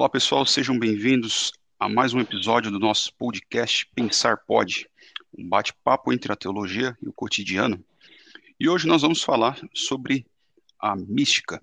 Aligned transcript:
Olá 0.00 0.08
pessoal, 0.08 0.46
sejam 0.46 0.78
bem-vindos 0.78 1.52
a 1.78 1.86
mais 1.86 2.14
um 2.14 2.20
episódio 2.20 2.70
do 2.70 2.78
nosso 2.78 3.14
podcast 3.16 3.86
Pensar 3.94 4.38
Pode, 4.38 4.88
um 5.36 5.46
bate-papo 5.46 6.10
entre 6.10 6.32
a 6.32 6.36
teologia 6.36 6.96
e 7.02 7.08
o 7.10 7.12
cotidiano. 7.12 7.84
E 8.58 8.66
hoje 8.66 8.88
nós 8.88 9.02
vamos 9.02 9.22
falar 9.22 9.60
sobre 9.74 10.26
a 10.78 10.96
mística. 10.96 11.62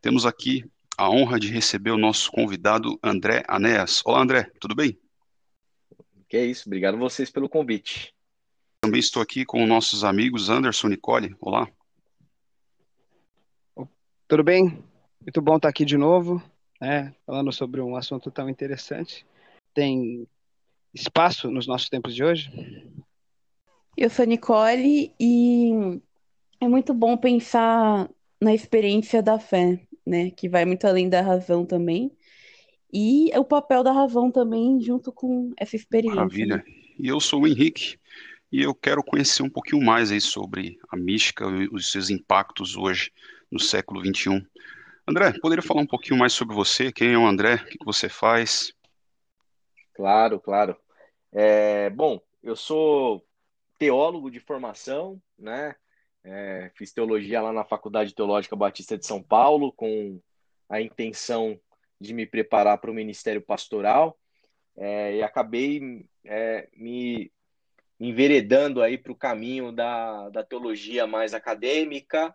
Temos 0.00 0.26
aqui 0.26 0.68
a 0.98 1.08
honra 1.08 1.38
de 1.38 1.52
receber 1.52 1.92
o 1.92 1.96
nosso 1.96 2.32
convidado 2.32 2.98
André 3.00 3.44
Anéas. 3.46 4.02
Olá 4.04 4.22
André, 4.22 4.50
tudo 4.58 4.74
bem? 4.74 4.98
Que 6.28 6.38
é 6.38 6.44
isso, 6.44 6.64
obrigado 6.66 6.96
a 6.96 6.98
vocês 6.98 7.30
pelo 7.30 7.48
convite. 7.48 8.12
Também 8.80 8.98
estou 8.98 9.22
aqui 9.22 9.44
com 9.44 9.64
nossos 9.68 10.02
amigos 10.02 10.50
Anderson 10.50 10.88
e 10.88 10.90
Nicole. 10.90 11.36
Olá. 11.40 11.68
Tudo 14.26 14.42
bem? 14.42 14.82
Muito 15.20 15.40
bom 15.40 15.58
estar 15.58 15.68
aqui 15.68 15.84
de 15.84 15.96
novo 15.96 16.42
né, 16.82 17.14
falando 17.24 17.52
sobre 17.52 17.80
um 17.80 17.94
assunto 17.94 18.28
tão 18.28 18.48
interessante. 18.48 19.24
Tem 19.72 20.26
espaço 20.92 21.48
nos 21.48 21.64
nossos 21.64 21.88
tempos 21.88 22.12
de 22.12 22.24
hoje? 22.24 22.50
Eu 23.96 24.10
sou 24.10 24.26
Nicole 24.26 25.14
e 25.20 25.70
é 26.60 26.66
muito 26.66 26.92
bom 26.92 27.16
pensar 27.16 28.10
na 28.40 28.52
experiência 28.52 29.22
da 29.22 29.38
fé, 29.38 29.80
né, 30.04 30.32
que 30.32 30.48
vai 30.48 30.64
muito 30.64 30.84
além 30.84 31.08
da 31.08 31.20
razão 31.20 31.64
também. 31.64 32.10
E 32.92 33.30
o 33.38 33.44
papel 33.44 33.84
da 33.84 33.92
razão 33.92 34.28
também 34.28 34.80
junto 34.80 35.12
com 35.12 35.52
essa 35.56 35.76
experiência. 35.76 36.16
Maravilha. 36.16 36.56
Né? 36.56 36.64
E 36.98 37.06
eu 37.06 37.20
sou 37.20 37.42
o 37.42 37.46
Henrique 37.46 37.96
e 38.50 38.60
eu 38.60 38.74
quero 38.74 39.04
conhecer 39.04 39.44
um 39.44 39.48
pouquinho 39.48 39.84
mais 39.84 40.10
aí 40.10 40.20
sobre 40.20 40.80
a 40.90 40.96
mística 40.96 41.44
e 41.44 41.68
os 41.68 41.92
seus 41.92 42.10
impactos 42.10 42.76
hoje 42.76 43.12
no 43.52 43.60
século 43.60 44.04
XXI. 44.04 44.44
André, 45.06 45.32
poderia 45.40 45.62
falar 45.62 45.80
um 45.80 45.86
pouquinho 45.86 46.18
mais 46.18 46.32
sobre 46.32 46.54
você? 46.54 46.92
Quem 46.92 47.12
é 47.12 47.18
o 47.18 47.26
André? 47.26 47.54
O 47.56 47.64
que 47.66 47.84
você 47.84 48.08
faz? 48.08 48.72
Claro, 49.94 50.38
claro. 50.38 50.76
É, 51.32 51.90
bom, 51.90 52.20
eu 52.42 52.54
sou 52.54 53.26
teólogo 53.78 54.30
de 54.30 54.38
formação, 54.38 55.20
né? 55.36 55.74
É, 56.24 56.70
fiz 56.76 56.92
teologia 56.92 57.42
lá 57.42 57.52
na 57.52 57.64
Faculdade 57.64 58.14
Teológica 58.14 58.54
Batista 58.54 58.96
de 58.96 59.04
São 59.04 59.20
Paulo, 59.20 59.72
com 59.72 60.20
a 60.68 60.80
intenção 60.80 61.58
de 62.00 62.14
me 62.14 62.24
preparar 62.24 62.78
para 62.78 62.90
o 62.90 62.94
ministério 62.94 63.42
pastoral, 63.42 64.16
é, 64.76 65.16
e 65.16 65.22
acabei 65.22 66.06
é, 66.24 66.68
me 66.76 67.32
enveredando 67.98 68.80
aí 68.80 68.96
para 68.96 69.12
o 69.12 69.16
caminho 69.16 69.72
da, 69.72 70.28
da 70.30 70.44
teologia 70.44 71.06
mais 71.06 71.34
acadêmica, 71.34 72.34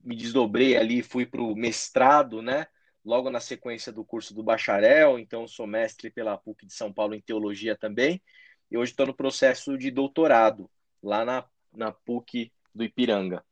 me 0.00 0.16
desdobrei 0.16 0.76
ali, 0.76 1.02
fui 1.02 1.26
para 1.26 1.42
o 1.42 1.54
mestrado, 1.54 2.40
né? 2.42 2.66
Logo 3.04 3.30
na 3.30 3.40
sequência 3.40 3.92
do 3.92 4.04
curso 4.04 4.34
do 4.34 4.42
bacharel, 4.42 5.18
então 5.18 5.46
sou 5.46 5.66
mestre 5.66 6.10
pela 6.10 6.36
PUC 6.36 6.66
de 6.66 6.74
São 6.74 6.92
Paulo 6.92 7.14
em 7.14 7.20
teologia 7.20 7.76
também, 7.76 8.20
e 8.70 8.76
hoje 8.76 8.92
estou 8.92 9.06
no 9.06 9.14
processo 9.14 9.78
de 9.78 9.90
doutorado 9.90 10.70
lá 11.02 11.24
na, 11.24 11.44
na 11.72 11.92
PUC 11.92 12.52
do 12.74 12.84
Ipiranga. 12.84 13.44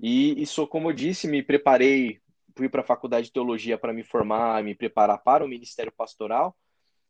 E, 0.00 0.40
e 0.40 0.46
sou, 0.46 0.66
como 0.66 0.90
eu 0.90 0.92
disse, 0.92 1.26
me 1.26 1.42
preparei, 1.42 2.20
fui 2.56 2.68
para 2.68 2.82
a 2.82 2.86
faculdade 2.86 3.26
de 3.26 3.32
teologia 3.32 3.78
para 3.78 3.92
me 3.92 4.04
formar, 4.04 4.62
me 4.62 4.74
preparar 4.74 5.18
para 5.18 5.44
o 5.44 5.48
ministério 5.48 5.92
pastoral, 5.92 6.56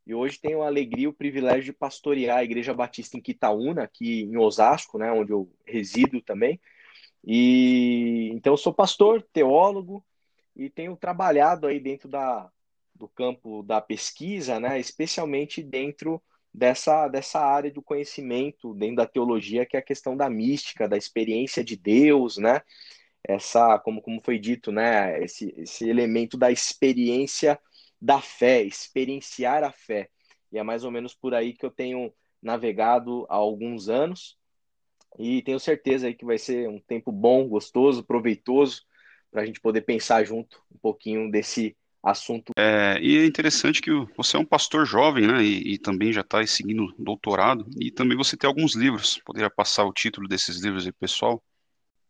e 0.07 0.15
hoje 0.15 0.39
tenho 0.39 0.63
a 0.63 0.67
alegria 0.67 1.05
e 1.05 1.09
o 1.09 1.15
privilégio 1.15 1.65
de 1.65 1.73
pastorear 1.73 2.39
a 2.39 2.45
Igreja 2.45 2.75
Batista 2.75 3.17
em 3.17 3.23
Quitaúna, 3.23 3.85
aqui 3.85 4.23
em 4.23 4.37
Osasco, 4.37 4.99
né, 4.99 5.11
onde 5.11 5.33
eu 5.33 5.51
resido 5.67 6.21
também, 6.21 6.61
e 7.27 8.31
então 8.35 8.53
eu 8.53 8.57
sou 8.57 8.73
pastor, 8.73 9.23
teólogo 9.33 10.05
e 10.55 10.71
tenho 10.71 10.97
trabalhado 10.97 11.67
aí 11.67 11.81
dentro 11.81 12.09
da, 12.09 12.51
do 12.95 13.09
campo 13.09 13.63
da 13.63 13.81
pesquisa, 13.81 14.61
né, 14.61 14.79
especialmente 14.79 15.63
dentro 15.63 16.23
dessa, 16.53 17.09
dessa 17.09 17.41
área 17.41 17.71
do 17.71 17.83
conhecimento, 17.83 18.73
dentro 18.75 18.97
da 18.97 19.07
teologia, 19.07 19.67
que 19.67 19.77
é 19.77 19.81
a 19.81 19.85
questão 19.85 20.17
da 20.17 20.31
mística, 20.31 20.89
da 20.89 20.97
experiência 20.97 21.65
de 21.65 21.77
Deus, 21.77 22.37
né? 22.37 22.63
Essa, 23.27 23.79
como, 23.81 24.01
como 24.01 24.21
foi 24.23 24.39
dito, 24.39 24.71
né, 24.71 25.23
esse, 25.25 25.53
esse 25.57 25.89
elemento 25.89 26.37
da 26.37 26.53
experiência 26.53 27.59
da 28.01 28.21
fé, 28.21 28.63
experienciar 28.63 29.65
a 29.65 29.73
fé. 29.73 30.11
E 30.53 30.59
é 30.59 30.63
mais 30.63 30.85
ou 30.85 30.91
menos 30.91 31.15
por 31.15 31.35
aí 31.35 31.55
que 31.55 31.65
eu 31.65 31.71
tenho 31.71 32.13
navegado 32.41 33.27
há 33.29 33.35
alguns 33.35 33.89
anos. 33.89 34.39
E 35.19 35.43
tenho 35.43 35.61
certeza 35.61 36.07
aí 36.07 36.15
que 36.15 36.25
vai 36.25 36.39
ser 36.39 36.69
um 36.69 36.81
tempo 36.81 37.13
bom, 37.13 37.47
gostoso, 37.49 38.05
proveitoso, 38.05 38.83
para 39.31 39.43
a 39.43 39.47
gente 39.47 39.61
poder 39.61 39.83
pensar 39.83 40.25
junto 40.25 40.61
um 40.75 40.79
pouquinho 40.79 41.31
desse 41.31 41.77
assunto. 42.03 42.53
É, 42.57 42.99
e 43.01 43.17
é 43.19 43.25
interessante 43.25 43.81
que 43.81 43.91
você 44.17 44.37
é 44.37 44.41
um 44.41 44.45
pastor 44.45 44.85
jovem, 44.85 45.27
né? 45.27 45.43
E, 45.43 45.75
e 45.75 45.79
também 45.79 46.13
já 46.13 46.21
está 46.21 46.47
seguindo 46.47 46.95
doutorado. 46.99 47.67
E 47.81 47.91
também 47.91 48.17
você 48.17 48.37
tem 48.37 48.47
alguns 48.47 48.75
livros. 48.75 49.21
Poderia 49.25 49.51
passar 49.51 49.85
o 49.85 49.93
título 49.93 50.29
desses 50.29 50.63
livros 50.63 50.87
aí, 50.87 50.93
pessoal? 50.93 51.43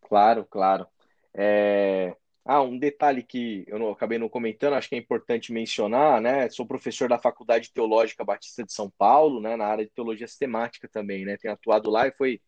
Claro, 0.02 0.44
claro. 0.44 0.86
É... 1.32 2.14
Ah, 2.46 2.60
um 2.60 2.78
detalhe 2.78 3.22
que 3.22 3.64
eu 3.66 3.78
não, 3.78 3.90
acabei 3.90 4.18
não 4.18 4.28
comentando, 4.28 4.74
acho 4.74 4.86
que 4.86 4.94
é 4.94 4.98
importante 4.98 5.50
mencionar, 5.50 6.20
né? 6.20 6.46
Sou 6.50 6.66
professor 6.66 7.08
da 7.08 7.18
Faculdade 7.18 7.72
Teológica 7.72 8.22
Batista 8.22 8.62
de 8.62 8.72
São 8.72 8.92
Paulo, 8.98 9.40
né? 9.40 9.56
Na 9.56 9.66
área 9.66 9.84
de 9.84 9.90
teologia 9.90 10.28
sistemática 10.28 10.86
também, 10.86 11.24
né? 11.24 11.38
Tenho 11.38 11.54
atuado 11.54 11.90
lá 11.90 12.06
e 12.06 12.12
foi 12.12 12.40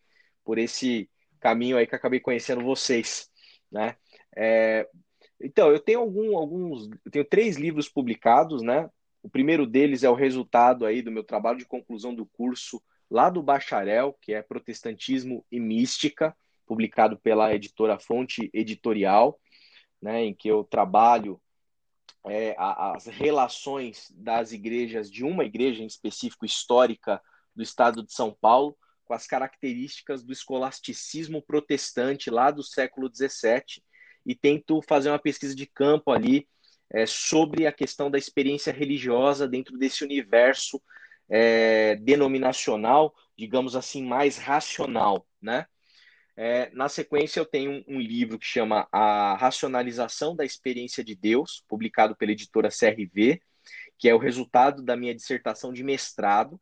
por 0.46 0.58
esse 0.58 1.10
caminho 1.40 1.76
aí 1.76 1.86
que 1.86 1.94
acabei 1.94 2.20
conhecendo 2.20 2.64
vocês, 2.64 3.28
né? 3.70 3.96
É, 4.34 4.88
então, 5.40 5.70
eu 5.70 5.80
tenho 5.80 6.00
algum, 6.00 6.38
alguns, 6.38 6.88
eu 7.04 7.10
tenho 7.10 7.24
três 7.24 7.56
livros 7.56 7.88
publicados, 7.88 8.62
né? 8.62 8.88
O 9.22 9.28
primeiro 9.28 9.66
deles 9.66 10.04
é 10.04 10.08
o 10.08 10.14
resultado 10.14 10.86
aí 10.86 11.02
do 11.02 11.10
meu 11.10 11.24
trabalho 11.24 11.58
de 11.58 11.66
conclusão 11.66 12.14
do 12.14 12.24
curso 12.24 12.80
lá 13.10 13.28
do 13.28 13.42
bacharel, 13.42 14.16
que 14.22 14.32
é 14.32 14.40
Protestantismo 14.40 15.44
e 15.50 15.58
Mística, 15.58 16.34
publicado 16.64 17.18
pela 17.18 17.52
editora 17.52 17.98
Fonte 17.98 18.50
Editorial, 18.52 19.38
né, 20.00 20.24
em 20.24 20.34
que 20.34 20.48
eu 20.48 20.64
trabalho 20.64 21.40
é, 22.24 22.54
as 22.58 23.06
relações 23.06 24.12
das 24.16 24.52
igrejas, 24.52 25.10
de 25.10 25.24
uma 25.24 25.44
igreja 25.44 25.82
em 25.82 25.86
específico 25.86 26.44
histórica 26.44 27.20
do 27.54 27.62
estado 27.62 28.04
de 28.04 28.12
São 28.12 28.36
Paulo, 28.40 28.76
com 29.06 29.15
as 29.15 29.27
características 29.27 30.22
do 30.22 30.33
escolasticismo 30.33 31.41
protestante 31.41 32.28
lá 32.28 32.50
do 32.50 32.62
século 32.62 33.09
XVII 33.09 33.83
e 34.27 34.34
tento 34.34 34.83
fazer 34.83 35.09
uma 35.09 35.19
pesquisa 35.19 35.55
de 35.55 35.67
campo 35.67 36.11
ali 36.11 36.47
é, 36.91 37.06
sobre 37.06 37.67
a 37.67 37.72
questão 37.72 38.11
da 38.11 38.19
experiência 38.19 38.72
religiosa 38.72 39.49
dentro 39.49 39.78
desse 39.78 40.05
universo 40.05 40.83
é, 41.28 41.97
denominacional, 41.97 43.15
digamos 43.37 43.77
assim, 43.77 44.05
mais 44.05 44.37
racional, 44.37 45.27
né? 45.41 45.67
É, 46.38 46.71
na 46.75 46.88
sequência, 46.88 47.41
eu 47.41 47.47
tenho 47.47 47.71
um, 47.88 47.97
um, 47.97 48.00
livro 48.00 48.38
que 48.38 48.44
chama 48.44 48.87
A 48.93 49.37
Racionalização 49.37 50.37
da 50.37 50.44
Experiência 50.44 51.03
de 51.03 51.15
Deus, 51.15 51.65
publicado 51.67 52.15
pela 52.15 52.33
editora 52.33 52.69
CRV, 52.69 53.41
que 53.97 54.06
é 54.06 54.15
o 54.15 54.19
resultado 54.19 54.83
da 54.83 54.94
minha 54.97 55.15
dissertação 55.15 55.73
de 55.73 55.83
mestrado. 55.83 56.61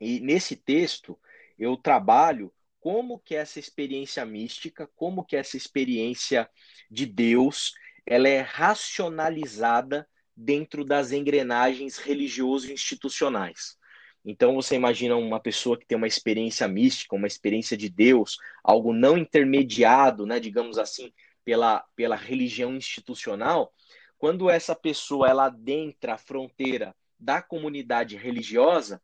E 0.00 0.18
nesse 0.20 0.56
texto, 0.56 1.18
eu 1.60 1.76
trabalho 1.76 2.52
como 2.80 3.18
que 3.18 3.36
essa 3.36 3.60
experiência 3.60 4.24
mística, 4.24 4.88
como 4.96 5.22
que 5.22 5.36
essa 5.36 5.56
experiência 5.56 6.48
de 6.90 7.04
Deus, 7.04 7.74
ela 8.06 8.26
é 8.26 8.40
racionalizada 8.40 10.08
dentro 10.34 10.84
das 10.84 11.12
engrenagens 11.12 11.98
religioso-institucionais. 11.98 13.78
Então 14.24 14.54
você 14.54 14.74
imagina 14.74 15.16
uma 15.16 15.38
pessoa 15.38 15.78
que 15.78 15.86
tem 15.86 15.96
uma 15.96 16.06
experiência 16.06 16.66
mística, 16.66 17.14
uma 17.14 17.26
experiência 17.26 17.76
de 17.76 17.90
Deus, 17.90 18.38
algo 18.64 18.92
não 18.94 19.18
intermediado, 19.18 20.24
né, 20.26 20.40
digamos 20.40 20.78
assim, 20.78 21.12
pela, 21.44 21.84
pela 21.94 22.16
religião 22.16 22.74
institucional, 22.74 23.72
quando 24.18 24.50
essa 24.50 24.74
pessoa 24.74 25.28
ela 25.28 25.46
adentra 25.46 26.14
a 26.14 26.18
fronteira 26.18 26.94
da 27.18 27.42
comunidade 27.42 28.16
religiosa, 28.16 29.00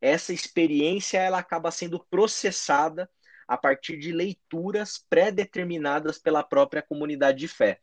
essa 0.00 0.32
experiência 0.32 1.18
ela 1.18 1.38
acaba 1.38 1.70
sendo 1.70 1.98
processada 2.10 3.08
a 3.46 3.56
partir 3.56 3.98
de 3.98 4.12
leituras 4.12 5.04
pré-determinadas 5.08 6.18
pela 6.18 6.42
própria 6.42 6.82
comunidade 6.82 7.38
de 7.38 7.48
fé. 7.48 7.80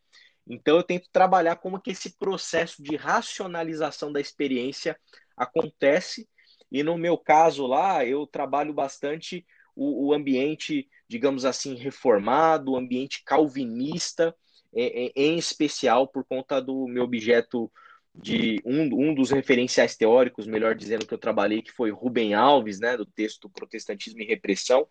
Então 0.50 0.78
eu 0.78 0.84
tento 0.84 1.10
trabalhar 1.12 1.58
como 1.58 1.80
que 1.80 1.92
esse 1.92 2.18
processo 2.18 2.82
de 2.82 2.96
racionalização 2.96 4.12
da 4.12 4.22
experiência 4.22 4.98
acontece 5.36 6.28
e 6.72 6.84
no 6.84 6.98
meu 6.98 7.18
caso 7.18 7.68
lá 7.68 8.06
eu 8.06 8.26
trabalho 8.26 8.74
bastante 8.74 9.46
o, 9.76 10.08
o 10.08 10.14
ambiente, 10.14 10.88
digamos 11.08 11.46
assim, 11.46 11.76
reformado, 11.76 12.72
o 12.72 12.78
ambiente 12.78 13.24
calvinista, 13.24 14.36
é, 14.76 15.06
é, 15.06 15.12
em 15.16 15.38
especial 15.38 16.08
por 16.08 16.26
conta 16.26 16.62
do 16.62 16.88
meu 16.88 17.04
objeto 17.04 17.72
de 18.18 18.62
um, 18.66 19.10
um 19.10 19.14
dos 19.14 19.30
referenciais 19.30 19.96
teóricos, 19.96 20.48
melhor 20.48 20.76
dizendo, 20.76 21.06
que 21.06 21.14
eu 21.14 21.18
trabalhei, 21.18 21.62
que 21.62 21.72
foi 21.72 21.92
Rubem 21.92 22.34
Alves, 22.34 22.80
né, 22.80 22.98
do 22.98 23.06
texto 23.06 23.50
Protestantismo 23.50 24.22
e 24.22 24.26
Repressão, 24.26 24.88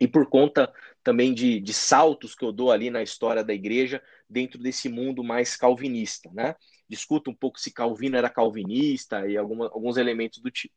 e 0.00 0.08
por 0.08 0.28
conta 0.28 0.72
também 1.02 1.32
de, 1.32 1.60
de 1.60 1.72
saltos 1.72 2.34
que 2.34 2.44
eu 2.44 2.52
dou 2.52 2.72
ali 2.72 2.90
na 2.90 3.02
história 3.02 3.44
da 3.44 3.54
igreja 3.54 4.02
dentro 4.28 4.60
desse 4.60 4.88
mundo 4.88 5.22
mais 5.22 5.56
calvinista, 5.56 6.30
né? 6.32 6.54
Discuto 6.88 7.30
um 7.30 7.34
pouco 7.34 7.60
se 7.60 7.72
Calvino 7.72 8.16
era 8.16 8.28
calvinista 8.28 9.26
e 9.28 9.36
alguma, 9.36 9.66
alguns 9.66 9.96
elementos 9.96 10.40
do 10.40 10.50
tipo. 10.50 10.74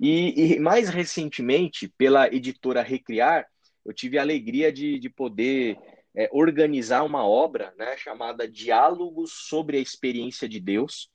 E, 0.00 0.54
e, 0.54 0.60
mais 0.60 0.88
recentemente, 0.88 1.88
pela 1.88 2.26
editora 2.28 2.82
Recriar, 2.82 3.46
eu 3.84 3.92
tive 3.92 4.18
a 4.18 4.22
alegria 4.22 4.72
de, 4.72 4.98
de 4.98 5.10
poder 5.10 5.76
é, 6.18 6.28
organizar 6.32 7.04
uma 7.04 7.24
obra 7.24 7.72
né, 7.78 7.96
chamada 7.96 8.48
Diálogos 8.48 9.30
sobre 9.32 9.76
a 9.76 9.80
Experiência 9.80 10.48
de 10.48 10.58
Deus, 10.58 11.08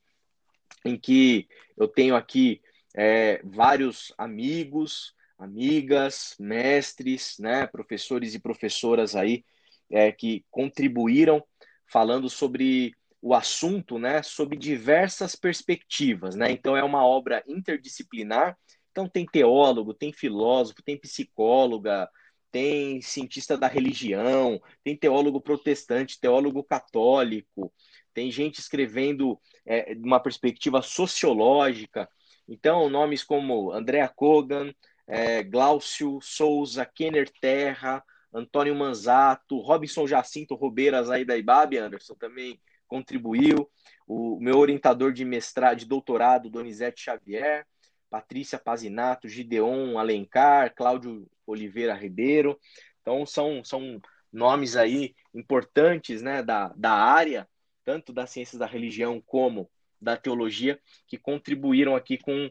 em 0.82 0.98
que 0.98 1.46
eu 1.76 1.86
tenho 1.86 2.16
aqui 2.16 2.62
é, 2.96 3.42
vários 3.44 4.14
amigos, 4.16 5.14
amigas, 5.38 6.34
mestres, 6.40 7.36
né, 7.38 7.66
professores 7.66 8.34
e 8.34 8.40
professoras 8.40 9.14
aí 9.14 9.44
é, 9.90 10.10
que 10.10 10.42
contribuíram 10.50 11.44
falando 11.86 12.30
sobre 12.30 12.94
o 13.20 13.34
assunto, 13.34 13.98
né, 13.98 14.22
sob 14.22 14.56
diversas 14.56 15.36
perspectivas, 15.36 16.34
né? 16.34 16.50
Então 16.50 16.76
é 16.76 16.82
uma 16.82 17.06
obra 17.06 17.42
interdisciplinar. 17.46 18.56
Então 18.90 19.08
tem 19.08 19.26
teólogo, 19.26 19.92
tem 19.92 20.12
filósofo, 20.12 20.82
tem 20.82 20.98
psicóloga, 20.98 22.08
tem 22.54 23.02
cientista 23.02 23.58
da 23.58 23.66
religião, 23.66 24.62
tem 24.84 24.96
teólogo 24.96 25.40
protestante, 25.40 26.20
teólogo 26.20 26.62
católico, 26.62 27.72
tem 28.14 28.30
gente 28.30 28.60
escrevendo 28.60 29.40
é, 29.66 29.92
uma 29.96 30.20
perspectiva 30.20 30.80
sociológica. 30.80 32.08
Então, 32.46 32.88
nomes 32.88 33.24
como 33.24 33.72
Andrea 33.72 34.06
Kogan, 34.06 34.72
é, 35.04 35.42
Glaucio 35.42 36.20
Souza, 36.22 36.86
Kenner 36.86 37.28
Terra, 37.40 38.04
Antônio 38.32 38.76
Manzato, 38.76 39.58
Robinson 39.58 40.06
Jacinto 40.06 40.54
Robeiras 40.54 41.10
aí 41.10 41.24
da 41.24 41.36
IBAB, 41.36 41.78
Anderson, 41.78 42.14
também 42.14 42.60
contribuiu. 42.86 43.68
O 44.06 44.38
meu 44.38 44.58
orientador 44.58 45.12
de 45.12 45.24
mestrado, 45.24 45.78
de 45.78 45.86
doutorado, 45.86 46.48
Donizete 46.48 47.02
Xavier, 47.02 47.66
Patrícia 48.14 48.60
Pazinato, 48.60 49.28
Gideon 49.28 49.98
Alencar, 49.98 50.72
Cláudio 50.72 51.28
Oliveira 51.44 51.92
Ribeiro. 51.94 52.56
Então, 53.02 53.26
são, 53.26 53.64
são 53.64 54.00
nomes 54.32 54.76
aí 54.76 55.16
importantes 55.34 56.22
né, 56.22 56.40
da, 56.40 56.68
da 56.76 56.92
área, 56.92 57.48
tanto 57.84 58.12
das 58.12 58.30
ciências 58.30 58.56
da 58.56 58.66
religião 58.66 59.20
como 59.20 59.68
da 60.00 60.16
teologia, 60.16 60.78
que 61.08 61.18
contribuíram 61.18 61.96
aqui 61.96 62.16
com, 62.16 62.48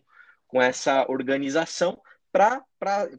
com 0.49 0.61
essa 0.61 1.09
organização 1.09 1.97
para 2.29 2.61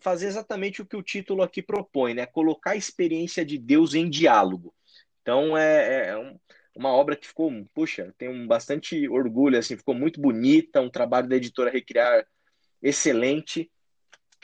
fazer 0.03 0.27
exatamente 0.27 0.83
o 0.83 0.87
que 0.87 0.97
o 0.97 1.03
título 1.03 1.43
aqui 1.43 1.63
propõe, 1.63 2.13
né? 2.13 2.27
Colocar 2.27 2.73
a 2.73 2.77
experiência 2.77 3.43
de 3.43 3.57
Deus 3.57 3.95
em 3.95 4.11
diálogo. 4.11 4.75
Então 5.23 5.57
é, 5.57 6.09
é 6.09 6.19
um, 6.19 6.39
uma 6.77 6.91
obra 6.91 7.17
que 7.17 7.27
ficou, 7.27 7.51
puxa, 7.73 8.15
tenho 8.19 8.47
bastante 8.47 9.09
orgulho, 9.09 9.57
assim, 9.57 9.79
ficou 9.79 9.95
muito 9.95 10.21
bonita, 10.21 10.83
um 10.83 10.91
trabalho 10.91 11.27
da 11.27 11.37
editora 11.37 11.71
Recriar 11.71 12.27
excelente 12.85 13.71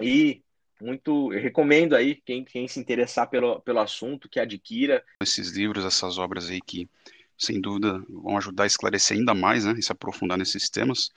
e 0.01 0.43
muito 0.81 1.33
eu 1.33 1.41
recomendo 1.41 1.95
aí 1.95 2.17
quem, 2.25 2.43
quem 2.43 2.67
se 2.67 2.81
interessar 2.81 3.29
pelo, 3.29 3.61
pelo 3.61 3.81
assunto 3.81 4.31
que 4.31 4.41
adquira 4.41 5.05
esses 5.21 5.51
livros, 5.51 5.85
essas 5.85 6.17
obras 6.17 6.49
aí 6.49 6.59
que 6.61 6.89
sem 7.37 7.61
dúvida 7.61 8.03
vão 8.09 8.37
ajudar 8.39 8.65
a 8.65 8.67
esclarecer 8.67 9.17
ainda 9.17 9.35
mais, 9.35 9.65
né, 9.65 9.75
e 9.79 9.83
se 9.83 9.93
aprofundar 9.93 10.37
nesses 10.37 10.69
temas. 10.69 11.11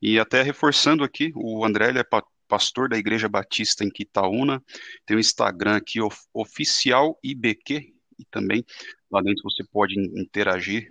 E 0.00 0.18
até 0.18 0.42
reforçando 0.42 1.04
aqui, 1.04 1.30
o 1.34 1.64
André 1.64 1.88
ele 1.88 1.98
é 1.98 2.04
pastor 2.48 2.88
da 2.88 2.96
Igreja 2.96 3.28
Batista 3.28 3.84
em 3.84 3.90
Quitaúna, 3.90 4.62
tem 5.04 5.16
o 5.16 5.20
Instagram 5.20 5.76
aqui, 5.76 5.98
oficial 6.32 7.18
IBQ, 7.22 7.94
e 8.18 8.24
também 8.30 8.64
lá 9.10 9.22
dentro 9.22 9.42
você 9.42 9.64
pode 9.64 9.98
interagir 9.98 10.88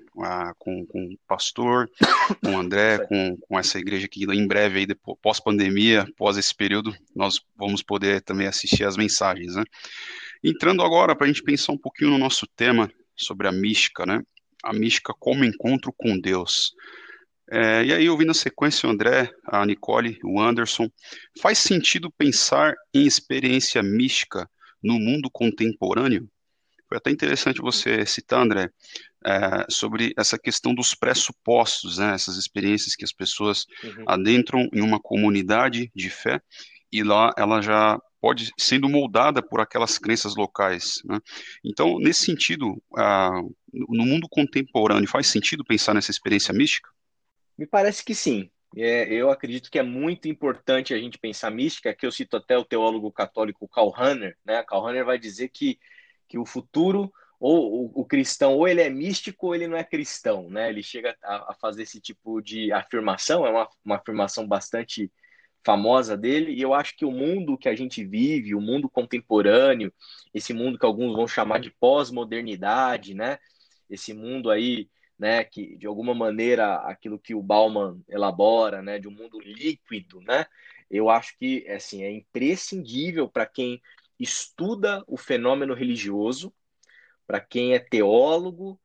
com, 0.58 0.86
com 0.86 1.06
o 1.06 1.18
pastor, 1.28 1.90
com 2.44 2.56
o 2.56 2.58
André, 2.58 3.06
com, 3.08 3.38
com 3.38 3.60
essa 3.60 3.78
igreja 3.78 4.08
que 4.08 4.24
em 4.24 4.48
breve, 4.48 4.80
aí, 4.80 4.88
pós-pandemia, 5.22 6.08
pós 6.18 6.38
esse 6.38 6.56
período, 6.56 6.96
nós 7.16 7.40
vamos 7.56 7.84
poder 7.84 8.22
também 8.22 8.48
assistir 8.48 8.84
as 8.84 8.98
mensagens, 8.98 9.56
né? 9.56 9.64
Entrando 10.44 10.84
agora 10.84 11.16
para 11.16 11.26
a 11.26 11.28
gente 11.28 11.44
pensar 11.44 11.74
um 11.74 11.78
pouquinho 11.78 12.12
no 12.12 12.18
nosso 12.18 12.46
tema 12.56 12.92
sobre 13.16 13.48
a 13.48 13.52
mística, 13.52 14.06
né? 14.06 14.22
A 14.64 14.74
mística 14.74 15.14
como 15.20 15.44
encontro 15.44 15.94
com 15.96 16.20
Deus. 16.20 16.74
É, 17.50 17.86
e 17.86 17.94
aí, 17.94 18.10
ouvindo 18.10 18.32
a 18.32 18.36
sequência, 18.36 18.88
o 18.88 18.92
André, 18.92 19.32
a 19.46 19.66
Nicole, 19.66 20.20
o 20.24 20.42
Anderson, 20.42 20.90
faz 21.42 21.60
sentido 21.60 22.12
pensar 22.12 22.74
em 22.94 23.06
experiência 23.06 23.82
mística 23.82 24.50
no 24.84 25.00
mundo 25.00 25.30
contemporâneo? 25.32 26.30
Foi 26.88 26.98
até 26.98 27.12
interessante 27.12 27.62
você 27.62 28.06
citar, 28.06 28.42
André, 28.42 28.70
é, 29.26 29.66
sobre 29.70 30.14
essa 30.18 30.38
questão 30.38 30.74
dos 30.74 30.96
pressupostos, 30.96 31.98
né, 31.98 32.14
essas 32.14 32.38
experiências 32.38 32.96
que 32.96 33.04
as 33.04 33.12
pessoas 33.12 33.66
uhum. 33.84 34.06
adentram 34.08 34.68
em 34.74 34.82
uma 34.82 35.00
comunidade 35.00 35.92
de 35.94 36.10
fé 36.10 36.42
e 36.92 37.04
lá 37.04 37.34
ela 37.38 37.62
já 37.62 38.00
pode 38.22 38.52
sendo 38.58 38.90
moldada 38.90 39.42
por 39.42 39.60
aquelas 39.60 39.98
crenças 39.98 40.36
locais. 40.36 41.02
Né? 41.06 41.20
Então, 41.64 42.00
nesse 42.00 42.26
sentido, 42.26 42.82
no 43.74 44.06
mundo 44.06 44.28
contemporâneo, 44.30 45.08
faz 45.08 45.28
sentido 45.28 45.64
pensar 45.64 45.94
nessa 45.94 46.12
experiência 46.12 46.54
mística? 46.54 46.90
Me 47.58 47.66
parece 47.66 48.04
que 48.04 48.16
sim. 48.16 48.50
É, 48.76 49.12
eu 49.14 49.32
acredito 49.32 49.72
que 49.72 49.80
é 49.80 49.84
muito 49.84 50.28
importante 50.28 50.94
a 50.94 50.98
gente 50.98 51.18
pensar 51.18 51.50
mística, 51.50 51.94
que 51.94 52.06
eu 52.06 52.12
cito 52.12 52.38
até 52.38 52.58
o 52.58 52.66
teólogo 52.66 53.12
católico 53.12 53.68
Karl 53.68 53.90
Rahner, 53.90 54.38
né? 54.46 54.62
Karl 54.64 54.84
Rahner 54.84 55.06
vai 55.06 55.18
dizer 55.18 55.50
que, 55.50 55.80
que 56.28 56.38
o 56.38 56.46
futuro, 56.46 57.12
ou 57.40 57.86
o, 57.86 58.02
o, 58.02 58.06
cristão, 58.06 58.56
ou 58.56 58.68
ele 58.68 58.82
é 58.82 58.90
místico 58.90 59.48
ou 59.48 59.56
ele 59.56 59.68
não 59.68 59.78
é 59.78 59.84
cristão, 59.84 60.50
né? 60.50 60.70
Ele 60.70 60.82
chega 60.82 61.16
a, 61.24 61.52
a 61.52 61.56
fazer 61.60 61.84
esse 61.84 62.00
tipo 62.02 62.42
de 62.42 62.72
afirmação, 62.72 63.46
é 63.46 63.50
uma, 63.50 63.70
uma 63.86 63.96
afirmação 63.98 64.48
bastante 64.48 65.12
famosa 65.64 66.16
dele, 66.16 66.54
e 66.54 66.62
eu 66.62 66.74
acho 66.74 66.96
que 66.96 67.06
o 67.06 67.12
mundo 67.12 67.58
que 67.58 67.68
a 67.68 67.76
gente 67.76 68.04
vive, 68.04 68.56
o 68.56 68.62
mundo 68.62 68.90
contemporâneo, 68.90 69.94
esse 70.34 70.54
mundo 70.54 70.80
que 70.80 70.86
alguns 70.86 71.14
vão 71.14 71.28
chamar 71.28 71.60
de 71.60 71.72
pós-modernidade, 71.72 73.14
né? 73.14 73.38
Esse 73.90 74.14
mundo 74.14 74.50
aí 74.50 74.90
né, 75.18 75.44
que 75.44 75.76
de 75.78 75.88
alguma 75.88 76.14
maneira 76.14 76.76
aquilo 76.76 77.20
que 77.20 77.34
o 77.34 77.42
Bauman 77.42 78.00
elabora, 78.08 78.82
né, 78.82 79.00
de 79.00 79.08
um 79.08 79.12
mundo 79.12 79.40
líquido, 79.40 80.22
né, 80.22 80.46
eu 80.90 81.10
acho 81.10 81.38
que 81.38 81.68
assim 81.70 82.04
é 82.04 82.12
imprescindível 82.12 83.28
para 83.28 83.46
quem 83.46 83.82
estuda 84.20 85.04
o 85.08 85.18
fenômeno 85.18 85.74
religioso, 85.74 86.54
para 87.26 87.40
quem 87.40 87.74
é 87.74 87.80
teólogo 87.80 88.80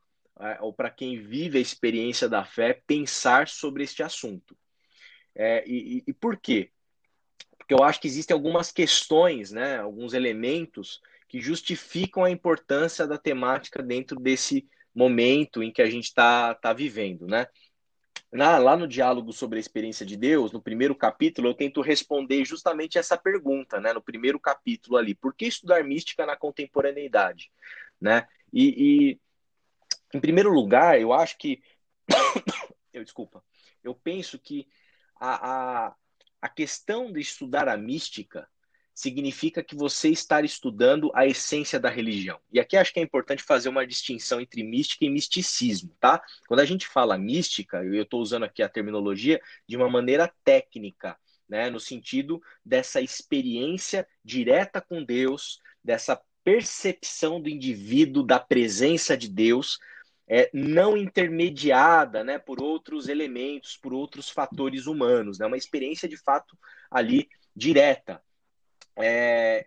ou 0.61 0.73
para 0.73 0.91
quem 0.91 1.21
vive 1.21 1.59
a 1.59 1.61
experiência 1.61 2.29
da 2.29 2.45
fé, 2.45 2.83
pensar 2.87 3.49
sobre 3.49 3.85
este 3.85 4.03
assunto. 4.03 4.57
É, 5.35 5.65
e, 5.67 6.03
e 6.07 6.13
por 6.13 6.37
quê? 6.37 6.71
Porque 7.57 7.73
eu 7.73 7.83
acho 7.85 8.01
que 8.01 8.09
existem 8.09 8.35
algumas 8.35 8.73
questões, 8.73 9.53
né, 9.53 9.79
alguns 9.79 10.15
elementos 10.15 11.01
que 11.29 11.41
justificam 11.41 12.25
a 12.25 12.31
importância 12.31 13.07
da 13.07 13.17
temática 13.17 13.83
dentro 13.83 14.19
desse 14.19 14.69
momento 14.95 15.63
em 15.63 15.73
que 15.73 15.81
a 15.81 15.89
gente 15.89 16.05
está 16.05 16.55
tá 16.55 16.73
vivendo, 16.73 17.27
né? 17.27 17.47
Na, 18.33 18.57
lá 18.57 18.75
no 18.79 18.89
diálogo 18.89 19.31
sobre 19.31 19.59
a 19.59 19.61
experiência 19.61 20.07
de 20.07 20.17
Deus, 20.17 20.53
no 20.53 20.63
primeiro 20.63 20.95
capítulo, 20.95 21.49
eu 21.49 21.55
tento 21.55 21.83
responder 21.83 22.43
justamente 22.47 22.97
essa 22.97 23.15
pergunta, 23.15 23.79
né? 23.79 23.93
No 23.93 24.01
primeiro 24.01 24.41
capítulo 24.41 24.97
ali, 24.97 25.15
por 25.15 25.35
que 25.35 25.45
estudar 25.45 25.85
mística 25.85 26.25
na 26.25 26.35
contemporaneidade, 26.35 27.53
né? 28.01 28.27
E, 28.51 29.11
e 29.13 29.21
em 30.15 30.21
primeiro 30.21 30.51
lugar, 30.51 30.99
eu 30.99 31.13
acho 31.13 31.37
que, 31.37 31.63
eu 32.91 33.05
desculpa, 33.05 33.45
eu 33.85 33.95
penso 33.95 34.39
que 34.39 34.67
a, 35.21 35.89
a, 35.89 35.95
a 36.41 36.49
questão 36.49 37.13
de 37.13 37.21
estudar 37.21 37.69
a 37.69 37.77
mística 37.77 38.49
significa 38.95 39.63
que 39.63 39.75
você 39.75 40.11
está 40.11 40.41
estudando 40.43 41.11
a 41.15 41.27
essência 41.27 41.81
da 41.81 41.89
religião. 41.89 42.39
E 42.53 42.61
aqui 42.61 42.77
acho 42.77 42.93
que 42.93 43.01
é 43.01 43.03
importante 43.03 43.43
fazer 43.43 43.69
uma 43.69 43.87
distinção 43.87 44.41
entre 44.41 44.63
mística 44.63 45.05
e 45.05 45.11
misticismo, 45.11 45.95
tá? 45.99 46.23
Quando 46.47 46.61
a 46.61 46.65
gente 46.65 46.87
fala 46.87 47.19
mística, 47.19 47.83
eu 47.85 48.03
estou 48.03 48.21
usando 48.21 48.45
aqui 48.45 48.63
a 48.63 48.69
terminologia 48.69 49.41
de 49.67 49.77
uma 49.77 49.89
maneira 49.89 50.33
técnica, 50.45 51.17
né? 51.49 51.71
No 51.71 51.81
sentido 51.81 52.43
dessa 52.65 53.01
experiência 53.01 54.07
direta 54.25 54.81
com 54.81 55.03
Deus, 55.03 55.61
dessa 55.83 56.21
percepção 56.45 57.41
do 57.41 57.49
indivíduo 57.49 58.23
da 58.23 58.39
presença 58.39 59.17
de 59.17 59.29
Deus, 59.29 59.79
é, 60.29 60.51
não 60.53 60.97
intermediada 60.97 62.25
né, 62.25 62.39
por 62.39 62.61
outros 62.63 63.09
elementos, 63.09 63.77
por 63.77 63.93
outros 63.93 64.31
fatores 64.31 64.87
humanos, 64.87 65.39
né, 65.39 65.47
uma 65.47 65.57
experiência 65.57 66.09
de 66.09 66.17
fato 66.17 66.57
ali 66.91 67.29
direta 67.55 68.23
é, 68.97 69.67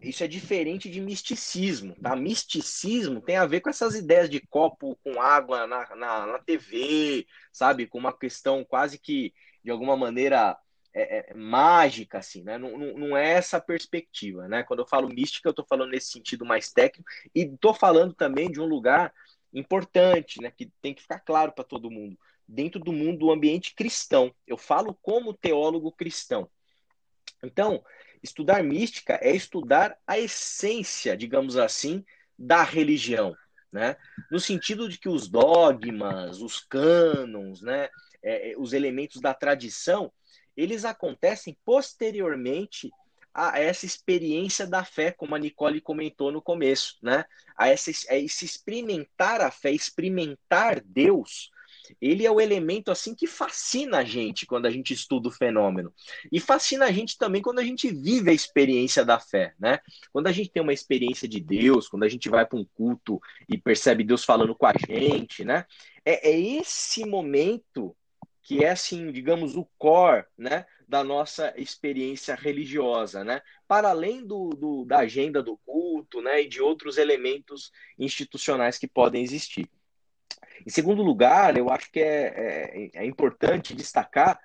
isso 0.00 0.22
é 0.22 0.28
diferente 0.28 0.88
de 0.88 1.00
misticismo, 1.00 1.94
tá? 2.00 2.14
Misticismo 2.14 3.20
tem 3.20 3.36
a 3.36 3.46
ver 3.46 3.60
com 3.60 3.70
essas 3.70 3.94
ideias 3.94 4.30
de 4.30 4.40
copo 4.40 4.96
com 5.02 5.20
água 5.20 5.66
na, 5.66 5.96
na, 5.96 6.26
na 6.26 6.38
TV, 6.38 7.26
sabe? 7.52 7.86
Com 7.86 7.98
uma 7.98 8.16
questão 8.16 8.64
quase 8.64 8.98
que, 8.98 9.34
de 9.64 9.70
alguma 9.70 9.96
maneira, 9.96 10.56
é, 10.94 11.30
é, 11.30 11.34
mágica, 11.34 12.18
assim, 12.18 12.42
né? 12.42 12.58
Não, 12.58 12.78
não, 12.78 12.98
não, 12.98 13.16
é 13.16 13.32
essa 13.32 13.60
perspectiva, 13.60 14.46
né? 14.46 14.62
Quando 14.62 14.80
eu 14.80 14.86
falo 14.86 15.08
mística, 15.08 15.48
eu 15.48 15.52
estou 15.52 15.66
falando 15.66 15.90
nesse 15.90 16.12
sentido 16.12 16.44
mais 16.44 16.70
técnico 16.70 17.08
e 17.34 17.42
estou 17.42 17.74
falando 17.74 18.14
também 18.14 18.50
de 18.50 18.60
um 18.60 18.66
lugar 18.66 19.12
importante, 19.52 20.40
né? 20.40 20.50
Que 20.50 20.70
tem 20.80 20.94
que 20.94 21.02
ficar 21.02 21.20
claro 21.20 21.52
para 21.52 21.64
todo 21.64 21.90
mundo, 21.90 22.16
dentro 22.46 22.78
do 22.78 22.92
mundo 22.92 23.18
do 23.18 23.32
ambiente 23.32 23.74
cristão. 23.74 24.34
Eu 24.46 24.56
falo 24.56 24.94
como 25.02 25.34
teólogo 25.34 25.90
cristão. 25.90 26.48
Então, 27.42 27.82
estudar 28.22 28.62
mística 28.62 29.18
é 29.22 29.34
estudar 29.34 29.96
a 30.06 30.18
essência, 30.18 31.16
digamos 31.16 31.56
assim, 31.56 32.04
da 32.38 32.62
religião, 32.62 33.36
né? 33.70 33.96
No 34.30 34.38
sentido 34.38 34.88
de 34.88 34.98
que 34.98 35.08
os 35.08 35.28
dogmas, 35.28 36.40
os 36.40 36.60
cânons, 36.60 37.62
né? 37.62 37.88
É, 38.22 38.52
é 38.52 38.58
os 38.58 38.72
elementos 38.72 39.20
da 39.20 39.34
tradição 39.34 40.12
eles 40.56 40.84
acontecem 40.84 41.56
posteriormente 41.64 42.90
a 43.34 43.58
essa 43.58 43.86
experiência 43.86 44.66
da 44.66 44.84
fé, 44.84 45.10
como 45.10 45.34
a 45.34 45.38
Nicole 45.38 45.80
comentou 45.80 46.30
no 46.30 46.42
começo, 46.42 46.98
né? 47.02 47.24
A, 47.56 47.68
essa, 47.68 47.90
a 48.10 48.16
esse 48.16 48.44
experimentar 48.44 49.40
a 49.40 49.50
fé, 49.50 49.70
experimentar 49.70 50.82
Deus, 50.84 51.50
ele 52.00 52.26
é 52.26 52.30
o 52.30 52.40
elemento 52.40 52.90
assim 52.90 53.14
que 53.14 53.26
fascina 53.26 53.98
a 53.98 54.04
gente 54.04 54.46
quando 54.46 54.66
a 54.66 54.70
gente 54.70 54.92
estuda 54.92 55.28
o 55.28 55.32
fenômeno. 55.32 55.92
E 56.30 56.40
fascina 56.40 56.86
a 56.86 56.92
gente 56.92 57.18
também 57.18 57.42
quando 57.42 57.58
a 57.58 57.64
gente 57.64 57.92
vive 57.92 58.30
a 58.30 58.34
experiência 58.34 59.04
da 59.04 59.18
fé, 59.18 59.54
né? 59.58 59.78
Quando 60.12 60.26
a 60.26 60.32
gente 60.32 60.50
tem 60.50 60.62
uma 60.62 60.72
experiência 60.72 61.28
de 61.28 61.40
Deus, 61.40 61.88
quando 61.88 62.04
a 62.04 62.08
gente 62.08 62.28
vai 62.28 62.46
para 62.46 62.58
um 62.58 62.64
culto 62.64 63.20
e 63.48 63.58
percebe 63.58 64.04
Deus 64.04 64.24
falando 64.24 64.54
com 64.54 64.66
a 64.66 64.72
gente, 64.72 65.44
né? 65.44 65.64
É, 66.04 66.30
é 66.30 66.38
esse 66.38 67.04
momento 67.04 67.96
que 68.42 68.64
é 68.64 68.70
assim, 68.70 69.12
digamos, 69.12 69.56
o 69.56 69.64
core, 69.78 70.24
né, 70.36 70.66
da 70.86 71.04
nossa 71.04 71.54
experiência 71.56 72.34
religiosa, 72.34 73.22
né? 73.24 73.40
Para 73.68 73.90
além 73.90 74.26
do, 74.26 74.50
do, 74.50 74.84
da 74.84 74.98
agenda 74.98 75.42
do 75.42 75.56
culto, 75.58 76.20
né, 76.20 76.42
e 76.42 76.48
de 76.48 76.60
outros 76.60 76.98
elementos 76.98 77.70
institucionais 77.98 78.78
que 78.78 78.88
podem 78.88 79.22
existir. 79.22 79.70
Em 80.66 80.70
segundo 80.70 81.02
lugar, 81.02 81.56
eu 81.56 81.70
acho 81.70 81.90
que 81.90 82.00
é, 82.00 82.90
é, 82.94 83.02
é 83.02 83.06
importante 83.06 83.74
destacar 83.74 84.38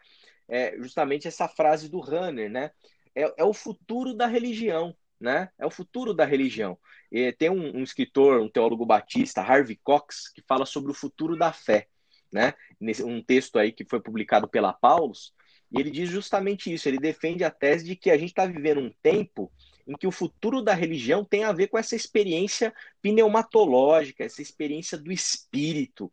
é, 0.47 0.75
justamente 0.77 1.27
essa 1.27 1.47
frase 1.47 1.89
do 1.89 1.99
Runner, 1.99 2.49
né? 2.49 2.71
É, 3.15 3.41
é, 3.41 3.43
o 3.43 3.53
futuro 3.53 4.13
da 4.13 4.27
religião, 4.27 4.95
né? 5.19 5.49
É 5.57 5.65
o 5.65 5.71
futuro 5.71 6.13
da 6.13 6.25
religião. 6.25 6.77
E 7.11 7.31
tem 7.31 7.49
um, 7.49 7.77
um 7.77 7.83
escritor, 7.83 8.41
um 8.41 8.49
teólogo 8.49 8.85
batista, 8.85 9.41
Harvey 9.41 9.79
Cox, 9.83 10.31
que 10.33 10.41
fala 10.47 10.65
sobre 10.65 10.91
o 10.91 10.95
futuro 10.95 11.37
da 11.37 11.51
fé 11.51 11.87
né? 12.31 12.53
Nesse, 12.79 13.03
um 13.03 13.21
texto 13.21 13.57
aí 13.57 13.71
que 13.71 13.85
foi 13.85 14.01
publicado 14.01 14.47
pela 14.47 14.73
Paulus, 14.73 15.33
e 15.71 15.79
ele 15.79 15.89
diz 15.91 16.09
justamente 16.09 16.73
isso. 16.73 16.87
Ele 16.87 16.97
defende 16.97 17.43
a 17.43 17.51
tese 17.51 17.85
de 17.85 17.95
que 17.95 18.09
a 18.09 18.17
gente 18.17 18.29
está 18.29 18.45
vivendo 18.45 18.79
um 18.79 18.91
tempo 19.01 19.51
em 19.87 19.95
que 19.95 20.05
o 20.05 20.11
futuro 20.11 20.61
da 20.61 20.73
religião 20.73 21.23
tem 21.23 21.45
a 21.45 21.53
ver 21.53 21.67
com 21.67 21.77
essa 21.77 21.95
experiência 21.95 22.73
pneumatológica, 23.01 24.23
essa 24.23 24.41
experiência 24.41 24.97
do 24.97 25.11
espírito, 25.11 26.11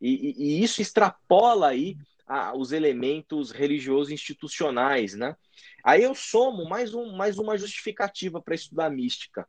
e, 0.00 0.34
e, 0.38 0.62
isso 0.62 0.80
extrapola 0.80 1.68
aí 1.68 1.96
a, 2.26 2.56
os 2.56 2.70
elementos 2.70 3.50
religiosos 3.50 4.12
institucionais, 4.12 5.14
né? 5.14 5.36
Aí 5.82 6.02
eu 6.02 6.14
somo 6.14 6.68
mais, 6.68 6.94
um, 6.94 7.16
mais 7.16 7.38
uma 7.38 7.56
justificativa 7.58 8.40
para 8.40 8.54
estudar 8.54 8.90
mística. 8.90 9.48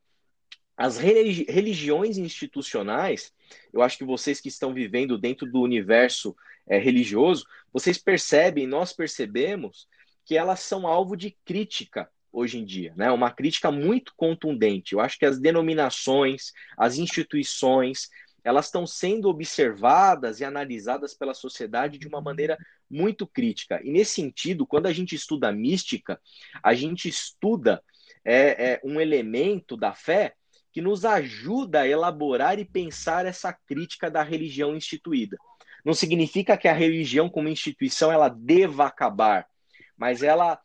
As 0.75 0.98
religi 0.98 1.46
religiões 1.50 2.17
institucionais, 2.17 3.34
eu 3.74 3.81
acho 3.81 3.98
que 3.98 4.05
vocês 4.05 4.39
que 4.39 4.48
estão 4.48 4.74
vivendo 4.74 5.17
dentro 5.17 5.50
do 5.50 5.60
universo 5.60 6.36
é, 6.67 6.77
religioso, 6.77 7.46
vocês 7.74 7.98
percebem, 7.98 8.67
nós 8.67 8.93
percebemos 8.93 9.88
que 10.24 10.38
elas 10.38 10.60
são 10.60 10.86
alvo 10.86 11.15
de 11.15 11.36
crítica 11.43 12.10
hoje 12.31 12.60
em 12.60 12.65
dia, 12.65 12.93
né? 12.96 13.12
Uma 13.12 13.31
crítica 13.31 13.72
muito 13.72 14.13
contundente. 14.15 14.93
Eu 14.93 15.00
acho 15.00 15.17
que 15.17 15.25
as 15.25 15.39
denominações, 15.39 16.51
as 16.77 16.98
instituições, 16.98 18.10
elas 18.43 18.65
estão 18.65 18.88
sendo 18.88 19.27
observadas 19.27 20.39
e 20.39 20.46
analisadas 20.46 21.13
pela 21.13 21.34
sociedade 21.34 21.98
de 21.98 22.07
uma 22.07 22.22
maneira 22.22 22.57
muito 22.89 23.27
crítica. 23.27 23.81
E 23.84 23.91
nesse 23.91 24.13
sentido, 24.13 24.65
quando 24.65 24.86
a 24.86 24.93
gente 24.93 25.15
estuda 25.15 25.51
mística, 25.51 26.19
a 26.63 26.74
gente 26.74 27.10
estuda 27.10 27.84
é, 28.24 28.72
é, 28.72 28.81
um 28.84 29.01
elemento 29.01 29.75
da 29.75 29.93
fé 29.93 30.34
que 30.72 30.81
nos 30.81 31.05
ajuda 31.05 31.81
a 31.81 31.88
elaborar 31.88 32.60
e 32.60 32.65
pensar 32.65 33.25
essa 33.25 33.51
crítica 33.51 34.12
da 34.12 34.22
religião 34.22 34.75
instituída. 34.75 35.38
Não 35.84 35.93
significa 35.93 36.57
que 36.57 36.67
a 36.67 36.74
religião 36.74 37.29
como 37.29 37.50
instituição 37.50 38.12
ela 38.12 38.29
deva 38.29 38.86
acabar, 38.86 39.48
mas 39.98 40.22
ela, 40.22 40.60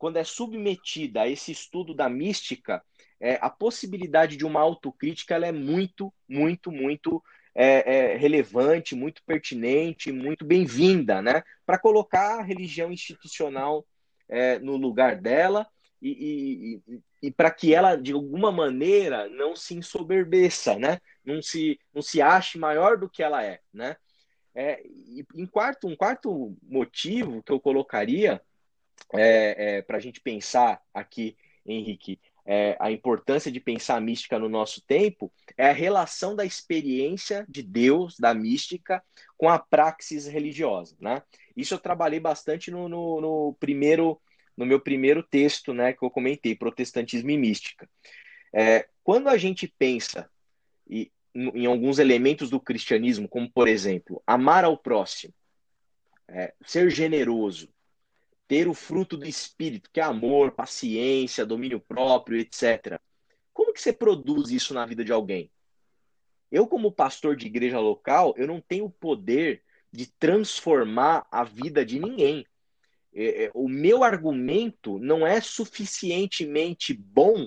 quando 0.00 0.16
é 0.16 0.24
submetida 0.24 1.20
a 1.20 1.28
esse 1.28 1.52
estudo 1.52 1.92
da 1.92 2.08
mística, 2.08 2.82
é, 3.20 3.38
a 3.42 3.50
possibilidade 3.50 4.34
de 4.34 4.46
uma 4.46 4.58
autocrítica 4.58 5.34
ela 5.34 5.46
é 5.46 5.52
muito, 5.52 6.10
muito, 6.26 6.72
muito 6.72 7.22
é, 7.54 8.14
é, 8.14 8.16
relevante, 8.16 8.94
muito 8.94 9.22
pertinente, 9.26 10.10
muito 10.10 10.42
bem-vinda, 10.42 11.20
né? 11.20 11.42
Para 11.66 11.78
colocar 11.78 12.38
a 12.38 12.42
religião 12.42 12.90
institucional 12.90 13.86
é, 14.26 14.58
no 14.58 14.78
lugar 14.78 15.16
dela 15.20 15.66
e, 16.00 16.80
e, 16.88 17.26
e 17.26 17.30
para 17.30 17.50
que 17.50 17.74
ela, 17.74 17.94
de 17.94 18.12
alguma 18.12 18.50
maneira, 18.50 19.28
não 19.28 19.54
se 19.54 19.74
ensoberbeça, 19.74 20.78
né? 20.78 20.98
Não 21.22 21.42
se, 21.42 21.78
não 21.92 22.00
se 22.00 22.22
ache 22.22 22.58
maior 22.58 22.96
do 22.96 23.06
que 23.06 23.22
ela 23.22 23.44
é, 23.44 23.60
né? 23.70 23.96
É, 24.54 24.82
e 24.82 25.26
em 25.34 25.46
quarto, 25.46 25.86
um 25.86 25.94
quarto 25.94 26.56
motivo 26.62 27.42
que 27.42 27.52
eu 27.52 27.60
colocaria 27.60 28.40
é, 29.14 29.76
é, 29.78 29.82
para 29.82 29.96
a 29.96 30.00
gente 30.00 30.20
pensar 30.20 30.80
aqui, 30.92 31.36
Henrique, 31.66 32.18
é, 32.46 32.76
a 32.80 32.90
importância 32.90 33.50
de 33.50 33.60
pensar 33.60 33.96
a 33.96 34.00
mística 34.00 34.38
no 34.38 34.48
nosso 34.48 34.80
tempo 34.82 35.32
é 35.56 35.68
a 35.68 35.74
relação 35.74 36.34
da 36.34 36.44
experiência 36.44 37.46
de 37.48 37.62
Deus, 37.62 38.18
da 38.18 38.34
mística, 38.34 39.02
com 39.36 39.48
a 39.48 39.58
praxis 39.58 40.26
religiosa. 40.26 40.96
Né? 41.00 41.22
Isso 41.56 41.74
eu 41.74 41.78
trabalhei 41.78 42.18
bastante 42.18 42.70
no, 42.70 42.88
no, 42.88 43.20
no 43.20 43.56
primeiro 43.60 44.20
no 44.56 44.66
meu 44.66 44.78
primeiro 44.78 45.22
texto, 45.22 45.72
né, 45.72 45.94
que 45.94 46.04
eu 46.04 46.10
comentei, 46.10 46.54
Protestantismo 46.54 47.30
e 47.30 47.38
Mística. 47.38 47.88
É, 48.52 48.86
quando 49.02 49.28
a 49.28 49.38
gente 49.38 49.66
pensa 49.78 50.28
em, 50.86 51.10
em, 51.34 51.64
alguns 51.64 51.98
elementos 51.98 52.50
do 52.50 52.60
cristianismo, 52.60 53.26
como, 53.26 53.50
por 53.50 53.68
exemplo, 53.68 54.22
amar 54.26 54.64
ao 54.64 54.76
próximo, 54.76 55.32
é, 56.28 56.52
ser 56.66 56.90
generoso, 56.90 57.70
ter 58.50 58.66
o 58.66 58.74
fruto 58.74 59.16
do 59.16 59.24
Espírito, 59.24 59.88
que 59.92 60.00
é 60.00 60.02
amor, 60.02 60.50
paciência, 60.50 61.46
domínio 61.46 61.78
próprio, 61.78 62.36
etc. 62.36 63.00
Como 63.52 63.72
que 63.72 63.80
você 63.80 63.92
produz 63.92 64.50
isso 64.50 64.74
na 64.74 64.84
vida 64.84 65.04
de 65.04 65.12
alguém? 65.12 65.48
Eu, 66.50 66.66
como 66.66 66.90
pastor 66.90 67.36
de 67.36 67.46
igreja 67.46 67.78
local, 67.78 68.34
eu 68.36 68.48
não 68.48 68.60
tenho 68.60 68.86
o 68.86 68.90
poder 68.90 69.62
de 69.92 70.10
transformar 70.18 71.28
a 71.30 71.44
vida 71.44 71.84
de 71.84 72.00
ninguém. 72.00 72.44
É, 73.14 73.44
é, 73.44 73.50
o 73.54 73.68
meu 73.68 74.02
argumento 74.02 74.98
não 74.98 75.24
é 75.24 75.40
suficientemente 75.40 76.92
bom 76.92 77.46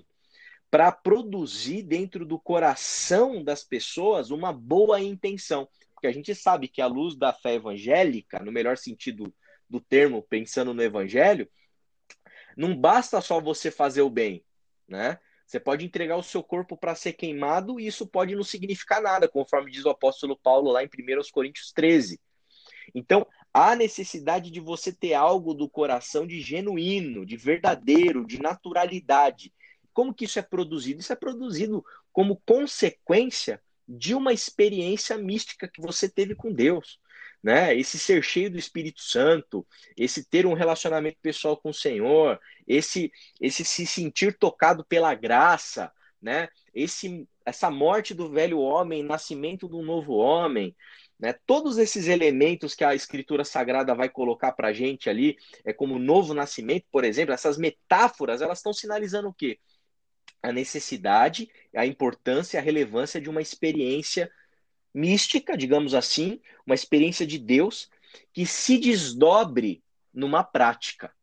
para 0.71 0.89
produzir 0.89 1.83
dentro 1.83 2.25
do 2.25 2.39
coração 2.39 3.43
das 3.43 3.61
pessoas 3.61 4.31
uma 4.31 4.53
boa 4.53 5.01
intenção. 5.01 5.67
Porque 5.93 6.07
a 6.07 6.13
gente 6.13 6.33
sabe 6.33 6.69
que 6.69 6.81
a 6.81 6.87
luz 6.87 7.17
da 7.17 7.33
fé 7.33 7.55
evangélica, 7.55 8.39
no 8.39 8.53
melhor 8.53 8.77
sentido 8.77 9.33
do 9.73 9.81
termo, 9.81 10.21
pensando 10.21 10.71
no 10.71 10.83
evangelho, 10.83 11.49
não 12.55 12.77
basta 12.77 13.19
só 13.21 13.41
você 13.41 13.71
fazer 13.71 14.03
o 14.03 14.09
bem, 14.09 14.45
né? 14.87 15.19
Você 15.47 15.59
pode 15.59 15.83
entregar 15.83 16.15
o 16.15 16.23
seu 16.23 16.43
corpo 16.43 16.77
para 16.77 16.93
ser 16.93 17.13
queimado 17.13 17.79
e 17.79 17.87
isso 17.87 18.05
pode 18.05 18.35
não 18.35 18.43
significar 18.43 19.01
nada, 19.01 19.27
conforme 19.27 19.71
diz 19.71 19.83
o 19.83 19.89
apóstolo 19.89 20.37
Paulo 20.37 20.71
lá 20.71 20.83
em 20.83 20.87
1 20.87 20.89
Coríntios 21.31 21.71
13. 21.71 22.19
Então, 22.93 23.25
há 23.51 23.75
necessidade 23.75 24.51
de 24.51 24.59
você 24.59 24.93
ter 24.93 25.15
algo 25.15 25.55
do 25.55 25.67
coração 25.67 26.27
de 26.27 26.39
genuíno, 26.39 27.25
de 27.25 27.35
verdadeiro, 27.35 28.27
de 28.27 28.39
naturalidade. 28.39 29.51
Como 29.91 30.13
que 30.13 30.25
isso 30.25 30.37
é 30.37 30.43
produzido? 30.43 30.99
Isso 30.99 31.13
é 31.13 31.15
produzido 31.15 31.83
como 32.11 32.41
consequência 32.45 33.59
de 33.87 34.13
uma 34.13 34.33
experiência 34.33 35.17
mística 35.17 35.67
que 35.67 35.81
você 35.81 36.07
teve 36.07 36.35
com 36.35 36.53
Deus. 36.53 36.99
Né? 37.43 37.75
Esse 37.77 37.99
ser 37.99 38.23
cheio 38.23 38.49
do 38.49 38.57
Espírito 38.57 39.01
Santo, 39.01 39.67
esse 39.97 40.23
ter 40.23 40.45
um 40.45 40.53
relacionamento 40.53 41.17
pessoal 41.21 41.57
com 41.57 41.71
o 41.71 41.73
Senhor, 41.73 42.39
esse, 42.65 43.11
esse 43.41 43.65
se 43.65 43.85
sentir 43.85 44.37
tocado 44.37 44.85
pela 44.85 45.13
graça, 45.13 45.91
né? 46.21 46.47
Esse, 46.73 47.27
essa 47.45 47.69
morte 47.69 48.13
do 48.13 48.29
velho 48.29 48.59
homem, 48.59 49.03
nascimento 49.03 49.67
do 49.67 49.81
novo 49.81 50.13
homem, 50.13 50.73
né? 51.19 51.35
Todos 51.45 51.77
esses 51.77 52.07
elementos 52.07 52.73
que 52.73 52.83
a 52.83 52.95
Escritura 52.95 53.43
Sagrada 53.43 53.93
vai 53.93 54.07
colocar 54.07 54.53
para 54.53 54.71
gente 54.71 55.09
ali, 55.09 55.37
é 55.65 55.73
como 55.73 55.99
novo 55.99 56.33
nascimento, 56.33 56.85
por 56.89 57.03
exemplo, 57.03 57.33
essas 57.33 57.57
metáforas, 57.57 58.41
elas 58.41 58.59
estão 58.59 58.71
sinalizando 58.71 59.27
o 59.27 59.33
quê? 59.33 59.59
A 60.41 60.51
necessidade, 60.51 61.49
a 61.75 61.85
importância, 61.85 62.59
a 62.59 62.63
relevância 62.63 63.19
de 63.19 63.29
uma 63.29 63.41
experiência 63.41 64.31
mística, 64.93 65.57
digamos 65.57 65.93
assim, 65.93 66.39
uma 66.65 66.75
experiência 66.75 67.25
de 67.25 67.37
Deus 67.37 67.89
que 68.31 68.45
se 68.45 68.77
desdobre 68.77 69.83
numa 70.13 70.43
prática. 70.43 71.13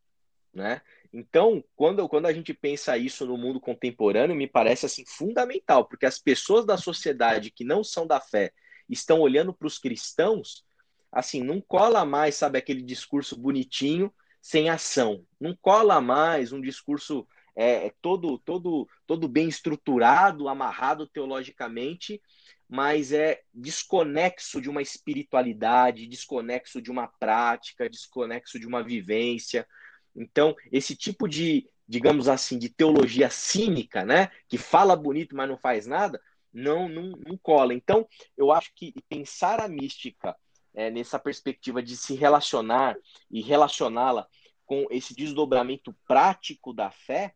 né? 0.53 0.81
Então, 1.13 1.63
quando, 1.75 2.07
quando 2.07 2.25
a 2.25 2.33
gente 2.33 2.53
pensa 2.53 2.97
isso 2.97 3.25
no 3.25 3.37
mundo 3.37 3.59
contemporâneo, 3.59 4.35
me 4.35 4.47
parece 4.47 4.85
assim 4.85 5.03
fundamental, 5.05 5.85
porque 5.85 6.05
as 6.05 6.17
pessoas 6.17 6.65
da 6.65 6.77
sociedade 6.77 7.51
que 7.51 7.63
não 7.63 7.83
são 7.83 8.07
da 8.07 8.19
fé 8.19 8.53
estão 8.89 9.19
olhando 9.19 9.53
para 9.53 9.67
os 9.67 9.77
cristãos, 9.77 10.63
assim, 11.11 11.43
não 11.43 11.59
cola 11.61 12.05
mais, 12.05 12.35
sabe, 12.35 12.57
aquele 12.57 12.81
discurso 12.81 13.37
bonitinho 13.37 14.13
sem 14.41 14.69
ação. 14.69 15.25
Não 15.39 15.55
cola 15.61 15.99
mais 16.01 16.51
um 16.51 16.61
discurso 16.61 17.27
é, 17.55 17.87
é 17.87 17.93
todo, 18.01 18.37
todo, 18.39 18.87
todo 19.05 19.27
bem 19.27 19.47
estruturado, 19.47 20.47
amarrado 20.47 21.07
teologicamente, 21.07 22.21
mas 22.67 23.11
é 23.11 23.41
desconexo 23.53 24.61
de 24.61 24.69
uma 24.69 24.81
espiritualidade, 24.81 26.07
desconexo 26.07 26.81
de 26.81 26.89
uma 26.89 27.07
prática, 27.07 27.89
desconexo 27.89 28.57
de 28.57 28.65
uma 28.65 28.81
vivência. 28.81 29.67
Então, 30.15 30.55
esse 30.71 30.95
tipo 30.95 31.27
de, 31.27 31.67
digamos 31.87 32.29
assim, 32.29 32.57
de 32.57 32.69
teologia 32.69 33.29
cínica, 33.29 34.05
né, 34.05 34.29
que 34.47 34.57
fala 34.57 34.95
bonito, 34.95 35.35
mas 35.35 35.49
não 35.49 35.57
faz 35.57 35.85
nada, 35.85 36.21
não, 36.53 36.87
não, 36.87 37.11
não 37.25 37.37
cola. 37.37 37.73
Então, 37.73 38.07
eu 38.37 38.51
acho 38.51 38.71
que 38.73 38.93
pensar 39.09 39.59
a 39.59 39.67
mística 39.67 40.35
é, 40.73 40.89
nessa 40.89 41.19
perspectiva 41.19 41.83
de 41.83 41.97
se 41.97 42.15
relacionar 42.15 42.95
e 43.29 43.41
relacioná-la 43.41 44.25
com 44.65 44.85
esse 44.89 45.13
desdobramento 45.13 45.93
prático 46.07 46.73
da 46.73 46.89
fé 46.89 47.35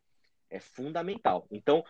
é 0.50 0.60
fundamental. 0.60 1.48
Então, 1.52 1.84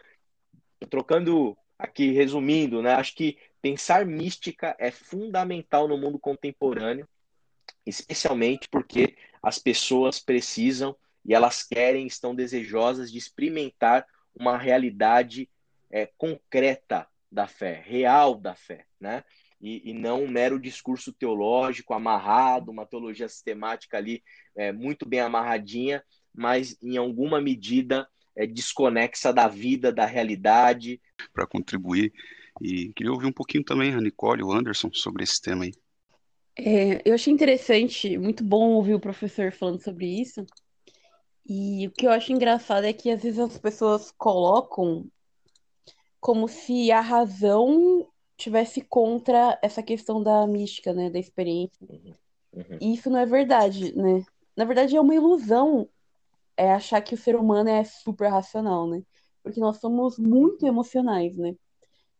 trocando 0.89 1.57
aqui, 1.77 2.11
resumindo, 2.11 2.81
né, 2.81 2.93
acho 2.93 3.15
que 3.15 3.37
pensar 3.61 4.05
mística 4.05 4.75
é 4.79 4.91
fundamental 4.91 5.87
no 5.87 5.97
mundo 5.97 6.19
contemporâneo, 6.19 7.07
especialmente 7.85 8.67
porque 8.69 9.15
as 9.41 9.59
pessoas 9.59 10.19
precisam 10.19 10.95
e 11.23 11.33
elas 11.33 11.63
querem, 11.63 12.05
estão 12.05 12.35
desejosas 12.35 13.11
de 13.11 13.17
experimentar 13.17 14.05
uma 14.35 14.57
realidade 14.57 15.49
é, 15.89 16.07
concreta 16.17 17.07
da 17.31 17.47
fé, 17.47 17.81
real 17.85 18.35
da 18.35 18.55
fé, 18.55 18.85
né? 18.99 19.23
E, 19.59 19.89
e, 19.89 19.93
não 19.93 20.23
um 20.23 20.27
mero 20.27 20.59
discurso 20.59 21.13
teológico 21.13 21.93
amarrado, 21.93 22.69
uma 22.69 22.85
teologia 22.85 23.27
sistemática 23.27 23.97
ali 23.97 24.21
é, 24.55 24.71
muito 24.71 25.07
bem 25.07 25.21
amarradinha, 25.21 26.03
mas 26.33 26.77
em 26.83 26.97
alguma 26.97 27.41
medida 27.41 28.07
é, 28.35 28.45
desconexa 28.45 29.31
da 29.31 29.47
vida, 29.47 29.91
da 29.91 30.05
realidade. 30.05 31.01
Para 31.33 31.47
contribuir, 31.47 32.11
e 32.61 32.93
queria 32.93 33.11
ouvir 33.11 33.25
um 33.25 33.31
pouquinho 33.31 33.63
também 33.63 33.93
a 33.93 34.01
Nicole 34.01 34.41
e 34.41 34.43
o 34.43 34.51
Anderson 34.51 34.89
sobre 34.93 35.23
esse 35.23 35.41
tema 35.41 35.65
aí. 35.65 35.73
É, 36.57 37.01
eu 37.03 37.13
achei 37.13 37.33
interessante, 37.33 38.17
muito 38.17 38.43
bom 38.43 38.71
ouvir 38.71 38.93
o 38.93 38.99
professor 38.99 39.51
falando 39.51 39.81
sobre 39.81 40.07
isso. 40.07 40.45
E 41.45 41.87
o 41.87 41.91
que 41.91 42.07
eu 42.07 42.11
acho 42.11 42.31
engraçado 42.31 42.85
é 42.85 42.93
que 42.93 43.11
às 43.11 43.21
vezes 43.21 43.39
as 43.39 43.57
pessoas 43.57 44.11
colocam 44.17 45.05
como 46.19 46.47
se 46.47 46.91
a 46.91 47.01
razão 47.01 48.07
tivesse 48.37 48.81
contra 48.81 49.59
essa 49.61 49.83
questão 49.83 50.23
da 50.23 50.47
mística, 50.47 50.93
né, 50.93 51.09
da 51.09 51.19
experiência. 51.19 51.85
Uhum. 52.51 52.77
E 52.81 52.93
isso 52.93 53.09
não 53.09 53.19
é 53.19 53.25
verdade, 53.25 53.95
né? 53.95 54.25
Na 54.55 54.65
verdade 54.65 54.95
é 54.95 55.01
uma 55.01 55.13
ilusão 55.13 55.87
é 56.57 56.71
achar 56.71 57.01
que 57.01 57.13
o 57.13 57.17
ser 57.17 57.35
humano 57.35 57.69
é 57.69 57.83
super 57.83 58.29
racional, 58.29 58.87
né? 58.87 59.03
Porque 59.43 59.59
nós 59.59 59.77
somos 59.77 60.17
muito 60.17 60.65
emocionais, 60.65 61.37
né? 61.37 61.55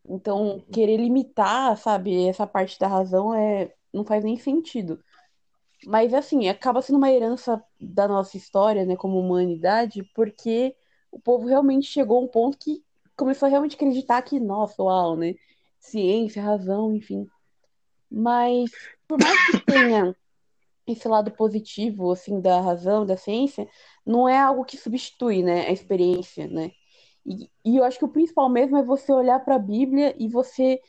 Então, 0.07 0.43
uhum. 0.43 0.59
querer 0.71 0.97
limitar, 0.97 1.75
sabe, 1.77 2.27
essa 2.27 2.45
parte 2.45 2.79
da 2.79 2.87
razão 2.87 3.33
é 3.33 3.73
não 3.93 4.03
faz 4.05 4.23
nem 4.23 4.37
sentido. 4.37 4.99
Mas 5.85 6.13
assim, 6.13 6.47
acaba 6.49 6.81
sendo 6.81 6.97
uma 6.97 7.11
herança 7.11 7.63
da 7.79 8.07
nossa 8.07 8.37
história, 8.37 8.85
né, 8.85 8.95
como 8.95 9.19
humanidade, 9.19 10.03
porque 10.13 10.75
o 11.11 11.19
povo 11.19 11.47
realmente 11.47 11.87
chegou 11.87 12.17
a 12.19 12.21
um 12.21 12.27
ponto 12.27 12.57
que 12.57 12.83
começou 13.15 13.45
a 13.47 13.49
realmente 13.49 13.75
acreditar 13.75 14.21
que, 14.21 14.39
nossa, 14.39 14.83
uau, 14.83 15.15
né? 15.15 15.35
Ciência, 15.79 16.41
razão, 16.43 16.93
enfim. 16.93 17.27
Mas, 18.11 18.71
por 19.07 19.17
mais 19.21 19.51
que 19.51 19.59
tenha 19.65 20.15
esse 20.87 21.07
lado 21.07 21.31
positivo, 21.31 22.11
assim, 22.11 22.39
da 22.41 22.59
razão, 22.61 23.05
da 23.05 23.17
ciência, 23.17 23.67
não 24.05 24.27
é 24.29 24.37
algo 24.39 24.65
que 24.65 24.77
substitui, 24.77 25.43
né, 25.43 25.67
a 25.67 25.71
experiência, 25.71 26.47
né? 26.47 26.71
E, 27.25 27.49
e 27.65 27.77
eu 27.77 27.83
acho 27.83 27.97
que 27.97 28.05
o 28.05 28.09
principal 28.09 28.47
mesmo 28.49 28.77
é 28.77 28.83
você 28.83 29.11
olhar 29.11 29.39
para 29.43 29.55
a 29.55 29.59
Bíblia 29.59 30.15
e 30.19 30.27
você 30.27 30.79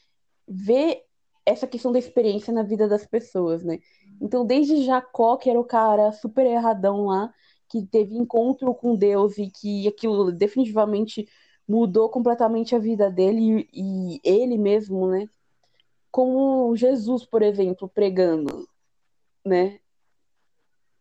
ver 0.47 1.03
essa 1.47 1.67
questão 1.67 1.93
da 1.93 1.99
experiência 1.99 2.53
na 2.53 2.63
vida 2.63 2.89
das 2.89 3.07
pessoas, 3.07 3.65
né? 3.65 3.79
Então, 4.21 4.45
desde 4.45 4.85
Jacó, 4.85 5.37
que 5.37 5.49
era 5.49 5.59
o 5.59 5.65
cara 5.65 6.13
super 6.13 6.45
erradão 6.45 7.07
lá, 7.07 7.33
que 7.69 7.87
teve 7.87 8.17
encontro 8.17 8.75
com 8.75 8.97
Deus 8.97 9.39
e 9.39 9.49
que 9.51 9.89
aquilo 9.89 10.33
definitivamente 10.33 11.29
mudou 11.69 12.09
completamente 12.09 12.75
a 12.75 12.79
vida 12.79 13.11
dele 13.11 13.69
e, 13.73 14.17
e 14.17 14.21
ele 14.25 14.59
mesmo, 14.59 15.09
né? 15.09 15.29
Como 16.11 16.75
Jesus, 16.77 17.25
por 17.25 17.43
exemplo, 17.43 17.89
pregando, 17.89 18.69
né? 19.45 19.79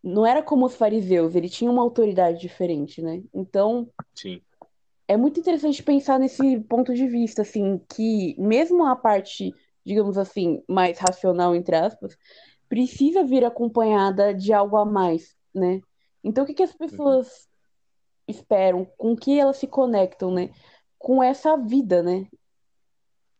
Não 0.06 0.24
era 0.24 0.40
como 0.40 0.64
os 0.64 0.76
fariseus, 0.76 1.34
ele 1.34 1.48
tinha 1.48 1.68
uma 1.68 1.82
autoridade 1.82 2.38
diferente, 2.38 3.02
né? 3.02 3.24
Então, 3.34 3.88
Sim. 4.14 4.40
é 5.08 5.16
muito 5.16 5.40
interessante 5.40 5.82
pensar 5.82 6.16
nesse 6.20 6.60
ponto 6.60 6.94
de 6.94 7.08
vista, 7.08 7.42
assim, 7.42 7.80
que 7.92 8.36
mesmo 8.38 8.86
a 8.86 8.94
parte, 8.94 9.52
digamos 9.84 10.16
assim, 10.16 10.62
mais 10.68 11.00
racional, 11.00 11.56
entre 11.56 11.74
aspas, 11.74 12.16
precisa 12.68 13.24
vir 13.24 13.44
acompanhada 13.44 14.32
de 14.32 14.52
algo 14.52 14.76
a 14.76 14.84
mais, 14.84 15.34
né? 15.52 15.80
Então, 16.22 16.44
o 16.44 16.46
que, 16.46 16.54
que 16.54 16.62
as 16.62 16.72
pessoas 16.72 17.26
uhum. 17.26 17.42
esperam? 18.28 18.86
Com 18.96 19.16
que 19.16 19.36
elas 19.36 19.56
se 19.56 19.66
conectam, 19.66 20.30
né? 20.30 20.50
Com 20.96 21.20
essa 21.20 21.56
vida, 21.56 22.00
né? 22.00 22.28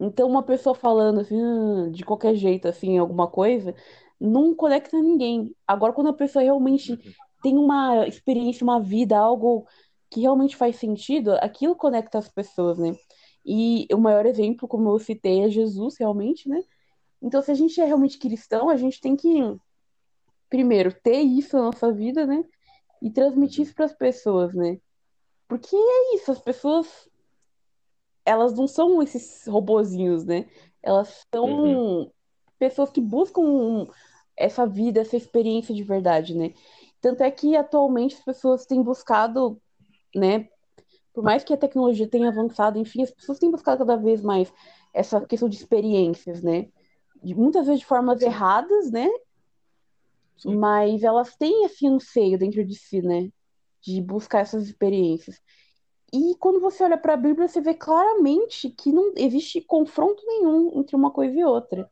Então, 0.01 0.29
uma 0.29 0.43
pessoa 0.43 0.75
falando 0.75 1.21
assim, 1.21 1.41
ah, 1.41 1.91
de 1.91 2.05
qualquer 2.05 2.35
jeito, 2.35 2.67
assim, 2.67 2.99
alguma 2.99 3.29
coisa, 3.29 3.73
não 4.21 4.55
conecta 4.55 5.01
ninguém. 5.01 5.55
Agora, 5.67 5.93
quando 5.93 6.09
a 6.09 6.15
pessoa 6.15 6.43
realmente 6.43 6.93
uhum. 6.93 6.99
tem 7.43 7.59
uma 7.59 8.07
experiência, 8.07 8.65
uma 8.65 8.81
vida, 8.81 9.17
algo 9.17 9.67
que 10.11 10.21
realmente 10.21 10.57
faz 10.57 10.77
sentido, 10.77 11.33
aquilo 11.41 11.75
conecta 11.75 12.19
as 12.19 12.29
pessoas, 12.29 12.79
né? 12.79 12.95
E 13.45 13.87
o 13.93 13.99
maior 13.99 14.27
exemplo, 14.27 14.67
como 14.67 14.91
eu 14.91 14.99
citei, 14.99 15.45
é 15.45 15.49
Jesus, 15.49 15.97
realmente, 15.99 16.49
né? 16.49 16.63
Então, 17.23 17.41
se 17.43 17.51
a 17.51 17.55
gente 17.55 17.81
é 17.81 17.85
realmente 17.85 18.19
cristão, 18.19 18.69
a 18.69 18.77
gente 18.77 19.01
tem 19.01 19.17
que, 19.17 19.29
primeiro, 20.49 20.93
ter 20.93 21.21
isso 21.21 21.57
na 21.57 21.65
nossa 21.65 21.93
vida, 21.93 22.27
né? 22.27 22.45
E 23.01 23.11
transmitir 23.11 23.63
isso 23.63 23.75
para 23.75 23.85
as 23.85 23.93
pessoas, 23.93 24.55
né? 24.55 24.79
Porque 25.49 25.77
é 25.77 26.17
isso, 26.17 26.33
as 26.33 26.41
pessoas, 26.41 27.09
elas 28.25 28.55
não 28.55 28.67
são 28.67 29.03
esses 29.03 29.47
robozinhos, 29.47 30.25
né? 30.25 30.49
Elas 30.83 31.25
são 31.33 31.45
uhum. 31.45 32.11
Pessoas 32.59 32.91
que 32.91 33.01
buscam 33.01 33.87
essa 34.37 34.67
vida, 34.67 35.01
essa 35.01 35.17
experiência 35.17 35.75
de 35.75 35.83
verdade, 35.83 36.35
né? 36.35 36.53
Tanto 37.01 37.23
é 37.23 37.31
que 37.31 37.57
atualmente 37.57 38.17
as 38.17 38.25
pessoas 38.25 38.67
têm 38.67 38.83
buscado, 38.83 39.61
né? 40.15 40.49
Por 41.13 41.23
mais 41.25 41.45
que 41.45 41.55
a 41.55 41.57
tecnologia 41.57 42.09
tenha 42.09 42.29
avançado, 42.29 42.79
enfim, 42.79 43.03
as 43.03 43.11
pessoas 43.11 43.39
têm 43.39 43.51
buscado 43.51 43.79
cada 43.79 43.97
vez 43.97 44.21
mais 44.21 44.53
essa 44.93 45.21
questão 45.25 45.49
de 45.49 45.57
experiências, 45.57 46.43
né? 46.43 46.69
De, 47.23 47.35
muitas 47.35 47.67
vezes 47.67 47.81
de 47.81 47.87
formas 47.87 48.21
Sim. 48.21 48.27
erradas, 48.27 48.91
né? 48.91 49.09
Sim. 50.37 50.57
Mas 50.57 51.03
elas 51.03 51.35
têm 51.37 51.65
esse 51.65 51.87
anseio 51.87 52.39
dentro 52.39 52.65
de 52.65 52.75
si, 52.75 53.01
né? 53.01 53.31
De 53.81 54.03
buscar 54.03 54.41
essas 54.41 54.65
experiências. 54.65 55.41
E 56.13 56.35
quando 56.39 56.61
você 56.61 56.85
olha 56.85 56.99
para 56.99 57.15
a 57.15 57.17
Bíblia, 57.17 57.49
você 57.49 57.61
vê 57.61 57.75
claramente 57.75 58.71
que 58.71 58.93
não 58.93 59.13
existe 59.17 59.61
confronto 59.61 60.23
nenhum 60.27 60.79
entre 60.79 60.95
uma 60.95 61.11
coisa 61.11 61.39
e 61.39 61.45
outra. 61.45 61.91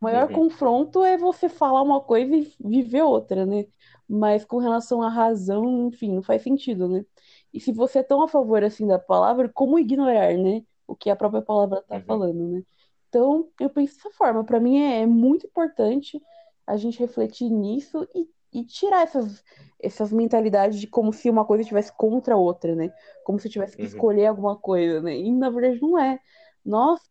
O 0.00 0.04
maior 0.04 0.28
uhum. 0.28 0.34
confronto 0.34 1.04
é 1.04 1.18
você 1.18 1.48
falar 1.48 1.82
uma 1.82 2.00
coisa 2.00 2.34
e 2.34 2.50
viver 2.58 3.02
outra, 3.02 3.44
né? 3.44 3.66
Mas 4.08 4.44
com 4.44 4.58
relação 4.58 5.02
à 5.02 5.08
razão, 5.08 5.88
enfim, 5.88 6.14
não 6.14 6.22
faz 6.22 6.42
sentido, 6.42 6.88
né? 6.88 7.04
E 7.52 7.60
se 7.60 7.70
você 7.70 7.98
é 7.98 8.02
tão 8.02 8.22
a 8.22 8.28
favor 8.28 8.64
assim 8.64 8.86
da 8.86 8.98
palavra, 8.98 9.50
como 9.52 9.78
ignorar, 9.78 10.32
né? 10.38 10.62
O 10.86 10.96
que 10.96 11.10
a 11.10 11.16
própria 11.16 11.42
palavra 11.42 11.80
está 11.80 11.96
uhum. 11.96 12.02
falando, 12.02 12.48
né? 12.48 12.62
Então, 13.08 13.48
eu 13.60 13.68
penso 13.68 13.96
dessa 13.96 14.10
forma. 14.12 14.42
Para 14.42 14.58
mim 14.58 14.80
é, 14.80 15.02
é, 15.02 15.06
muito 15.06 15.46
importante 15.46 16.20
a 16.66 16.76
gente 16.76 16.98
refletir 16.98 17.50
nisso 17.50 18.08
e, 18.14 18.26
e 18.52 18.64
tirar 18.64 19.02
essas, 19.02 19.44
essas 19.80 20.12
mentalidades 20.12 20.80
de 20.80 20.86
como 20.86 21.12
se 21.12 21.28
uma 21.28 21.44
coisa 21.44 21.62
estivesse 21.62 21.92
contra 21.96 22.34
a 22.34 22.38
outra, 22.38 22.74
né? 22.74 22.92
Como 23.24 23.38
se 23.38 23.48
eu 23.48 23.52
tivesse 23.52 23.76
que 23.76 23.82
uhum. 23.82 23.88
escolher 23.88 24.26
alguma 24.26 24.56
coisa, 24.56 25.02
né? 25.02 25.16
E 25.16 25.30
na 25.30 25.50
verdade 25.50 25.80
não 25.82 25.98
é. 25.98 26.18
Nós 26.64 27.09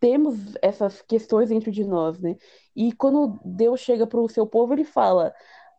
temos 0.00 0.36
essas 0.62 1.02
questões 1.02 1.48
dentro 1.48 1.70
de 1.70 1.84
nós, 1.84 2.18
né? 2.18 2.36
E 2.74 2.92
quando 2.92 3.38
Deus 3.44 3.80
chega 3.80 4.06
para 4.06 4.20
o 4.20 4.28
seu 4.28 4.46
povo, 4.46 4.74
ele 4.74 4.84
fala 4.84 5.34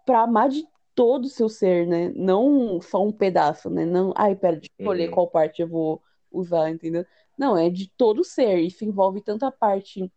para 0.05 0.21
amar 0.21 0.49
de 0.49 0.65
todo 0.95 1.25
o 1.25 1.29
seu 1.29 1.47
ser, 1.47 1.85
né? 1.85 2.11
Não 2.15 2.81
só 2.81 3.03
um 3.05 3.11
pedaço, 3.11 3.69
né? 3.69 3.85
Não, 3.85 4.13
ai, 4.15 4.35
pera, 4.35 4.57
de 4.57 4.69
escolher 4.79 5.09
uhum. 5.09 5.13
qual 5.13 5.27
parte 5.27 5.61
eu 5.61 5.67
vou 5.67 6.01
usar, 6.31 6.69
entendeu? 6.69 7.05
Não, 7.37 7.55
é 7.55 7.69
de 7.69 7.89
todo 7.95 8.21
o 8.21 8.23
ser. 8.23 8.57
Isso 8.59 8.83
envolve 8.83 9.21
tanto 9.21 9.45
a 9.45 9.51
parte 9.51 10.11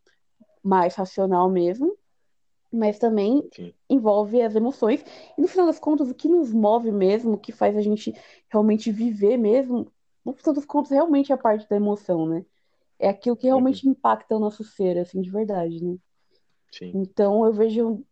mais 0.63 0.95
racional 0.95 1.51
mesmo, 1.51 1.97
mas 2.73 2.99
também 2.99 3.47
Sim. 3.55 3.75
envolve 3.89 4.41
as 4.41 4.55
emoções. 4.55 5.05
E 5.37 5.41
no 5.41 5.49
final 5.49 5.67
das 5.67 5.79
contas, 5.79 6.11
o 6.11 6.15
que 6.15 6.29
nos 6.29 6.53
move 6.53 6.91
mesmo, 6.91 7.33
o 7.33 7.39
que 7.39 7.53
faz 7.53 7.77
a 7.77 7.83
gente 7.83 8.15
realmente 8.49 8.91
viver 8.91 9.37
mesmo, 9.37 9.91
no 10.25 10.33
final 10.33 10.55
das 10.55 10.65
contas, 10.65 10.91
realmente 10.93 11.33
é 11.33 11.35
a 11.35 11.39
parte 11.39 11.69
da 11.69 11.77
emoção, 11.77 12.27
né? 12.27 12.45
É 13.01 13.09
aquilo 13.09 13.37
que 13.37 13.47
realmente 13.47 13.87
uhum. 13.87 13.93
impacta 13.93 14.37
o 14.37 14.39
nosso 14.39 14.63
ser, 14.63 14.99
assim, 14.99 15.23
de 15.23 15.31
verdade, 15.31 15.83
né? 15.83 15.97
Sim. 16.71 16.93
Então 16.95 17.45
eu 17.45 17.53
vejo 17.53 18.05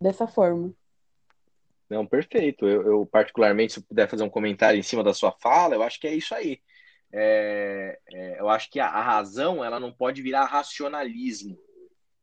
dessa 0.00 0.26
forma. 0.26 0.74
Não, 1.88 2.06
perfeito. 2.06 2.66
Eu, 2.66 2.82
eu, 2.82 3.06
particularmente, 3.06 3.74
se 3.74 3.78
eu 3.78 3.84
puder 3.84 4.08
fazer 4.08 4.24
um 4.24 4.30
comentário 4.30 4.78
em 4.78 4.82
cima 4.82 5.04
da 5.04 5.14
sua 5.14 5.30
fala, 5.30 5.74
eu 5.74 5.82
acho 5.82 6.00
que 6.00 6.08
é 6.08 6.14
isso 6.14 6.34
aí. 6.34 6.60
É, 7.12 7.98
é, 8.10 8.40
eu 8.40 8.48
acho 8.48 8.70
que 8.70 8.80
a, 8.80 8.86
a, 8.86 9.02
razão 9.02 9.62
ela 9.62 9.78
não 9.78 9.92
pode 9.92 10.22
virar 10.22 10.46
racionalismo, 10.46 11.58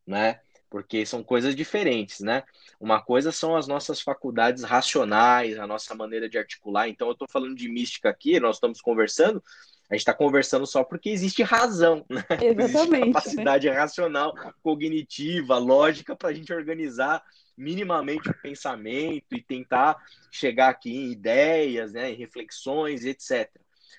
né? 0.05 0.41
Porque 0.69 1.05
são 1.05 1.23
coisas 1.23 1.55
diferentes, 1.55 2.19
né? 2.19 2.43
Uma 2.79 2.99
coisa 3.01 3.31
são 3.31 3.55
as 3.55 3.67
nossas 3.67 4.01
faculdades 4.01 4.63
racionais, 4.63 5.59
a 5.59 5.67
nossa 5.67 5.93
maneira 5.93 6.27
de 6.27 6.37
articular. 6.37 6.89
Então, 6.89 7.07
eu 7.07 7.13
estou 7.13 7.27
falando 7.29 7.55
de 7.55 7.69
mística 7.69 8.09
aqui, 8.09 8.39
nós 8.39 8.55
estamos 8.55 8.81
conversando, 8.81 9.43
a 9.89 9.95
gente 9.95 10.01
está 10.01 10.13
conversando 10.13 10.67
só 10.67 10.83
porque 10.83 11.09
existe 11.09 11.41
razão, 11.41 12.05
né? 12.09 12.23
Exatamente. 12.29 12.61
Existe 12.61 12.89
né? 12.91 13.05
capacidade 13.07 13.69
né? 13.69 13.75
racional, 13.75 14.35
cognitiva, 14.61 15.57
lógica 15.57 16.15
para 16.15 16.29
a 16.29 16.33
gente 16.33 16.53
organizar 16.53 17.23
minimamente 17.57 18.29
o 18.29 18.41
pensamento 18.41 19.35
e 19.35 19.41
tentar 19.41 19.97
chegar 20.31 20.69
aqui 20.69 20.95
em 20.95 21.11
ideias, 21.11 21.91
né, 21.91 22.11
em 22.11 22.15
reflexões, 22.15 23.03
etc. 23.03 23.49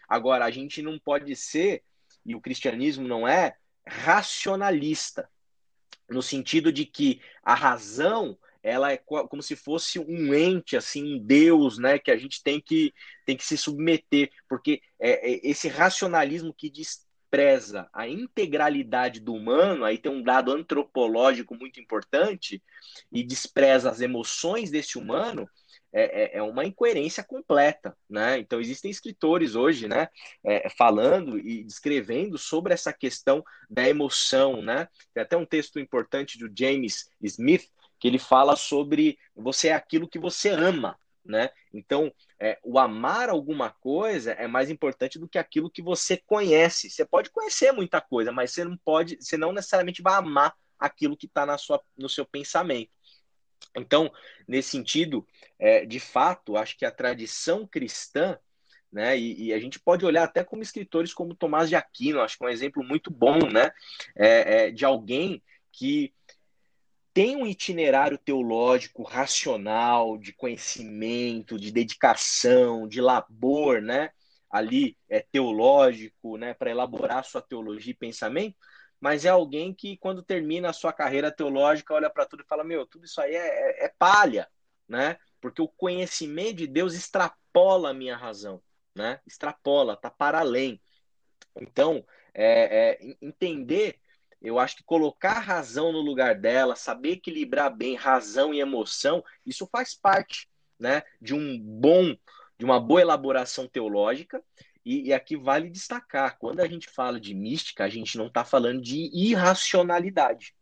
Agora, 0.09 0.45
a 0.47 0.51
gente 0.51 0.81
não 0.81 0.99
pode 0.99 1.35
ser, 1.37 1.83
e 2.25 2.35
o 2.35 2.41
cristianismo 2.41 3.07
não 3.07 3.29
é, 3.29 3.57
racionalista, 3.87 5.29
no 6.09 6.23
sentido 6.23 6.73
de 6.73 6.87
que 6.87 7.21
a 7.43 7.55
razão 7.55 8.39
ela 8.63 8.93
é 8.93 8.97
como 8.97 9.43
se 9.43 9.57
fosse 9.57 9.99
um 9.99 10.35
ente, 10.35 10.77
assim, 10.77 11.15
um 11.15 11.19
Deus, 11.19 11.79
né, 11.79 11.99
que 11.99 12.11
a 12.11 12.17
gente 12.17 12.43
tem 12.43 12.61
que, 12.61 12.93
tem 13.25 13.37
que 13.37 13.45
se 13.45 13.57
submeter, 13.57 14.31
porque 14.49 14.81
é, 14.99 15.33
é 15.33 15.41
esse 15.43 15.69
racionalismo 15.69 16.53
que 16.53 16.71
despreza 16.71 17.89
a 17.93 18.09
integralidade 18.09 19.21
do 19.21 19.33
humano, 19.33 19.85
aí 19.85 19.97
tem 19.97 20.13
um 20.13 20.23
dado 20.23 20.53
antropológico 20.53 21.55
muito 21.55 21.81
importante, 21.81 22.63
e 23.11 23.23
despreza 23.23 23.91
as 23.91 24.01
emoções 24.01 24.71
desse 24.71 24.99
humano, 24.99 25.49
é, 25.93 26.37
é, 26.37 26.39
é 26.39 26.43
uma 26.43 26.65
incoerência 26.65 27.25
completa, 27.25 27.97
né? 28.09 28.39
Então 28.39 28.61
existem 28.61 28.91
escritores 28.91 29.57
hoje, 29.57 29.89
né, 29.89 30.09
é, 30.45 30.69
falando 30.71 31.37
e 31.39 31.65
descrevendo 31.65 32.39
sobre 32.39 32.73
essa 32.73 32.93
questão 32.93 33.43
da 33.69 33.89
emoção, 33.89 34.63
né? 34.63 34.87
Tem 35.13 35.23
até 35.23 35.37
um 35.37 35.47
texto 35.47 35.81
importante 35.81 36.39
do 36.39 36.49
James 36.57 37.11
Smith 37.21 37.67
que 38.01 38.09
ele 38.09 38.19
fala 38.19 38.57
sobre 38.57 39.19
você 39.37 39.69
é 39.69 39.75
aquilo 39.75 40.09
que 40.09 40.19
você 40.19 40.49
ama, 40.49 40.99
né? 41.25 41.51
Então, 41.73 42.13
é, 42.41 42.59
o 42.65 42.79
amar 42.79 43.29
alguma 43.29 43.71
coisa 43.71 44.33
é 44.33 44.49
mais 44.49 44.71
importante 44.71 45.19
do 45.19 45.29
que 45.29 45.39
aquilo 45.39 45.71
que 45.71 45.83
você 45.83 46.17
conhece. 46.17 46.91
Você 46.91 47.05
pode 47.05 47.29
conhecer 47.31 47.71
muita 47.73 48.01
coisa, 48.01 48.33
mas 48.33 48.53
você 48.53 48.65
não 48.65 48.77
pode, 48.79 49.17
você 49.21 49.37
não 49.37 49.53
necessariamente 49.53 50.01
vai 50.01 50.15
amar 50.15 50.55
aquilo 50.79 51.17
que 51.17 51.27
está 51.27 51.47
no 51.97 52.09
seu 52.09 52.25
pensamento. 52.25 52.91
Então, 53.77 54.11
nesse 54.49 54.71
sentido, 54.71 55.27
é, 55.59 55.85
de 55.85 56.01
fato, 56.01 56.57
acho 56.57 56.77
que 56.79 56.87
a 56.87 56.91
tradição 56.91 57.67
cristã, 57.67 58.39
né, 58.91 59.17
e, 59.17 59.45
e, 59.45 59.53
a 59.53 59.61
gente 59.61 59.79
pode 59.79 60.05
olhar 60.05 60.25
até 60.25 60.43
como 60.43 60.63
escritores 60.63 61.15
como 61.15 61.35
Tomás 61.35 61.69
de 61.69 61.77
Aquino, 61.77 62.21
acho 62.21 62.37
que 62.37 62.45
é 62.45 62.49
um 62.49 62.51
exemplo 62.51 62.83
muito 62.83 63.11
bom, 63.11 63.39
né, 63.49 63.71
é, 64.17 64.67
é, 64.67 64.71
de 64.71 64.85
alguém 64.85 65.41
que 65.71 66.13
tem 67.13 67.37
um 67.37 67.47
itinerário 67.47 68.19
teológico 68.19 69.03
racional, 69.03 70.17
de 70.19 70.33
conhecimento, 70.33 71.59
de 71.59 71.73
dedicação, 71.73 72.87
de 72.87 73.01
labor, 73.01 73.81
né, 73.83 74.11
ali 74.51 74.97
é 75.09 75.21
teológico, 75.21 76.37
né, 76.37 76.55
para 76.55 76.71
elaborar 76.71 77.25
sua 77.25 77.43
teologia 77.43 77.93
e 77.93 77.97
pensamento, 77.97 78.57
mas 79.01 79.25
é 79.25 79.31
alguém 79.31 79.73
que, 79.73 79.97
quando 79.97 80.23
termina 80.23 80.69
a 80.69 80.75
sua 80.75 80.93
carreira 80.93 81.33
teológica, 81.33 81.95
olha 81.95 82.11
para 82.11 82.27
tudo 82.27 82.43
e 82.43 82.47
fala: 82.47 82.63
Meu, 82.63 82.85
tudo 82.85 83.07
isso 83.07 83.21
aí 83.21 83.35
é, 83.35 83.85
é, 83.85 83.85
é 83.87 83.95
palha, 83.99 84.47
né? 84.87 85.17
Porque 85.41 85.63
o 85.63 85.69
conhecimento 85.69 86.57
de 86.57 86.67
Deus 86.67 86.93
extrapola 86.93 87.91
a 87.91 87.95
minha 87.95 88.15
razão, 88.15 88.63
né? 88.95 89.21
Extrapola, 89.27 89.97
tá 89.97 90.11
para 90.11 90.41
além. 90.41 90.79
Então, 91.57 92.05
é, 92.35 92.99
é, 93.01 93.17
entender, 93.23 94.00
eu 94.41 94.59
acho 94.59 94.77
que 94.77 94.85
colocar 94.85 95.37
a 95.37 95.41
razão 95.41 95.93
no 95.93 96.01
lugar 96.01 96.35
dela, 96.35 96.75
saber 96.75 97.13
equilibrar 97.13 97.75
bem 97.75 97.95
razão 97.95 98.55
e 98.55 98.61
emoção, 98.61 99.23
isso 99.45 99.69
faz 99.71 99.95
parte, 99.95 100.49
né? 100.79 101.03
De 101.21 101.35
um 101.35 101.59
bom, 101.59 102.17
de 102.59 102.65
uma 102.65 102.81
boa 102.81 103.01
elaboração 103.01 103.69
teológica 103.69 104.43
e, 104.85 105.09
e, 105.09 105.13
aqui 105.13 105.37
vale 105.37 105.69
destacar: 105.69 106.39
quando 106.39 106.61
a 106.61 106.67
gente 106.67 106.89
fala 106.89 107.21
de 107.21 107.35
mística, 107.35 107.85
a 107.85 107.89
gente 107.89 108.17
não 108.17 108.29
está 108.29 108.45
falando 108.45 108.81
de 108.81 109.11
irracionalidade. 109.13 110.55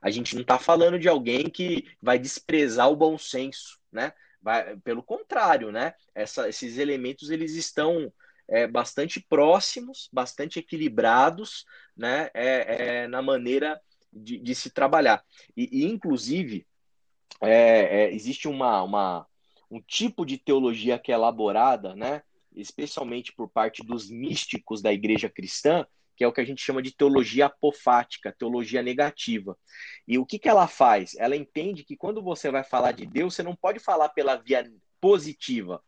A 0.00 0.10
gente 0.10 0.34
não 0.34 0.42
está 0.42 0.58
falando 0.58 0.98
de 0.98 1.08
alguém 1.08 1.50
que 1.50 1.84
vai 2.00 2.18
desprezar 2.18 2.88
o 2.88 2.96
bom 2.96 3.18
senso, 3.18 3.78
né? 3.92 4.12
Vai, 4.40 4.76
pelo 4.78 5.02
contrário, 5.02 5.72
né? 5.72 5.94
Essa, 6.14 6.48
esses 6.48 6.78
elementos 6.78 7.30
eles 7.30 7.54
estão 7.54 8.12
é, 8.48 8.66
bastante 8.66 9.20
próximos, 9.20 10.08
bastante 10.12 10.58
equilibrados, 10.58 11.64
né? 11.96 12.30
É, 12.34 13.02
é 13.02 13.08
na 13.08 13.20
maneira 13.20 13.80
de, 14.12 14.38
de, 14.38 14.54
se 14.54 14.70
trabalhar. 14.70 15.22
E, 15.56 15.82
e 15.82 15.84
inclusive, 15.84 16.66
é, 17.40 18.04
é, 18.04 18.14
existe 18.14 18.48
uma, 18.48 18.82
uma, 18.82 19.26
um 19.70 19.80
tipo 19.80 20.24
de 20.24 20.38
teologia 20.38 20.98
que 20.98 21.12
é 21.12 21.14
elaborada, 21.14 21.94
né? 21.94 22.22
especialmente 22.54 23.32
por 23.32 23.48
parte 23.48 23.84
dos 23.84 24.10
místicos 24.10 24.82
da 24.82 24.92
igreja 24.92 25.28
cristã, 25.28 25.86
que 26.16 26.24
é 26.24 26.26
o 26.26 26.32
que 26.32 26.40
a 26.40 26.44
gente 26.44 26.60
chama 26.60 26.82
de 26.82 26.90
teologia 26.90 27.46
apofática, 27.46 28.34
teologia 28.36 28.82
negativa. 28.82 29.56
E 30.06 30.18
o 30.18 30.26
que, 30.26 30.38
que 30.38 30.48
ela 30.48 30.66
faz? 30.66 31.14
Ela 31.16 31.36
entende 31.36 31.84
que 31.84 31.96
quando 31.96 32.20
você 32.20 32.50
vai 32.50 32.64
falar 32.64 32.92
de 32.92 33.06
Deus, 33.06 33.34
você 33.34 33.42
não 33.42 33.54
pode 33.54 33.78
falar 33.78 34.08
pela 34.08 34.34
via 34.34 34.68
positiva. 35.00 35.80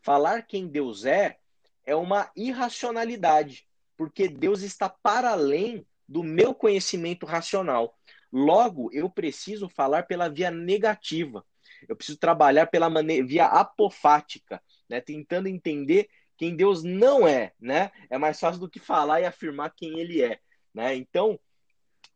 Falar 0.00 0.42
quem 0.42 0.68
Deus 0.68 1.04
é 1.04 1.38
é 1.86 1.94
uma 1.94 2.30
irracionalidade, 2.36 3.66
porque 3.96 4.28
Deus 4.28 4.62
está 4.62 4.88
para 4.88 5.30
além 5.30 5.86
do 6.08 6.22
meu 6.22 6.54
conhecimento 6.54 7.26
racional. 7.26 7.96
Logo, 8.32 8.90
eu 8.92 9.08
preciso 9.08 9.68
falar 9.68 10.04
pela 10.04 10.28
via 10.28 10.50
negativa. 10.50 11.44
Eu 11.88 11.96
preciso 11.96 12.18
trabalhar 12.18 12.66
pela 12.66 12.90
via 13.26 13.46
apofática, 13.46 14.60
né? 14.88 15.00
Tentando 15.00 15.48
entender 15.48 16.08
quem 16.36 16.56
Deus 16.56 16.82
não 16.82 17.26
é, 17.26 17.52
né? 17.60 17.90
É 18.10 18.18
mais 18.18 18.40
fácil 18.40 18.60
do 18.60 18.68
que 18.68 18.80
falar 18.80 19.20
e 19.20 19.24
afirmar 19.24 19.74
quem 19.74 20.00
ele 20.00 20.22
é, 20.22 20.40
né? 20.74 20.96
Então, 20.96 21.38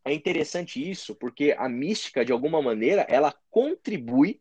é 0.05 0.13
interessante 0.13 0.91
isso, 0.91 1.15
porque 1.15 1.55
a 1.57 1.69
mística, 1.69 2.25
de 2.25 2.33
alguma 2.33 2.61
maneira, 2.63 3.03
ela 3.09 3.35
contribui 3.51 4.41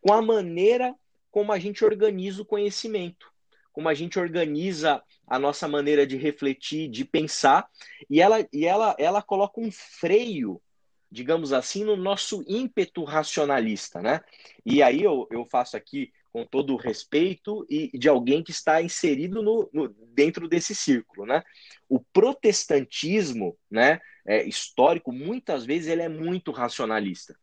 com 0.00 0.12
a 0.12 0.22
maneira 0.22 0.94
como 1.30 1.52
a 1.52 1.58
gente 1.58 1.84
organiza 1.84 2.40
o 2.40 2.46
conhecimento, 2.46 3.30
como 3.78 3.88
a 3.88 3.94
gente 3.94 4.18
organiza 4.18 5.00
a 5.24 5.38
nossa 5.38 5.68
maneira 5.68 6.04
de 6.04 6.16
refletir, 6.16 6.88
de 6.88 7.04
pensar, 7.04 7.68
e 8.10 8.20
ela, 8.20 8.44
e 8.52 8.66
ela, 8.66 8.96
ela 8.98 9.22
coloca 9.22 9.60
um 9.60 9.70
freio, 9.70 10.60
digamos 11.08 11.52
assim, 11.52 11.84
no 11.84 11.96
nosso 11.96 12.44
ímpeto 12.48 13.04
racionalista, 13.04 14.02
né? 14.02 14.20
E 14.66 14.82
aí 14.82 15.00
eu, 15.00 15.28
eu 15.30 15.44
faço 15.44 15.76
aqui 15.76 16.12
com 16.32 16.44
todo 16.44 16.74
o 16.74 16.76
respeito 16.76 17.64
e 17.70 17.96
de 17.96 18.08
alguém 18.08 18.42
que 18.42 18.50
está 18.50 18.82
inserido 18.82 19.44
no, 19.44 19.70
no 19.72 19.88
dentro 20.08 20.48
desse 20.48 20.74
círculo, 20.74 21.24
né? 21.24 21.44
O 21.88 22.00
protestantismo, 22.00 23.56
né, 23.70 24.00
é, 24.26 24.42
histórico, 24.42 25.12
muitas 25.12 25.64
vezes 25.64 25.86
ele 25.86 26.02
é 26.02 26.08
muito 26.08 26.50
racionalista. 26.50 27.38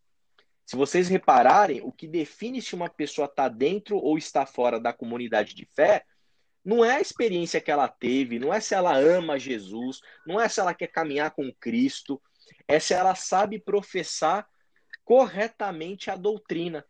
Se 0.65 0.75
vocês 0.75 1.07
repararem, 1.07 1.79
o 1.81 1.93
que 1.93 2.09
define 2.09 2.61
se 2.61 2.75
uma 2.75 2.89
pessoa 2.89 3.25
está 3.25 3.47
dentro 3.47 3.95
ou 3.95 4.17
está 4.17 4.45
fora 4.45 4.81
da 4.81 4.91
comunidade 4.91 5.55
de 5.55 5.65
fé 5.73 6.03
não 6.65 6.83
é 6.83 6.95
a 6.95 7.01
experiência 7.01 7.61
que 7.61 7.69
ela 7.69 7.87
teve, 7.87 8.39
não 8.39 8.51
é 8.51 8.59
se 8.59 8.73
ela 8.73 8.97
ama 8.97 9.37
Jesus, 9.37 10.01
não 10.25 10.41
é 10.41 10.49
se 10.49 10.59
ela 10.59 10.73
quer 10.73 10.87
caminhar 10.87 11.29
com 11.31 11.53
Cristo, 11.53 12.19
é 12.67 12.79
se 12.79 12.93
ela 12.93 13.13
sabe 13.13 13.59
professar 13.59 14.47
corretamente 15.03 16.09
a 16.09 16.15
doutrina. 16.15 16.83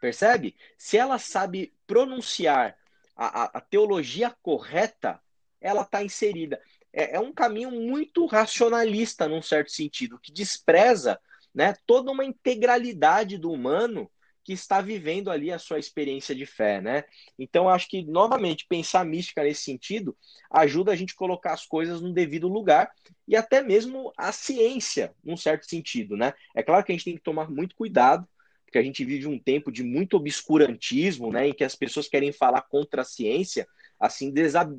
Percebe? 0.00 0.56
Se 0.76 0.98
ela 0.98 1.18
sabe 1.18 1.72
pronunciar 1.86 2.76
a, 3.14 3.44
a, 3.44 3.44
a 3.54 3.60
teologia 3.60 4.34
correta, 4.42 5.20
ela 5.60 5.82
está 5.82 6.02
inserida. 6.02 6.60
É, 6.92 7.16
é, 7.16 7.20
um 7.20 7.32
caminho 7.32 7.70
muito 7.70 8.26
racionalista, 8.26 9.28
num 9.28 9.42
certo 9.42 9.70
sentido, 9.70 10.18
que 10.18 10.32
despreza 10.32 11.20
né, 11.54 11.74
toda 11.86 12.10
uma 12.10 12.24
integralidade 12.24 13.38
do 13.38 13.52
humano 13.52 14.10
que 14.46 14.52
está 14.52 14.80
vivendo 14.80 15.28
ali 15.28 15.50
a 15.50 15.58
sua 15.58 15.76
experiência 15.76 16.32
de 16.32 16.46
fé, 16.46 16.80
né? 16.80 17.02
Então, 17.36 17.68
acho 17.68 17.88
que, 17.88 18.04
novamente, 18.04 18.64
pensar 18.68 19.04
mística 19.04 19.42
nesse 19.42 19.62
sentido 19.62 20.16
ajuda 20.48 20.92
a 20.92 20.94
gente 20.94 21.14
a 21.14 21.16
colocar 21.16 21.52
as 21.52 21.66
coisas 21.66 22.00
no 22.00 22.12
devido 22.12 22.46
lugar 22.46 22.92
e 23.26 23.34
até 23.34 23.60
mesmo 23.60 24.12
a 24.16 24.30
ciência, 24.30 25.12
num 25.24 25.36
certo 25.36 25.66
sentido, 25.66 26.16
né? 26.16 26.32
É 26.54 26.62
claro 26.62 26.84
que 26.84 26.92
a 26.92 26.94
gente 26.94 27.04
tem 27.04 27.16
que 27.16 27.24
tomar 27.24 27.50
muito 27.50 27.74
cuidado, 27.74 28.24
porque 28.64 28.78
a 28.78 28.82
gente 28.84 29.04
vive 29.04 29.26
um 29.26 29.36
tempo 29.36 29.72
de 29.72 29.82
muito 29.82 30.16
obscurantismo, 30.16 31.32
né? 31.32 31.48
Em 31.48 31.52
que 31.52 31.64
as 31.64 31.74
pessoas 31.74 32.06
querem 32.06 32.30
falar 32.30 32.62
contra 32.62 33.02
a 33.02 33.04
ciência, 33.04 33.66
assim, 33.98 34.32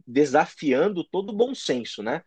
desafiando 0.08 1.04
todo 1.04 1.32
o 1.32 1.36
bom 1.36 1.54
senso, 1.54 2.02
né? 2.02 2.24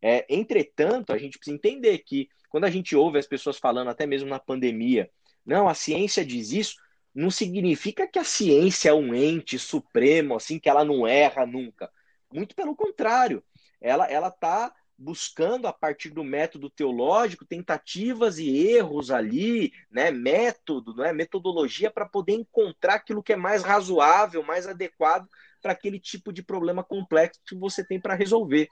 É, 0.00 0.24
entretanto, 0.26 1.12
a 1.12 1.18
gente 1.18 1.36
precisa 1.36 1.54
entender 1.54 1.98
que 1.98 2.30
quando 2.48 2.64
a 2.64 2.70
gente 2.70 2.96
ouve 2.96 3.18
as 3.18 3.26
pessoas 3.26 3.58
falando, 3.58 3.88
até 3.88 4.06
mesmo 4.06 4.30
na 4.30 4.38
pandemia, 4.38 5.10
não, 5.48 5.66
a 5.66 5.72
ciência 5.72 6.22
diz 6.22 6.52
isso, 6.52 6.76
não 7.14 7.30
significa 7.30 8.06
que 8.06 8.18
a 8.18 8.24
ciência 8.24 8.90
é 8.90 8.92
um 8.92 9.14
ente 9.14 9.58
supremo, 9.58 10.36
assim, 10.36 10.58
que 10.58 10.68
ela 10.68 10.84
não 10.84 11.06
erra 11.06 11.46
nunca. 11.46 11.90
Muito 12.30 12.54
pelo 12.54 12.76
contrário, 12.76 13.42
ela 13.80 14.06
ela 14.10 14.28
está 14.28 14.70
buscando 14.98 15.66
a 15.66 15.72
partir 15.72 16.10
do 16.10 16.22
método 16.22 16.68
teológico 16.68 17.46
tentativas 17.46 18.38
e 18.38 18.58
erros 18.58 19.10
ali, 19.10 19.72
né, 19.90 20.10
método, 20.10 20.94
né, 20.94 21.14
metodologia 21.14 21.90
para 21.90 22.04
poder 22.04 22.34
encontrar 22.34 22.96
aquilo 22.96 23.22
que 23.22 23.32
é 23.32 23.36
mais 23.36 23.62
razoável, 23.62 24.42
mais 24.42 24.66
adequado 24.66 25.26
para 25.62 25.72
aquele 25.72 25.98
tipo 25.98 26.30
de 26.30 26.42
problema 26.42 26.84
complexo 26.84 27.40
que 27.46 27.54
você 27.54 27.82
tem 27.82 27.98
para 27.98 28.14
resolver. 28.14 28.68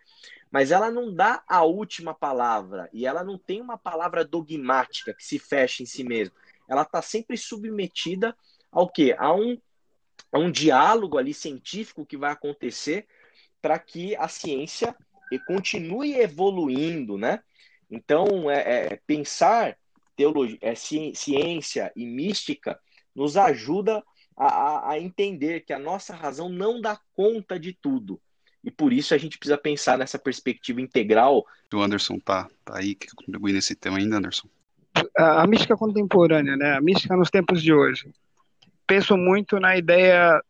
Mas 0.50 0.70
ela 0.72 0.90
não 0.90 1.14
dá 1.14 1.42
a 1.48 1.64
última 1.64 2.12
palavra 2.12 2.90
e 2.92 3.06
ela 3.06 3.24
não 3.24 3.38
tem 3.38 3.62
uma 3.62 3.78
palavra 3.78 4.24
dogmática 4.24 5.14
que 5.14 5.24
se 5.24 5.38
fecha 5.38 5.82
em 5.82 5.86
si 5.86 6.04
mesma 6.04 6.34
ela 6.68 6.82
está 6.82 7.00
sempre 7.02 7.36
submetida 7.36 8.36
ao 8.70 8.88
quê? 8.88 9.14
A 9.18 9.34
um, 9.34 9.58
a 10.32 10.38
um 10.38 10.50
diálogo 10.50 11.18
ali 11.18 11.32
científico 11.32 12.06
que 12.06 12.16
vai 12.16 12.32
acontecer 12.32 13.06
para 13.60 13.78
que 13.78 14.14
a 14.16 14.28
ciência 14.28 14.94
continue 15.46 16.14
evoluindo, 16.14 17.18
né? 17.18 17.42
Então, 17.90 18.50
é, 18.50 18.86
é 18.94 19.00
pensar 19.06 19.76
teologia, 20.16 20.58
é, 20.60 20.74
ciência 20.74 21.92
e 21.94 22.06
mística 22.06 22.78
nos 23.14 23.36
ajuda 23.36 24.02
a, 24.36 24.92
a, 24.92 25.00
entender 25.00 25.60
que 25.60 25.72
a 25.72 25.78
nossa 25.78 26.14
razão 26.14 26.48
não 26.48 26.80
dá 26.80 26.98
conta 27.14 27.58
de 27.58 27.72
tudo. 27.72 28.20
E 28.62 28.70
por 28.70 28.92
isso 28.92 29.14
a 29.14 29.18
gente 29.18 29.38
precisa 29.38 29.56
pensar 29.56 29.96
nessa 29.96 30.18
perspectiva 30.18 30.80
integral. 30.80 31.46
O 31.72 31.80
Anderson 31.80 32.18
tá, 32.18 32.48
tá 32.64 32.78
aí, 32.78 32.94
que 32.94 33.06
contribui 33.14 33.52
nesse 33.52 33.74
tema 33.74 33.98
ainda, 33.98 34.16
Anderson? 34.16 34.48
A, 35.16 35.46
mística 35.46 35.76
contemporânea, 35.76 36.56
né? 36.56 36.76
A 36.76 36.80
mística 36.80 37.16
nos 37.16 37.30
tempos 37.30 37.62
de 37.62 37.72
hoje. 37.72 38.10
Penso 38.86 39.16
muito 39.16 39.58
na 39.58 39.76
ideia 39.76 40.40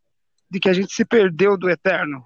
de 0.51 0.61
que 0.61 0.69
a 0.69 0.73
gente 0.73 0.93
se 0.93 1.05
perdeu 1.05 1.57
do 1.57 1.69
eterno, 1.69 2.25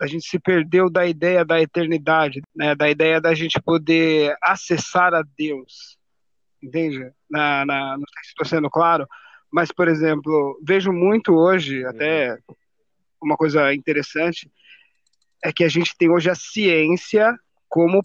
a 0.00 0.06
gente 0.06 0.26
se 0.26 0.38
perdeu 0.38 0.90
da 0.90 1.06
ideia 1.06 1.44
da 1.44 1.60
eternidade, 1.60 2.42
né? 2.54 2.74
Da 2.74 2.90
ideia 2.90 3.20
da 3.20 3.34
gente 3.34 3.60
poder 3.60 4.36
acessar 4.42 5.14
a 5.14 5.22
Deus, 5.36 5.96
entende? 6.62 7.12
Na, 7.30 7.64
na, 7.64 7.96
não 7.96 8.04
sei 8.14 8.24
se 8.24 8.28
estou 8.30 8.46
sendo 8.46 8.68
claro, 8.68 9.06
mas 9.50 9.70
por 9.70 9.88
exemplo, 9.88 10.58
vejo 10.66 10.92
muito 10.92 11.34
hoje, 11.34 11.84
até 11.84 12.38
uma 13.20 13.36
coisa 13.36 13.72
interessante, 13.72 14.50
é 15.44 15.52
que 15.52 15.64
a 15.64 15.68
gente 15.68 15.96
tem 15.96 16.10
hoje 16.10 16.30
a 16.30 16.34
ciência 16.34 17.36
como 17.68 18.00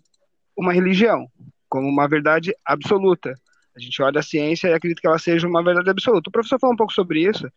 uma 0.56 0.74
religião, 0.74 1.28
como 1.70 1.88
uma 1.88 2.08
verdade 2.08 2.54
absoluta. 2.66 3.36
A 3.78 3.80
gente 3.80 4.02
olha 4.02 4.20
a 4.20 4.24
ciência 4.24 4.68
e 4.68 4.74
acredita 4.74 5.00
que 5.00 5.08
ela 5.08 5.20
seja 5.20 5.48
uma 5.48 5.64
verdade 5.64 5.90
absoluta. 5.90 6.30
O 6.30 6.32
professor 6.32 6.60
falou 6.60 6.74
um 6.74 6.78
pouco 6.78 6.92
sobre 6.92 7.22
isso, 7.30 7.48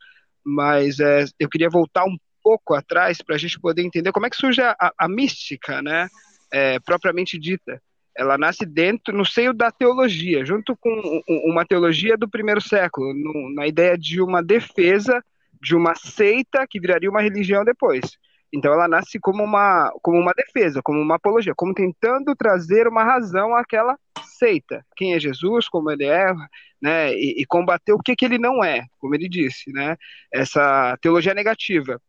mas 0.44 1.00
é, 1.00 1.24
eu 1.38 1.48
queria 1.48 1.70
voltar 1.70 2.04
um 2.04 2.16
pouco 2.42 2.74
atrás 2.74 3.22
para 3.22 3.36
a 3.36 3.38
gente 3.38 3.58
poder 3.58 3.82
entender 3.82 4.12
como 4.12 4.26
é 4.26 4.30
que 4.30 4.36
surge 4.36 4.60
a, 4.60 4.76
a 4.98 5.08
mística, 5.08 5.80
né, 5.80 6.08
é, 6.52 6.78
propriamente 6.80 7.38
dita. 7.38 7.80
Ela 8.14 8.36
nasce 8.36 8.66
dentro, 8.66 9.16
no 9.16 9.24
seio 9.24 9.54
da 9.54 9.70
teologia, 9.70 10.44
junto 10.44 10.76
com 10.76 11.22
uma 11.46 11.64
teologia 11.64 12.18
do 12.18 12.28
primeiro 12.28 12.60
século, 12.60 13.14
no, 13.14 13.54
na 13.54 13.66
ideia 13.66 13.96
de 13.96 14.20
uma 14.20 14.42
defesa 14.42 15.24
de 15.62 15.74
uma 15.74 15.94
seita 15.94 16.66
que 16.68 16.80
viraria 16.80 17.08
uma 17.08 17.22
religião 17.22 17.64
depois. 17.64 18.18
Então 18.52 18.72
ela 18.72 18.88
nasce 18.88 19.18
como 19.20 19.42
uma, 19.44 19.90
como 20.02 20.18
uma 20.18 20.32
defesa, 20.36 20.80
como 20.82 21.00
uma 21.00 21.16
apologia, 21.16 21.54
como 21.56 21.72
tentando 21.72 22.34
trazer 22.34 22.88
uma 22.88 23.04
razão 23.04 23.54
àquela 23.54 23.96
seita. 24.40 24.84
Quem 24.96 25.14
é 25.14 25.20
Jesus, 25.20 25.68
como 25.68 25.90
ele 25.90 26.06
é, 26.06 26.32
né, 26.80 27.12
e, 27.12 27.42
e 27.42 27.46
combater 27.46 27.92
o 27.92 27.98
que, 27.98 28.16
que 28.16 28.24
ele 28.24 28.38
não 28.38 28.64
é, 28.64 28.86
como 28.98 29.14
ele 29.14 29.28
disse, 29.28 29.70
né, 29.70 29.96
essa 30.32 30.96
teologia 31.02 31.34
negativa. 31.34 32.00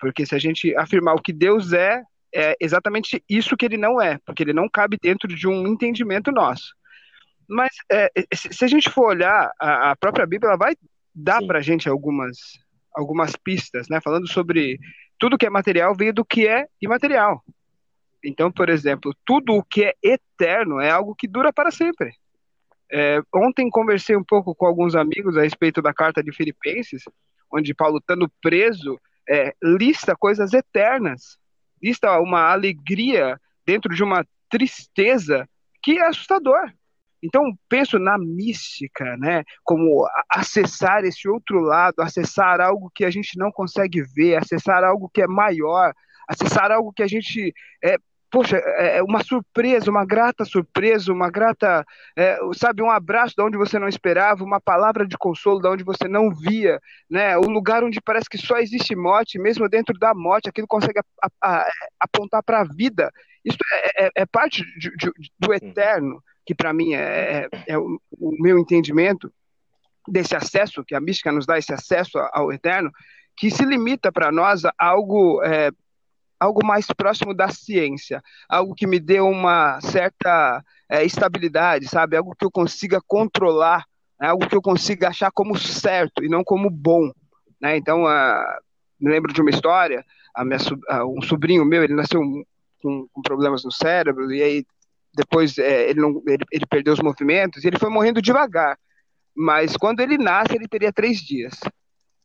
Porque 0.00 0.26
se 0.26 0.34
a 0.34 0.38
gente 0.38 0.74
afirmar 0.76 1.14
o 1.14 1.22
que 1.22 1.32
Deus 1.32 1.72
é, 1.72 2.02
é 2.34 2.56
exatamente 2.60 3.22
isso 3.28 3.56
que 3.56 3.64
ele 3.64 3.76
não 3.76 4.00
é, 4.00 4.18
porque 4.26 4.42
ele 4.42 4.52
não 4.52 4.68
cabe 4.68 4.98
dentro 5.00 5.28
de 5.28 5.46
um 5.46 5.66
entendimento 5.68 6.32
nosso. 6.32 6.74
Mas 7.48 7.70
é, 7.90 8.10
se 8.34 8.64
a 8.64 8.68
gente 8.68 8.90
for 8.90 9.06
olhar, 9.06 9.50
a, 9.60 9.92
a 9.92 9.96
própria 9.96 10.26
Bíblia 10.26 10.50
ela 10.50 10.58
vai 10.58 10.74
dar 11.14 11.40
para 11.46 11.60
a 11.60 11.62
gente 11.62 11.88
algumas, 11.88 12.36
algumas 12.94 13.36
pistas, 13.36 13.88
né, 13.88 14.00
falando 14.02 14.28
sobre 14.28 14.78
tudo 15.18 15.38
que 15.38 15.46
é 15.46 15.50
material 15.50 15.94
veio 15.94 16.12
do 16.12 16.24
que 16.24 16.46
é 16.46 16.66
imaterial. 16.82 17.42
Então, 18.24 18.50
por 18.50 18.68
exemplo, 18.68 19.14
tudo 19.24 19.54
o 19.54 19.62
que 19.62 19.84
é 19.84 19.94
eterno 20.02 20.80
é 20.80 20.90
algo 20.90 21.14
que 21.14 21.28
dura 21.28 21.52
para 21.52 21.70
sempre. 21.70 22.12
É, 22.90 23.20
ontem 23.34 23.68
conversei 23.68 24.16
um 24.16 24.24
pouco 24.24 24.54
com 24.54 24.66
alguns 24.66 24.94
amigos 24.94 25.36
a 25.36 25.42
respeito 25.42 25.82
da 25.82 25.92
carta 25.92 26.22
de 26.22 26.32
Filipenses, 26.32 27.02
onde 27.52 27.74
Paulo, 27.74 27.98
estando 27.98 28.30
preso, 28.42 28.98
é, 29.28 29.54
lista 29.62 30.16
coisas 30.16 30.52
eternas, 30.52 31.38
lista 31.82 32.18
uma 32.18 32.50
alegria 32.50 33.38
dentro 33.64 33.94
de 33.94 34.02
uma 34.02 34.24
tristeza 34.48 35.48
que 35.82 35.98
é 35.98 36.06
assustador. 36.06 36.72
Então, 37.22 37.42
penso 37.68 37.98
na 37.98 38.16
mística, 38.16 39.16
né? 39.16 39.42
Como 39.64 40.06
acessar 40.30 41.04
esse 41.04 41.28
outro 41.28 41.60
lado, 41.60 42.00
acessar 42.00 42.60
algo 42.60 42.90
que 42.94 43.04
a 43.04 43.10
gente 43.10 43.36
não 43.36 43.50
consegue 43.50 44.02
ver, 44.02 44.36
acessar 44.36 44.84
algo 44.84 45.10
que 45.12 45.22
é 45.22 45.26
maior, 45.26 45.92
acessar 46.28 46.70
algo 46.70 46.92
que 46.92 47.02
a 47.02 47.08
gente 47.08 47.52
é, 47.82 47.96
poxa, 48.30 48.56
é, 48.56 48.98
é 48.98 49.02
uma 49.02 49.22
surpresa, 49.22 49.90
uma 49.90 50.04
grata 50.04 50.44
surpresa, 50.44 51.12
uma 51.12 51.30
grata, 51.30 51.84
é, 52.16 52.38
sabe, 52.54 52.82
um 52.82 52.90
abraço 52.90 53.34
de 53.36 53.42
onde 53.42 53.56
você 53.56 53.78
não 53.78 53.88
esperava, 53.88 54.44
uma 54.44 54.60
palavra 54.60 55.06
de 55.06 55.16
consolo 55.16 55.60
de 55.60 55.68
onde 55.68 55.84
você 55.84 56.06
não 56.08 56.30
via, 56.34 56.80
né? 57.10 57.36
O 57.38 57.48
lugar 57.48 57.82
onde 57.82 58.00
parece 58.00 58.28
que 58.28 58.38
só 58.38 58.58
existe 58.58 58.94
morte, 58.94 59.38
mesmo 59.38 59.68
dentro 59.68 59.98
da 59.98 60.14
morte, 60.14 60.48
aquilo 60.48 60.66
consegue 60.66 60.98
a, 60.98 61.28
a, 61.42 61.60
a, 61.62 61.70
apontar 62.00 62.42
para 62.42 62.60
a 62.60 62.64
vida. 62.64 63.10
Isso 63.44 63.58
é, 63.72 64.06
é, 64.06 64.10
é 64.16 64.26
parte 64.26 64.62
de, 64.78 64.90
de, 64.96 65.10
do 65.38 65.54
eterno 65.54 66.22
que 66.48 66.54
para 66.54 66.72
mim 66.72 66.94
é, 66.94 67.46
é, 67.52 67.64
é 67.66 67.78
o, 67.78 68.00
o, 68.10 68.32
meu 68.42 68.58
entendimento 68.58 69.30
desse 70.08 70.34
acesso, 70.34 70.82
que 70.82 70.94
a 70.94 71.00
mística 71.00 71.30
nos 71.30 71.44
dá 71.44 71.58
esse 71.58 71.74
acesso 71.74 72.18
ao 72.32 72.50
eterno, 72.50 72.90
que 73.36 73.50
se 73.50 73.66
limita 73.66 74.10
para 74.10 74.32
nós 74.32 74.64
a 74.64 74.72
algo, 74.78 75.42
é, 75.42 75.70
algo 76.38 76.64
mais 76.64 76.86
próximo 76.86 77.34
da 77.34 77.48
ciência, 77.48 78.22
algo 78.48 78.74
que 78.74 78.86
me 78.86 79.00
dê 79.00 79.20
uma 79.20 79.80
certa 79.80 80.64
é, 80.88 81.04
estabilidade, 81.04 81.86
sabe? 81.88 82.16
Algo 82.16 82.34
que 82.34 82.44
eu 82.44 82.50
consiga 82.50 83.00
controlar, 83.06 83.84
né? 84.20 84.28
algo 84.28 84.48
que 84.48 84.56
eu 84.56 84.62
consiga 84.62 85.08
achar 85.08 85.30
como 85.30 85.58
certo 85.58 86.24
e 86.24 86.28
não 86.28 86.44
como 86.44 86.70
bom. 86.70 87.10
Né? 87.60 87.76
Então, 87.76 88.04
uh, 88.04 88.60
me 89.00 89.10
lembro 89.10 89.32
de 89.32 89.40
uma 89.40 89.50
história, 89.50 90.04
a 90.34 90.44
minha, 90.44 90.58
uh, 90.58 91.18
um 91.18 91.22
sobrinho 91.22 91.64
meu, 91.64 91.82
ele 91.82 91.94
nasceu 91.94 92.20
com, 92.80 93.08
com 93.12 93.22
problemas 93.22 93.64
no 93.64 93.72
cérebro, 93.72 94.32
e 94.32 94.42
aí 94.42 94.66
depois 95.14 95.58
é, 95.58 95.90
ele, 95.90 96.00
não, 96.00 96.22
ele, 96.26 96.44
ele 96.52 96.66
perdeu 96.66 96.92
os 96.92 97.00
movimentos 97.00 97.64
e 97.64 97.66
ele 97.66 97.78
foi 97.78 97.90
morrendo 97.90 98.22
devagar. 98.22 98.78
Mas 99.34 99.76
quando 99.76 100.00
ele 100.00 100.18
nasce, 100.18 100.54
ele 100.54 100.68
teria 100.68 100.92
três 100.92 101.18
dias 101.18 101.54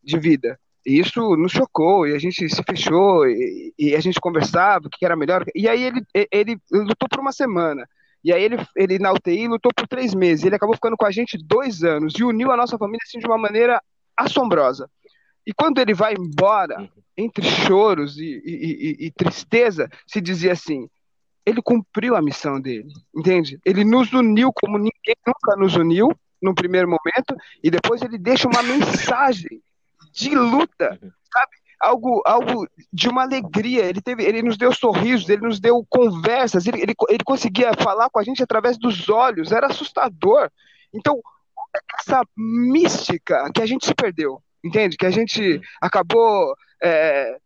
de 0.03 0.19
vida. 0.19 0.59
E 0.85 0.99
isso 0.99 1.35
nos 1.37 1.51
chocou, 1.51 2.05
e 2.05 2.13
a 2.13 2.19
gente 2.19 2.49
se 2.49 2.63
fechou, 2.63 3.25
e, 3.25 3.73
e, 3.79 3.95
a 3.95 3.99
gente 4.01 4.19
conversava 4.19 4.87
o 4.87 4.89
que 4.89 5.05
era 5.05 5.15
melhor. 5.15 5.45
E 5.55 5.67
aí 5.67 5.81
ele, 5.83 6.01
ele 6.31 6.57
lutou 6.71 7.07
por 7.07 7.19
uma 7.19 7.31
semana. 7.31 7.87
E 8.23 8.33
aí 8.33 8.43
ele, 8.43 8.57
ele 8.75 8.99
na 8.99 9.11
UTI 9.11 9.47
lutou 9.47 9.71
por 9.75 9.87
três 9.87 10.13
meses. 10.13 10.45
Ele 10.45 10.55
acabou 10.55 10.75
ficando 10.75 10.97
com 10.97 11.05
a 11.05 11.11
gente 11.11 11.37
dois 11.37 11.83
anos 11.83 12.13
e 12.17 12.23
uniu 12.23 12.51
a 12.51 12.57
nossa 12.57 12.77
família 12.77 13.03
assim, 13.05 13.19
de 13.19 13.25
uma 13.25 13.37
maneira 13.37 13.81
assombrosa. 14.15 14.89
E 15.45 15.53
quando 15.53 15.79
ele 15.79 15.93
vai 15.93 16.13
embora, 16.13 16.89
entre 17.17 17.45
choros 17.45 18.17
e, 18.17 18.41
e, 18.45 19.07
e, 19.07 19.11
tristeza, 19.11 19.89
se 20.07 20.21
dizia 20.21 20.53
assim: 20.53 20.87
ele 21.45 21.61
cumpriu 21.61 22.15
a 22.15 22.21
missão 22.21 22.59
dele, 22.59 22.91
entende? 23.15 23.59
Ele 23.65 23.83
nos 23.83 24.11
uniu 24.13 24.51
como 24.53 24.77
ninguém 24.77 25.15
nunca 25.27 25.55
nos 25.57 25.75
uniu 25.75 26.09
no 26.41 26.55
primeiro 26.55 26.87
momento 26.87 27.35
e 27.63 27.69
depois 27.69 28.01
ele 28.01 28.17
deixa 28.17 28.47
uma 28.47 28.63
mensagem 28.63 29.61
de 30.13 30.35
luta, 30.35 30.99
sabe? 31.33 31.51
Algo, 31.79 32.21
algo 32.25 32.65
de 32.93 33.09
uma 33.09 33.23
alegria. 33.23 33.83
Ele 33.83 34.01
teve, 34.01 34.23
ele 34.23 34.41
nos 34.41 34.57
deu 34.57 34.73
sorrisos, 34.73 35.27
ele 35.27 35.41
nos 35.41 35.59
deu 35.59 35.85
conversas, 35.89 36.65
ele, 36.65 36.81
ele, 36.81 36.93
ele 37.09 37.23
conseguia 37.25 37.73
falar 37.73 38.09
com 38.09 38.19
a 38.19 38.23
gente 38.23 38.41
através 38.41 38.77
dos 38.77 39.09
olhos. 39.09 39.51
Era 39.51 39.67
assustador. 39.67 40.49
Então, 40.93 41.19
essa 41.99 42.21
mística 42.37 43.51
que 43.53 43.61
a 43.61 43.65
gente 43.65 43.85
se 43.85 43.93
perdeu, 43.93 44.41
entende? 44.63 44.95
Que 44.95 45.05
a 45.05 45.11
gente 45.11 45.59
acabou 45.81 46.55
é, 46.81 47.37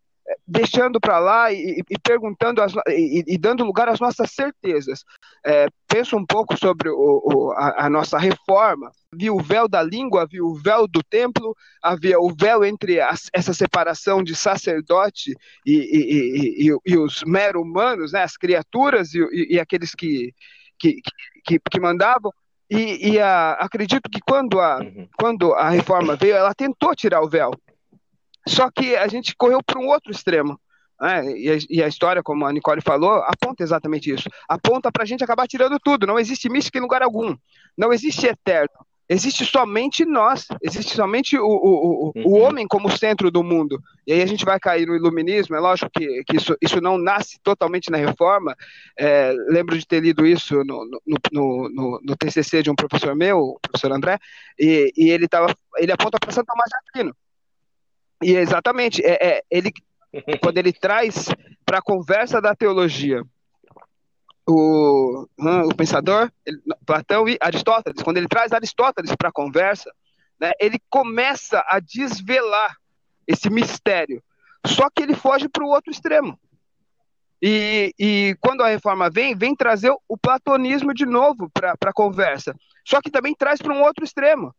deixando 0.45 0.99
para 0.99 1.19
lá 1.19 1.51
e, 1.51 1.81
e 1.89 1.99
perguntando 1.99 2.61
as, 2.61 2.73
e, 2.89 3.23
e, 3.27 3.37
dando 3.37 3.63
lugar 3.63 3.87
às 3.87 3.99
nossas 3.99 4.31
certezas. 4.31 5.03
É, 5.45 5.67
penso 5.87 6.17
um 6.17 6.25
pouco 6.25 6.57
sobre 6.57 6.89
o, 6.89 7.21
o, 7.23 7.51
a, 7.51 7.85
a, 7.85 7.89
nossa 7.89 8.17
reforma. 8.17 8.91
Havia 9.13 9.33
o 9.33 9.41
véu 9.41 9.67
da 9.67 9.81
língua, 9.81 10.23
havia 10.23 10.43
o 10.43 10.55
véu 10.55 10.87
do 10.87 11.01
templo, 11.01 11.55
havia 11.81 12.19
o 12.19 12.33
véu 12.33 12.65
entre 12.65 12.99
as, 12.99 13.29
essa 13.31 13.53
separação 13.53 14.21
de 14.21 14.35
sacerdote 14.35 15.33
e, 15.65 16.69
e 16.85 16.97
os 16.97 17.23
mero 17.23 17.61
humanos, 17.61 18.11
né, 18.11 18.23
as 18.23 18.35
criaturas 18.35 19.13
e, 19.13 19.59
aqueles 19.59 19.95
que, 19.95 20.33
que, 20.77 20.99
que, 21.45 21.59
que 21.59 21.79
mandavam. 21.79 22.31
E, 22.69 23.17
a, 23.17 23.53
acredito 23.53 24.09
que 24.09 24.19
quando 24.19 24.59
a, 24.59 24.79
uhum. 24.79 25.07
quando 25.17 25.53
a 25.53 25.69
reforma 25.69 26.17
veio, 26.17 26.35
ela 26.35 26.53
tentou 26.53 26.93
tirar 26.93 27.21
o 27.21 27.29
véu. 27.29 27.51
Só 28.47 28.71
que 28.71 28.95
a 28.95 29.07
gente 29.07 29.35
correu 29.35 29.61
para 29.63 29.79
um 29.79 29.87
outro 29.87 30.11
extremo. 30.11 30.59
Né? 30.99 31.37
E, 31.37 31.49
a, 31.49 31.57
e, 31.69 31.83
a, 31.83 31.87
história, 31.87 32.23
como 32.23 32.45
a 32.45 32.51
Nicole 32.51 32.81
falou, 32.81 33.23
aponta 33.25 33.63
exatamente 33.63 34.11
isso. 34.11 34.29
Aponta 34.47 34.91
para 34.91 35.03
a 35.03 35.05
gente 35.05 35.23
acabar 35.23 35.47
tirando 35.47 35.79
tudo. 35.79 36.07
Não 36.07 36.19
existe 36.19 36.49
mística 36.49 36.77
em 36.77 36.81
lugar 36.81 37.01
algum. 37.01 37.35
Não 37.77 37.93
existe 37.93 38.25
eterno. 38.25 38.85
Existe 39.09 39.45
somente 39.45 40.03
nós. 40.03 40.47
Existe 40.61 40.93
somente 40.93 41.37
o, 41.37 41.45
o, 41.45 41.47
o, 41.47 42.11
uhum. 42.15 42.23
o 42.25 42.39
homem 42.39 42.67
como 42.67 42.91
centro 42.91 43.31
do 43.31 43.41
mundo. 43.41 43.81
E 44.05 44.11
aí 44.11 44.21
a 44.21 44.25
gente 44.25 44.43
vai 44.43 44.59
cair 44.59 44.85
no 44.85 44.95
iluminismo. 44.95 45.55
É 45.55 45.59
lógico 45.59 45.89
que, 45.93 46.23
que 46.25 46.35
isso, 46.35 46.57
isso 46.61 46.81
não 46.81 46.97
nasce 46.97 47.39
totalmente 47.41 47.89
na 47.89 47.97
reforma. 47.97 48.53
É, 48.99 49.33
lembro 49.47 49.77
de 49.77 49.85
ter 49.87 50.01
lido 50.01 50.25
isso 50.25 50.55
no, 50.65 50.83
no, 50.85 51.01
no, 51.31 51.69
no, 51.69 52.01
no 52.03 52.15
TCC 52.17 52.61
de 52.61 52.69
um 52.69 52.75
professor 52.75 53.15
meu, 53.15 53.39
o 53.39 53.59
professor 53.61 53.93
André, 53.93 54.19
e, 54.59 54.91
e 54.97 55.09
ele, 55.09 55.27
tava, 55.27 55.55
ele 55.77 55.91
aponta 55.91 56.17
para 56.19 56.31
Santo 56.31 56.47
Tomás 56.47 56.69
de 56.69 56.75
Aquino 56.99 57.15
e 58.21 58.35
exatamente, 58.35 59.03
é, 59.03 59.37
é 59.37 59.43
ele 59.49 59.71
quando 60.41 60.57
ele 60.57 60.73
traz 60.73 61.29
para 61.65 61.79
a 61.79 61.81
conversa 61.81 62.41
da 62.41 62.55
teologia 62.55 63.21
o, 64.47 65.27
o 65.37 65.75
pensador 65.75 66.31
ele, 66.45 66.61
Platão 66.85 67.27
e 67.27 67.37
Aristóteles, 67.41 68.01
quando 68.01 68.17
ele 68.17 68.27
traz 68.27 68.53
Aristóteles 68.53 69.13
para 69.15 69.29
a 69.29 69.33
conversa, 69.33 69.91
né, 70.39 70.51
ele 70.59 70.79
começa 70.89 71.63
a 71.67 71.79
desvelar 71.79 72.77
esse 73.27 73.49
mistério. 73.49 74.23
Só 74.65 74.89
que 74.89 75.03
ele 75.03 75.15
foge 75.15 75.49
para 75.49 75.63
o 75.63 75.69
outro 75.69 75.91
extremo. 75.91 76.39
E, 77.41 77.93
e, 77.99 78.37
quando 78.39 78.63
a 78.63 78.67
reforma 78.67 79.09
vem, 79.09 79.35
vem 79.35 79.55
trazer 79.55 79.93
o 80.07 80.17
platonismo 80.17 80.93
de 80.93 81.05
novo 81.05 81.49
para 81.53 81.75
a 81.79 81.93
conversa. 81.93 82.55
Só 82.85 83.01
que 83.01 83.11
também 83.11 83.35
traz 83.35 83.61
para 83.61 83.73
um 83.73 83.83
outro 83.83 84.03
extremo. 84.03 84.55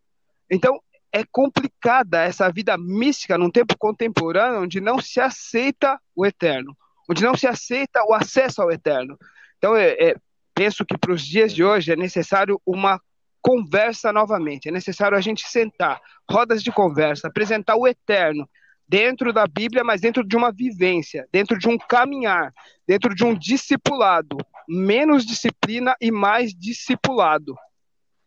Então, 0.51 0.81
é 1.13 1.25
complicada 1.31 2.23
essa 2.23 2.51
vida 2.51 2.77
mística 2.77 3.39
num 3.39 3.51
tempo 3.51 3.77
contemporâneo 3.79 4.63
onde 4.63 4.81
não 4.81 5.01
se 5.01 5.21
aceita 5.21 5.99
o 6.15 6.27
eterno, 6.27 6.77
onde 7.09 7.23
não 7.23 7.35
se 7.35 7.47
aceita 7.47 8.05
o 8.05 8.13
acesso 8.13 8.61
ao 8.61 8.71
eterno. 8.71 9.19
Então, 9.57 9.75
é, 9.75 9.91
é, 9.93 10.15
penso 10.55 10.85
que 10.85 10.97
para 10.99 11.13
os 11.13 11.23
dias 11.23 11.53
de 11.53 11.65
hoje 11.65 11.93
é 11.93 11.97
necessário 11.97 12.61
uma 12.67 13.01
conversa 13.41 14.13
novamente, 14.13 14.69
é 14.69 14.73
necessário 14.73 15.17
a 15.17 15.21
gente 15.21 15.49
sentar, 15.49 16.01
rodas 16.31 16.63
de 16.63 16.71
conversa, 16.71 17.29
apresentar 17.29 17.77
o 17.77 17.87
eterno 17.87 18.49
dentro 18.87 19.33
da 19.33 19.47
Bíblia, 19.47 19.85
mas 19.85 20.01
dentro 20.01 20.27
de 20.27 20.37
uma 20.37 20.51
vivência, 20.51 21.27
dentro 21.33 21.59
de 21.59 21.69
um 21.69 21.79
caminhar, 21.79 22.53
dentro 22.87 23.15
de 23.15 23.25
um 23.25 23.35
discipulado, 23.35 24.37
menos 24.69 25.25
disciplina 25.25 25.95
e 26.01 26.11
mais 26.11 26.55
discipulado, 26.55 27.55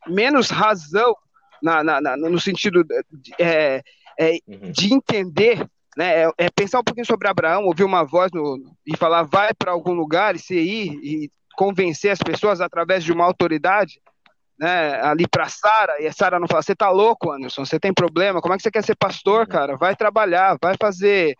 menos 0.08 0.50
razão 0.50 1.16
na, 1.62 1.84
na, 1.84 2.02
na 2.02 2.18
no 2.18 2.40
sentido 2.40 2.84
de, 2.84 3.34
é, 3.40 3.82
é, 4.20 4.38
uhum. 4.48 4.72
de 4.72 4.94
entender, 4.94 5.66
né, 5.98 6.24
é, 6.24 6.32
é, 6.38 6.50
pensar 6.50 6.80
um 6.80 6.84
pouquinho 6.84 7.06
sobre 7.06 7.28
Abraão, 7.28 7.66
ouvir 7.66 7.84
uma 7.84 8.04
voz 8.04 8.32
no, 8.32 8.58
e 8.86 8.96
falar 8.98 9.24
vai 9.24 9.54
para 9.54 9.72
algum 9.72 9.94
lugar 9.94 10.36
e 10.36 10.40
se 10.40 10.56
ir 10.56 10.94
e 11.04 11.32
convencer 11.56 12.12
as 12.12 12.20
pessoas 12.20 12.62
através 12.62 13.04
de 13.04 13.12
uma 13.12 13.26
autoridade, 13.26 14.02
né, 14.60 15.02
ali 15.02 15.28
para 15.28 15.50
Sara, 15.50 16.00
e 16.00 16.08
a 16.08 16.14
Sara 16.14 16.40
não 16.40 16.48
fala, 16.48 16.62
você 16.62 16.76
tá 16.76 16.90
louco, 16.90 17.32
Anderson, 17.32 17.66
você 17.66 17.80
tem 17.80 17.94
problema, 17.94 18.42
como 18.42 18.54
é 18.54 18.58
que 18.58 18.64
você 18.64 18.72
quer 18.72 18.84
ser 18.84 18.96
pastor, 18.96 19.42
uhum. 19.42 19.48
cara? 19.48 19.76
Vai 19.76 19.96
trabalhar, 19.96 20.58
vai 20.62 20.76
fazer, 20.80 21.36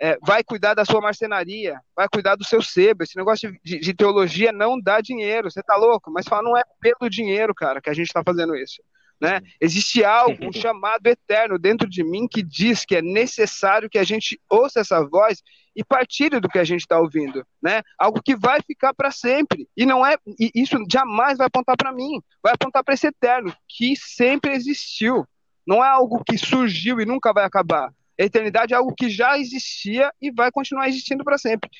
é, 0.00 0.16
vai 0.22 0.42
cuidar 0.42 0.72
da 0.72 0.84
sua 0.84 1.00
marcenaria, 1.00 1.78
vai 1.94 2.08
cuidar 2.08 2.34
do 2.34 2.46
seu 2.46 2.62
sebo, 2.62 3.02
esse 3.02 3.16
negócio 3.16 3.52
de, 3.52 3.60
de, 3.62 3.78
de 3.78 3.94
teologia 3.94 4.52
não 4.52 4.80
dá 4.80 5.02
dinheiro, 5.02 5.50
você 5.50 5.62
tá 5.62 5.76
louco, 5.76 6.10
mas 6.10 6.26
fala, 6.26 6.42
não 6.42 6.56
é 6.56 6.62
pelo 6.80 7.10
dinheiro, 7.10 7.54
cara, 7.54 7.80
que 7.80 7.90
a 7.90 7.94
gente 7.94 8.12
tá 8.12 8.22
fazendo 8.24 8.56
isso. 8.56 8.82
Né? 9.22 9.40
Existe 9.60 10.04
algo, 10.04 10.48
um 10.48 10.50
chamado 10.52 11.06
eterno 11.06 11.56
dentro 11.56 11.88
de 11.88 12.02
mim 12.02 12.26
que 12.26 12.42
diz 12.42 12.84
que 12.84 12.96
é 12.96 13.00
necessário 13.00 13.88
que 13.88 13.98
a 13.98 14.02
gente 14.02 14.40
ouça 14.50 14.80
essa 14.80 15.00
voz 15.06 15.40
e 15.76 15.84
partilhe 15.84 16.40
do 16.40 16.48
que 16.48 16.58
a 16.58 16.64
gente 16.64 16.80
está 16.80 16.98
ouvindo, 16.98 17.46
né? 17.62 17.82
Algo 17.96 18.20
que 18.20 18.34
vai 18.34 18.60
ficar 18.60 18.92
para 18.92 19.12
sempre 19.12 19.68
e 19.76 19.86
não 19.86 20.04
é 20.04 20.16
e 20.40 20.50
isso 20.56 20.76
jamais 20.90 21.38
vai 21.38 21.46
apontar 21.46 21.76
para 21.76 21.92
mim, 21.92 22.20
vai 22.42 22.52
apontar 22.52 22.82
para 22.82 22.94
esse 22.94 23.06
eterno 23.06 23.54
que 23.68 23.94
sempre 23.96 24.52
existiu. 24.54 25.24
Não 25.64 25.82
é 25.82 25.88
algo 25.88 26.24
que 26.24 26.36
surgiu 26.36 27.00
e 27.00 27.06
nunca 27.06 27.32
vai 27.32 27.44
acabar. 27.44 27.94
A 28.20 28.24
eternidade 28.24 28.74
é 28.74 28.76
algo 28.76 28.92
que 28.92 29.08
já 29.08 29.38
existia 29.38 30.12
e 30.20 30.32
vai 30.32 30.50
continuar 30.50 30.88
existindo 30.88 31.22
para 31.22 31.38
sempre. 31.38 31.70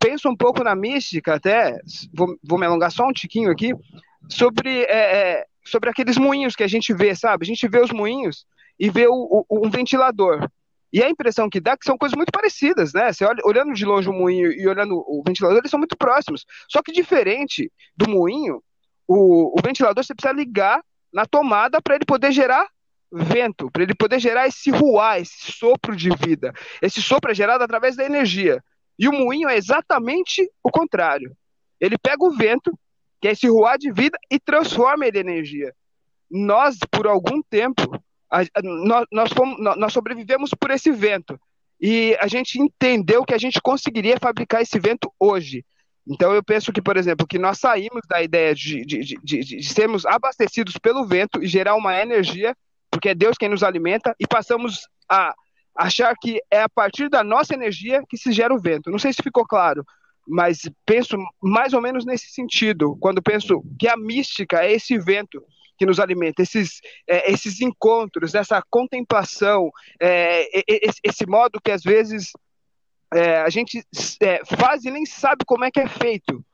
Penso 0.00 0.28
um 0.28 0.36
pouco 0.36 0.64
na 0.64 0.74
mística, 0.74 1.36
até 1.36 1.78
vou, 2.12 2.36
vou 2.42 2.58
me 2.58 2.66
alongar 2.66 2.90
só 2.90 3.06
um 3.06 3.12
tiquinho 3.12 3.50
aqui 3.50 3.72
sobre 4.28 4.82
é, 4.82 4.96
é, 4.96 5.46
sobre 5.68 5.90
aqueles 5.90 6.16
moinhos 6.16 6.56
que 6.56 6.62
a 6.62 6.68
gente 6.68 6.92
vê, 6.92 7.14
sabe? 7.14 7.44
A 7.44 7.46
gente 7.46 7.66
vê 7.68 7.80
os 7.80 7.90
moinhos 7.90 8.46
e 8.78 8.90
vê 8.90 9.06
o, 9.06 9.44
o, 9.48 9.66
um 9.66 9.70
ventilador. 9.70 10.48
E 10.92 11.02
a 11.02 11.10
impressão 11.10 11.50
que 11.50 11.60
dá 11.60 11.72
é 11.72 11.76
que 11.76 11.84
são 11.84 11.98
coisas 11.98 12.16
muito 12.16 12.32
parecidas, 12.32 12.92
né? 12.94 13.12
Você 13.12 13.24
olha, 13.24 13.40
olhando 13.44 13.74
de 13.74 13.84
longe 13.84 14.08
o 14.08 14.12
moinho 14.12 14.50
e 14.50 14.66
olhando 14.66 14.96
o 14.96 15.22
ventilador, 15.26 15.58
eles 15.58 15.70
são 15.70 15.78
muito 15.78 15.96
próximos. 15.96 16.46
Só 16.68 16.82
que 16.82 16.92
diferente 16.92 17.70
do 17.96 18.08
moinho, 18.08 18.62
o, 19.06 19.58
o 19.58 19.62
ventilador 19.62 20.02
você 20.02 20.14
precisa 20.14 20.34
ligar 20.34 20.82
na 21.12 21.26
tomada 21.26 21.80
para 21.82 21.94
ele 21.94 22.04
poder 22.04 22.32
gerar 22.32 22.66
vento, 23.10 23.70
para 23.70 23.82
ele 23.82 23.94
poder 23.94 24.18
gerar 24.18 24.46
esse 24.46 24.70
ruar, 24.70 25.20
esse 25.20 25.52
sopro 25.52 25.94
de 25.94 26.10
vida. 26.10 26.52
Esse 26.80 27.02
sopro 27.02 27.30
é 27.30 27.34
gerado 27.34 27.64
através 27.64 27.96
da 27.96 28.04
energia. 28.04 28.62
E 28.98 29.08
o 29.08 29.12
moinho 29.12 29.48
é 29.48 29.56
exatamente 29.56 30.50
o 30.62 30.70
contrário. 30.70 31.36
Ele 31.80 31.96
pega 31.96 32.24
o 32.24 32.36
vento, 32.36 32.76
que 33.20 33.28
é 33.28 33.32
esse 33.32 33.48
ruar 33.48 33.78
de 33.78 33.90
vida 33.92 34.18
e 34.30 34.38
transforma 34.38 35.06
ele 35.06 35.18
em 35.18 35.20
energia. 35.20 35.74
Nós, 36.30 36.76
por 36.90 37.06
algum 37.06 37.42
tempo, 37.42 37.82
a, 38.30 38.42
nós, 38.62 39.06
nós, 39.10 39.32
fomos, 39.32 39.58
nós 39.76 39.92
sobrevivemos 39.92 40.50
por 40.50 40.70
esse 40.70 40.90
vento. 40.92 41.38
E 41.80 42.16
a 42.20 42.26
gente 42.26 42.60
entendeu 42.60 43.24
que 43.24 43.34
a 43.34 43.38
gente 43.38 43.60
conseguiria 43.60 44.18
fabricar 44.20 44.62
esse 44.62 44.78
vento 44.78 45.12
hoje. 45.18 45.64
Então 46.06 46.32
eu 46.32 46.42
penso 46.42 46.72
que, 46.72 46.80
por 46.80 46.96
exemplo, 46.96 47.26
que 47.26 47.38
nós 47.38 47.58
saímos 47.58 48.00
da 48.08 48.22
ideia 48.22 48.54
de, 48.54 48.84
de, 48.84 48.98
de, 49.00 49.18
de, 49.22 49.40
de 49.40 49.68
sermos 49.68 50.06
abastecidos 50.06 50.74
pelo 50.78 51.06
vento 51.06 51.42
e 51.42 51.46
gerar 51.46 51.74
uma 51.74 52.00
energia, 52.00 52.56
porque 52.90 53.10
é 53.10 53.14
Deus 53.14 53.36
quem 53.36 53.48
nos 53.48 53.62
alimenta, 53.62 54.14
e 54.18 54.26
passamos 54.26 54.88
a 55.08 55.34
achar 55.76 56.14
que 56.20 56.40
é 56.50 56.62
a 56.62 56.68
partir 56.68 57.08
da 57.08 57.22
nossa 57.22 57.54
energia 57.54 58.02
que 58.08 58.16
se 58.16 58.32
gera 58.32 58.52
o 58.52 58.60
vento. 58.60 58.90
Não 58.90 58.98
sei 58.98 59.12
se 59.12 59.22
ficou 59.22 59.46
claro, 59.46 59.84
mas 60.28 60.60
penso 60.84 61.16
mais 61.42 61.72
ou 61.72 61.80
menos 61.80 62.04
nesse 62.04 62.28
sentido, 62.30 62.96
quando 63.00 63.22
penso 63.22 63.62
que 63.78 63.88
a 63.88 63.96
mística 63.96 64.62
é 64.62 64.72
esse 64.72 64.98
vento 64.98 65.42
que 65.78 65.86
nos 65.86 66.00
alimenta, 66.00 66.42
esses, 66.42 66.80
é, 67.06 67.30
esses 67.30 67.60
encontros, 67.60 68.34
essa 68.34 68.62
contemplação, 68.68 69.70
é, 70.00 70.46
esse, 71.04 71.24
modo 71.26 71.60
que 71.62 71.70
às 71.70 71.82
vezes 71.82 72.32
é, 73.14 73.38
a 73.38 73.48
gente 73.48 73.82
é, 74.20 74.44
faz 74.44 74.84
e 74.84 74.90
nem 74.90 75.06
sabe 75.06 75.44
como 75.46 75.64
é 75.64 75.70
que 75.70 75.80
é 75.80 75.88
feito. 75.88 76.44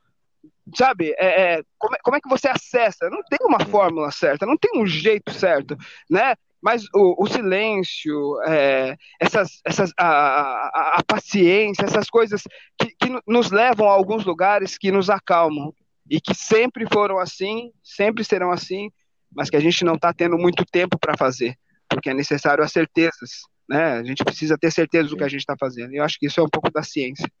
Sabe, 0.75 1.13
é, 1.17 1.57
é, 1.57 1.63
como, 1.77 1.95
como 2.03 2.17
é 2.17 2.19
que 2.19 2.29
você 2.29 2.47
acessa? 2.47 3.09
Não 3.09 3.21
tem 3.23 3.39
uma 3.43 3.59
fórmula 3.59 4.11
certa, 4.11 4.45
não 4.45 4.57
tem 4.57 4.81
um 4.81 4.85
jeito 4.85 5.31
certo, 5.31 5.75
né? 6.09 6.35
Mas 6.65 6.83
o, 6.95 7.23
o 7.23 7.27
silêncio, 7.27 8.41
é, 8.41 8.97
essas, 9.19 9.61
essas, 9.63 9.91
a, 9.95 10.07
a, 10.07 10.97
a, 10.97 11.03
paciência, 11.03 11.85
essas 11.85 12.09
coisas 12.09 12.41
que, 12.75 12.87
que 12.87 13.21
nos 13.27 13.51
levam 13.51 13.87
a 13.87 13.93
alguns 13.93 14.25
lugares 14.25 14.75
que 14.75 14.91
nos 14.91 15.07
acalmam 15.07 15.71
e 16.09 16.19
que 16.19 16.33
sempre 16.33 16.87
foram 16.91 17.19
assim, 17.19 17.71
sempre 17.83 18.23
serão 18.23 18.49
assim, 18.49 18.89
mas 19.31 19.47
que 19.47 19.55
a 19.55 19.59
gente 19.59 19.85
não 19.85 19.93
está 19.93 20.11
tendo 20.11 20.39
muito 20.39 20.65
tempo 20.65 20.97
para 20.97 21.15
fazer, 21.15 21.55
porque 21.87 22.09
é 22.09 22.15
necessário 22.15 22.63
as 22.63 22.71
certezas, 22.71 23.43
né? 23.69 23.99
A 23.99 24.03
gente 24.03 24.23
precisa 24.23 24.57
ter 24.57 24.71
certeza 24.71 25.09
do 25.09 25.17
que 25.17 25.23
a 25.23 25.29
gente 25.29 25.41
está 25.41 25.55
fazendo. 25.59 25.93
E 25.93 25.97
eu 25.97 26.03
acho 26.03 26.17
que 26.17 26.25
isso 26.25 26.39
é 26.39 26.43
um 26.43 26.49
pouco 26.49 26.71
da 26.71 26.81
ciência. 26.81 27.31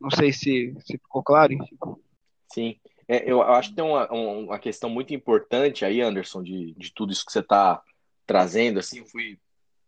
Não 0.00 0.10
sei 0.10 0.32
se, 0.32 0.74
se 0.80 0.96
ficou 0.96 1.22
claro. 1.22 1.52
Enfim. 1.52 1.76
Sim. 2.50 2.76
É, 3.06 3.30
eu 3.30 3.42
acho 3.42 3.68
que 3.68 3.76
tem 3.76 3.84
uma, 3.84 4.10
uma 4.10 4.58
questão 4.58 4.88
muito 4.88 5.12
importante 5.12 5.84
aí, 5.84 6.00
Anderson, 6.00 6.42
de, 6.42 6.72
de 6.72 6.90
tudo 6.94 7.12
isso 7.12 7.26
que 7.26 7.32
você 7.32 7.40
está 7.40 7.82
trazendo, 8.26 8.78
assim, 8.78 8.98
eu 8.98 9.06
fui 9.06 9.38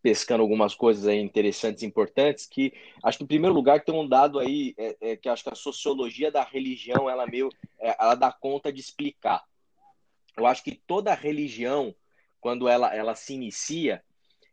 pescando 0.05 0.43
algumas 0.43 0.75
coisas 0.75 1.07
aí 1.07 1.19
interessantes 1.19 1.83
importantes, 1.83 2.47
que 2.47 2.75
acho 3.03 3.17
que 3.17 3.25
em 3.25 3.27
primeiro 3.27 3.55
lugar 3.55 3.83
tem 3.83 3.95
um 3.95 4.07
dado 4.07 4.39
aí 4.39 4.75
é, 4.77 4.97
é, 5.01 5.17
que 5.17 5.31
acho 5.31 5.43
que 5.43 5.49
a 5.49 5.55
sociologia 5.55 6.31
da 6.31 6.45
religião, 6.45 7.09
ela 7.09 7.27
meio, 7.27 7.49
é, 7.81 7.97
ela 7.99 8.15
dá 8.15 8.31
conta 8.31 8.71
de 8.71 8.81
explicar. 8.81 9.43
Eu 10.37 10.45
acho 10.45 10.63
que 10.63 10.73
toda 10.87 11.15
religião, 11.15 11.95
quando 12.39 12.69
ela, 12.69 12.95
ela 12.95 13.15
se 13.15 13.33
inicia, 13.33 14.03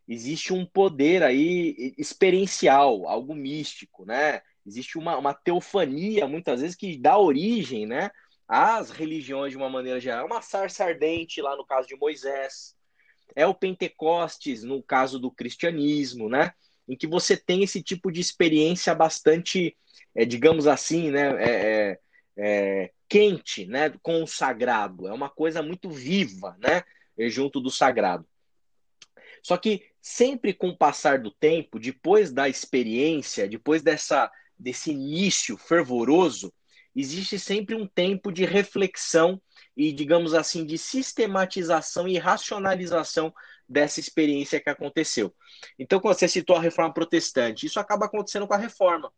existe 0.08 0.54
um 0.54 0.64
poder 0.64 1.22
aí 1.22 1.94
experiencial, 1.98 3.06
algo 3.06 3.34
místico, 3.34 4.06
né? 4.06 4.40
Existe 4.66 4.96
uma, 4.96 5.18
uma 5.18 5.34
teofania, 5.34 6.26
muitas 6.26 6.62
vezes, 6.62 6.76
que 6.76 6.96
dá 6.96 7.18
origem, 7.18 7.84
né? 7.84 8.10
Às 8.48 8.90
religiões 8.90 9.50
de 9.50 9.58
uma 9.58 9.68
maneira 9.68 10.00
geral. 10.00 10.22
É 10.22 10.24
uma 10.24 10.40
sarça 10.40 10.84
ardente, 10.84 11.42
lá 11.42 11.56
no 11.56 11.66
caso 11.66 11.88
de 11.88 11.96
Moisés. 11.96 12.74
É 13.34 13.46
o 13.46 13.54
Pentecostes, 13.54 14.62
no 14.62 14.82
caso 14.82 15.18
do 15.18 15.30
cristianismo, 15.30 16.28
né? 16.28 16.52
Em 16.88 16.96
que 16.96 17.06
você 17.06 17.36
tem 17.36 17.62
esse 17.62 17.82
tipo 17.82 18.10
de 18.10 18.20
experiência 18.20 18.94
bastante, 18.94 19.76
é, 20.14 20.24
digamos 20.24 20.66
assim, 20.66 21.10
né? 21.10 21.42
É, 21.42 21.50
é, 21.50 21.98
é 22.36 22.90
quente, 23.08 23.66
né? 23.66 23.92
Com 24.02 24.22
o 24.22 24.26
sagrado. 24.26 25.06
É 25.06 25.12
uma 25.12 25.28
coisa 25.28 25.62
muito 25.62 25.90
viva, 25.90 26.56
né? 26.60 26.82
Junto 27.28 27.60
do 27.60 27.70
sagrado. 27.70 28.26
Só 29.42 29.56
que 29.56 29.84
sempre 30.00 30.52
com 30.54 30.68
o 30.68 30.76
passar 30.76 31.18
do 31.18 31.30
tempo, 31.30 31.78
depois 31.78 32.32
da 32.32 32.48
experiência, 32.48 33.48
depois 33.48 33.82
dessa 33.82 34.30
desse 34.58 34.92
início 34.92 35.56
fervoroso, 35.56 36.52
existe 36.94 37.38
sempre 37.38 37.74
um 37.74 37.86
tempo 37.86 38.30
de 38.30 38.44
reflexão 38.44 39.40
e, 39.76 39.92
digamos 39.92 40.34
assim, 40.34 40.64
de 40.64 40.76
sistematização 40.76 42.06
e 42.06 42.18
racionalização 42.18 43.32
dessa 43.68 44.00
experiência 44.00 44.60
que 44.60 44.68
aconteceu. 44.68 45.34
Então, 45.78 46.00
quando 46.00 46.18
você 46.18 46.28
citou 46.28 46.56
a 46.56 46.60
reforma 46.60 46.92
protestante, 46.92 47.66
isso 47.66 47.80
acaba 47.80 48.06
acontecendo 48.06 48.46
com 48.46 48.54
a 48.54 48.58
reforma. 48.58 49.12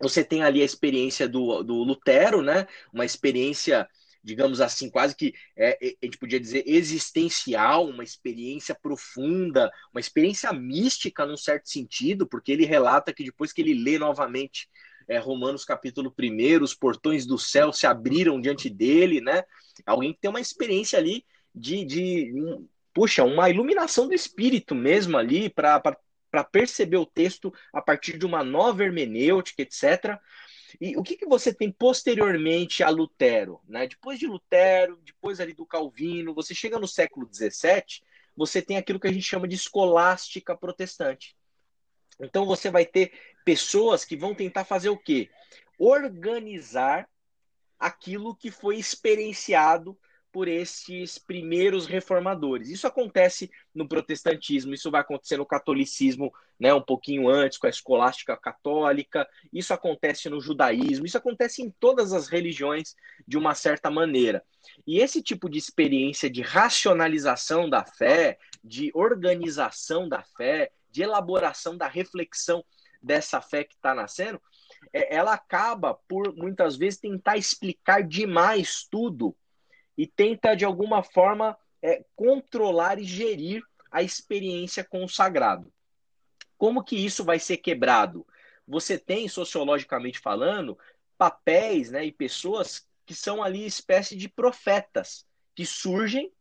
Você 0.00 0.24
tem 0.24 0.42
ali 0.42 0.62
a 0.62 0.64
experiência 0.64 1.28
do, 1.28 1.62
do 1.62 1.74
Lutero, 1.82 2.42
né? 2.42 2.66
Uma 2.92 3.04
experiência 3.04 3.88
digamos 4.22 4.60
assim, 4.60 4.90
quase 4.90 5.16
que 5.16 5.34
é, 5.56 5.78
é, 5.80 5.94
a 6.02 6.04
gente 6.04 6.18
podia 6.18 6.38
dizer 6.38 6.62
existencial, 6.66 7.86
uma 7.88 8.04
experiência 8.04 8.74
profunda, 8.74 9.70
uma 9.92 10.00
experiência 10.00 10.52
mística 10.52 11.24
num 11.24 11.36
certo 11.36 11.68
sentido, 11.68 12.26
porque 12.26 12.52
ele 12.52 12.66
relata 12.66 13.12
que 13.12 13.24
depois 13.24 13.52
que 13.52 13.62
ele 13.62 13.74
lê 13.74 13.98
novamente 13.98 14.68
é, 15.10 15.18
Romanos 15.18 15.64
capítulo 15.64 16.14
1, 16.16 16.62
os 16.62 16.72
portões 16.72 17.26
do 17.26 17.36
céu 17.36 17.72
se 17.72 17.84
abriram 17.84 18.40
diante 18.40 18.70
dele, 18.70 19.20
né? 19.20 19.42
Alguém 19.84 20.12
que 20.12 20.20
tem 20.20 20.30
uma 20.30 20.40
experiência 20.40 21.00
ali 21.00 21.26
de, 21.52 21.84
de 21.84 22.32
um, 22.32 22.68
puxa, 22.94 23.24
uma 23.24 23.50
iluminação 23.50 24.06
do 24.06 24.14
espírito 24.14 24.72
mesmo 24.72 25.18
ali 25.18 25.50
para 25.50 25.82
perceber 26.52 26.98
o 26.98 27.04
texto 27.04 27.52
a 27.72 27.82
partir 27.82 28.18
de 28.18 28.24
uma 28.24 28.44
nova 28.44 28.84
hermenêutica, 28.84 29.62
etc. 29.62 30.16
E 30.80 30.96
o 30.96 31.02
que, 31.02 31.16
que 31.16 31.26
você 31.26 31.52
tem 31.52 31.72
posteriormente 31.72 32.84
a 32.84 32.88
Lutero? 32.88 33.60
Né? 33.66 33.88
Depois 33.88 34.16
de 34.16 34.28
Lutero, 34.28 34.96
depois 35.04 35.40
ali 35.40 35.52
do 35.52 35.66
Calvino, 35.66 36.32
você 36.32 36.54
chega 36.54 36.78
no 36.78 36.86
século 36.86 37.28
XVII, 37.34 38.00
você 38.36 38.62
tem 38.62 38.76
aquilo 38.76 39.00
que 39.00 39.08
a 39.08 39.12
gente 39.12 39.24
chama 39.24 39.48
de 39.48 39.56
escolástica 39.56 40.56
protestante. 40.56 41.34
Então 42.20 42.44
você 42.44 42.70
vai 42.70 42.84
ter 42.84 43.12
pessoas 43.44 44.04
que 44.04 44.16
vão 44.16 44.34
tentar 44.34 44.64
fazer 44.64 44.88
o 44.88 44.98
quê? 44.98 45.30
Organizar 45.78 47.08
aquilo 47.78 48.34
que 48.34 48.50
foi 48.50 48.76
experienciado 48.76 49.98
por 50.32 50.46
esses 50.46 51.18
primeiros 51.18 51.86
reformadores. 51.86 52.68
Isso 52.68 52.86
acontece 52.86 53.50
no 53.74 53.88
protestantismo, 53.88 54.72
isso 54.72 54.90
vai 54.90 55.00
acontecer 55.00 55.36
no 55.36 55.46
catolicismo, 55.46 56.32
né, 56.58 56.72
um 56.72 56.80
pouquinho 56.80 57.28
antes 57.28 57.58
com 57.58 57.66
a 57.66 57.70
escolástica 57.70 58.36
católica, 58.36 59.26
isso 59.52 59.74
acontece 59.74 60.28
no 60.28 60.40
judaísmo, 60.40 61.06
isso 61.06 61.18
acontece 61.18 61.62
em 61.62 61.70
todas 61.80 62.12
as 62.12 62.28
religiões 62.28 62.94
de 63.26 63.36
uma 63.36 63.54
certa 63.54 63.90
maneira. 63.90 64.44
E 64.86 65.00
esse 65.00 65.22
tipo 65.22 65.48
de 65.48 65.58
experiência 65.58 66.30
de 66.30 66.42
racionalização 66.42 67.68
da 67.68 67.84
fé, 67.84 68.38
de 68.62 68.90
organização 68.94 70.08
da 70.08 70.22
fé, 70.22 70.70
de 70.90 71.02
elaboração 71.02 71.76
da 71.76 71.88
reflexão 71.88 72.64
dessa 73.02 73.40
fé 73.40 73.64
que 73.64 73.74
está 73.74 73.94
nascendo, 73.94 74.40
é, 74.92 75.14
ela 75.14 75.34
acaba 75.34 75.94
por 75.94 76.34
muitas 76.34 76.76
vezes 76.76 77.00
tentar 77.00 77.36
explicar 77.36 78.02
demais 78.02 78.86
tudo 78.90 79.36
e 79.96 80.06
tenta, 80.06 80.54
de 80.54 80.64
alguma 80.64 81.02
forma, 81.02 81.56
é, 81.82 82.04
controlar 82.14 82.98
e 82.98 83.04
gerir 83.04 83.62
a 83.90 84.02
experiência 84.02 84.84
com 84.84 85.04
o 85.04 85.08
sagrado. 85.08 85.72
Como 86.56 86.84
que 86.84 86.96
isso 86.96 87.24
vai 87.24 87.38
ser 87.38 87.56
quebrado? 87.56 88.26
Você 88.66 88.98
tem, 88.98 89.28
sociologicamente 89.28 90.18
falando, 90.18 90.78
papéis 91.18 91.90
né, 91.90 92.04
e 92.04 92.12
pessoas 92.12 92.86
que 93.04 93.14
são 93.14 93.42
ali 93.42 93.66
espécie 93.66 94.16
de 94.16 94.28
profetas, 94.28 95.26
que 95.54 95.66
surgem 95.66 96.32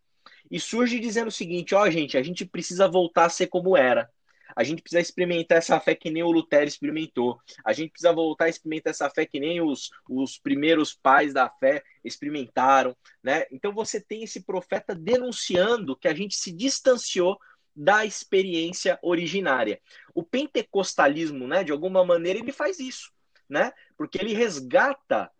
e 0.51 0.59
surgem 0.59 1.01
dizendo 1.01 1.29
o 1.29 1.31
seguinte: 1.31 1.73
ó, 1.73 1.83
oh, 1.83 1.91
gente, 1.91 2.17
a 2.17 2.23
gente 2.23 2.45
precisa 2.45 2.87
voltar 2.87 3.25
a 3.25 3.29
ser 3.29 3.47
como 3.47 3.75
era. 3.75 4.09
A 4.55 4.63
gente 4.63 4.81
precisa 4.81 5.01
experimentar 5.01 5.57
essa 5.57 5.79
fé 5.79 5.95
que 5.95 6.09
nem 6.09 6.23
o 6.23 6.31
Lutero 6.31 6.67
experimentou. 6.67 7.39
A 7.65 7.73
gente 7.73 7.91
precisa 7.91 8.13
voltar 8.13 8.45
a 8.45 8.49
experimentar 8.49 8.91
essa 8.91 9.09
fé 9.09 9.25
que 9.25 9.39
nem 9.39 9.61
os, 9.61 9.89
os 10.09 10.37
primeiros 10.37 10.93
pais 10.93 11.33
da 11.33 11.49
fé 11.49 11.83
experimentaram, 12.03 12.95
né? 13.23 13.45
Então 13.51 13.73
você 13.73 14.01
tem 14.01 14.23
esse 14.23 14.43
profeta 14.43 14.95
denunciando 14.95 15.95
que 15.95 16.07
a 16.07 16.13
gente 16.13 16.35
se 16.35 16.51
distanciou 16.51 17.37
da 17.75 18.05
experiência 18.05 18.99
originária. 19.01 19.79
O 20.13 20.23
pentecostalismo, 20.23 21.47
né, 21.47 21.63
de 21.63 21.71
alguma 21.71 22.03
maneira, 22.03 22.39
ele 22.39 22.51
faz 22.51 22.79
isso, 22.79 23.11
né? 23.47 23.71
Porque 23.97 24.17
ele 24.17 24.33
resgata 24.33 25.31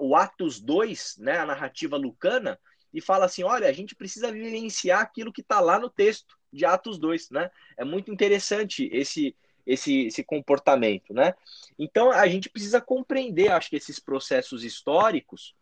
o 0.00 0.14
Atos 0.14 0.60
2, 0.60 1.16
né, 1.18 1.38
a 1.38 1.46
narrativa 1.46 1.96
lucana, 1.96 2.58
e 2.92 3.00
fala 3.00 3.26
assim: 3.26 3.42
olha, 3.42 3.68
a 3.68 3.72
gente 3.72 3.94
precisa 3.94 4.32
vivenciar 4.32 5.00
aquilo 5.00 5.32
que 5.32 5.40
está 5.40 5.60
lá 5.60 5.78
no 5.78 5.90
texto 5.90 6.37
de 6.52 6.64
Atos 6.64 6.98
2, 6.98 7.30
né? 7.30 7.50
É 7.76 7.84
muito 7.84 8.10
interessante 8.12 8.88
esse, 8.92 9.36
esse, 9.66 10.06
esse 10.06 10.24
comportamento, 10.24 11.12
né? 11.12 11.34
Então 11.78 12.10
a 12.10 12.26
gente 12.26 12.48
precisa 12.48 12.80
compreender, 12.80 13.52
acho 13.52 13.70
que 13.70 13.76
esses 13.76 13.98
processos 13.98 14.64
históricos 14.64 15.54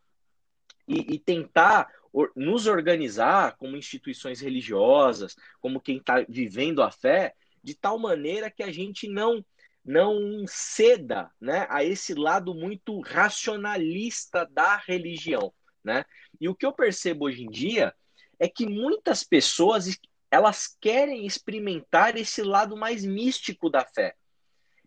e, 0.89 1.15
e 1.15 1.19
tentar 1.19 1.89
nos 2.35 2.67
organizar 2.67 3.57
como 3.59 3.77
instituições 3.77 4.41
religiosas, 4.41 5.37
como 5.61 5.81
quem 5.81 5.99
está 5.99 6.25
vivendo 6.29 6.83
a 6.83 6.91
fé, 6.91 7.35
de 7.63 7.75
tal 7.75 7.99
maneira 7.99 8.51
que 8.51 8.63
a 8.63 8.73
gente 8.73 9.09
não 9.09 9.45
não 9.85 10.45
ceda 10.49 11.31
né, 11.41 11.65
a 11.71 11.85
esse 11.85 12.13
lado 12.13 12.53
muito 12.53 13.01
racionalista 13.03 14.45
da 14.51 14.77
religião. 14.79 15.53
Né? 15.85 16.05
E 16.41 16.49
o 16.49 16.57
que 16.57 16.67
eu 16.67 16.73
percebo 16.73 17.27
hoje 17.27 17.45
em 17.45 17.49
dia 17.49 17.95
é 18.37 18.49
que 18.49 18.67
muitas 18.67 19.23
pessoas 19.23 19.97
elas 20.31 20.77
querem 20.81 21.27
experimentar 21.27 22.17
esse 22.17 22.43
lado 22.43 22.77
mais 22.77 23.05
místico 23.05 23.71
da 23.71 23.85
fé. 23.85 24.15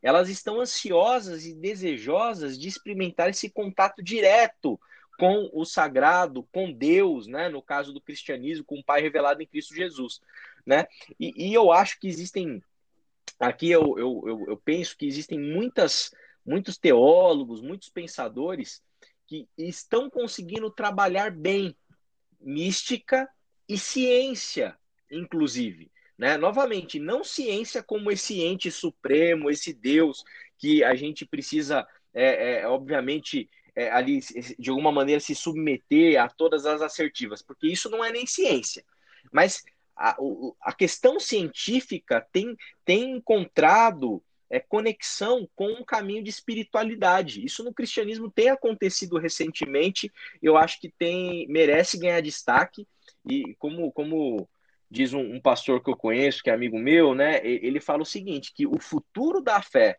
Elas 0.02 0.30
estão 0.30 0.62
ansiosas 0.62 1.46
e 1.46 1.54
desejosas 1.54 2.58
de 2.58 2.68
experimentar 2.68 3.30
esse 3.30 3.50
contato 3.50 4.02
direto 4.02 4.80
com 5.18 5.50
o 5.54 5.66
sagrado, 5.66 6.48
com 6.54 6.72
Deus, 6.72 7.28
né? 7.28 7.50
No 7.50 7.62
caso 7.62 7.92
do 7.92 8.00
cristianismo, 8.00 8.64
com 8.64 8.80
o 8.80 8.84
Pai 8.84 9.02
revelado 9.02 9.42
em 9.42 9.48
Cristo 9.48 9.76
Jesus, 9.76 10.22
né? 10.66 10.88
E, 11.20 11.50
e 11.50 11.54
eu 11.54 11.72
acho 11.72 12.00
que 12.00 12.08
existem 12.08 12.64
aqui 13.40 13.70
eu, 13.70 13.98
eu, 13.98 14.24
eu, 14.26 14.46
eu 14.50 14.58
penso 14.58 14.98
que 14.98 15.06
existem 15.06 15.40
muitas, 15.40 16.14
muitos 16.46 16.78
teólogos, 16.78 17.62
muitos 17.62 17.90
pensadores 17.90 18.82
que 19.28 19.48
estão 19.58 20.10
conseguindo 20.10 20.72
trabalhar 20.72 21.32
bem 21.32 21.76
mística 22.40 23.30
e 23.68 23.78
ciência 23.78 24.79
inclusive. 25.12 25.92
Né? 26.18 26.38
Novamente, 26.38 27.00
não 27.00 27.24
ciência 27.24 27.82
como 27.82 28.12
esse 28.12 28.42
ente 28.42 28.70
supremo, 28.70 29.50
esse 29.50 29.74
Deus 29.74 30.24
que 30.58 30.84
a 30.84 30.94
gente 30.94 31.26
precisa, 31.26 31.88
é, 32.14 32.60
é, 32.60 32.68
obviamente, 32.68 33.50
é, 33.76 33.90
ali 33.90 34.20
de 34.60 34.70
alguma 34.70 34.92
maneira 34.92 35.22
se 35.22 35.34
submeter 35.34 36.22
a 36.22 36.28
todas 36.28 36.66
as 36.66 36.82
assertivas, 36.82 37.42
porque 37.42 37.68
isso 37.68 37.90
não 37.90 38.04
é 38.04 38.12
nem 38.12 38.26
ciência. 38.26 38.84
Mas 39.32 39.64
a, 39.96 40.18
a 40.62 40.74
questão 40.74 41.20
científica 41.20 42.26
tem, 42.34 42.58
tem 42.84 43.12
encontrado 43.12 44.22
é, 44.50 44.60
conexão 44.60 45.48
com 45.56 45.68
um 45.68 45.86
caminho 45.86 46.24
de 46.24 46.30
espiritualidade. 46.30 47.46
Isso 47.46 47.64
no 47.64 47.74
cristianismo 47.74 48.30
tem 48.30 48.50
acontecido 48.50 49.18
recentemente, 49.18 50.12
eu 50.42 50.58
acho 50.58 50.82
que 50.82 50.90
tem 50.90 51.48
merece 51.48 51.98
ganhar 51.98 52.22
destaque, 52.22 52.88
e 53.30 53.56
como, 53.56 53.92
como 53.92 54.50
diz 54.90 55.14
um, 55.14 55.36
um, 55.36 55.42
pastor 55.42 55.84
que 55.84 55.90
eu 55.90 55.96
conheço, 55.96 56.42
que 56.42 56.50
é 56.50 56.54
amigo 56.54 56.80
meu, 56.80 57.14
né? 57.14 57.46
Ele 57.46 57.80
fala 57.80 58.02
o 58.02 58.06
seguinte: 58.06 58.54
que 58.54 58.66
o 58.66 58.80
futuro 58.80 59.42
da 59.42 59.62
fé 59.62 59.98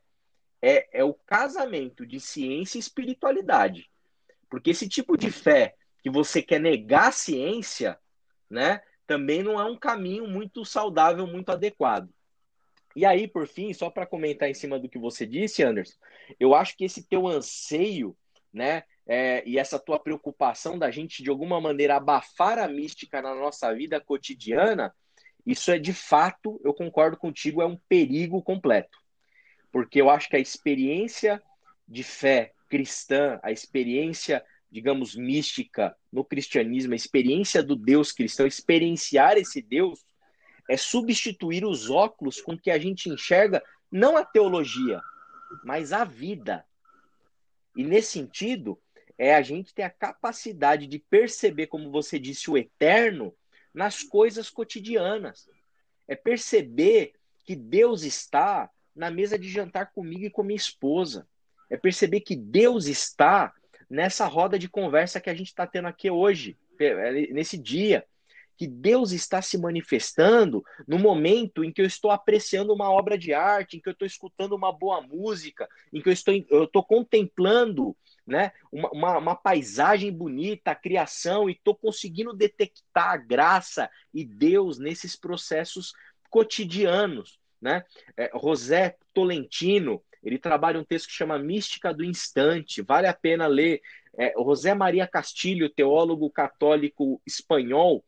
é, 0.60 1.00
é 1.00 1.04
o 1.04 1.14
casamento 1.14 2.06
de 2.06 2.18
ciência 2.18 2.78
e 2.78 2.80
espiritualidade. 2.80 3.90
Porque 4.48 4.70
esse 4.70 4.88
tipo 4.88 5.16
de 5.16 5.30
fé 5.30 5.74
que 6.02 6.10
você 6.10 6.42
quer 6.42 6.60
negar 6.60 7.08
a 7.08 7.12
ciência, 7.12 7.98
né? 8.48 8.82
Também 9.06 9.42
não 9.42 9.60
é 9.60 9.64
um 9.64 9.76
caminho 9.76 10.26
muito 10.26 10.64
saudável, 10.64 11.26
muito 11.26 11.50
adequado. 11.50 12.08
E 12.94 13.04
aí, 13.04 13.28
por 13.28 13.46
fim, 13.46 13.72
só 13.72 13.88
para 13.88 14.06
comentar 14.06 14.48
em 14.48 14.54
cima 14.54 14.78
do 14.78 14.88
que 14.88 14.98
você 14.98 15.24
disse, 15.24 15.62
Anderson, 15.62 15.96
eu 16.38 16.54
acho 16.54 16.76
que 16.76 16.84
esse 16.84 17.04
teu 17.04 17.26
anseio, 17.28 18.16
né, 18.52 18.82
é, 19.12 19.42
e 19.44 19.58
essa 19.58 19.76
tua 19.76 19.98
preocupação 19.98 20.78
da 20.78 20.88
gente, 20.88 21.20
de 21.20 21.30
alguma 21.30 21.60
maneira, 21.60 21.96
abafar 21.96 22.60
a 22.60 22.68
mística 22.68 23.20
na 23.20 23.34
nossa 23.34 23.74
vida 23.74 24.00
cotidiana, 24.00 24.94
isso 25.44 25.72
é 25.72 25.80
de 25.80 25.92
fato, 25.92 26.60
eu 26.62 26.72
concordo 26.72 27.16
contigo, 27.16 27.60
é 27.60 27.66
um 27.66 27.76
perigo 27.88 28.40
completo. 28.40 28.96
Porque 29.72 30.00
eu 30.00 30.08
acho 30.08 30.28
que 30.28 30.36
a 30.36 30.38
experiência 30.38 31.42
de 31.88 32.04
fé 32.04 32.52
cristã, 32.68 33.40
a 33.42 33.50
experiência, 33.50 34.44
digamos, 34.70 35.16
mística 35.16 35.92
no 36.12 36.24
cristianismo, 36.24 36.92
a 36.92 36.96
experiência 36.96 37.64
do 37.64 37.74
Deus 37.74 38.12
cristão, 38.12 38.46
experienciar 38.46 39.36
esse 39.36 39.60
Deus, 39.60 40.04
é 40.68 40.76
substituir 40.76 41.64
os 41.64 41.90
óculos 41.90 42.40
com 42.40 42.56
que 42.56 42.70
a 42.70 42.78
gente 42.78 43.08
enxerga 43.08 43.60
não 43.90 44.16
a 44.16 44.24
teologia, 44.24 45.00
mas 45.64 45.92
a 45.92 46.04
vida. 46.04 46.64
E 47.74 47.82
nesse 47.82 48.12
sentido, 48.12 48.80
é 49.20 49.34
a 49.34 49.42
gente 49.42 49.74
ter 49.74 49.82
a 49.82 49.90
capacidade 49.90 50.86
de 50.86 50.98
perceber, 50.98 51.66
como 51.66 51.90
você 51.90 52.18
disse, 52.18 52.50
o 52.50 52.56
eterno 52.56 53.34
nas 53.72 54.02
coisas 54.02 54.48
cotidianas. 54.48 55.46
É 56.08 56.16
perceber 56.16 57.12
que 57.44 57.54
Deus 57.54 58.02
está 58.02 58.70
na 58.96 59.10
mesa 59.10 59.38
de 59.38 59.46
jantar 59.46 59.92
comigo 59.92 60.24
e 60.24 60.30
com 60.30 60.42
minha 60.42 60.56
esposa. 60.56 61.28
É 61.68 61.76
perceber 61.76 62.20
que 62.20 62.34
Deus 62.34 62.86
está 62.86 63.52
nessa 63.90 64.24
roda 64.24 64.58
de 64.58 64.70
conversa 64.70 65.20
que 65.20 65.28
a 65.28 65.34
gente 65.34 65.48
está 65.48 65.66
tendo 65.66 65.88
aqui 65.88 66.10
hoje, 66.10 66.56
nesse 67.30 67.58
dia. 67.58 68.06
Que 68.56 68.66
Deus 68.66 69.12
está 69.12 69.42
se 69.42 69.58
manifestando 69.58 70.64
no 70.88 70.98
momento 70.98 71.62
em 71.62 71.70
que 71.70 71.82
eu 71.82 71.86
estou 71.86 72.10
apreciando 72.10 72.72
uma 72.72 72.90
obra 72.90 73.18
de 73.18 73.34
arte, 73.34 73.76
em 73.76 73.80
que 73.80 73.88
eu 73.90 73.92
estou 73.92 74.06
escutando 74.06 74.54
uma 74.54 74.72
boa 74.72 75.02
música, 75.02 75.68
em 75.92 76.00
que 76.00 76.08
eu 76.08 76.12
estou, 76.12 76.34
eu 76.48 76.64
estou 76.64 76.82
contemplando 76.82 77.94
né? 78.30 78.52
Uma, 78.70 78.90
uma, 78.90 79.18
uma, 79.18 79.34
paisagem 79.34 80.12
bonita, 80.12 80.70
a 80.70 80.74
criação, 80.74 81.50
e 81.50 81.52
estou 81.52 81.74
conseguindo 81.74 82.32
detectar 82.32 83.10
a 83.10 83.16
graça 83.16 83.90
e 84.14 84.24
Deus 84.24 84.78
nesses 84.78 85.16
processos 85.16 85.92
cotidianos. 86.30 87.40
Né? 87.60 87.84
É, 88.16 88.30
José 88.40 88.96
Tolentino, 89.12 90.00
ele 90.22 90.38
trabalha 90.38 90.78
um 90.78 90.84
texto 90.84 91.08
que 91.08 91.12
chama 91.12 91.40
Mística 91.40 91.92
do 91.92 92.04
Instante, 92.04 92.82
vale 92.82 93.08
a 93.08 93.14
pena 93.14 93.48
ler. 93.48 93.82
É, 94.16 94.32
José 94.34 94.74
Maria 94.74 95.08
Castilho, 95.08 95.68
teólogo 95.68 96.30
católico 96.30 97.20
espanhol, 97.26 98.04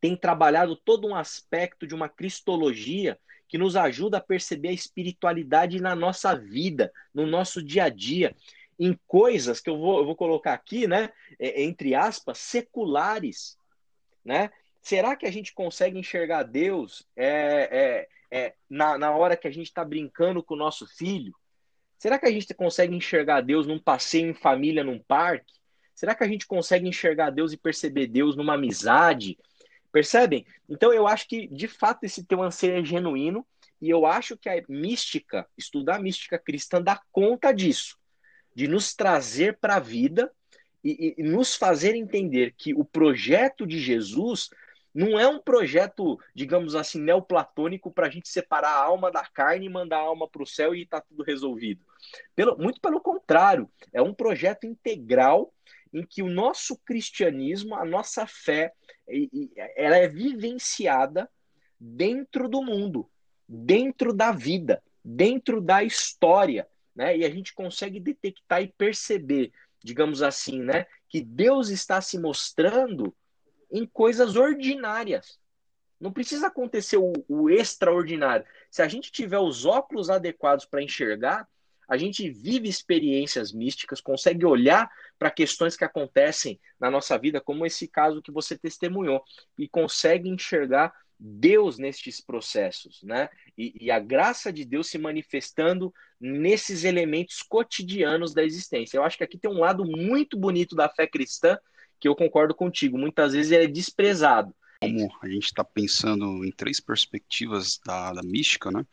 tem 0.00 0.16
trabalhado 0.16 0.76
todo 0.76 1.06
um 1.06 1.14
aspecto 1.14 1.86
de 1.86 1.94
uma 1.94 2.08
cristologia 2.08 3.18
que 3.48 3.58
nos 3.58 3.76
ajuda 3.76 4.16
a 4.16 4.20
perceber 4.20 4.68
a 4.68 4.72
espiritualidade 4.72 5.80
na 5.80 5.94
nossa 5.94 6.34
vida, 6.34 6.90
no 7.14 7.26
nosso 7.26 7.62
dia 7.62 7.84
a 7.84 7.88
dia 7.88 8.34
em 8.78 8.98
coisas 9.06 9.60
que 9.60 9.70
eu 9.70 9.78
vou, 9.78 9.98
eu 9.98 10.04
vou 10.04 10.16
colocar 10.16 10.52
aqui, 10.52 10.86
né, 10.86 11.10
é, 11.38 11.62
entre 11.62 11.94
aspas, 11.94 12.38
seculares, 12.38 13.58
né? 14.24 14.50
Será 14.82 15.16
que 15.16 15.26
a 15.26 15.32
gente 15.32 15.52
consegue 15.52 15.98
enxergar 15.98 16.44
Deus 16.44 17.06
é, 17.16 18.06
é, 18.30 18.38
é 18.38 18.54
na, 18.70 18.96
na 18.96 19.10
hora 19.10 19.36
que 19.36 19.48
a 19.48 19.50
gente 19.50 19.66
está 19.66 19.84
brincando 19.84 20.42
com 20.42 20.54
o 20.54 20.58
nosso 20.58 20.86
filho? 20.86 21.34
Será 21.98 22.18
que 22.18 22.26
a 22.26 22.30
gente 22.30 22.52
consegue 22.54 22.94
enxergar 22.94 23.40
Deus 23.40 23.66
num 23.66 23.80
passeio 23.80 24.30
em 24.30 24.34
família 24.34 24.84
num 24.84 25.00
parque? 25.00 25.54
Será 25.92 26.14
que 26.14 26.22
a 26.22 26.28
gente 26.28 26.46
consegue 26.46 26.86
enxergar 26.86 27.30
Deus 27.30 27.52
e 27.52 27.56
perceber 27.56 28.06
Deus 28.06 28.36
numa 28.36 28.54
amizade? 28.54 29.36
Percebem? 29.90 30.46
Então 30.68 30.92
eu 30.92 31.08
acho 31.08 31.26
que 31.26 31.48
de 31.48 31.66
fato 31.66 32.04
esse 32.04 32.24
teu 32.24 32.40
anseio 32.40 32.76
é 32.76 32.84
genuíno 32.84 33.44
e 33.80 33.90
eu 33.90 34.06
acho 34.06 34.36
que 34.36 34.48
a 34.48 34.62
mística, 34.68 35.48
estudar 35.58 35.96
a 35.96 36.00
mística 36.00 36.38
cristã 36.38 36.80
dá 36.80 37.00
conta 37.10 37.50
disso 37.50 37.98
de 38.56 38.66
nos 38.66 38.94
trazer 38.94 39.58
para 39.58 39.76
a 39.76 39.80
vida 39.80 40.32
e, 40.82 41.14
e, 41.18 41.22
nos 41.22 41.54
fazer 41.54 41.94
entender 41.94 42.54
que 42.56 42.72
o 42.72 42.86
projeto 42.86 43.66
de 43.66 43.78
Jesus 43.78 44.48
não 44.94 45.20
é 45.20 45.28
um 45.28 45.38
projeto, 45.38 46.18
digamos 46.34 46.74
assim, 46.74 46.98
neoplatônico 46.98 47.90
para 47.92 48.06
a 48.06 48.10
gente 48.10 48.30
separar 48.30 48.70
a 48.70 48.82
alma 48.82 49.12
da 49.12 49.26
carne 49.26 49.66
e 49.66 49.68
mandar 49.68 49.98
a 49.98 50.04
alma 50.04 50.26
para 50.26 50.42
o 50.42 50.46
céu 50.46 50.74
e 50.74 50.84
está 50.84 51.02
tudo 51.02 51.22
resolvido. 51.22 51.84
Pelo, 52.34 52.56
muito 52.56 52.80
pelo 52.80 52.98
contrário, 52.98 53.70
é 53.92 54.00
um 54.00 54.14
projeto 54.14 54.64
integral 54.64 55.52
em 55.92 56.02
que 56.02 56.22
o 56.22 56.30
nosso 56.30 56.78
cristianismo, 56.78 57.74
a 57.74 57.84
nossa 57.84 58.26
fé, 58.26 58.72
ela 59.76 59.98
é 59.98 60.08
vivenciada 60.08 61.28
dentro 61.78 62.48
do 62.48 62.62
mundo, 62.62 63.06
dentro 63.46 64.14
da 64.14 64.32
vida, 64.32 64.82
dentro 65.04 65.60
da 65.60 65.84
história 65.84 66.66
né? 66.96 67.16
E 67.16 67.24
a 67.24 67.30
gente 67.30 67.54
consegue 67.54 68.00
detectar 68.00 68.62
e 68.62 68.68
perceber, 68.68 69.52
digamos 69.84 70.22
assim, 70.22 70.62
né, 70.62 70.86
que 71.08 71.20
Deus 71.20 71.68
está 71.68 72.00
se 72.00 72.18
mostrando 72.18 73.14
em 73.70 73.86
coisas 73.86 74.34
ordinárias. 74.34 75.38
Não 76.00 76.12
precisa 76.12 76.46
acontecer 76.46 76.96
o, 76.96 77.12
o 77.28 77.50
extraordinário. 77.50 78.46
Se 78.70 78.82
a 78.82 78.88
gente 78.88 79.12
tiver 79.12 79.38
os 79.38 79.64
óculos 79.64 80.08
adequados 80.10 80.64
para 80.64 80.82
enxergar, 80.82 81.46
a 81.88 81.96
gente 81.96 82.28
vive 82.28 82.68
experiências 82.68 83.52
místicas, 83.52 84.00
consegue 84.00 84.44
olhar 84.44 84.90
para 85.18 85.30
questões 85.30 85.76
que 85.76 85.84
acontecem 85.84 86.58
na 86.80 86.90
nossa 86.90 87.16
vida, 87.16 87.40
como 87.40 87.64
esse 87.64 87.86
caso 87.86 88.20
que 88.20 88.32
você 88.32 88.58
testemunhou, 88.58 89.22
e 89.56 89.68
consegue 89.68 90.28
enxergar 90.28 90.92
Deus 91.18 91.78
nestes 91.78 92.20
processos, 92.20 93.02
né? 93.02 93.28
E, 93.56 93.74
e, 93.86 93.90
a 93.90 93.98
graça 93.98 94.52
de 94.52 94.64
Deus 94.64 94.88
se 94.88 94.98
manifestando 94.98 95.92
nesses 96.20 96.84
elementos 96.84 97.42
cotidianos 97.42 98.34
da 98.34 98.44
existência. 98.44 98.98
Eu 98.98 99.02
acho 99.02 99.16
que 99.16 99.24
aqui 99.24 99.38
tem 99.38 99.50
um 99.50 99.60
lado 99.60 99.84
muito 99.84 100.36
bonito 100.36 100.76
da 100.76 100.88
fé 100.88 101.06
cristã 101.06 101.58
que 101.98 102.06
eu 102.06 102.14
concordo 102.14 102.54
contigo. 102.54 102.98
Muitas 102.98 103.32
vezes 103.32 103.52
é 103.52 103.66
desprezado. 103.66 104.54
Como 104.80 105.10
a 105.22 105.28
gente 105.28 105.46
está 105.46 105.64
pensando 105.64 106.44
em 106.44 106.50
três 106.50 106.80
perspectivas 106.80 107.80
da, 107.84 108.12
da 108.12 108.22
mística, 108.22 108.70
né? 108.70 108.84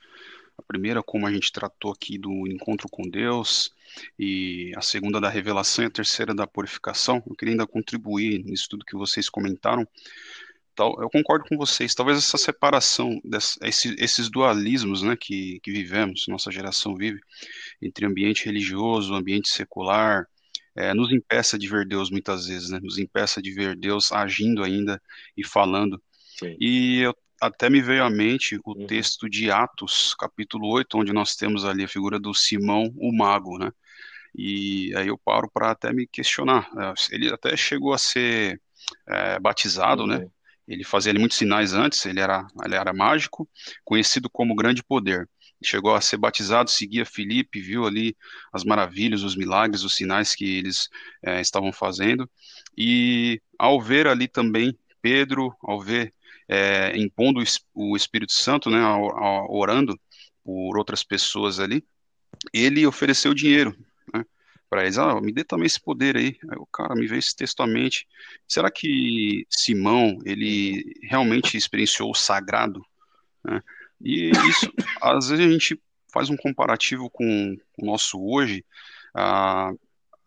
A 0.58 0.62
primeira, 0.62 1.04
como 1.04 1.28
a 1.28 1.34
gente 1.34 1.52
tratou 1.52 1.92
aqui 1.92 2.18
do 2.18 2.48
encontro 2.48 2.88
com 2.90 3.10
Deus, 3.10 3.74
e 4.18 4.72
a 4.76 4.82
segunda 4.82 5.20
da 5.20 5.30
revelação 5.30 5.84
e 5.84 5.88
a 5.88 5.92
terceira 5.92 6.34
da 6.34 6.48
purificação. 6.48 7.22
Eu 7.28 7.36
queria 7.36 7.54
ainda 7.54 7.68
contribuir 7.68 8.44
nisso 8.44 8.68
tudo 8.70 8.86
que 8.86 8.96
vocês 8.96 9.30
comentaram, 9.30 9.88
tal, 10.76 11.02
eu 11.02 11.10
concordo 11.10 11.46
com 11.48 11.58
vocês. 11.58 11.94
Talvez 11.94 12.18
essa 12.18 12.38
separação, 12.38 13.20
desse, 13.24 13.58
esse, 13.62 13.96
esses 14.00 14.30
dualismos 14.30 15.02
né, 15.02 15.16
que, 15.20 15.60
que 15.62 15.72
vivemos, 15.72 16.26
nossa 16.28 16.52
geração 16.52 16.96
vive, 16.96 17.20
entre 17.82 18.06
ambiente 18.06 18.46
religioso, 18.46 19.14
ambiente 19.14 19.50
secular, 19.50 20.28
é, 20.76 20.94
nos 20.94 21.12
impeça 21.12 21.58
de 21.58 21.68
ver 21.68 21.86
Deus 21.86 22.10
muitas 22.10 22.48
vezes, 22.48 22.70
né? 22.70 22.80
Nos 22.82 22.98
impeça 22.98 23.42
de 23.42 23.52
ver 23.52 23.76
Deus 23.76 24.12
agindo 24.12 24.64
ainda 24.64 25.02
e 25.38 25.46
falando. 25.46 26.02
Sim. 26.40 26.58
E 26.60 27.00
eu, 27.02 27.16
até 27.40 27.70
me 27.70 27.82
veio 27.82 28.04
à 28.04 28.10
mente 28.10 28.58
o 28.64 28.72
uhum. 28.72 28.88
texto 28.88 29.30
de 29.30 29.52
Atos, 29.52 30.16
capítulo 30.16 30.68
8, 30.70 30.98
onde 30.98 31.14
nós 31.14 31.36
temos 31.36 31.66
ali 31.66 31.84
a 31.84 31.88
figura 31.88 32.20
do 32.20 32.34
Simão, 32.34 32.92
o 32.96 33.16
mago, 33.16 33.58
né? 33.58 33.72
E 34.36 34.92
aí 34.96 35.08
eu 35.10 35.18
paro 35.18 35.50
para 35.52 35.72
até 35.72 35.94
me 35.94 36.08
questionar. 36.08 36.68
É, 36.78 37.16
ele 37.16 37.32
até 37.32 37.56
chegou 37.56 37.94
a 37.94 37.98
ser 37.98 38.60
é, 39.08 39.40
batizado, 39.40 40.08
né? 40.08 40.16
uhum. 40.16 40.22
né? 40.24 40.32
Ele 40.68 40.84
fazia 40.84 41.14
muitos 41.14 41.38
sinais 41.38 41.74
antes, 41.74 42.06
ele 42.06 42.20
era, 42.20 42.48
ele 42.64 42.76
era 42.76 42.94
mágico, 42.94 43.48
conhecido 43.84 44.30
como 44.30 44.56
grande 44.56 44.84
poder. 44.84 45.30
Chegou 45.64 45.96
a 45.96 46.02
ser 46.02 46.18
batizado, 46.18 46.70
seguia 46.70 47.06
Filipe, 47.06 47.62
viu 47.62 47.86
ali 47.86 48.16
as 48.52 48.64
maravilhas, 48.64 49.24
os 49.24 49.36
milagres, 49.36 49.84
os 49.84 49.96
sinais 49.96 50.36
que 50.36 50.58
eles 50.58 50.90
é, 51.22 51.40
estavam 51.42 51.72
fazendo. 51.72 52.30
E 52.78 53.42
ao 53.58 53.82
ver 53.82 54.08
ali 54.08 54.28
também 54.28 54.78
Pedro, 55.02 55.56
ao 55.62 55.82
ver 55.82 56.14
é, 56.48 56.98
impondo 56.98 57.42
o 57.74 57.96
Espírito 57.96 58.34
Santo, 58.34 58.70
né, 58.70 58.80
orando 59.50 60.00
por 60.44 60.78
outras 60.78 61.04
pessoas 61.04 61.60
ali, 61.60 61.84
ele 62.54 62.86
ofereceu 62.86 63.34
dinheiro 63.34 63.76
para 64.74 64.82
eles, 64.82 64.98
ah, 64.98 65.22
me 65.22 65.32
dê 65.32 65.44
também 65.44 65.68
esse 65.68 65.80
poder 65.80 66.18
aí. 66.18 66.36
Aí 66.50 66.58
o 66.58 66.66
cara 66.66 66.96
me 66.96 67.06
veio 67.06 67.20
esse 67.20 67.36
texto 67.36 67.62
à 67.62 67.68
mente. 67.68 68.08
Será 68.48 68.72
que 68.72 69.46
Simão, 69.48 70.18
ele 70.26 70.96
realmente 71.04 71.56
experienciou 71.56 72.10
o 72.10 72.16
sagrado? 72.16 72.84
Né? 73.44 73.62
E 74.02 74.32
isso, 74.32 74.74
às 75.00 75.28
vezes 75.28 75.46
a 75.46 75.52
gente 75.52 75.80
faz 76.12 76.32
um 76.32 76.36
comparativo 76.36 77.08
com 77.08 77.56
o 77.78 77.86
nosso 77.86 78.20
hoje, 78.20 78.66
a, 79.14 79.72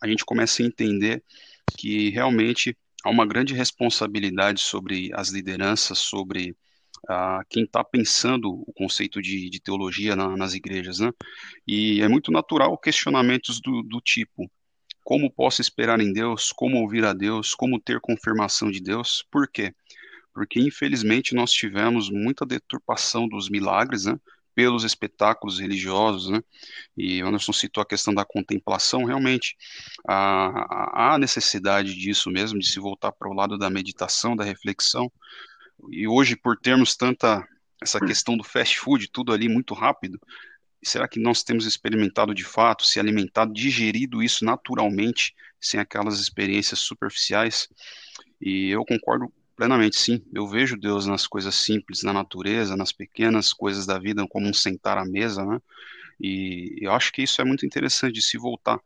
a 0.00 0.06
gente 0.06 0.24
começa 0.24 0.62
a 0.62 0.66
entender 0.66 1.24
que 1.76 2.10
realmente 2.10 2.76
há 3.02 3.10
uma 3.10 3.26
grande 3.26 3.52
responsabilidade 3.52 4.60
sobre 4.60 5.10
as 5.12 5.30
lideranças, 5.30 5.98
sobre 5.98 6.56
quem 7.48 7.64
está 7.64 7.84
pensando 7.84 8.50
o 8.50 8.72
conceito 8.72 9.20
de, 9.22 9.48
de 9.50 9.60
teologia 9.60 10.16
na, 10.16 10.36
nas 10.36 10.54
igrejas, 10.54 10.98
né? 10.98 11.12
E 11.66 12.00
é 12.00 12.08
muito 12.08 12.30
natural 12.32 12.76
questionamentos 12.78 13.60
do, 13.60 13.82
do 13.82 14.00
tipo: 14.00 14.50
como 15.04 15.32
posso 15.32 15.60
esperar 15.60 16.00
em 16.00 16.12
Deus? 16.12 16.52
Como 16.52 16.80
ouvir 16.80 17.04
a 17.04 17.12
Deus? 17.12 17.54
Como 17.54 17.80
ter 17.80 18.00
confirmação 18.00 18.70
de 18.70 18.80
Deus? 18.80 19.24
Por 19.30 19.48
quê? 19.48 19.74
Porque 20.34 20.60
infelizmente 20.60 21.34
nós 21.34 21.50
tivemos 21.50 22.10
muita 22.10 22.44
deturpação 22.44 23.28
dos 23.28 23.48
milagres, 23.48 24.04
né? 24.04 24.18
pelos 24.56 24.84
espetáculos 24.84 25.60
religiosos, 25.60 26.30
né? 26.30 26.40
E 26.96 27.20
Anderson 27.20 27.52
citou 27.52 27.82
a 27.82 27.86
questão 27.86 28.14
da 28.14 28.24
contemplação, 28.24 29.04
realmente 29.04 29.54
há, 30.08 31.12
há 31.12 31.18
necessidade 31.18 31.94
disso 31.94 32.30
mesmo, 32.30 32.58
de 32.58 32.66
se 32.66 32.80
voltar 32.80 33.12
para 33.12 33.28
o 33.28 33.34
lado 33.34 33.58
da 33.58 33.68
meditação, 33.68 34.34
da 34.34 34.44
reflexão. 34.44 35.12
E 35.90 36.06
hoje, 36.06 36.36
por 36.36 36.56
termos 36.56 36.96
tanta 36.96 37.46
essa 37.80 38.00
questão 38.00 38.36
do 38.36 38.44
fast 38.44 38.78
food, 38.78 39.08
tudo 39.10 39.32
ali 39.32 39.48
muito 39.48 39.74
rápido, 39.74 40.18
será 40.82 41.06
que 41.06 41.20
nós 41.20 41.42
temos 41.42 41.66
experimentado 41.66 42.34
de 42.34 42.44
fato, 42.44 42.84
se 42.84 42.98
alimentado, 42.98 43.52
digerido 43.52 44.22
isso 44.22 44.44
naturalmente, 44.44 45.34
sem 45.60 45.78
aquelas 45.80 46.18
experiências 46.18 46.80
superficiais? 46.80 47.68
E 48.40 48.70
eu 48.70 48.84
concordo 48.84 49.32
plenamente, 49.54 49.98
sim. 49.98 50.22
Eu 50.32 50.46
vejo 50.46 50.76
Deus 50.76 51.06
nas 51.06 51.26
coisas 51.26 51.54
simples, 51.54 52.02
na 52.02 52.12
natureza, 52.12 52.76
nas 52.76 52.92
pequenas 52.92 53.52
coisas 53.52 53.86
da 53.86 53.98
vida, 53.98 54.26
como 54.28 54.48
um 54.48 54.54
sentar 54.54 54.98
à 54.98 55.04
mesa, 55.04 55.44
né? 55.44 55.58
E 56.20 56.78
eu 56.80 56.92
acho 56.92 57.12
que 57.12 57.22
isso 57.22 57.40
é 57.40 57.44
muito 57.44 57.66
interessante 57.66 58.14
de 58.14 58.22
se 58.22 58.38
voltar 58.38 58.80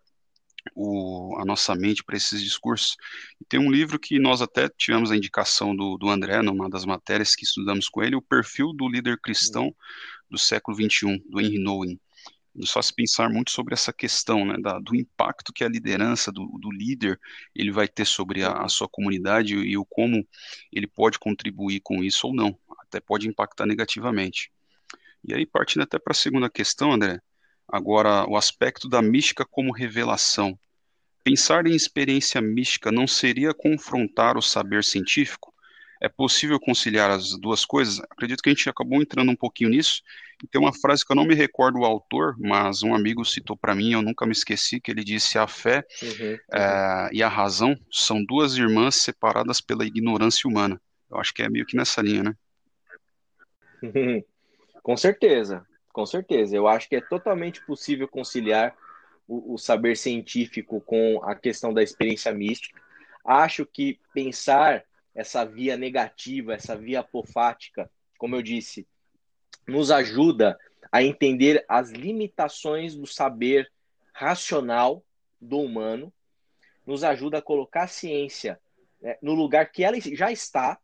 o, 0.75 1.37
a 1.39 1.45
nossa 1.45 1.75
mente 1.75 2.03
para 2.03 2.17
esses 2.17 2.43
discursos. 2.43 2.97
E 3.41 3.45
tem 3.45 3.61
um 3.61 3.71
livro 3.71 3.99
que 3.99 4.19
nós 4.19 4.43
até 4.43 4.69
tivemos 4.69 5.11
a 5.11 5.17
indicação 5.17 5.75
do, 5.75 5.97
do 5.97 6.09
André, 6.09 6.43
numa 6.43 6.69
das 6.69 6.85
matérias 6.85 7.35
que 7.35 7.45
estudamos 7.45 7.89
com 7.89 8.03
ele, 8.03 8.17
o 8.17 8.23
perfil 8.23 8.73
do 8.73 8.89
líder 8.89 9.19
cristão 9.21 9.75
do 10.31 10.39
século 10.39 10.77
XXI, 10.77 11.23
do 11.29 11.41
Henry 11.41 11.59
Nouwen. 11.59 12.01
Nos 12.55 12.73
faz 12.73 12.91
pensar 12.91 13.31
muito 13.31 13.51
sobre 13.53 13.75
essa 13.75 13.93
questão 13.93 14.45
né, 14.45 14.57
da, 14.61 14.79
do 14.79 14.95
impacto 14.97 15.53
que 15.53 15.63
a 15.63 15.69
liderança 15.69 16.33
do, 16.33 16.47
do 16.59 16.71
líder 16.71 17.19
ele 17.55 17.71
vai 17.71 17.87
ter 17.87 18.05
sobre 18.05 18.43
a, 18.43 18.63
a, 18.63 18.69
sua 18.69 18.89
comunidade 18.89 19.55
e 19.55 19.77
o 19.77 19.85
como 19.85 20.27
ele 20.73 20.87
pode 20.87 21.19
contribuir 21.19 21.81
com 21.81 22.03
isso 22.03 22.27
ou 22.27 22.35
não, 22.35 22.59
até 22.81 23.01
pode 23.01 23.29
impactar 23.29 23.67
negativamente. 23.67 24.51
E 25.23 25.35
aí, 25.35 25.47
partindo 25.47 25.83
até 25.83 25.99
para 25.99 26.13
a 26.13 26.15
segunda 26.15 26.51
questão, 26.51 26.93
André, 26.93 27.21
Agora, 27.71 28.29
o 28.29 28.37
aspecto 28.37 28.89
da 28.89 29.01
mística 29.01 29.45
como 29.49 29.73
revelação. 29.73 30.59
Pensar 31.23 31.67
em 31.67 31.75
experiência 31.75 32.41
mística 32.41 32.91
não 32.91 33.07
seria 33.07 33.55
confrontar 33.55 34.37
o 34.37 34.43
saber 34.43 34.83
científico? 34.83 35.55
É 36.03 36.09
possível 36.09 36.59
conciliar 36.59 37.11
as 37.11 37.39
duas 37.39 37.65
coisas? 37.65 38.01
Acredito 38.11 38.43
que 38.43 38.49
a 38.49 38.53
gente 38.53 38.69
acabou 38.69 39.01
entrando 39.01 39.31
um 39.31 39.37
pouquinho 39.37 39.71
nisso. 39.71 40.03
E 40.43 40.49
tem 40.49 40.61
uma 40.61 40.73
frase 40.73 41.05
que 41.05 41.13
eu 41.13 41.17
não 41.17 41.27
me 41.27 41.35
recordo 41.35 41.79
o 41.79 41.85
autor, 41.85 42.35
mas 42.39 42.83
um 42.83 42.95
amigo 42.95 43.25
citou 43.25 43.57
para 43.57 43.75
mim, 43.75 43.93
eu 43.93 44.03
nunca 44.03 44.25
me 44.25 44.33
esqueci, 44.33 44.81
que 44.81 44.91
ele 44.91 45.05
disse: 45.05 45.39
a 45.39 45.47
fé 45.47 45.85
uhum, 46.03 46.09
uhum. 46.09 46.39
É, 46.53 47.11
e 47.13 47.23
a 47.23 47.29
razão 47.29 47.77
são 47.93 48.25
duas 48.25 48.57
irmãs 48.57 48.97
separadas 48.97 49.61
pela 49.61 49.85
ignorância 49.85 50.49
humana. 50.49 50.81
Eu 51.11 51.19
acho 51.19 51.35
que 51.35 51.43
é 51.43 51.51
meio 51.51 51.67
que 51.67 51.77
nessa 51.77 52.01
linha, 52.01 52.23
né? 52.23 52.35
Com 54.83 54.97
certeza. 54.97 55.67
Com 55.93 56.07
certeza. 56.07 56.57
Eu 56.57 56.69
acho 56.69 56.89
que 56.89 56.97
é 56.97 57.01
totalmente 57.01 57.65
possível 57.65 58.09
conciliar 58.09 58.77
o, 59.27 59.55
o 59.55 59.59
saber 59.59 59.97
científico 59.97 60.81
com 60.81 61.21
a 61.25 61.35
questão 61.35 61.73
da 61.73 61.83
experiência 61.83 62.33
mística. 62.33 62.81
Acho 63.25 63.67
que 63.67 63.99
pensar 64.13 64.85
essa 65.15 65.45
via 65.45 65.77
negativa, 65.77 66.55
essa 66.55 66.77
via 66.77 67.01
apofática, 67.01 67.91
como 68.19 68.37
eu 68.37 68.43
disse, 68.43 68.87
nos 69.67 69.91
ajuda 69.91 70.59
a 70.91 71.03
entender 71.03 71.65
as 71.69 71.91
limitações 71.91 72.95
do 72.95 73.07
saber 73.07 73.71
racional 74.13 75.05
do 75.41 75.61
humano, 75.61 76.13
nos 76.87 77.05
ajuda 77.05 77.39
a 77.39 77.43
colocar 77.43 77.85
a 77.85 77.89
ciência 77.89 78.61
né, 79.01 79.17
no 79.23 79.35
lugar 79.35 79.71
que 79.71 79.85
ela 79.85 79.99
já 80.01 80.33
está, 80.33 80.79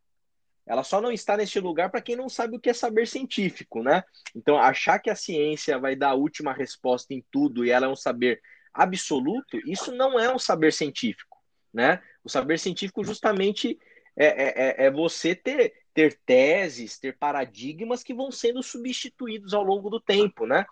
ela 0.66 0.82
só 0.82 1.00
não 1.00 1.12
está 1.12 1.36
neste 1.36 1.60
lugar 1.60 1.90
para 1.90 2.00
quem 2.00 2.16
não 2.16 2.28
sabe 2.28 2.56
o 2.56 2.60
que 2.60 2.70
é 2.70 2.74
saber 2.74 3.06
científico, 3.06 3.82
né? 3.82 4.02
Então, 4.34 4.58
achar 4.58 4.98
que 4.98 5.08
a 5.08 5.14
ciência 5.14 5.78
vai 5.78 5.94
dar 5.94 6.10
a 6.10 6.14
última 6.14 6.52
resposta 6.52 7.14
em 7.14 7.24
tudo 7.30 7.64
e 7.64 7.70
ela 7.70 7.86
é 7.86 7.88
um 7.88 7.96
saber 7.96 8.40
absoluto, 8.74 9.58
isso 9.64 9.92
não 9.92 10.18
é 10.18 10.32
um 10.34 10.38
saber 10.38 10.72
científico, 10.72 11.38
né? 11.72 12.02
O 12.22 12.28
saber 12.28 12.58
científico 12.58 13.04
justamente 13.04 13.78
é, 14.16 14.26
é, 14.26 14.84
é, 14.84 14.86
é 14.86 14.90
você 14.90 15.34
ter, 15.34 15.72
ter 15.94 16.18
teses, 16.26 16.98
ter 16.98 17.16
paradigmas 17.16 18.02
que 18.02 18.12
vão 18.12 18.32
sendo 18.32 18.62
substituídos 18.62 19.54
ao 19.54 19.62
longo 19.62 19.88
do 19.88 20.00
tempo, 20.00 20.46
né? 20.46 20.66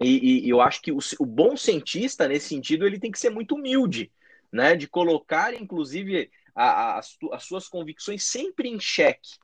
E, 0.00 0.46
e 0.46 0.48
eu 0.48 0.60
acho 0.60 0.82
que 0.82 0.90
o, 0.90 0.98
o 1.20 1.26
bom 1.26 1.56
cientista, 1.56 2.26
nesse 2.26 2.48
sentido, 2.48 2.86
ele 2.86 2.98
tem 2.98 3.10
que 3.10 3.18
ser 3.18 3.30
muito 3.30 3.54
humilde, 3.54 4.10
né? 4.52 4.74
De 4.74 4.88
colocar, 4.88 5.54
inclusive, 5.54 6.30
a, 6.54 6.96
a, 6.96 6.98
as 6.98 7.44
suas 7.44 7.68
convicções 7.68 8.24
sempre 8.24 8.68
em 8.68 8.78
xeque, 8.78 9.38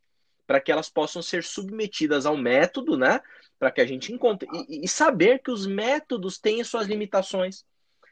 para 0.47 0.61
que 0.61 0.71
elas 0.71 0.89
possam 0.89 1.23
ser 1.23 1.45
submetidas 1.45 2.27
ao 2.27 2.37
método, 2.37 2.97
né? 2.97 3.21
Para 3.59 3.71
que 3.71 3.81
a 3.81 3.87
gente 3.87 4.13
encontre. 4.13 4.49
E, 4.69 4.85
e, 4.85 4.89
saber 4.89 5.41
que 5.41 5.51
os 5.51 5.67
métodos 5.67 6.39
têm 6.39 6.61
as 6.61 6.69
suas 6.69 6.87
limitações. 6.87 7.65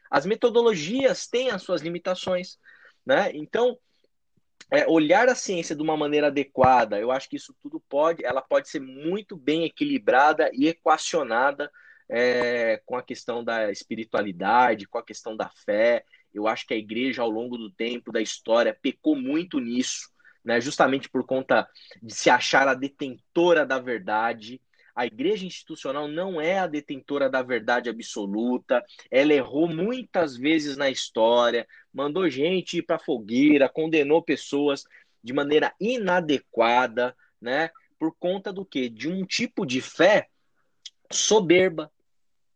As 0.09 0.25
metodologias 0.25 1.27
têm 1.27 1.49
as 1.49 1.61
suas 1.61 1.81
limitações, 1.81 2.57
né? 3.05 3.31
Então, 3.33 3.77
é, 4.71 4.87
olhar 4.87 5.27
a 5.29 5.35
ciência 5.35 5.75
de 5.75 5.81
uma 5.81 5.97
maneira 5.97 6.27
adequada, 6.27 6.99
eu 6.99 7.11
acho 7.11 7.29
que 7.29 7.35
isso 7.35 7.55
tudo 7.61 7.79
pode, 7.89 8.23
ela 8.23 8.41
pode 8.41 8.69
ser 8.69 8.79
muito 8.79 9.35
bem 9.35 9.65
equilibrada 9.65 10.49
e 10.53 10.67
equacionada 10.67 11.71
é, 12.07 12.81
com 12.85 12.95
a 12.95 13.03
questão 13.03 13.43
da 13.43 13.71
espiritualidade, 13.71 14.87
com 14.87 14.97
a 14.97 15.03
questão 15.03 15.35
da 15.35 15.49
fé, 15.49 16.03
eu 16.33 16.47
acho 16.47 16.65
que 16.67 16.73
a 16.73 16.77
igreja, 16.77 17.21
ao 17.21 17.29
longo 17.29 17.57
do 17.57 17.71
tempo, 17.71 18.11
da 18.11 18.21
história, 18.21 18.77
pecou 18.81 19.15
muito 19.15 19.59
nisso, 19.59 20.09
né? 20.43 20.59
justamente 20.61 21.09
por 21.09 21.25
conta 21.25 21.67
de 22.01 22.13
se 22.13 22.29
achar 22.29 22.67
a 22.67 22.73
detentora 22.73 23.65
da 23.65 23.79
verdade. 23.79 24.61
A 24.95 25.05
igreja 25.05 25.45
institucional 25.45 26.07
não 26.07 26.41
é 26.41 26.59
a 26.59 26.67
detentora 26.67 27.29
da 27.29 27.41
verdade 27.41 27.89
absoluta, 27.89 28.83
ela 29.09 29.33
errou 29.33 29.67
muitas 29.67 30.35
vezes 30.35 30.75
na 30.75 30.89
história, 30.89 31.67
mandou 31.93 32.29
gente 32.29 32.77
ir 32.77 32.81
para 32.81 32.99
fogueira, 32.99 33.69
condenou 33.69 34.21
pessoas 34.21 34.83
de 35.23 35.33
maneira 35.33 35.73
inadequada, 35.79 37.15
né? 37.41 37.69
Por 37.97 38.13
conta 38.17 38.51
do 38.51 38.65
quê? 38.65 38.89
De 38.89 39.09
um 39.09 39.25
tipo 39.25 39.65
de 39.65 39.81
fé 39.81 40.27
soberba, 41.11 41.91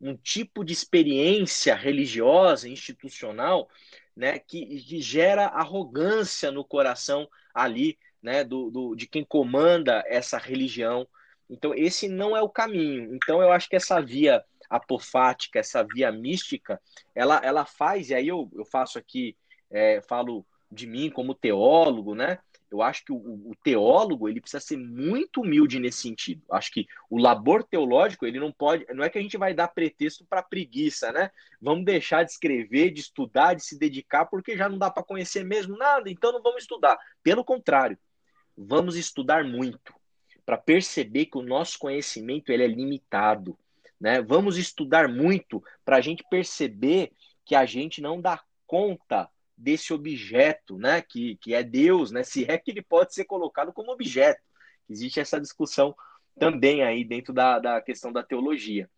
um 0.03 0.17
tipo 0.17 0.65
de 0.65 0.73
experiência 0.73 1.73
religiosa, 1.73 2.67
institucional, 2.67 3.69
né, 4.15 4.37
que, 4.37 4.65
que 4.81 5.01
gera 5.01 5.45
arrogância 5.45 6.51
no 6.51 6.63
coração 6.63 7.27
ali, 7.53 7.97
né, 8.21 8.43
do, 8.43 8.69
do, 8.69 8.95
de 8.95 9.07
quem 9.07 9.23
comanda 9.23 10.03
essa 10.05 10.37
religião. 10.37 11.07
Então, 11.49 11.73
esse 11.73 12.09
não 12.09 12.35
é 12.35 12.41
o 12.41 12.49
caminho. 12.49 13.15
Então, 13.15 13.41
eu 13.41 13.51
acho 13.51 13.69
que 13.69 13.77
essa 13.77 14.01
via 14.01 14.43
apofática, 14.69 15.59
essa 15.59 15.83
via 15.83 16.11
mística, 16.11 16.81
ela, 17.15 17.39
ela 17.43 17.65
faz, 17.65 18.09
e 18.09 18.15
aí 18.15 18.27
eu, 18.27 18.49
eu 18.53 18.65
faço 18.65 18.99
aqui, 18.99 19.37
é, 19.71 20.01
falo 20.01 20.45
de 20.69 20.85
mim 20.85 21.09
como 21.09 21.35
teólogo, 21.35 22.13
né? 22.13 22.39
Eu 22.74 22.82
acho 22.82 23.05
que 23.05 23.11
o, 23.11 23.17
o, 23.17 23.53
teólogo 23.63 24.28
ele 24.28 24.41
precisa 24.41 24.59
ser 24.59 24.78
muito 24.78 25.41
humilde 25.41 25.80
nesse 25.80 25.99
sentido. 25.99 26.41
Acho 26.51 26.71
que 26.71 26.88
o 27.07 27.21
labor 27.21 27.63
teológico 27.63 28.26
ele 28.26 28.39
não 28.39 28.51
pode, 28.51 28.84
não 28.95 29.03
é 29.03 29.09
que 29.11 29.19
a 29.19 29.21
gente 29.21 29.38
vai 29.38 29.53
dar 29.53 29.67
pretexto 29.67 30.26
para 30.26 30.41
preguiça, 30.41 31.11
né? 31.11 31.30
Vamos 31.61 31.86
deixar 31.86 32.24
de 32.24 32.32
escrever, 32.32 32.89
de 32.89 33.01
estudar, 33.01 33.53
de 33.53 33.63
se 33.63 33.78
dedicar, 33.78 34.26
porque 34.26 34.57
já 34.57 34.67
não 34.67 34.80
dá 34.80 34.89
para 34.89 35.03
conhecer 35.03 35.45
mesmo 35.45 35.78
nada, 35.78 36.09
então 36.09 36.32
não 36.32 36.41
vamos 36.41 36.63
estudar. 36.63 36.97
Pelo 37.21 37.45
contrário, 37.45 37.95
vamos 38.57 38.95
estudar 38.95 39.43
muito 39.43 39.93
para 40.43 40.57
perceber 40.57 41.28
que 41.28 41.38
o 41.38 41.43
nosso 41.43 41.78
conhecimento 41.78 42.51
ele 42.51 42.63
é 42.63 42.67
limitado, 42.67 43.55
né? 44.01 44.19
Vamos 44.19 44.57
estudar 44.57 45.07
muito 45.07 45.63
para 45.86 45.97
a 45.97 46.01
gente 46.01 46.24
perceber 46.28 47.11
que 47.45 47.53
a 47.53 47.67
gente 47.67 48.01
não 48.01 48.19
dá 48.19 48.41
conta 48.65 49.30
desse 49.64 49.93
objeto, 49.93 50.78
né, 50.78 51.01
que, 51.01 51.38
que 51.38 51.53
é 51.53 51.64
Deus, 51.64 52.11
né, 52.11 52.22
se 52.22 52.43
é 52.49 52.57
que 52.57 52.72
ele 52.72 52.82
pode 52.82 53.14
ser 53.14 53.24
colocado 53.24 53.72
como 53.72 53.91
objeto. 53.91 54.41
Existe 54.89 55.22
essa 55.22 55.39
discussão 55.39 55.95
também 56.38 56.84
aí 56.84 57.05
dentro 57.05 57.34
da, 57.34 57.59
da 57.59 57.82
questão 57.82 58.11
da 58.11 58.22
teologia. 58.22 58.89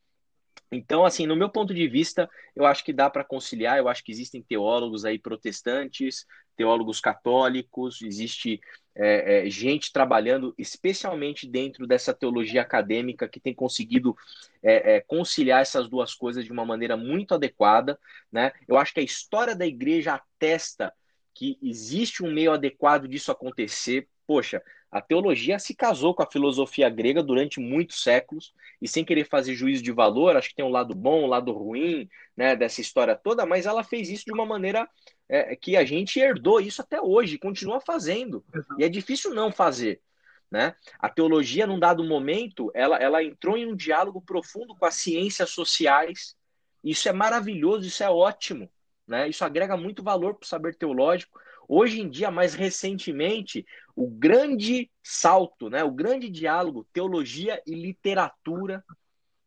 Então, 0.72 1.05
assim, 1.05 1.28
no 1.28 1.36
meu 1.36 1.49
ponto 1.49 1.74
de 1.74 1.88
vista, 1.88 2.28
eu 2.55 2.66
acho 2.66 2.84
que 2.84 2.91
dá 2.91 3.09
para 3.09 3.24
conciliar. 3.24 3.78
Eu 3.78 3.88
acho 3.88 4.03
que 4.03 4.11
existem 4.11 4.41
teólogos 4.41 5.05
aí 5.05 5.20
protestantes, 5.20 6.26
teólogos 6.57 6.99
católicos, 6.99 8.01
existe 8.01 8.59
é, 8.95 9.45
é, 9.45 9.49
gente 9.49 9.91
trabalhando 9.91 10.53
especialmente 10.57 11.47
dentro 11.47 11.85
dessa 11.85 12.13
teologia 12.13 12.61
acadêmica 12.61 13.27
que 13.27 13.39
tem 13.39 13.53
conseguido 13.53 14.15
é, 14.63 14.95
é, 14.95 15.01
conciliar 15.01 15.61
essas 15.61 15.89
duas 15.89 16.13
coisas 16.13 16.45
de 16.45 16.51
uma 16.51 16.65
maneira 16.65 16.95
muito 16.95 17.33
adequada. 17.33 17.99
Né? 18.31 18.51
Eu 18.67 18.77
acho 18.77 18.93
que 18.93 19.01
a 19.01 19.03
história 19.03 19.55
da 19.55 19.65
igreja 19.65 20.13
atesta 20.13 20.93
que 21.33 21.57
existe 21.61 22.23
um 22.23 22.31
meio 22.31 22.53
adequado 22.53 23.07
disso 23.07 23.31
acontecer. 23.31 24.07
Poxa, 24.25 24.61
a 24.89 25.01
teologia 25.01 25.59
se 25.59 25.75
casou 25.75 26.15
com 26.15 26.23
a 26.23 26.31
filosofia 26.31 26.89
grega 26.89 27.21
durante 27.21 27.59
muitos 27.59 28.01
séculos 28.01 28.53
e 28.81 28.87
sem 28.87 29.03
querer 29.03 29.25
fazer 29.25 29.53
juízo 29.53 29.83
de 29.83 29.91
valor, 29.91 30.37
acho 30.37 30.49
que 30.49 30.55
tem 30.55 30.63
um 30.63 30.69
lado 30.69 30.95
bom, 30.95 31.23
um 31.23 31.27
lado 31.27 31.51
ruim, 31.51 32.07
né, 32.35 32.55
dessa 32.55 32.79
história 32.79 33.13
toda, 33.13 33.45
mas 33.45 33.65
ela 33.65 33.83
fez 33.83 34.09
isso 34.09 34.23
de 34.23 34.31
uma 34.31 34.45
maneira 34.45 34.87
é, 35.28 35.55
que 35.55 35.76
a 35.76 35.84
gente 35.84 36.19
herdou 36.19 36.59
isso 36.59 36.82
até 36.82 37.01
hoje, 37.01 37.38
continua 37.38 37.80
fazendo. 37.80 38.43
E 38.78 38.84
é 38.84 38.89
difícil 38.89 39.34
não 39.34 39.51
fazer. 39.51 40.01
Né? 40.49 40.76
A 40.99 41.09
teologia, 41.09 41.65
num 41.65 41.80
dado 41.80 42.03
momento, 42.03 42.71
ela, 42.73 42.97
ela 42.97 43.23
entrou 43.23 43.57
em 43.57 43.65
um 43.65 43.76
diálogo 43.76 44.21
profundo 44.21 44.76
com 44.76 44.86
as 44.86 44.95
ciências 44.95 45.49
sociais. 45.49 46.36
Isso 46.84 47.09
é 47.09 47.13
maravilhoso, 47.13 47.88
isso 47.88 48.03
é 48.03 48.09
ótimo. 48.09 48.69
Né? 49.07 49.28
Isso 49.28 49.43
agrega 49.43 49.76
muito 49.76 50.03
valor 50.03 50.36
para 50.36 50.45
o 50.45 50.47
saber 50.47 50.76
teológico. 50.76 51.39
Hoje 51.67 51.99
em 51.99 52.09
dia, 52.09 52.30
mais 52.30 52.53
recentemente, 52.53 53.65
o 53.95 54.07
grande 54.07 54.89
salto, 55.01 55.67
né, 55.67 55.84
o 55.84 55.89
grande 55.89 56.30
diálogo, 56.30 56.88
teologia 56.93 57.59
e 57.65 57.73
literatura, 57.73 58.84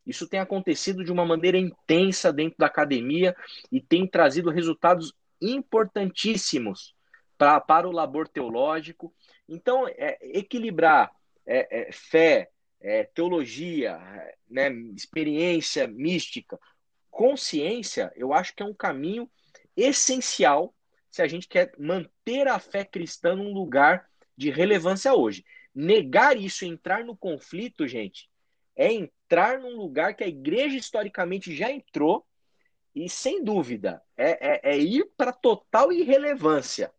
isso 0.05 0.27
tem 0.27 0.41
acontecido 0.41 1.05
de 1.05 1.13
uma 1.13 1.25
maneira 1.25 1.59
intensa 1.59 2.33
dentro 2.33 2.57
da 2.59 2.67
academia 2.67 3.37
e 3.71 3.81
tem 3.81 4.07
trazido 4.07 4.51
resultados 4.51 5.13
importantíssimos 5.41 6.95
pra, 7.37 7.61
para 7.61 7.89
o 7.89 7.93
labor 7.93 8.29
teológico. 8.29 9.15
Então, 9.49 9.87
é, 9.89 10.19
equilibrar 10.23 11.11
é, 11.47 11.89
é, 11.89 11.93
fé, 11.93 12.51
é, 12.81 13.05
teologia, 13.05 13.99
né, 14.49 14.71
experiência 14.95 15.87
mística, 15.87 16.59
consciência, 17.11 18.13
eu 18.15 18.33
acho 18.33 18.55
que 18.55 18.63
é 18.63 18.67
um 18.67 18.75
caminho 18.75 19.29
essencial 19.77 20.75
se 21.11 21.23
a 21.23 21.27
gente 21.27 21.49
quer 21.49 21.73
manter 21.79 22.47
a 22.47 22.59
fé 22.59 22.85
cristã 22.85 23.35
num 23.35 23.53
lugar 23.53 24.07
de 24.37 24.51
relevância 24.51 25.15
hoje. 25.15 25.45
Negar 25.75 26.37
isso, 26.37 26.65
entrar 26.65 27.05
no 27.05 27.17
conflito, 27.17 27.89
gente, 27.89 28.29
é 28.77 28.93
entrar 28.93 29.59
num 29.59 29.77
lugar 29.77 30.15
que 30.15 30.23
a 30.23 30.29
igreja 30.29 30.77
historicamente 30.77 31.57
já 31.57 31.71
entrou 31.71 32.28
e, 32.95 33.09
sem 33.09 33.43
dúvida, 33.45 34.03
é, 34.17 34.71
é, 34.71 34.75
é 34.75 34.79
ir 34.79 35.11
para 35.17 35.33
total 35.33 35.93
irrelevância, 35.93 36.93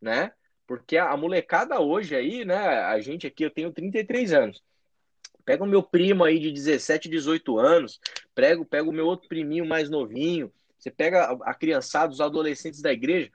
né? 0.00 0.32
Porque 0.66 0.96
a, 0.96 1.16
molecada 1.16 1.80
hoje 1.80 2.16
aí, 2.16 2.44
né? 2.44 2.56
A 2.56 2.98
gente 3.00 3.26
aqui, 3.26 3.44
eu 3.44 3.50
tenho 3.50 3.72
33 3.72 4.32
anos. 4.32 4.62
Pega 5.44 5.62
o 5.62 5.66
meu 5.66 5.82
primo 5.82 6.24
aí 6.24 6.38
de 6.38 6.50
17, 6.50 7.08
18 7.08 7.58
anos, 7.58 8.00
pega, 8.34 8.64
pega 8.64 8.88
o 8.88 8.92
meu 8.92 9.06
outro 9.06 9.28
priminho 9.28 9.66
mais 9.66 9.90
novinho, 9.90 10.50
você 10.78 10.90
pega 10.90 11.24
a, 11.24 11.50
a 11.50 11.54
criançada, 11.54 12.12
os 12.12 12.20
adolescentes 12.20 12.80
da 12.80 12.92
igreja, 12.92 13.30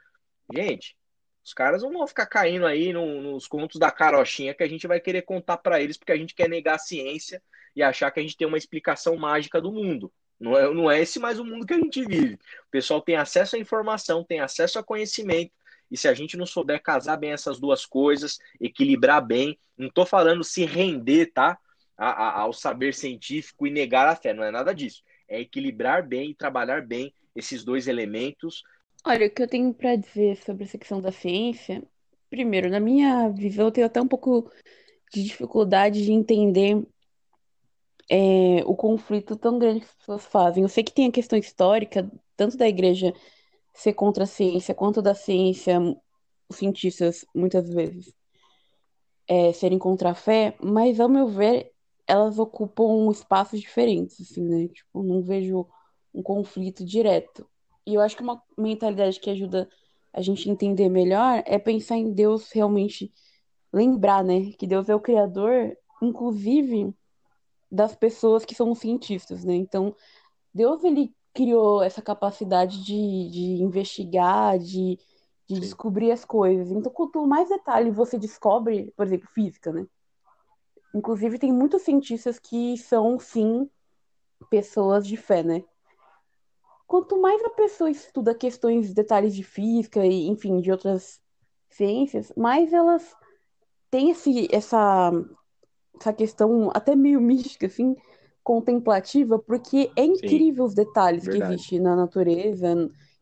Gente, 0.52 0.98
os 1.44 1.54
caras 1.54 1.84
não 1.84 1.92
vão 1.92 2.08
ficar 2.08 2.26
caindo 2.26 2.66
aí 2.66 2.92
no, 2.92 3.22
nos 3.22 3.48
contos 3.48 3.80
da 3.80 3.92
carochinha 3.92 4.54
que 4.54 4.64
a 4.64 4.68
gente 4.68 4.88
vai 4.88 5.00
querer 5.00 5.22
contar 5.22 5.58
para 5.58 5.82
eles 5.82 5.98
porque 5.98 6.12
a 6.12 6.18
gente 6.18 6.34
quer 6.34 6.50
negar 6.50 6.76
a 6.76 6.80
ciência 6.80 7.42
e 7.76 7.84
achar 7.84 8.12
que 8.12 8.20
a 8.20 8.24
gente 8.24 8.36
tem 8.36 8.48
uma 8.48 8.58
explicação 8.58 9.16
mágica 9.16 9.62
do 9.62 9.72
mundo. 9.72 10.12
Não 10.40 10.58
é, 10.58 10.74
não 10.74 10.90
é 10.90 11.02
esse 11.02 11.20
mais 11.20 11.40
o 11.40 11.46
mundo 11.46 11.66
que 11.66 11.74
a 11.74 11.78
gente 11.78 12.04
vive. 12.06 12.36
O 12.36 12.72
pessoal 12.72 13.02
tem 13.02 13.16
acesso 13.16 13.56
à 13.56 13.60
informação, 13.60 14.24
tem 14.24 14.40
acesso 14.40 14.80
a 14.80 14.84
conhecimento, 14.84 15.52
e 15.92 15.98
se 15.98 16.08
a 16.08 16.14
gente 16.14 16.38
não 16.38 16.46
souber 16.46 16.82
casar 16.82 17.18
bem 17.18 17.32
essas 17.32 17.60
duas 17.60 17.86
coisas, 17.86 18.40
equilibrar 18.62 19.26
bem, 19.26 19.58
não 19.78 19.88
estou 19.88 20.06
falando 20.06 20.44
se 20.44 20.64
render, 20.64 21.28
tá? 21.34 21.58
A, 21.98 22.10
a, 22.10 22.40
ao 22.42 22.54
saber 22.54 22.94
científico 22.94 23.68
e 23.68 23.72
negar 23.72 24.08
a 24.08 24.16
fé, 24.16 24.34
não 24.34 24.44
é 24.44 24.52
nada 24.52 24.74
disso. 24.74 25.04
É 25.28 25.42
equilibrar 25.42 26.08
bem 26.08 26.30
e 26.30 26.36
trabalhar 26.36 26.86
bem 26.86 27.14
esses 27.36 27.64
dois 27.64 27.88
elementos 27.88 28.64
Olha, 29.06 29.28
o 29.28 29.30
que 29.30 29.42
eu 29.42 29.48
tenho 29.48 29.74
para 29.74 29.96
dizer 29.96 30.38
sobre 30.38 30.66
a 30.66 30.68
secção 30.68 31.02
da 31.02 31.12
ciência, 31.12 31.82
primeiro, 32.30 32.70
na 32.70 32.80
minha 32.80 33.30
visão, 33.30 33.68
eu 33.68 33.72
tenho 33.72 33.88
até 33.88 34.02
um 34.02 34.08
pouco 34.08 34.52
de 35.14 35.24
dificuldade 35.24 36.04
de 36.04 36.12
entender 36.12 36.86
é, 38.10 38.64
o 38.66 38.76
conflito 38.76 39.36
tão 39.36 39.60
grande 39.60 39.82
que 39.82 39.86
as 39.86 39.96
pessoas 39.96 40.26
fazem. 40.26 40.64
Eu 40.64 40.70
sei 40.70 40.84
que 40.84 40.94
tem 40.94 41.08
a 41.08 41.12
questão 41.12 41.38
histórica, 41.38 42.10
tanto 42.36 42.58
da 42.58 42.68
igreja 42.68 43.14
ser 43.74 43.94
contra 43.94 44.24
a 44.24 44.28
ciência, 44.28 44.74
quanto 44.76 45.02
da 45.02 45.14
ciência, 45.14 45.80
os 46.50 46.58
cientistas, 46.58 47.26
muitas 47.34 47.70
vezes, 47.70 48.14
é, 49.28 49.54
serem 49.54 49.78
contra 49.78 50.12
a 50.12 50.16
fé, 50.16 50.56
mas, 50.62 51.00
ao 51.00 51.08
meu 51.08 51.28
ver, 51.28 51.72
elas 52.08 52.40
ocupam 52.40 53.12
espaços 53.12 53.60
diferentes, 53.60 54.20
assim, 54.20 54.44
né? 54.44 54.68
Tipo, 54.68 55.04
não 55.04 55.22
vejo 55.22 55.68
um 56.14 56.24
conflito 56.24 56.84
direto. 56.84 57.48
E 57.86 57.94
eu 57.94 58.02
acho 58.02 58.18
que 58.18 58.24
uma 58.24 58.42
mentalidade 58.58 59.20
que 59.20 59.30
ajuda 59.30 59.70
a 60.12 60.22
gente 60.22 60.50
entender 60.50 60.90
melhor 60.90 61.44
é 61.46 61.60
pensar 61.60 61.98
em 61.98 62.12
Deus 62.12 62.52
realmente 62.52 63.12
lembrar, 63.72 64.24
né, 64.24 64.52
que 64.58 64.66
Deus 64.66 64.90
é 64.90 64.96
o 64.96 65.00
criador, 65.00 65.78
inclusive 66.02 66.92
das 67.72 67.96
pessoas 67.96 68.46
que 68.46 68.56
são 68.56 68.74
cientistas, 68.76 69.44
né? 69.44 69.56
Então, 69.56 69.96
Deus 70.54 70.84
ele 70.84 71.14
criou 71.34 71.84
essa 71.84 72.02
capacidade 72.02 72.84
de, 72.84 73.30
de 73.30 73.64
investigar, 73.64 74.58
de, 74.58 74.98
de 75.48 75.60
descobrir 75.60 76.12
as 76.12 76.26
coisas. 76.26 76.72
Então, 76.72 76.92
quanto 76.92 77.26
mais 77.28 77.50
detalhe 77.50 77.92
você 77.92 78.18
descobre, 78.18 78.92
por 78.96 79.06
exemplo, 79.06 79.30
física, 79.30 79.72
né? 79.72 79.86
Inclusive, 80.94 81.38
tem 81.38 81.54
muitos 81.54 81.84
cientistas 81.84 82.40
que 82.40 82.78
são, 82.78 83.20
sim, 83.20 83.70
pessoas 84.50 85.06
de 85.06 85.16
fé, 85.16 85.44
né? 85.44 85.64
quanto 86.90 87.22
mais 87.22 87.42
a 87.46 87.52
pessoa 87.52 87.92
estuda 87.92 88.34
questões, 88.34 88.96
detalhes 88.96 89.36
de 89.36 89.44
física 89.44 90.04
e, 90.04 90.28
enfim, 90.28 90.60
de 90.60 90.72
outras 90.72 91.22
ciências, 91.70 92.34
mais 92.36 92.74
elas 92.74 93.16
têm 93.92 94.10
esse, 94.10 94.48
essa, 94.52 95.12
essa 96.00 96.14
questão 96.14 96.70
até 96.74 96.96
meio 96.96 97.20
mística, 97.22 97.68
assim, 97.68 97.96
contemplativa, 98.44 99.38
porque 99.40 99.92
é 99.96 100.04
incrível 100.04 100.66
Sim, 100.66 100.70
os 100.70 100.74
detalhes 100.74 101.26
verdade. 101.26 101.48
que 101.48 101.54
existem 101.54 101.80
na 101.80 101.96
natureza, 101.96 102.74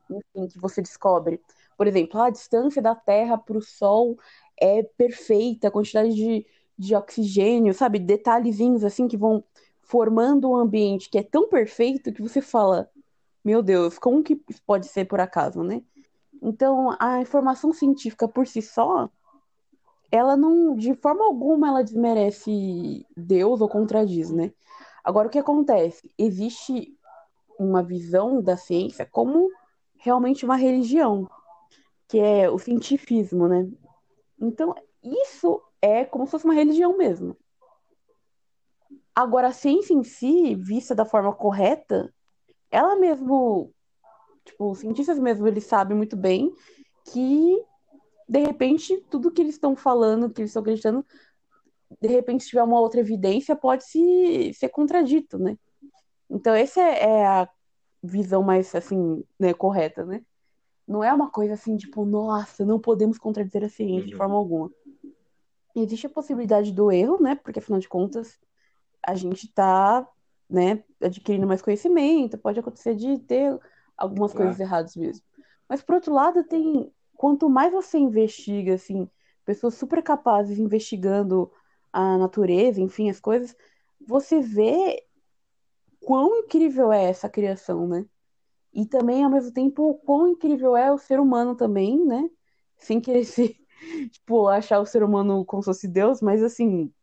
enfim, 0.09 0.47
que 0.47 0.59
você 0.59 0.81
descobre. 0.81 1.41
Por 1.77 1.87
exemplo, 1.87 2.19
a 2.19 2.29
distância 2.29 2.81
da 2.81 2.95
Terra 2.95 3.37
para 3.37 3.57
o 3.57 3.61
Sol 3.61 4.17
é 4.59 4.83
perfeita, 4.83 5.67
a 5.67 5.71
quantidade 5.71 6.13
de, 6.13 6.45
de 6.77 6.95
oxigênio, 6.95 7.73
sabe? 7.73 7.99
Detalhezinhos 7.99 8.83
assim 8.83 9.07
que 9.07 9.17
vão 9.17 9.43
formando 9.81 10.49
um 10.49 10.55
ambiente 10.55 11.09
que 11.09 11.17
é 11.17 11.23
tão 11.23 11.47
perfeito 11.49 12.11
que 12.11 12.21
você 12.21 12.41
fala, 12.41 12.89
meu 13.43 13.61
Deus, 13.61 13.97
como 13.99 14.23
que 14.23 14.35
pode 14.65 14.87
ser 14.87 15.05
por 15.05 15.19
acaso, 15.19 15.63
né? 15.63 15.81
Então, 16.41 16.95
a 16.99 17.21
informação 17.21 17.73
científica 17.73 18.27
por 18.27 18.47
si 18.47 18.61
só, 18.61 19.09
ela 20.11 20.37
não, 20.37 20.75
de 20.75 20.93
forma 20.95 21.25
alguma, 21.25 21.67
ela 21.67 21.83
desmerece 21.83 23.05
Deus 23.15 23.61
ou 23.61 23.69
contradiz, 23.69 24.31
né? 24.31 24.53
Agora, 25.03 25.27
o 25.27 25.31
que 25.31 25.39
acontece? 25.39 26.11
Existe 26.17 26.97
uma 27.59 27.81
visão 27.83 28.41
da 28.41 28.55
ciência 28.55 29.05
como 29.05 29.49
realmente 29.97 30.45
uma 30.45 30.55
religião, 30.55 31.29
que 32.07 32.19
é 32.19 32.49
o 32.49 32.57
cientifismo, 32.57 33.47
né? 33.47 33.69
Então, 34.39 34.73
isso 35.03 35.61
é 35.81 36.05
como 36.05 36.25
se 36.25 36.31
fosse 36.31 36.45
uma 36.45 36.53
religião 36.53 36.97
mesmo. 36.97 37.35
Agora, 39.15 39.47
a 39.47 39.53
ciência 39.53 39.93
em 39.93 40.03
si, 40.03 40.55
vista 40.55 40.93
da 40.93 41.03
forma 41.03 41.33
correta, 41.33 42.13
ela 42.69 42.95
mesmo, 42.95 43.73
tipo, 44.45 44.71
os 44.71 44.79
cientistas 44.79 45.17
mesmo, 45.17 45.47
eles 45.47 45.65
sabem 45.65 45.97
muito 45.97 46.15
bem 46.15 46.53
que, 47.05 47.63
de 48.27 48.39
repente, 48.39 48.97
tudo 49.09 49.31
que 49.31 49.41
eles 49.41 49.55
estão 49.55 49.75
falando, 49.75 50.29
que 50.29 50.41
eles 50.41 50.49
estão 50.49 50.61
acreditando, 50.61 51.05
de 52.01 52.07
repente, 52.07 52.43
se 52.43 52.49
tiver 52.49 52.63
uma 52.63 52.79
outra 52.79 52.99
evidência, 52.99 53.55
pode 53.55 53.85
se, 53.85 54.51
ser 54.53 54.69
contradito, 54.69 55.37
né? 55.37 55.57
Então, 56.29 56.53
essa 56.53 56.81
é, 56.81 57.03
é 57.03 57.25
a 57.25 57.49
visão 58.03 58.43
mais, 58.43 58.75
assim, 58.75 59.23
né, 59.39 59.53
correta, 59.53 60.05
né? 60.05 60.21
Não 60.85 61.03
é 61.03 61.13
uma 61.13 61.29
coisa 61.29 61.53
assim, 61.53 61.77
tipo, 61.77 62.05
nossa, 62.05 62.65
não 62.65 62.79
podemos 62.79 63.17
contradizer 63.17 63.63
a 63.63 63.69
ciência 63.69 64.03
uhum. 64.03 64.09
de 64.09 64.15
forma 64.15 64.35
alguma. 64.35 64.71
Existe 65.75 66.07
a 66.07 66.09
possibilidade 66.09 66.73
do 66.73 66.91
erro, 66.91 67.21
né? 67.21 67.35
Porque, 67.35 67.59
afinal 67.59 67.79
de 67.79 67.87
contas, 67.87 68.37
a 69.01 69.15
gente 69.15 69.45
está 69.45 70.07
né, 70.49 70.83
adquirindo 71.01 71.47
mais 71.47 71.61
conhecimento, 71.61 72.37
pode 72.37 72.59
acontecer 72.59 72.95
de 72.95 73.19
ter 73.19 73.57
algumas 73.97 74.31
claro. 74.31 74.47
coisas 74.47 74.59
erradas 74.59 74.95
mesmo. 74.95 75.23
Mas 75.67 75.81
por 75.81 75.95
outro 75.95 76.13
lado, 76.13 76.43
tem 76.43 76.91
quanto 77.17 77.49
mais 77.49 77.71
você 77.73 77.97
investiga, 77.97 78.75
assim, 78.75 79.09
pessoas 79.45 79.75
super 79.75 80.03
capazes 80.03 80.59
investigando 80.59 81.51
a 81.91 82.17
natureza, 82.17 82.81
enfim, 82.81 83.09
as 83.09 83.19
coisas, 83.19 83.55
você 84.07 84.39
vê 84.41 85.03
quão 86.01 86.35
incrível 86.39 86.91
é 86.91 87.05
essa 87.05 87.29
criação, 87.29 87.87
né? 87.87 88.05
E 88.73 88.85
também, 88.85 89.23
ao 89.23 89.31
mesmo 89.31 89.53
tempo, 89.53 89.95
quão 90.05 90.27
incrível 90.29 90.77
é 90.77 90.91
o 90.91 90.97
ser 90.97 91.19
humano 91.19 91.55
também, 91.55 92.03
né? 92.05 92.29
Sem 92.77 93.01
querer 93.01 93.25
ser, 93.25 93.55
tipo, 94.11 94.47
achar 94.47 94.79
o 94.79 94.85
ser 94.85 95.03
humano 95.03 95.45
como 95.45 95.63
se 95.63 95.67
fosse 95.67 95.87
Deus, 95.87 96.21
mas 96.21 96.43
assim, 96.43 96.93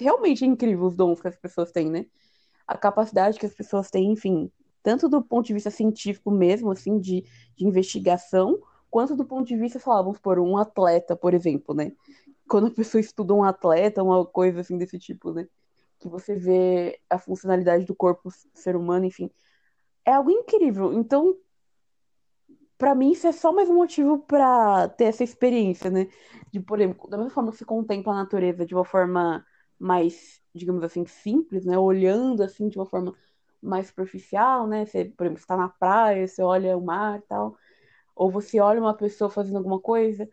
realmente 0.00 0.44
é 0.44 0.48
incrível 0.48 0.86
os 0.86 0.96
dons 0.96 1.20
que 1.20 1.28
as 1.28 1.36
pessoas 1.36 1.72
têm, 1.72 1.90
né? 1.90 2.06
a 2.66 2.76
capacidade 2.76 3.38
que 3.38 3.46
as 3.46 3.54
pessoas 3.54 3.90
têm, 3.90 4.12
enfim, 4.12 4.50
tanto 4.82 5.08
do 5.08 5.22
ponto 5.22 5.46
de 5.46 5.54
vista 5.54 5.70
científico 5.70 6.30
mesmo, 6.30 6.70
assim, 6.70 6.98
de, 6.98 7.22
de 7.56 7.66
investigação, 7.66 8.58
quanto 8.92 9.16
do 9.16 9.24
ponto 9.24 9.48
de 9.48 9.56
vista, 9.56 9.78
sei 9.78 9.90
lá, 9.90 10.02
vamos 10.02 10.20
um 10.38 10.58
atleta, 10.58 11.16
por 11.16 11.32
exemplo, 11.32 11.74
né? 11.74 11.92
Quando 12.46 12.66
a 12.66 12.70
pessoa 12.70 13.00
estuda 13.00 13.32
um 13.32 13.42
atleta, 13.42 14.02
uma 14.02 14.26
coisa 14.26 14.60
assim 14.60 14.76
desse 14.76 14.98
tipo, 14.98 15.32
né? 15.32 15.48
Que 15.98 16.08
você 16.10 16.36
vê 16.36 17.00
a 17.08 17.18
funcionalidade 17.18 17.86
do 17.86 17.94
corpo 17.94 18.28
ser 18.52 18.76
humano, 18.76 19.06
enfim. 19.06 19.30
É 20.04 20.12
algo 20.12 20.30
incrível. 20.30 20.92
Então, 20.92 21.38
para 22.76 22.94
mim, 22.94 23.12
isso 23.12 23.26
é 23.26 23.32
só 23.32 23.50
mais 23.50 23.70
um 23.70 23.76
motivo 23.76 24.18
para 24.18 24.88
ter 24.90 25.04
essa 25.04 25.24
experiência, 25.24 25.90
né? 25.90 26.08
de, 26.52 26.60
por 26.60 26.78
exemplo, 26.80 27.08
da 27.08 27.16
mesma 27.16 27.32
forma 27.32 27.50
que 27.50 27.56
se 27.58 27.64
contempla 27.64 28.12
a 28.12 28.16
natureza 28.16 28.66
de 28.66 28.74
uma 28.74 28.84
forma 28.84 29.44
mais, 29.78 30.40
digamos 30.54 30.84
assim, 30.84 31.06
simples, 31.06 31.64
né? 31.64 31.78
Olhando 31.78 32.42
assim 32.42 32.68
de 32.68 32.78
uma 32.78 32.84
forma 32.86 33.14
mais 33.60 33.86
superficial, 33.86 34.66
né? 34.66 34.84
Você, 34.84 35.06
por 35.06 35.24
exemplo, 35.24 35.40
está 35.40 35.56
na 35.56 35.70
praia, 35.70 36.28
você 36.28 36.42
olha 36.42 36.76
o 36.76 36.84
mar 36.84 37.18
e 37.18 37.22
tal, 37.22 37.56
ou 38.14 38.30
você 38.30 38.60
olha 38.60 38.80
uma 38.80 38.94
pessoa 38.94 39.30
fazendo 39.30 39.58
alguma 39.58 39.80
coisa. 39.80 40.28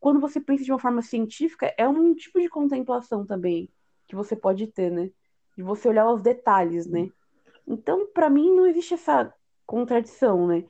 Quando 0.00 0.20
você 0.20 0.40
pensa 0.40 0.64
de 0.64 0.72
uma 0.72 0.78
forma 0.78 1.02
científica, 1.02 1.74
é 1.76 1.88
um 1.88 2.14
tipo 2.14 2.40
de 2.40 2.48
contemplação 2.48 3.24
também 3.26 3.70
que 4.06 4.14
você 4.14 4.36
pode 4.36 4.66
ter, 4.68 4.90
né? 4.90 5.10
De 5.56 5.62
você 5.62 5.88
olhar 5.88 6.10
os 6.10 6.22
detalhes, 6.22 6.86
né? 6.86 7.10
Então, 7.66 8.06
para 8.12 8.30
mim, 8.30 8.54
não 8.54 8.66
existe 8.66 8.94
essa 8.94 9.32
contradição, 9.66 10.46
né? 10.46 10.64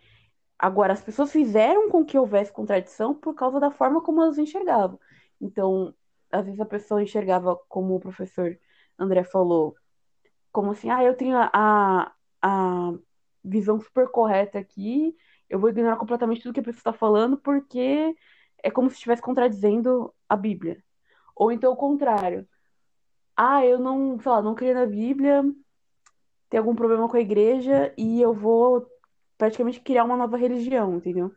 Agora, 0.59 0.93
as 0.95 1.03
pessoas 1.03 1.31
fizeram 1.31 1.91
com 1.91 2.05
que 2.05 2.19
houvesse 2.19 2.51
contradição 2.51 3.15
por 3.15 3.35
causa 3.35 3.61
da 3.61 3.71
forma 3.71 4.01
como 4.01 4.23
elas 4.23 4.39
enxergavam. 4.39 4.99
Então, 5.41 5.95
às 6.33 6.45
vezes 6.45 6.61
a 6.61 6.65
pessoa 6.67 7.03
enxergava, 7.03 7.57
como 7.69 7.95
o 7.95 8.01
professor 8.01 8.59
André 8.99 9.23
falou, 9.25 9.77
como 10.51 10.71
assim, 10.71 10.89
ah, 10.89 11.05
eu 11.05 11.15
tenho 11.15 11.37
a, 11.37 12.15
a 12.41 12.93
visão 13.45 13.79
super 13.79 14.09
correta 14.09 14.59
aqui, 14.59 15.15
eu 15.49 15.59
vou 15.59 15.71
ignorar 15.71 15.97
completamente 15.97 16.43
tudo 16.43 16.55
que 16.55 16.61
a 16.61 16.65
pessoa 16.65 16.81
está 16.81 16.93
falando, 16.93 17.37
porque 17.39 18.15
é 18.63 18.71
como 18.71 18.91
se 18.91 18.97
estivesse 18.97 19.23
contradizendo 19.23 20.13
a 20.29 20.37
Bíblia. 20.37 20.83
Ou 21.35 21.53
então 21.53 21.73
o 21.73 21.77
contrário. 21.77 22.49
Ah, 23.37 23.65
eu 23.65 23.79
não, 23.79 24.19
sei 24.21 24.31
lá, 24.31 24.43
não 24.43 24.55
creio 24.55 24.75
na 24.75 24.87
Bíblia, 24.87 25.45
tem 26.49 26.59
algum 26.59 26.75
problema 26.75 27.09
com 27.09 27.17
a 27.17 27.21
igreja 27.21 27.93
e 27.97 28.21
eu 28.21 28.33
vou 28.33 28.87
praticamente 29.37 29.81
criar 29.81 30.05
uma 30.05 30.17
nova 30.17 30.37
religião, 30.37 30.97
entendeu? 30.97 31.33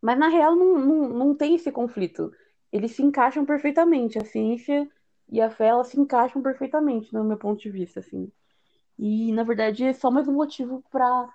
Mas 0.00 0.18
na 0.18 0.28
real 0.28 0.54
não, 0.54 0.78
não, 0.78 1.08
não 1.08 1.34
tem 1.34 1.54
esse 1.56 1.72
conflito. 1.72 2.30
Eles 2.72 2.92
se 2.92 3.02
encaixam 3.02 3.44
perfeitamente. 3.44 4.18
A 4.18 4.24
ciência 4.24 4.88
e 5.28 5.40
a 5.40 5.50
fé 5.50 5.66
elas 5.66 5.88
se 5.88 5.98
encaixam 5.98 6.42
perfeitamente, 6.42 7.12
no 7.12 7.24
meu 7.24 7.36
ponto 7.36 7.60
de 7.60 7.70
vista, 7.70 8.00
assim. 8.00 8.30
E 8.98 9.32
na 9.32 9.42
verdade 9.42 9.84
é 9.84 9.92
só 9.92 10.10
mais 10.10 10.28
um 10.28 10.34
motivo 10.34 10.84
para 10.90 11.28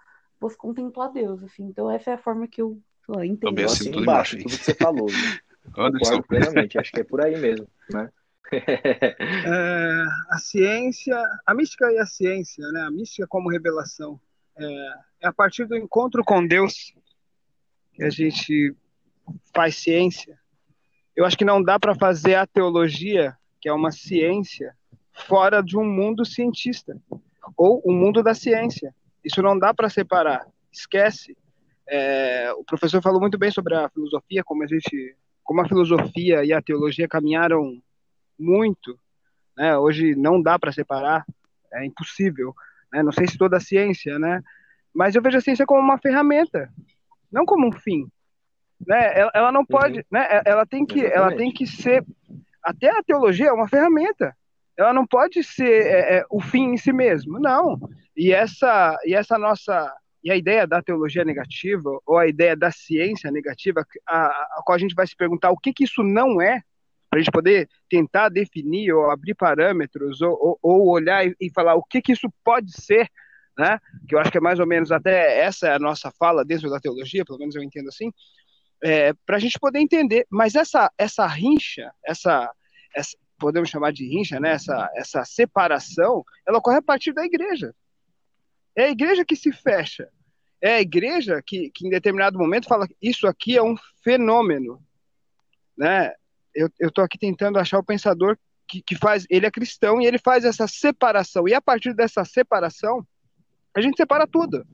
você 0.49 0.57
contemplar 0.57 1.11
Deus, 1.11 1.43
assim. 1.43 1.63
Então 1.63 1.89
essa 1.89 2.11
é 2.11 2.13
a 2.13 2.17
forma 2.17 2.47
que 2.47 2.61
eu 2.61 2.81
lá, 3.07 3.25
entendo. 3.25 3.49
Também 3.49 3.65
assim, 3.65 3.85
tudo 3.85 4.01
embaixo, 4.01 4.37
tudo 4.37 4.49
que 4.49 4.63
você 4.63 4.73
falou. 4.73 5.07
Né? 5.07 5.39
Concordo 5.73 6.23
plenamente. 6.23 6.77
Acho 6.77 6.91
que 6.91 7.01
é 7.01 7.03
por 7.03 7.21
aí 7.21 7.37
mesmo, 7.37 7.67
né? 7.89 8.09
é, 8.51 10.03
a 10.29 10.37
ciência, 10.37 11.15
a 11.45 11.53
mística 11.53 11.91
e 11.91 11.97
a 11.97 12.05
ciência, 12.05 12.67
né? 12.71 12.81
A 12.81 12.91
mística 12.91 13.27
como 13.27 13.49
revelação. 13.49 14.19
É, 14.57 14.93
é 15.21 15.27
a 15.27 15.33
partir 15.33 15.65
do 15.65 15.77
encontro 15.77 16.23
com 16.23 16.45
Deus 16.45 16.93
que 17.93 18.03
a 18.03 18.09
gente 18.09 18.75
faz 19.53 19.75
ciência. 19.75 20.37
Eu 21.15 21.25
acho 21.25 21.37
que 21.37 21.45
não 21.45 21.61
dá 21.61 21.79
para 21.79 21.95
fazer 21.95 22.35
a 22.35 22.47
teologia, 22.47 23.37
que 23.59 23.69
é 23.69 23.73
uma 23.73 23.91
ciência, 23.91 24.75
fora 25.11 25.61
de 25.61 25.77
um 25.77 25.85
mundo 25.85 26.25
cientista 26.25 26.97
ou 27.55 27.81
o 27.85 27.91
um 27.91 27.95
mundo 27.95 28.23
da 28.23 28.33
ciência. 28.33 28.93
Isso 29.23 29.41
não 29.41 29.57
dá 29.57 29.73
para 29.73 29.89
separar. 29.89 30.45
Esquece. 30.71 31.37
É, 31.87 32.51
o 32.53 32.63
professor 32.63 33.01
falou 33.01 33.19
muito 33.19 33.37
bem 33.37 33.51
sobre 33.51 33.75
a 33.75 33.89
filosofia, 33.89 34.43
como 34.43 34.63
a 34.63 34.67
gente, 34.67 35.15
como 35.43 35.61
a 35.61 35.67
filosofia 35.67 36.43
e 36.43 36.53
a 36.53 36.61
teologia 36.61 37.07
caminharam 37.07 37.81
muito. 38.39 38.97
Né? 39.57 39.77
Hoje 39.77 40.15
não 40.15 40.41
dá 40.41 40.57
para 40.57 40.71
separar, 40.71 41.25
é 41.73 41.85
impossível. 41.85 42.55
Né? 42.91 43.03
Não 43.03 43.11
sei 43.11 43.27
se 43.27 43.37
toda 43.37 43.57
a 43.57 43.61
ciência, 43.61 44.17
né? 44.17 44.41
Mas 44.93 45.15
eu 45.15 45.21
vejo 45.21 45.37
a 45.37 45.41
ciência 45.41 45.65
como 45.65 45.81
uma 45.81 45.97
ferramenta, 45.97 46.69
não 47.31 47.45
como 47.45 47.67
um 47.67 47.71
fim. 47.71 48.07
Né? 48.85 49.19
Ela, 49.19 49.31
ela 49.33 49.51
não 49.51 49.65
pode, 49.65 49.99
uhum. 49.99 50.05
né? 50.11 50.41
Ela 50.45 50.65
tem 50.65 50.85
que, 50.85 51.05
ela 51.05 51.35
tem 51.35 51.51
que 51.51 51.67
ser. 51.67 52.03
Até 52.63 52.89
a 52.89 53.03
teologia 53.03 53.47
é 53.47 53.53
uma 53.53 53.67
ferramenta. 53.67 54.35
Ela 54.77 54.93
não 54.93 55.05
pode 55.05 55.43
ser 55.43 55.85
é, 55.85 56.17
é, 56.17 56.25
o 56.29 56.41
fim 56.41 56.73
em 56.73 56.77
si 56.77 56.91
mesmo, 56.91 57.39
não. 57.39 57.79
E 58.15 58.31
essa, 58.31 58.97
e 59.05 59.13
essa 59.13 59.37
nossa 59.37 59.93
e 60.23 60.31
a 60.31 60.35
ideia 60.35 60.67
da 60.67 60.81
teologia 60.81 61.25
negativa 61.25 61.89
ou 62.05 62.17
a 62.17 62.27
ideia 62.27 62.55
da 62.55 62.71
ciência 62.71 63.31
negativa, 63.31 63.85
a, 64.07 64.27
a 64.27 64.61
qual 64.63 64.75
a 64.75 64.79
gente 64.79 64.93
vai 64.93 65.07
se 65.07 65.15
perguntar 65.15 65.51
o 65.51 65.57
que 65.57 65.73
que 65.73 65.83
isso 65.83 66.03
não 66.03 66.41
é, 66.41 66.61
para 67.09 67.19
a 67.19 67.21
gente 67.21 67.31
poder 67.31 67.67
tentar 67.89 68.29
definir 68.29 68.93
ou 68.93 69.09
abrir 69.09 69.35
parâmetros 69.35 70.21
ou, 70.21 70.37
ou, 70.39 70.59
ou 70.61 70.87
olhar 70.89 71.25
e, 71.25 71.35
e, 71.41 71.51
falar 71.51 71.75
o 71.75 71.83
que 71.83 72.01
que 72.01 72.13
isso 72.13 72.31
pode 72.43 72.71
ser, 72.71 73.09
né? 73.57 73.79
Que 74.07 74.15
eu 74.15 74.19
acho 74.19 74.31
que 74.31 74.37
é 74.37 74.41
mais 74.41 74.59
ou 74.59 74.67
menos 74.67 74.91
até 74.91 75.39
essa 75.39 75.67
é 75.67 75.73
a 75.73 75.79
nossa 75.79 76.11
fala 76.11 76.45
dentro 76.45 76.69
da 76.69 76.79
teologia, 76.79 77.25
pelo 77.25 77.39
menos 77.39 77.55
eu 77.55 77.63
entendo 77.63 77.89
assim, 77.89 78.13
é, 78.81 79.13
para 79.25 79.35
a 79.35 79.39
gente 79.39 79.59
poder 79.59 79.79
entender. 79.79 80.25
Mas 80.29 80.55
essa 80.55 80.89
essa 80.97 81.27
rincha, 81.27 81.91
essa, 82.05 82.49
essa 82.95 83.17
podemos 83.37 83.69
chamar 83.69 83.91
de 83.91 84.07
rincha, 84.07 84.39
né? 84.39 84.51
Essa 84.51 84.89
essa 84.95 85.25
separação, 85.25 86.23
ela 86.47 86.59
ocorre 86.59 86.77
a 86.77 86.81
partir 86.81 87.11
da 87.11 87.25
igreja. 87.25 87.73
É 88.75 88.85
a 88.85 88.89
igreja 88.89 89.25
que 89.25 89.35
se 89.35 89.51
fecha. 89.51 90.07
É 90.61 90.75
a 90.75 90.81
igreja 90.81 91.41
que, 91.45 91.71
que 91.71 91.87
em 91.87 91.89
determinado 91.89 92.37
momento 92.37 92.67
fala 92.67 92.87
isso 93.01 93.27
aqui 93.27 93.57
é 93.57 93.63
um 93.63 93.75
fenômeno, 94.03 94.81
né? 95.77 96.13
Eu 96.53 96.69
estou 96.81 97.03
aqui 97.03 97.17
tentando 97.17 97.57
achar 97.57 97.79
o 97.79 97.83
pensador 97.83 98.37
que, 98.67 98.81
que 98.81 98.95
faz, 98.95 99.25
ele 99.29 99.45
é 99.45 99.51
cristão 99.51 100.01
e 100.01 100.05
ele 100.05 100.17
faz 100.17 100.45
essa 100.45 100.67
separação. 100.67 101.47
E 101.47 101.53
a 101.53 101.61
partir 101.61 101.93
dessa 101.93 102.23
separação, 102.23 103.05
a 103.75 103.81
gente 103.81 103.97
separa 103.97 104.27
tudo. 104.27 104.65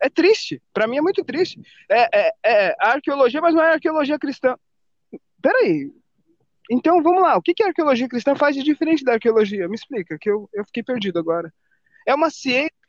É 0.00 0.08
triste. 0.08 0.60
Para 0.72 0.86
mim 0.86 0.98
é 0.98 1.00
muito 1.00 1.24
triste. 1.24 1.60
É, 1.88 2.08
é, 2.12 2.32
é 2.44 2.76
arqueologia, 2.80 3.40
mas 3.40 3.54
não 3.54 3.62
é 3.62 3.72
arqueologia 3.72 4.18
cristã. 4.18 4.56
Peraí. 5.40 5.90
Então 6.70 7.02
vamos 7.02 7.22
lá. 7.22 7.36
O 7.36 7.42
que, 7.42 7.54
que 7.54 7.62
a 7.62 7.68
arqueologia 7.68 8.08
cristã 8.08 8.34
faz 8.34 8.56
de 8.56 8.62
diferente 8.62 9.04
da 9.04 9.14
arqueologia? 9.14 9.68
Me 9.68 9.76
explica, 9.76 10.18
que 10.18 10.30
eu, 10.30 10.48
eu 10.52 10.64
fiquei 10.64 10.82
perdido 10.82 11.18
agora. 11.18 11.52
É 12.06 12.14
uma 12.14 12.30
ciência. 12.30 12.81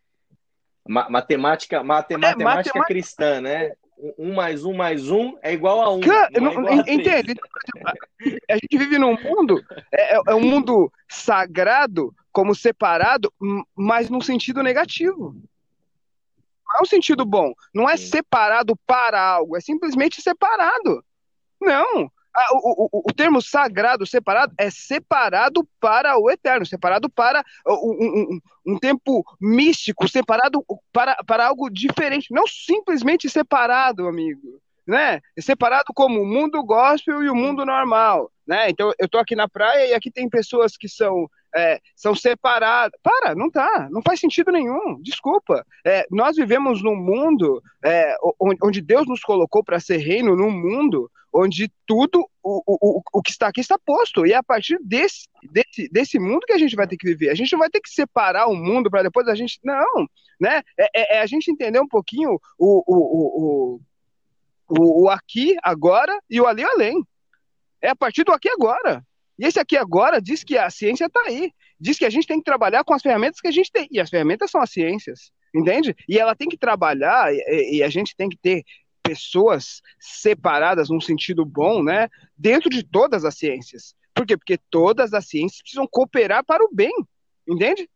Ma 0.88 1.10
matemática, 1.10 1.82
matemática, 1.84 2.42
é, 2.42 2.44
matemática 2.44 2.84
cristã, 2.86 3.40
né? 3.40 3.74
Um 4.18 4.34
mais 4.34 4.66
um 4.66 4.74
mais 4.74 5.10
um 5.10 5.38
é 5.42 5.54
igual 5.54 5.82
a 5.82 5.94
um. 5.94 6.02
É 6.04 6.40
não, 6.40 6.68
é 6.68 6.76
entende? 6.92 7.36
A 8.50 8.54
gente 8.56 8.78
vive 8.78 8.98
num 8.98 9.20
mundo, 9.22 9.62
é, 9.92 10.16
é, 10.16 10.22
é 10.28 10.36
um 10.36 10.42
mundo 10.42 10.92
sagrado, 11.10 12.14
como 12.32 12.56
separado, 12.56 13.32
mas 13.76 14.10
num 14.10 14.22
sentido 14.22 14.64
negativo. 14.64 15.36
Não 16.68 16.80
é 16.80 16.82
um 16.82 16.86
sentido 16.86 17.26
bom. 17.26 17.54
Não 17.74 17.90
é 17.90 17.96
separado 17.96 18.76
para 18.88 19.22
algo, 19.22 19.56
é 19.56 19.62
simplesmente 19.62 20.22
separado. 20.22 21.04
Não. 21.62 22.12
O, 22.52 22.88
o, 22.98 23.02
o, 23.10 23.14
termo 23.14 23.42
sagrado, 23.42 24.08
separado, 24.08 24.54
é 24.58 24.70
separado 24.72 25.68
para 25.80 26.18
o 26.18 26.32
eterno, 26.32 26.66
separado 26.66 27.08
para 27.08 27.44
um, 27.68 28.40
um, 28.66 28.74
um, 28.74 28.80
tempo 28.80 29.24
místico, 29.40 30.08
separado 30.08 30.66
para, 30.92 31.16
para 31.28 31.46
algo 31.46 31.70
diferente, 31.70 32.34
não 32.34 32.48
simplesmente 32.48 33.30
separado, 33.30 34.08
amigo. 34.08 34.60
Né? 34.86 35.22
É 35.38 35.42
separado 35.42 35.94
como 35.94 36.22
o 36.22 36.26
mundo 36.26 36.64
gospel 36.64 37.24
e 37.24 37.30
o 37.30 37.36
mundo 37.36 37.66
normal. 37.66 38.32
Né? 38.48 38.70
Então, 38.70 38.92
eu 39.00 39.06
estou 39.06 39.22
aqui 39.22 39.36
na 39.36 39.48
praia 39.48 39.88
e 39.88 39.94
aqui 39.94 40.10
tem 40.10 40.28
pessoas 40.28 40.76
que 40.76 40.90
são 40.90 41.30
é, 41.56 41.80
são 41.96 42.16
separadas. 42.16 43.00
Para, 43.02 43.36
não 43.36 43.50
tá, 43.50 43.88
não 43.92 44.02
faz 44.02 44.20
sentido 44.20 44.52
nenhum. 44.52 45.00
Desculpa. 45.02 45.66
É, 45.86 46.06
nós 46.10 46.36
vivemos 46.36 46.84
num 46.84 46.96
mundo 46.96 47.62
é, 47.84 48.16
onde 48.62 48.82
Deus 48.82 49.08
nos 49.08 49.22
colocou 49.22 49.64
para 49.64 49.80
ser 49.80 49.98
reino, 49.98 50.36
num 50.36 50.52
mundo 50.52 51.10
onde 51.34 51.72
tudo 51.88 52.30
o, 52.44 52.62
o, 52.68 53.02
o 53.12 53.22
que 53.22 53.32
está 53.32 53.48
aqui 53.48 53.60
está 53.60 53.78
posto. 53.84 54.26
E 54.26 54.34
é 54.34 54.36
a 54.36 54.44
partir 54.44 54.78
desse, 54.84 55.28
desse, 55.52 55.90
desse 55.90 56.20
mundo 56.20 56.46
que 56.46 56.54
a 56.54 56.58
gente 56.58 56.76
vai 56.76 56.88
ter 56.88 56.96
que 56.96 57.08
viver. 57.08 57.30
A 57.30 57.36
gente 57.36 57.52
não 57.52 57.60
vai 57.60 57.70
ter 57.70 57.82
que 57.82 57.90
separar 57.90 58.48
o 58.48 58.56
mundo 58.56 58.90
para 58.90 59.04
depois 59.04 59.28
a 59.28 59.34
gente. 59.34 59.60
Não, 59.64 60.08
né? 60.40 60.62
É, 60.78 60.90
é, 60.96 61.18
é, 61.18 61.22
a 61.22 61.26
gente 61.26 61.50
entender 61.50 61.80
um 61.80 61.88
pouquinho 61.88 62.40
o, 62.58 62.84
o, 62.86 63.78
o, 63.78 63.82
o, 64.70 65.04
o 65.04 65.10
aqui, 65.10 65.56
agora 65.64 66.16
e 66.30 66.40
o 66.40 66.46
ali 66.46 66.64
além. 66.64 67.04
É 67.82 67.90
a 67.90 67.96
partir 67.96 68.24
do 68.24 68.32
aqui 68.32 68.50
agora. 68.50 69.04
E 69.38 69.46
esse 69.46 69.60
aqui 69.60 69.76
agora 69.76 70.22
diz 70.22 70.44
que 70.44 70.58
a 70.58 70.70
ciência 70.70 71.06
está 71.06 71.22
aí. 71.26 71.52
Diz 71.80 71.98
que 71.98 72.06
a 72.06 72.10
gente 72.10 72.28
tem 72.28 72.38
que 72.38 72.46
trabalhar 72.46 72.84
com 72.84 72.94
as 72.94 73.02
ferramentas 73.02 73.42
que 73.42 73.48
a 73.48 73.52
gente 73.52 73.72
tem. 73.72 73.88
E 73.92 74.00
as 74.00 74.10
ferramentas 74.10 74.52
são 74.52 74.62
as 74.62 74.72
ciências. 74.72 75.32
Entende? 75.56 75.96
E 76.08 76.18
ela 76.18 76.36
tem 76.36 76.50
que 76.50 76.58
trabalhar, 76.58 77.32
e, 77.32 77.78
e 77.78 77.84
a 77.84 77.90
gente 77.90 78.16
tem 78.16 78.28
que 78.28 78.38
ter 78.38 78.64
pessoas 79.04 79.82
separadas 80.00 80.90
num 80.90 81.02
sentido 81.02 81.46
bom, 81.46 81.84
né? 81.84 82.08
Dentro 82.38 82.70
de 82.70 82.84
todas 82.84 83.26
as 83.26 83.36
ciências. 83.36 83.94
Por 84.14 84.26
quê? 84.26 84.38
Porque 84.38 84.58
todas 84.70 85.14
as 85.14 85.28
ciências 85.28 85.62
precisam 85.62 85.88
cooperar 85.90 86.44
para 86.46 86.64
o 86.64 86.74
bem. 86.74 86.94
Entende? 87.48 87.90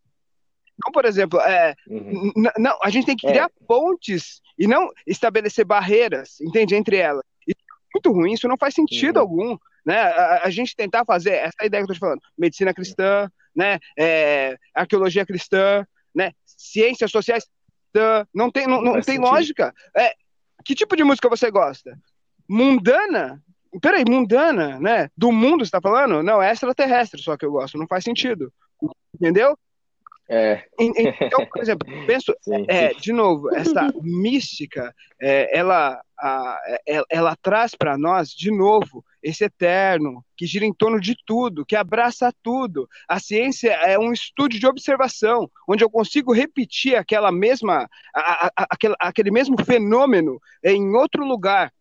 Então, 0.77 0.91
por 0.91 1.05
exemplo, 1.05 1.39
é, 1.39 1.73
uhum. 1.87 2.31
não, 2.57 2.77
a 2.83 2.89
gente 2.89 3.05
tem 3.05 3.15
que 3.15 3.27
criar 3.27 3.45
é. 3.45 3.65
pontes 3.65 4.41
e 4.59 4.67
não 4.67 4.89
estabelecer 5.07 5.65
barreiras, 5.65 6.39
entende? 6.39 6.75
Entre 6.75 6.97
elas. 6.97 7.23
Isso 7.47 7.57
é 7.59 7.89
muito 7.95 8.11
ruim, 8.11 8.33
isso 8.33 8.47
não 8.47 8.57
faz 8.57 8.75
sentido 8.75 9.17
uhum. 9.17 9.21
algum 9.21 9.57
né? 9.87 10.01
A, 10.01 10.41
a, 10.43 10.49
gente 10.49 10.75
tentar 10.75 11.05
fazer 11.05 11.31
essa 11.31 11.63
ideia 11.65 11.81
que 11.81 11.89
eu 11.89 11.93
estou 11.93 11.95
te 11.95 11.99
falando, 11.99 12.21
medicina 12.37 12.73
cristã, 12.73 13.31
né? 13.55 13.79
É, 13.97 14.57
arqueologia 14.75 15.25
cristã, 15.25 15.87
né? 16.13 16.33
Ciências 16.45 17.09
sociais 17.09 17.47
não 18.35 18.51
tem, 18.51 18.67
não, 18.67 18.81
não 18.81 19.01
tem 19.01 19.17
lógica. 19.17 19.73
É, 19.95 20.13
que 20.65 20.75
tipo 20.75 20.95
de 20.95 21.05
música 21.05 21.29
você 21.29 21.49
gosta? 21.49 21.97
Mundana? 22.47 23.41
peraí, 23.81 24.03
mundana, 24.07 24.79
né? 24.79 25.09
Do 25.15 25.31
mundo, 25.31 25.65
você 25.65 25.71
tá 25.71 25.81
falando? 25.81 26.21
Não, 26.21 26.41
é 26.41 26.51
extraterrestre 26.51 27.21
só 27.21 27.37
que 27.37 27.45
eu 27.45 27.51
gosto, 27.51 27.77
não 27.77 27.87
faz 27.87 28.03
sentido. 28.03 28.51
Entendeu? 29.13 29.57
É. 30.29 30.65
Então, 30.77 31.45
por 31.45 31.61
exemplo, 31.61 31.87
penso, 32.05 32.35
sim, 32.41 32.65
é, 32.67 32.89
sim. 32.89 32.99
de 32.99 33.13
novo, 33.13 33.55
essa 33.55 33.89
mística, 34.01 34.93
é, 35.21 35.57
ela, 35.57 36.01
a, 36.19 36.59
ela, 36.85 37.05
é, 37.09 37.17
ela 37.17 37.35
traz 37.41 37.73
para 37.75 37.97
nós, 37.97 38.29
de 38.29 38.51
novo, 38.51 39.03
esse 39.21 39.43
eterno, 39.43 40.23
que 40.35 40.45
gira 40.45 40.65
em 40.65 40.73
torno 40.73 40.99
de 40.99 41.15
tudo, 41.25 41.65
que 41.65 41.75
abraça 41.75 42.33
tudo. 42.43 42.87
A 43.07 43.19
ciência 43.19 43.71
é 43.71 43.97
um 43.97 44.11
estúdio 44.11 44.59
de 44.59 44.67
observação, 44.67 45.49
onde 45.67 45.83
eu 45.83 45.89
consigo 45.89 46.33
repetir 46.33 46.95
aquela 46.95 47.31
mesma, 47.31 47.89
a, 48.15 48.47
a, 48.47 48.51
aquele, 48.69 48.95
aquele 48.99 49.31
mesmo 49.31 49.55
fenômeno 49.63 50.39
em 50.63 50.95
outro 50.95 51.25
lugar, 51.25 51.71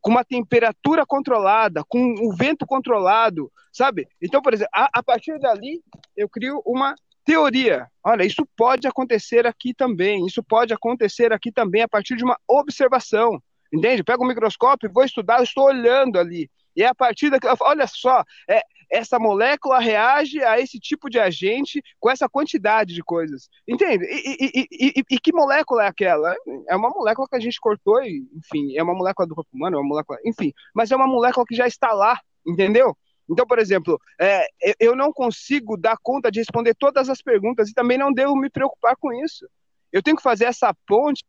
com 0.00 0.10
uma 0.10 0.24
temperatura 0.24 1.06
controlada, 1.06 1.82
com 1.88 2.14
o 2.20 2.34
vento 2.34 2.66
controlado, 2.66 3.50
sabe? 3.72 4.08
Então, 4.20 4.42
por 4.42 4.52
exemplo, 4.52 4.70
a, 4.74 4.88
a 4.92 5.02
partir 5.02 5.38
dali, 5.38 5.80
eu 6.16 6.28
crio 6.28 6.60
uma 6.66 6.94
teoria. 7.24 7.86
Olha, 8.04 8.24
isso 8.24 8.46
pode 8.56 8.86
acontecer 8.86 9.46
aqui 9.46 9.72
também, 9.72 10.26
isso 10.26 10.42
pode 10.42 10.74
acontecer 10.74 11.32
aqui 11.32 11.52
também 11.52 11.82
a 11.82 11.88
partir 11.88 12.16
de 12.16 12.24
uma 12.24 12.36
observação. 12.48 13.40
Entende? 13.72 14.04
Pega 14.04 14.22
o 14.22 14.26
microscópio, 14.26 14.90
vou 14.92 15.04
estudar, 15.04 15.38
eu 15.38 15.44
estou 15.44 15.64
olhando 15.64 16.18
ali. 16.18 16.50
E 16.76 16.82
é 16.82 16.86
a 16.86 16.94
partir 16.94 17.30
daquela. 17.30 17.56
Olha 17.60 17.86
só, 17.86 18.24
é, 18.48 18.62
essa 18.90 19.18
molécula 19.18 19.78
reage 19.78 20.42
a 20.44 20.60
esse 20.60 20.78
tipo 20.78 21.08
de 21.08 21.18
agente 21.18 21.82
com 21.98 22.10
essa 22.10 22.28
quantidade 22.28 22.94
de 22.94 23.02
coisas. 23.02 23.48
Entende? 23.66 24.04
E, 24.04 24.46
e, 24.60 24.66
e, 24.70 25.04
e, 25.10 25.18
que 25.18 25.32
molécula 25.32 25.84
é 25.84 25.88
aquela? 25.88 26.34
É 26.68 26.76
uma 26.76 26.90
molécula 26.90 27.26
que 27.28 27.36
a 27.36 27.40
gente 27.40 27.58
cortou, 27.58 28.02
e, 28.02 28.22
enfim, 28.36 28.76
é 28.76 28.82
uma 28.82 28.94
molécula 28.94 29.26
do 29.26 29.34
corpo 29.34 29.50
humano, 29.54 29.76
é 29.76 29.80
uma 29.80 29.88
molécula. 29.88 30.18
Enfim, 30.26 30.52
mas 30.74 30.90
é 30.90 30.96
uma 30.96 31.06
molécula 31.06 31.46
que 31.48 31.54
já 31.54 31.66
está 31.66 31.92
lá, 31.92 32.20
entendeu? 32.46 32.94
Então, 33.30 33.46
por 33.46 33.58
exemplo, 33.58 33.98
é, 34.20 34.46
eu 34.78 34.94
não 34.94 35.10
consigo 35.10 35.76
dar 35.76 35.96
conta 36.02 36.30
de 36.30 36.40
responder 36.40 36.74
todas 36.74 37.08
as 37.08 37.22
perguntas 37.22 37.70
e 37.70 37.74
também 37.74 37.96
não 37.96 38.12
devo 38.12 38.36
me 38.36 38.50
preocupar 38.50 38.94
com 38.96 39.10
isso. 39.12 39.46
Eu 39.92 40.02
tenho 40.02 40.16
que 40.16 40.22
fazer 40.22 40.46
essa 40.46 40.74
ponte 40.86 41.24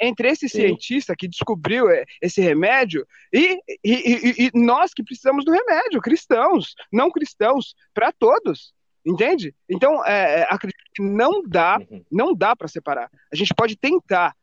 entre 0.00 0.28
esse 0.28 0.48
Sim. 0.48 0.60
cientista 0.60 1.14
que 1.16 1.28
descobriu 1.28 1.88
é, 1.90 2.04
esse 2.22 2.40
remédio 2.40 3.06
e, 3.32 3.60
e, 3.84 4.46
e, 4.46 4.50
nós 4.54 4.92
que 4.94 5.02
precisamos 5.02 5.44
do 5.44 5.52
remédio, 5.52 6.00
cristãos, 6.00 6.74
não 6.92 7.10
cristãos, 7.10 7.74
para 7.94 8.10
todos, 8.12 8.72
entende? 9.04 9.54
Então, 9.68 10.04
é, 10.04 10.40
é, 10.40 10.46
acredito 10.50 10.82
que 10.94 11.02
não 11.02 11.42
dá, 11.46 11.78
uhum. 11.78 12.04
não 12.10 12.34
dá 12.34 12.56
para 12.56 12.68
separar. 12.68 13.10
A 13.32 13.36
gente 13.36 13.54
pode 13.54 13.76
tentar, 13.76 14.34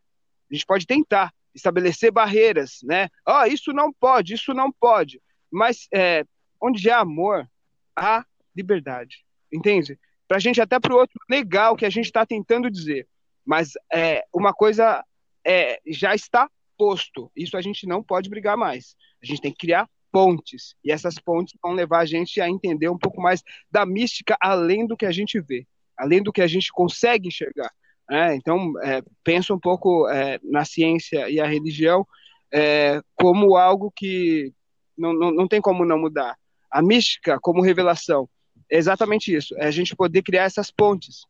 a 0.50 0.54
gente 0.54 0.66
pode 0.66 0.86
tentar 0.86 1.34
estabelecer 1.54 2.12
barreiras, 2.12 2.80
né? 2.84 3.10
Ó, 3.26 3.42
oh, 3.42 3.46
isso 3.46 3.72
não 3.74 3.92
pode, 3.92 4.34
isso 4.34 4.54
não 4.54 4.72
pode. 4.72 5.22
Mas 5.52 5.88
é, 5.94 6.24
onde 6.62 6.90
há 6.90 7.00
amor, 7.00 7.50
há 7.96 8.26
liberdade, 8.56 9.26
entende? 9.52 9.98
Para 10.28 10.38
a 10.38 10.40
gente 10.40 10.62
até 10.62 10.80
para 10.80 10.94
o 10.94 10.98
outro 10.98 11.20
legal 11.30 11.74
o 11.74 11.78
que 11.78 11.86
a 11.86 11.90
gente 11.90 12.06
está 12.06 12.26
tentando 12.26 12.70
dizer. 12.70 13.08
Mas 13.46 13.74
é, 13.94 14.24
uma 14.34 14.54
coisa 14.54 15.04
é, 15.46 15.80
já 15.88 16.16
está 16.16 16.50
posto. 16.78 17.32
Isso 17.36 17.56
a 17.56 17.62
gente 17.62 17.88
não 17.88 18.04
pode 18.04 18.30
brigar 18.30 18.58
mais. 18.58 18.96
A 19.22 19.26
gente 19.26 19.42
tem 19.42 19.52
que 19.52 19.60
criar 19.60 19.88
pontes. 20.12 20.76
E 20.84 20.92
essas 20.92 21.16
pontes 21.16 21.58
vão 21.62 21.74
levar 21.74 22.00
a 22.00 22.06
gente 22.06 22.40
a 22.40 22.50
entender 22.50 22.90
um 22.90 22.98
pouco 22.98 23.22
mais 23.22 23.44
da 23.70 23.86
mística 23.86 24.38
além 24.42 24.88
do 24.88 24.96
que 24.96 25.06
a 25.06 25.12
gente 25.12 25.40
vê, 25.40 25.68
além 25.98 26.24
do 26.24 26.32
que 26.32 26.42
a 26.42 26.48
gente 26.48 26.72
consegue 26.72 27.28
enxergar. 27.28 27.72
É, 28.10 28.36
então, 28.36 28.74
é, 28.84 29.02
pensa 29.24 29.54
um 29.54 29.60
pouco 29.60 30.08
é, 30.10 30.40
na 30.44 30.64
ciência 30.64 31.30
e 31.30 31.40
a 31.40 31.46
religião 31.46 32.08
é, 32.54 33.02
como 33.16 33.58
algo 33.58 33.92
que 33.94 34.54
não, 34.98 35.14
não, 35.14 35.32
não 35.32 35.48
tem 35.48 35.60
como 35.60 35.84
não 35.84 36.00
mudar. 36.00 36.38
A 36.72 36.82
mística 36.82 37.40
como 37.42 37.62
revelação 37.62 38.30
é 38.72 38.78
exatamente 38.78 39.36
isso, 39.36 39.56
é 39.58 39.66
a 39.66 39.72
gente 39.72 39.96
poder 39.96 40.22
criar 40.22 40.44
essas 40.44 40.72
pontes. 40.72 41.26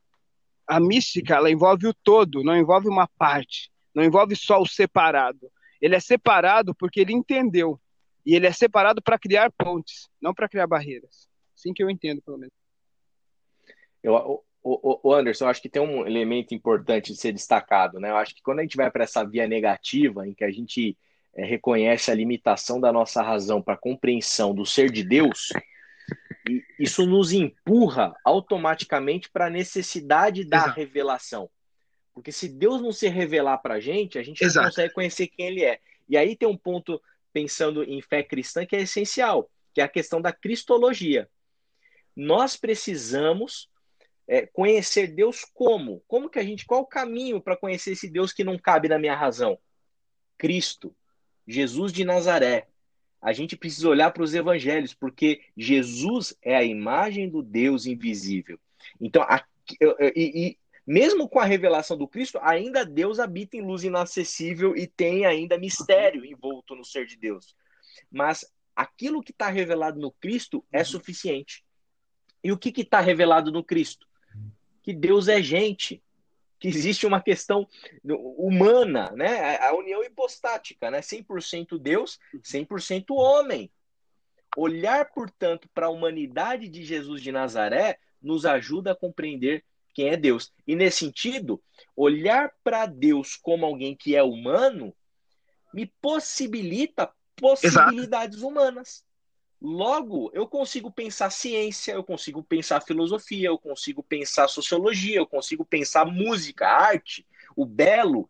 A 0.68 0.80
mística, 0.80 1.36
ela 1.36 1.52
envolve 1.52 1.88
o 1.88 1.94
todo, 1.94 2.44
não 2.44 2.56
envolve 2.56 2.88
uma 2.88 3.08
parte. 3.08 3.72
Não 3.94 4.04
envolve 4.04 4.36
só 4.36 4.62
o 4.62 4.68
separado. 4.68 5.52
Ele 5.82 5.96
é 5.96 6.00
separado 6.00 6.74
porque 6.76 7.00
ele 7.00 7.14
entendeu. 7.14 7.80
E 8.26 8.36
ele 8.36 8.48
é 8.48 8.52
separado 8.52 9.02
para 9.02 9.20
criar 9.20 9.52
pontes, 9.52 10.10
não 10.20 10.34
para 10.34 10.50
criar 10.50 10.68
barreiras. 10.68 11.28
Assim 11.56 11.74
que 11.74 11.84
eu 11.84 11.90
entendo, 11.90 12.22
pelo 12.22 12.38
menos. 12.38 12.54
Eu, 14.02 14.44
o, 14.68 15.00
o 15.04 15.14
Anderson, 15.14 15.46
eu 15.46 15.50
acho 15.50 15.62
que 15.62 15.70
tem 15.70 15.82
um 15.82 16.08
elemento 16.08 16.56
importante 16.56 17.14
de 17.14 17.20
ser 17.20 17.32
destacado. 17.32 18.00
Né? 18.00 18.10
Eu 18.10 18.18
acho 18.18 18.34
que 18.34 18.42
quando 18.42 18.60
a 18.60 18.62
gente 18.64 18.76
vai 18.76 18.90
para 18.90 19.04
essa 19.04 19.24
via 19.24 19.48
negativa, 19.48 20.28
em 20.28 20.34
que 20.34 20.44
a 20.44 20.50
gente 20.50 20.98
é, 21.36 21.46
reconhece 21.46 22.10
a 22.10 22.16
limitação 22.16 22.80
da 22.80 22.92
nossa 22.92 23.22
razão 23.22 23.62
para 23.62 23.76
a 23.76 23.78
compreensão 23.78 24.56
do 24.56 24.66
ser 24.66 24.92
de 24.92 25.04
Deus, 25.04 25.50
isso 26.80 27.06
nos 27.06 27.32
empurra 27.32 28.16
automaticamente 28.24 29.30
para 29.30 29.48
a 29.48 29.50
necessidade 29.50 30.44
da 30.44 30.58
Exato. 30.58 30.76
revelação. 30.76 31.50
Porque 32.14 32.32
se 32.32 32.48
Deus 32.48 32.82
não 32.82 32.92
se 32.92 33.08
revelar 33.08 33.58
para 33.58 33.76
a 33.76 33.80
gente, 33.80 34.18
a 34.18 34.24
gente 34.24 34.44
Exato. 34.44 34.64
não 34.64 34.70
consegue 34.70 34.94
conhecer 34.94 35.28
quem 35.28 35.48
Ele 35.48 35.64
é. 35.64 35.80
E 36.08 36.16
aí 36.16 36.36
tem 36.36 36.48
um 36.48 36.58
ponto, 36.58 37.02
pensando 37.34 37.84
em 37.84 38.02
fé 38.02 38.24
cristã, 38.24 38.66
que 38.66 38.76
é 38.76 38.82
essencial, 38.82 39.50
que 39.74 39.82
é 39.82 39.84
a 39.84 39.90
questão 39.90 40.22
da 40.22 40.32
cristologia. 40.32 41.30
Nós 42.16 42.56
precisamos 42.56 43.70
é, 44.28 44.46
conhecer 44.46 45.08
Deus 45.08 45.44
como? 45.54 46.02
Como 46.08 46.30
que 46.30 46.40
a 46.40 46.44
gente, 46.44 46.66
qual 46.66 46.82
o 46.82 46.88
caminho 46.88 47.42
para 47.42 47.58
conhecer 47.58 47.92
esse 47.92 48.10
Deus 48.10 48.32
que 48.32 48.44
não 48.44 48.58
cabe 48.58 48.88
na 48.88 48.98
minha 48.98 49.16
razão? 49.16 49.58
Cristo, 50.38 50.96
Jesus 51.48 51.92
de 51.92 52.06
Nazaré. 52.06 52.68
A 53.26 53.34
gente 53.34 53.58
precisa 53.58 53.90
olhar 53.90 54.12
para 54.12 54.22
os 54.22 54.36
evangelhos, 54.36 54.94
porque 54.94 55.42
Jesus 55.58 56.38
é 56.44 56.56
a 56.56 56.64
imagem 56.64 57.28
do 57.28 57.42
Deus 57.42 57.88
invisível. 57.88 58.60
Então, 59.02 59.24
aqui, 59.24 59.76
e, 60.16 60.46
e, 60.46 60.60
mesmo 60.86 61.28
com 61.28 61.40
a 61.40 61.44
revelação 61.44 61.98
do 61.98 62.08
Cristo, 62.08 62.38
ainda 62.40 62.86
Deus 62.86 63.20
habita 63.20 63.58
em 63.58 63.62
luz 63.62 63.84
inacessível 63.84 64.76
e 64.78 64.86
tem 64.86 65.26
ainda 65.26 65.58
mistério 65.58 66.24
envolto 66.24 66.76
no 66.76 66.86
ser 66.86 67.08
de 67.08 67.18
Deus. 67.18 67.56
Mas 68.12 68.46
aquilo 68.76 69.24
que 69.24 69.32
está 69.32 69.50
revelado 69.50 70.00
no 70.00 70.12
Cristo 70.12 70.64
é 70.72 70.84
suficiente. 70.84 71.66
E 72.44 72.52
o 72.52 72.58
que 72.60 72.80
está 72.80 73.00
revelado 73.00 73.52
no 73.52 73.64
Cristo? 73.64 74.06
Que 74.84 74.94
Deus 74.94 75.28
é 75.28 75.42
gente, 75.42 76.00
que 76.60 76.68
existe 76.68 77.06
uma 77.06 77.22
questão 77.22 77.68
humana, 78.04 79.12
né? 79.12 79.58
A 79.58 79.74
união 79.74 80.04
hipostática, 80.04 80.90
né? 80.90 81.02
100% 81.02 81.78
Deus, 81.78 82.20
100% 82.36 83.06
homem. 83.12 83.72
Olhar, 84.58 85.12
portanto, 85.12 85.70
para 85.74 85.88
a 85.88 85.90
humanidade 85.90 86.70
de 86.70 86.84
Jesus 86.84 87.22
de 87.22 87.32
Nazaré 87.32 88.00
nos 88.22 88.46
ajuda 88.46 88.92
a 88.92 88.96
compreender 88.96 89.64
quem 89.94 90.10
é 90.10 90.18
Deus. 90.18 90.52
E 90.66 90.76
nesse 90.76 91.00
sentido, 91.00 91.62
olhar 91.96 92.54
para 92.64 92.86
Deus 92.86 93.36
como 93.36 93.66
alguém 93.66 93.96
que 93.96 94.16
é 94.16 94.24
humano 94.24 94.96
me 95.74 95.86
possibilita 96.02 97.12
possibilidades 97.36 98.38
Exato. 98.38 98.52
humanas. 98.52 99.05
Logo, 99.66 100.30
eu 100.32 100.48
consigo 100.48 100.92
pensar 100.92 101.32
ciência, 101.32 101.94
eu 101.94 102.04
consigo 102.04 102.44
pensar 102.44 102.82
filosofia, 102.82 103.48
eu 103.48 103.58
consigo 103.58 104.04
pensar 104.04 104.48
sociologia, 104.48 105.18
eu 105.18 105.26
consigo 105.26 105.66
pensar 105.66 106.06
música, 106.06 106.68
arte, 106.68 107.26
o 107.56 107.66
belo. 107.66 108.30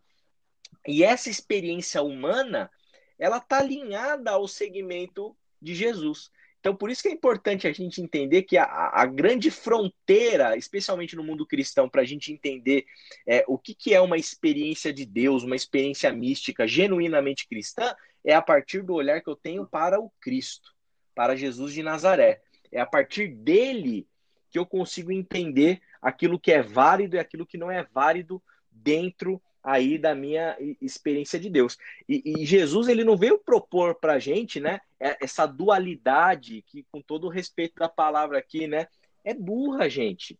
E 0.88 1.04
essa 1.04 1.28
experiência 1.28 2.00
humana, 2.00 2.70
ela 3.18 3.36
está 3.36 3.58
alinhada 3.58 4.30
ao 4.30 4.48
segmento 4.48 5.36
de 5.60 5.74
Jesus. 5.74 6.30
Então, 6.58 6.74
por 6.74 6.90
isso 6.90 7.02
que 7.02 7.08
é 7.08 7.12
importante 7.12 7.68
a 7.68 7.72
gente 7.72 8.00
entender 8.00 8.44
que 8.44 8.56
a, 8.56 8.64
a 8.94 9.04
grande 9.04 9.50
fronteira, 9.50 10.56
especialmente 10.56 11.14
no 11.14 11.22
mundo 11.22 11.44
cristão, 11.44 11.86
para 11.86 12.00
a 12.00 12.06
gente 12.06 12.32
entender 12.32 12.86
é, 13.26 13.44
o 13.46 13.58
que, 13.58 13.74
que 13.74 13.92
é 13.92 14.00
uma 14.00 14.16
experiência 14.16 14.90
de 14.90 15.04
Deus, 15.04 15.42
uma 15.42 15.54
experiência 15.54 16.10
mística 16.10 16.66
genuinamente 16.66 17.46
cristã, 17.46 17.94
é 18.24 18.34
a 18.34 18.40
partir 18.40 18.82
do 18.82 18.94
olhar 18.94 19.20
que 19.20 19.28
eu 19.28 19.36
tenho 19.36 19.66
para 19.66 20.00
o 20.00 20.10
Cristo, 20.18 20.74
para 21.16 21.34
Jesus 21.34 21.72
de 21.72 21.82
Nazaré. 21.82 22.42
É 22.70 22.78
a 22.78 22.86
partir 22.86 23.28
dele 23.28 24.06
que 24.50 24.58
eu 24.58 24.66
consigo 24.66 25.10
entender 25.10 25.80
aquilo 26.00 26.38
que 26.38 26.52
é 26.52 26.62
válido 26.62 27.16
e 27.16 27.18
aquilo 27.18 27.46
que 27.46 27.56
não 27.56 27.70
é 27.70 27.82
válido 27.82 28.40
dentro 28.70 29.42
aí 29.62 29.98
da 29.98 30.14
minha 30.14 30.56
experiência 30.80 31.40
de 31.40 31.50
Deus. 31.50 31.76
E, 32.08 32.22
e 32.24 32.46
Jesus 32.46 32.86
ele 32.86 33.02
não 33.02 33.16
veio 33.16 33.38
propor 33.38 33.96
para 33.96 34.18
gente, 34.18 34.60
né, 34.60 34.80
é, 35.00 35.16
essa 35.24 35.46
dualidade 35.46 36.62
que, 36.68 36.84
com 36.92 37.00
todo 37.00 37.26
o 37.26 37.30
respeito 37.30 37.74
da 37.76 37.88
palavra 37.88 38.38
aqui, 38.38 38.68
né, 38.68 38.86
é 39.24 39.34
burra, 39.34 39.88
gente. 39.88 40.38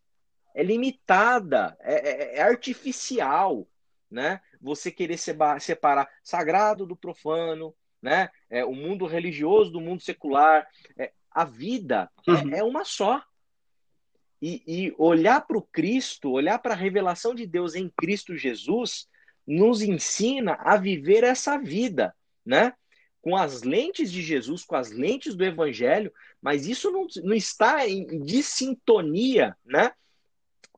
É 0.55 0.63
limitada, 0.63 1.77
é, 1.81 1.95
é, 1.95 2.37
é 2.37 2.43
artificial, 2.43 3.67
né? 4.11 4.41
Você 4.61 4.91
querer 4.91 5.19
separar 5.19 6.09
sagrado 6.23 6.87
do 6.87 6.97
profano, 6.97 7.75
né? 8.03 8.29
É, 8.49 8.65
o 8.65 8.75
mundo 8.75 9.07
religioso 9.07 9.71
do 9.71 9.81
mundo 9.81 10.03
secular. 10.03 10.67
É, 10.99 11.13
a 11.31 11.45
vida 11.45 12.11
é, 12.27 12.31
uhum. 12.31 12.55
é, 12.55 12.63
uma 12.63 12.85
só. 12.85 13.23
E, 14.41 14.63
e 14.67 14.95
olhar 14.99 15.47
para 15.47 15.57
o 15.57 15.63
Cristo, 15.63 16.31
olhar 16.31 16.59
para 16.59 16.75
a 16.75 16.77
revelação 16.77 17.35
de 17.35 17.47
Deus 17.47 17.75
em 17.75 17.89
Cristo 17.89 18.37
Jesus, 18.37 19.09
nos 19.47 19.81
ensina 19.81 20.55
a 20.61 20.77
viver 20.77 21.25
essa 21.25 21.59
vida, 21.59 22.15
né? 22.45 22.73
com 23.27 23.35
as 23.37 23.65
lentes 23.65 24.13
de 24.13 24.23
Jesus, 24.23 24.65
com 24.65 24.77
as 24.77 24.93
lentes 24.93 25.35
do 25.35 25.45
Evangelho, 25.45 26.13
mas 26.41 26.69
isso 26.69 26.93
não, 26.93 27.09
não 27.25 27.35
está 27.35 27.85
em 27.85 28.23
dissintonia, 28.23 29.57
né? 29.65 29.91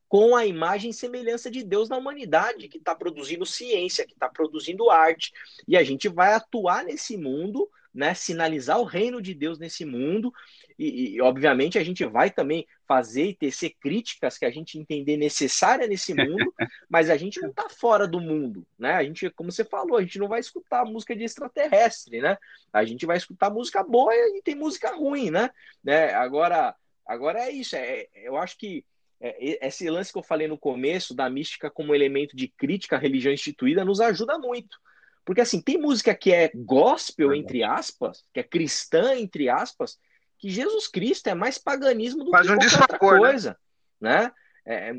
Com 0.09 0.35
a 0.35 0.47
imagem 0.47 0.91
e 0.91 0.95
semelhança 0.95 1.51
de 1.51 1.63
Deus 1.63 1.89
na 1.89 1.97
humanidade, 1.97 2.69
que 2.69 2.79
está 2.79 2.95
produzindo 2.95 3.45
ciência, 3.45 4.07
que 4.07 4.15
está 4.15 4.29
produzindo 4.29 4.91
arte. 4.91 5.33
E 5.67 5.77
a 5.77 5.85
gente 5.85 6.09
vai 6.09 6.33
atuar 6.33 6.85
nesse 6.85 7.17
mundo 7.17 7.69
né, 7.99 8.15
sinalizar 8.15 8.79
o 8.79 8.85
reino 8.85 9.21
de 9.21 9.35
Deus 9.35 9.59
nesse 9.59 9.85
mundo. 9.85 10.33
E, 10.79 11.17
e, 11.17 11.21
obviamente, 11.21 11.79
a 11.79 11.83
gente 11.83 12.05
vai 12.05 12.31
também 12.31 12.65
fazer 12.87 13.25
e 13.25 13.35
tecer 13.35 13.75
críticas 13.81 14.39
que 14.39 14.45
a 14.45 14.51
gente 14.51 14.79
entender 14.79 15.17
necessária 15.17 15.87
nesse 15.89 16.15
mundo, 16.15 16.55
mas 16.89 17.11
a 17.11 17.17
gente 17.17 17.41
não 17.41 17.51
está 17.51 17.69
fora 17.69 18.07
do 18.07 18.21
mundo, 18.21 18.65
né? 18.79 18.93
A 18.93 19.03
gente, 19.03 19.29
como 19.31 19.51
você 19.51 19.65
falou, 19.65 19.97
a 19.97 20.03
gente 20.03 20.19
não 20.19 20.29
vai 20.29 20.39
escutar 20.39 20.85
música 20.85 21.17
de 21.17 21.25
extraterrestre, 21.25 22.21
né? 22.21 22.39
A 22.73 22.85
gente 22.85 23.05
vai 23.05 23.17
escutar 23.17 23.51
música 23.51 23.83
boa 23.83 24.15
e 24.15 24.41
tem 24.43 24.55
música 24.55 24.95
ruim, 24.95 25.31
né? 25.31 25.51
né? 25.83 26.15
Agora, 26.15 26.77
agora 27.05 27.41
é 27.41 27.51
isso. 27.51 27.75
É, 27.75 28.07
eu 28.15 28.37
acho 28.37 28.57
que 28.57 28.85
esse 29.21 29.89
lance 29.91 30.13
que 30.13 30.19
eu 30.19 30.23
falei 30.23 30.47
no 30.47 30.57
começo 30.57 31.15
da 31.15 31.29
mística 31.29 31.71
como 31.71 31.95
elemento 31.95 32.37
de 32.37 32.49
crítica 32.49 32.97
à 32.97 32.99
religião 32.99 33.33
instituída 33.33 33.85
nos 33.85 34.01
ajuda 34.01 34.39
muito. 34.39 34.79
Porque 35.25 35.41
assim, 35.41 35.61
tem 35.61 35.77
música 35.77 36.15
que 36.15 36.33
é 36.33 36.51
gospel, 36.55 37.35
entre 37.35 37.63
aspas, 37.63 38.25
que 38.33 38.41
é 38.41 38.43
cristã, 38.43 39.15
entre 39.15 39.49
aspas, 39.49 39.99
que 40.39 40.49
Jesus 40.49 40.87
Cristo 40.87 41.27
é 41.29 41.35
mais 41.35 41.59
paganismo 41.59 42.25
do 42.25 42.31
faz 42.31 42.47
que 42.47 42.53
um 42.53 42.57
qualquer 42.57 42.69
desfavor, 42.69 42.89
outra 42.93 43.19
coisa. 43.19 43.59
Né? 44.01 44.23
né? 44.23 44.33
É, 44.65 44.93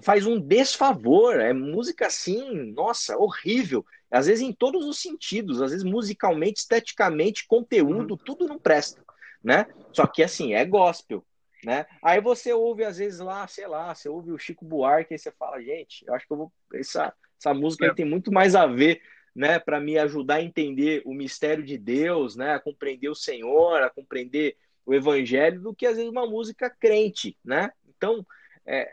faz 0.00 0.26
um 0.26 0.38
desfavor, 0.38 1.40
é 1.40 1.52
música 1.52 2.06
assim, 2.06 2.72
nossa, 2.72 3.18
horrível. 3.18 3.84
Às 4.10 4.26
vezes 4.26 4.42
em 4.42 4.52
todos 4.52 4.84
os 4.84 4.98
sentidos, 4.98 5.60
às 5.60 5.72
vezes 5.72 5.84
musicalmente, 5.84 6.60
esteticamente, 6.60 7.46
conteúdo, 7.46 8.12
uhum. 8.12 8.18
tudo 8.24 8.46
não 8.46 8.58
presta, 8.58 9.02
né? 9.42 9.66
Só 9.92 10.06
que 10.06 10.22
assim, 10.22 10.54
é 10.54 10.64
gospel, 10.64 11.24
né? 11.64 11.86
Aí 12.02 12.20
você 12.20 12.52
ouve 12.52 12.84
às 12.84 12.98
vezes 12.98 13.20
lá, 13.20 13.46
sei 13.46 13.66
lá, 13.66 13.94
você 13.94 14.08
ouve 14.08 14.30
o 14.30 14.38
Chico 14.38 14.64
Buarque 14.64 15.14
e 15.14 15.18
você 15.18 15.30
fala, 15.32 15.60
gente, 15.60 16.04
eu 16.06 16.14
acho 16.14 16.26
que 16.26 16.32
eu 16.32 16.36
vou 16.36 16.52
essa 16.74 17.12
essa 17.38 17.52
música 17.52 17.86
é. 17.86 17.94
tem 17.94 18.04
muito 18.04 18.32
mais 18.32 18.54
a 18.54 18.66
ver, 18.66 19.02
né, 19.34 19.58
para 19.58 19.78
me 19.78 19.98
ajudar 19.98 20.36
a 20.36 20.42
entender 20.42 21.02
o 21.04 21.12
mistério 21.12 21.62
de 21.62 21.76
Deus, 21.76 22.34
né, 22.34 22.54
a 22.54 22.60
compreender 22.60 23.10
o 23.10 23.14
Senhor, 23.14 23.82
a 23.82 23.90
compreender 23.90 24.56
o 24.86 24.94
Evangelho, 24.94 25.60
do 25.60 25.74
que 25.74 25.86
às 25.86 25.96
vezes 25.96 26.10
uma 26.10 26.26
música 26.26 26.70
crente, 26.70 27.36
né? 27.44 27.70
Então, 27.88 28.24
é, 28.64 28.88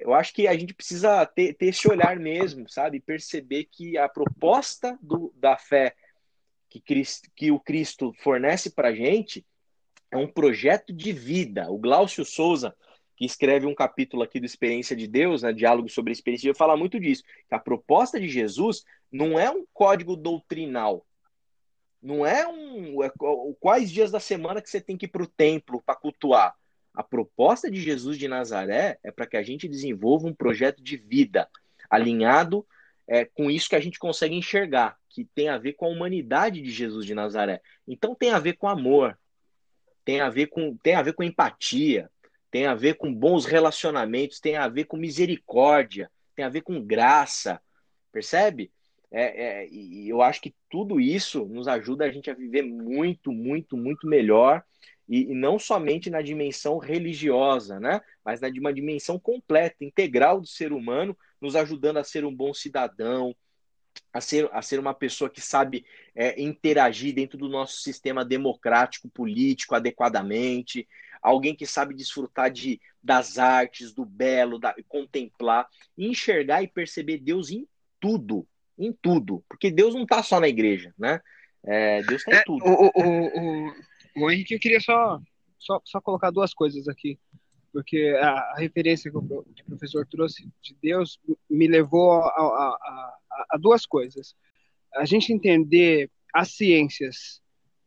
eu 0.00 0.14
acho 0.14 0.32
que 0.32 0.46
a 0.46 0.56
gente 0.56 0.72
precisa 0.72 1.26
ter, 1.26 1.54
ter 1.54 1.66
esse 1.66 1.88
olhar 1.88 2.16
mesmo, 2.16 2.68
sabe? 2.68 3.00
Perceber 3.00 3.64
que 3.70 3.98
a 3.98 4.08
proposta 4.08 4.96
do, 5.02 5.32
da 5.36 5.56
fé 5.56 5.94
que, 6.68 6.80
Cristo, 6.80 7.28
que 7.34 7.50
o 7.50 7.58
Cristo 7.58 8.12
fornece 8.22 8.70
para 8.70 8.88
a 8.88 8.94
gente 8.94 9.44
é 10.10 10.16
um 10.16 10.26
projeto 10.26 10.92
de 10.92 11.12
vida. 11.12 11.70
O 11.70 11.78
Glaucio 11.78 12.24
Souza, 12.24 12.74
que 13.16 13.24
escreve 13.24 13.66
um 13.66 13.74
capítulo 13.74 14.22
aqui 14.22 14.40
do 14.40 14.46
Experiência 14.46 14.96
de 14.96 15.06
Deus, 15.06 15.42
né, 15.42 15.52
diálogo 15.52 15.88
sobre 15.88 16.10
a 16.10 16.14
experiência 16.14 16.42
de 16.42 16.48
Deus, 16.48 16.58
fala 16.58 16.76
muito 16.76 16.98
disso. 16.98 17.22
A 17.50 17.58
proposta 17.58 18.18
de 18.18 18.28
Jesus 18.28 18.84
não 19.12 19.38
é 19.38 19.50
um 19.50 19.64
código 19.72 20.16
doutrinal. 20.16 21.06
Não 22.02 22.24
é 22.24 22.46
um 22.48 23.02
é, 23.04 23.12
quais 23.60 23.90
dias 23.90 24.10
da 24.10 24.18
semana 24.18 24.62
que 24.62 24.70
você 24.70 24.80
tem 24.80 24.96
que 24.96 25.04
ir 25.04 25.10
para 25.10 25.22
o 25.22 25.26
templo 25.26 25.82
para 25.84 25.94
cultuar. 25.94 26.54
A 26.94 27.02
proposta 27.02 27.70
de 27.70 27.80
Jesus 27.80 28.18
de 28.18 28.26
Nazaré 28.26 28.98
é 29.02 29.12
para 29.12 29.26
que 29.26 29.36
a 29.36 29.42
gente 29.42 29.68
desenvolva 29.68 30.26
um 30.26 30.34
projeto 30.34 30.82
de 30.82 30.96
vida 30.96 31.48
alinhado 31.90 32.66
é, 33.06 33.24
com 33.24 33.50
isso 33.50 33.68
que 33.68 33.76
a 33.76 33.80
gente 33.80 33.98
consegue 33.98 34.34
enxergar, 34.34 34.96
que 35.08 35.24
tem 35.24 35.48
a 35.48 35.58
ver 35.58 35.74
com 35.74 35.84
a 35.84 35.88
humanidade 35.88 36.62
de 36.62 36.70
Jesus 36.70 37.04
de 37.04 37.14
Nazaré. 37.14 37.60
Então 37.86 38.14
tem 38.14 38.30
a 38.30 38.38
ver 38.38 38.54
com 38.54 38.68
amor, 38.68 39.18
tem 40.10 40.20
a 40.20 40.28
ver 40.28 40.48
com, 40.48 40.76
tem 40.76 40.96
a 40.96 41.02
ver 41.02 41.12
com 41.12 41.22
empatia, 41.22 42.10
tem 42.50 42.66
a 42.66 42.74
ver 42.74 42.94
com 42.94 43.14
bons 43.14 43.44
relacionamentos, 43.44 44.40
tem 44.40 44.56
a 44.56 44.66
ver 44.66 44.86
com 44.86 44.96
misericórdia, 44.96 46.10
tem 46.34 46.44
a 46.44 46.48
ver 46.48 46.62
com 46.62 46.82
graça, 46.84 47.62
percebe? 48.10 48.72
É, 49.08 49.62
é, 49.62 49.68
e 49.68 50.08
eu 50.08 50.20
acho 50.20 50.40
que 50.40 50.52
tudo 50.68 50.98
isso 50.98 51.44
nos 51.46 51.68
ajuda 51.68 52.06
a 52.06 52.10
gente 52.10 52.28
a 52.28 52.34
viver 52.34 52.62
muito, 52.62 53.30
muito, 53.30 53.76
muito 53.76 54.08
melhor, 54.08 54.64
e, 55.08 55.30
e 55.30 55.34
não 55.34 55.60
somente 55.60 56.10
na 56.10 56.20
dimensão 56.22 56.78
religiosa, 56.78 57.78
né? 57.78 58.00
mas 58.24 58.40
na 58.40 58.48
uma 58.48 58.72
dimensão 58.72 59.16
completa, 59.16 59.76
integral 59.84 60.40
do 60.40 60.46
ser 60.48 60.72
humano, 60.72 61.16
nos 61.40 61.54
ajudando 61.54 61.98
a 61.98 62.04
ser 62.04 62.24
um 62.24 62.34
bom 62.34 62.52
cidadão, 62.52 63.32
a 64.12 64.20
ser, 64.20 64.48
a 64.52 64.62
ser 64.62 64.78
uma 64.78 64.94
pessoa 64.94 65.30
que 65.30 65.40
sabe 65.40 65.84
é, 66.14 66.40
interagir 66.40 67.14
dentro 67.14 67.38
do 67.38 67.48
nosso 67.48 67.78
sistema 67.80 68.24
democrático 68.24 69.08
político 69.08 69.74
adequadamente, 69.74 70.88
alguém 71.22 71.54
que 71.54 71.66
sabe 71.66 71.94
desfrutar 71.94 72.50
de, 72.50 72.80
das 73.02 73.38
artes, 73.38 73.92
do 73.92 74.04
belo, 74.04 74.58
da, 74.58 74.74
contemplar, 74.88 75.66
enxergar 75.96 76.62
e 76.62 76.68
perceber 76.68 77.18
Deus 77.18 77.50
em 77.50 77.66
tudo, 78.00 78.46
em 78.78 78.92
tudo, 78.92 79.44
porque 79.48 79.70
Deus 79.70 79.94
não 79.94 80.02
está 80.02 80.22
só 80.22 80.40
na 80.40 80.48
igreja, 80.48 80.94
né? 80.98 81.20
É, 81.62 82.02
Deus 82.02 82.22
está 82.22 82.36
em 82.36 82.38
é, 82.38 82.42
tudo. 82.44 82.64
O, 82.64 82.86
o, 82.86 83.66
o, 83.66 83.72
o, 84.16 84.30
Henrique, 84.30 84.54
eu 84.54 84.60
queria 84.60 84.80
só, 84.80 85.20
só, 85.58 85.80
só 85.84 86.00
colocar 86.00 86.30
duas 86.30 86.54
coisas 86.54 86.88
aqui, 86.88 87.18
porque 87.72 88.16
a, 88.20 88.54
referência 88.56 89.10
que 89.10 89.16
o, 89.16 89.44
professor 89.66 90.06
trouxe 90.06 90.48
de 90.62 90.76
Deus 90.82 91.18
me 91.48 91.68
levou 91.68 92.12
a, 92.12 92.26
a, 92.26 92.78
a, 93.30 93.46
a 93.50 93.58
duas 93.58 93.86
coisas. 93.86 94.34
A 94.94 95.04
gente 95.04 95.32
entender 95.32 96.10
as 96.32 96.52
ciências 96.52 97.40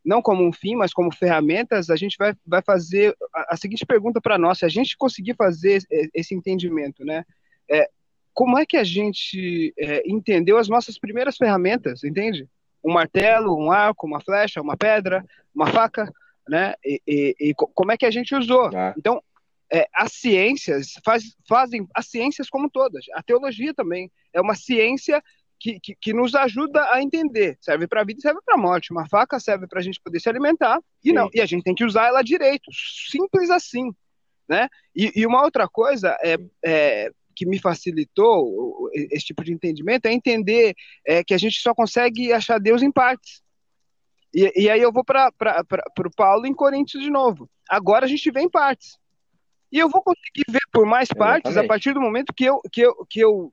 não 0.03 0.21
como 0.21 0.45
um 0.45 0.51
fim, 0.51 0.75
mas 0.75 0.93
como 0.93 1.13
ferramentas, 1.13 1.89
a 1.89 1.95
gente 1.95 2.17
vai, 2.17 2.34
vai 2.45 2.61
fazer 2.61 3.15
a, 3.34 3.53
a 3.53 3.57
seguinte 3.57 3.86
pergunta 3.86 4.19
para 4.19 4.38
nós: 4.38 4.59
se 4.59 4.65
a 4.65 4.69
gente 4.69 4.97
conseguir 4.97 5.36
fazer 5.36 5.81
esse 6.13 6.36
entendimento, 6.36 7.05
né? 7.05 7.23
É, 7.69 7.89
como 8.34 8.57
é 8.57 8.65
que 8.65 8.75
a 8.75 8.84
gente 8.84 9.73
é, 9.77 10.03
entendeu 10.05 10.57
as 10.57 10.67
nossas 10.67 10.97
primeiras 10.97 11.38
ferramentas, 11.38 12.03
entende? 12.03 12.47
Um 12.84 12.91
martelo, 12.91 13.55
um 13.55 13.71
arco, 13.71 14.05
uma 14.05 14.19
flecha, 14.19 14.61
uma 14.61 14.75
pedra, 14.75 15.23
uma 15.55 15.67
faca, 15.67 16.11
né? 16.49 16.73
E, 16.84 17.01
e, 17.07 17.36
e 17.39 17.53
como 17.53 17.91
é 17.91 17.97
que 17.97 18.05
a 18.05 18.11
gente 18.11 18.36
usou? 18.36 18.69
Ah. 18.75 18.93
Então, 18.97 19.21
é, 19.74 19.88
as 19.91 20.13
ciências 20.13 20.93
faz, 21.03 21.24
fazem 21.49 21.88
as 21.95 22.07
ciências 22.07 22.47
como 22.47 22.69
todas. 22.69 23.05
A 23.15 23.24
teologia 23.24 23.74
também 23.74 24.11
é 24.32 24.39
uma 24.39 24.53
ciência 24.53 25.21
que, 25.59 25.80
que, 25.80 25.95
que, 25.99 26.13
nos 26.13 26.36
ajuda 26.36 26.86
a 26.91 27.01
entender. 27.01 27.57
Serve 27.59 27.88
para 27.88 28.01
a 28.01 28.03
vida, 28.03 28.21
serve 28.21 28.39
para 28.45 28.55
a 28.55 28.57
morte. 28.57 28.91
Uma 28.91 29.07
faca 29.07 29.39
serve 29.39 29.65
para 29.65 29.80
a 29.80 29.82
gente 29.82 29.99
poder 29.99 30.19
se 30.19 30.30
alimentar 30.30 30.80
e 31.03 31.09
Sim. 31.09 31.15
não. 31.15 31.30
E 31.34 31.41
a 31.41 31.45
gente 31.45 31.63
tem 31.63 31.74
que 31.74 31.86
usar 31.86 32.07
ela 32.07 32.21
direito. 32.21 32.69
Simples 33.09 33.49
assim, 33.49 33.91
né? 34.47 34.69
E, 34.95 35.11
e 35.15 35.26
uma 35.26 35.41
outra 35.41 35.67
coisa 35.67 36.15
é, 36.24 36.38
é, 36.63 37.11
que 37.36 37.45
me 37.45 37.59
facilitou 37.59 38.89
esse 38.93 39.26
tipo 39.26 39.43
de 39.43 39.53
entendimento 39.53 40.05
é 40.05 40.13
entender 40.13 40.76
é, 41.03 41.24
que 41.24 41.34
a 41.34 41.38
gente 41.38 41.59
só 41.59 41.74
consegue 41.74 42.32
achar 42.32 42.59
Deus 42.59 42.84
em 42.84 42.91
partes. 42.91 43.41
E, 44.32 44.65
e 44.65 44.69
aí 44.69 44.82
eu 44.82 44.91
vou 44.91 45.03
para 45.03 45.32
o 46.05 46.15
Paulo 46.15 46.45
em 46.45 46.53
Coríntios 46.53 47.01
de 47.01 47.09
novo. 47.09 47.49
Agora 47.67 48.05
a 48.05 48.09
gente 48.09 48.30
vê 48.30 48.41
em 48.41 48.49
partes. 48.49 49.01
E 49.74 49.80
eu 49.80 49.89
vou 49.89 50.03
conseguir 50.03 50.45
ver 50.47 50.61
por 50.71 50.86
mais 50.86 51.09
partes 51.09 51.49
Exatamente. 51.49 51.65
a 51.65 51.67
partir 51.67 51.93
do 51.95 51.99
momento 51.99 52.32
que 52.32 52.45
eu, 52.45 52.61
que 52.71 52.82
eu, 52.82 53.05
que 53.09 53.19
eu 53.19 53.51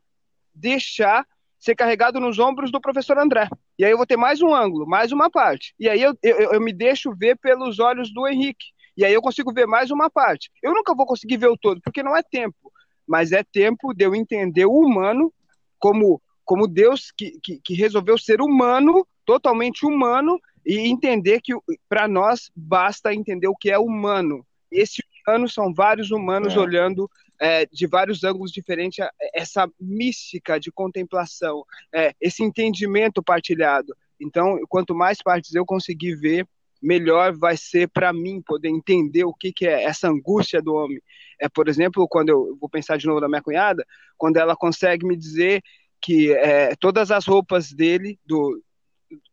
deixar 0.54 1.26
ser 1.58 1.74
carregado 1.74 2.20
nos 2.20 2.38
ombros 2.38 2.70
do 2.70 2.78
professor 2.78 3.18
André. 3.18 3.48
E 3.78 3.86
aí 3.86 3.90
eu 3.90 3.96
vou 3.96 4.06
ter 4.06 4.18
mais 4.18 4.42
um 4.42 4.54
ângulo, 4.54 4.86
mais 4.86 5.12
uma 5.12 5.30
parte. 5.30 5.74
E 5.80 5.88
aí 5.88 6.02
eu, 6.02 6.14
eu, 6.22 6.52
eu 6.52 6.60
me 6.60 6.74
deixo 6.74 7.14
ver 7.16 7.38
pelos 7.38 7.78
olhos 7.78 8.12
do 8.12 8.28
Henrique. 8.28 8.66
E 8.98 9.02
aí 9.02 9.14
eu 9.14 9.22
consigo 9.22 9.50
ver 9.50 9.66
mais 9.66 9.90
uma 9.90 10.10
parte. 10.10 10.50
Eu 10.62 10.74
nunca 10.74 10.94
vou 10.94 11.06
conseguir 11.06 11.38
ver 11.38 11.48
o 11.48 11.56
todo, 11.56 11.80
porque 11.80 12.02
não 12.02 12.14
é 12.14 12.22
tempo. 12.22 12.70
Mas 13.08 13.32
é 13.32 13.42
tempo 13.42 13.94
de 13.94 14.04
eu 14.04 14.14
entender 14.14 14.66
o 14.66 14.78
humano 14.78 15.32
como, 15.78 16.20
como 16.44 16.68
Deus 16.68 17.10
que, 17.16 17.40
que, 17.42 17.58
que 17.64 17.72
resolveu 17.72 18.18
ser 18.18 18.42
humano, 18.42 19.06
totalmente 19.24 19.86
humano, 19.86 20.38
e 20.66 20.80
entender 20.80 21.40
que 21.40 21.54
para 21.88 22.06
nós 22.06 22.50
basta 22.54 23.14
entender 23.14 23.48
o 23.48 23.56
que 23.56 23.70
é 23.70 23.78
humano. 23.78 24.46
Esse 24.70 25.02
humano 25.30 25.48
são 25.48 25.72
vários 25.72 26.10
humanos 26.10 26.54
é. 26.54 26.58
olhando 26.58 27.10
é, 27.40 27.66
de 27.66 27.86
vários 27.86 28.24
ângulos 28.24 28.50
diferentes 28.50 29.04
essa 29.32 29.70
mística 29.80 30.58
de 30.58 30.70
contemplação, 30.70 31.64
é, 31.94 32.12
esse 32.20 32.42
entendimento 32.42 33.22
partilhado. 33.22 33.94
Então, 34.20 34.58
quanto 34.68 34.94
mais 34.94 35.22
partes 35.22 35.54
eu 35.54 35.64
conseguir 35.64 36.16
ver, 36.16 36.46
melhor 36.82 37.32
vai 37.32 37.56
ser 37.56 37.88
para 37.88 38.12
mim 38.12 38.42
poder 38.42 38.68
entender 38.68 39.24
o 39.24 39.34
que, 39.34 39.52
que 39.52 39.66
é 39.66 39.84
essa 39.84 40.08
angústia 40.08 40.60
do 40.60 40.74
homem. 40.74 41.00
É, 41.40 41.48
por 41.48 41.68
exemplo, 41.68 42.06
quando 42.08 42.30
eu 42.30 42.56
vou 42.60 42.68
pensar 42.68 42.98
de 42.98 43.06
novo 43.06 43.20
na 43.20 43.28
minha 43.28 43.42
cunhada, 43.42 43.84
quando 44.18 44.36
ela 44.36 44.56
consegue 44.56 45.06
me 45.06 45.16
dizer 45.16 45.62
que 46.02 46.32
é, 46.32 46.74
todas 46.76 47.10
as 47.10 47.26
roupas 47.26 47.72
dele, 47.72 48.18
do, 48.24 48.62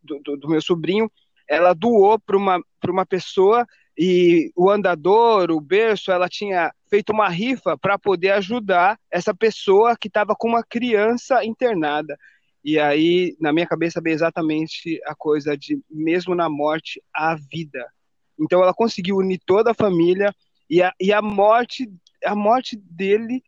do, 0.04 0.38
do 0.38 0.50
meu 0.50 0.62
sobrinho, 0.62 1.10
ela 1.48 1.74
doou 1.74 2.20
para 2.20 2.38
uma, 2.38 2.62
uma 2.90 3.06
pessoa 3.06 3.66
e 3.98 4.52
o 4.56 4.70
andador, 4.70 5.50
o 5.50 5.60
berço, 5.60 6.12
ela 6.12 6.30
tinha 6.30 6.72
feito 6.90 7.12
uma 7.12 7.28
rifa 7.28 7.78
para 7.78 7.98
poder 7.98 8.32
ajudar 8.32 9.00
essa 9.10 9.34
pessoa 9.34 9.98
que 9.98 10.08
estava 10.08 10.36
com 10.36 10.48
uma 10.48 10.64
criança 10.64 11.44
internada. 11.44 12.18
E 12.64 12.78
aí, 12.78 13.36
na 13.40 13.52
minha 13.52 13.66
cabeça, 13.66 14.00
veio 14.02 14.14
exatamente 14.14 15.02
a 15.06 15.16
coisa 15.16 15.58
de 15.58 15.80
mesmo 15.90 16.36
na 16.36 16.50
morte, 16.50 17.02
a 17.14 17.36
vida. 17.36 17.86
Então 18.40 18.62
ela 18.62 18.74
conseguiu 18.74 19.18
unir 19.18 19.40
toda 19.46 19.72
a 19.72 19.76
família 19.76 20.34
e 20.70 20.82
a, 20.84 20.94
e 21.00 21.12
a 21.12 21.22
morte 21.22 21.90
a 22.24 22.36
morte 22.36 22.76
dele 22.76 23.44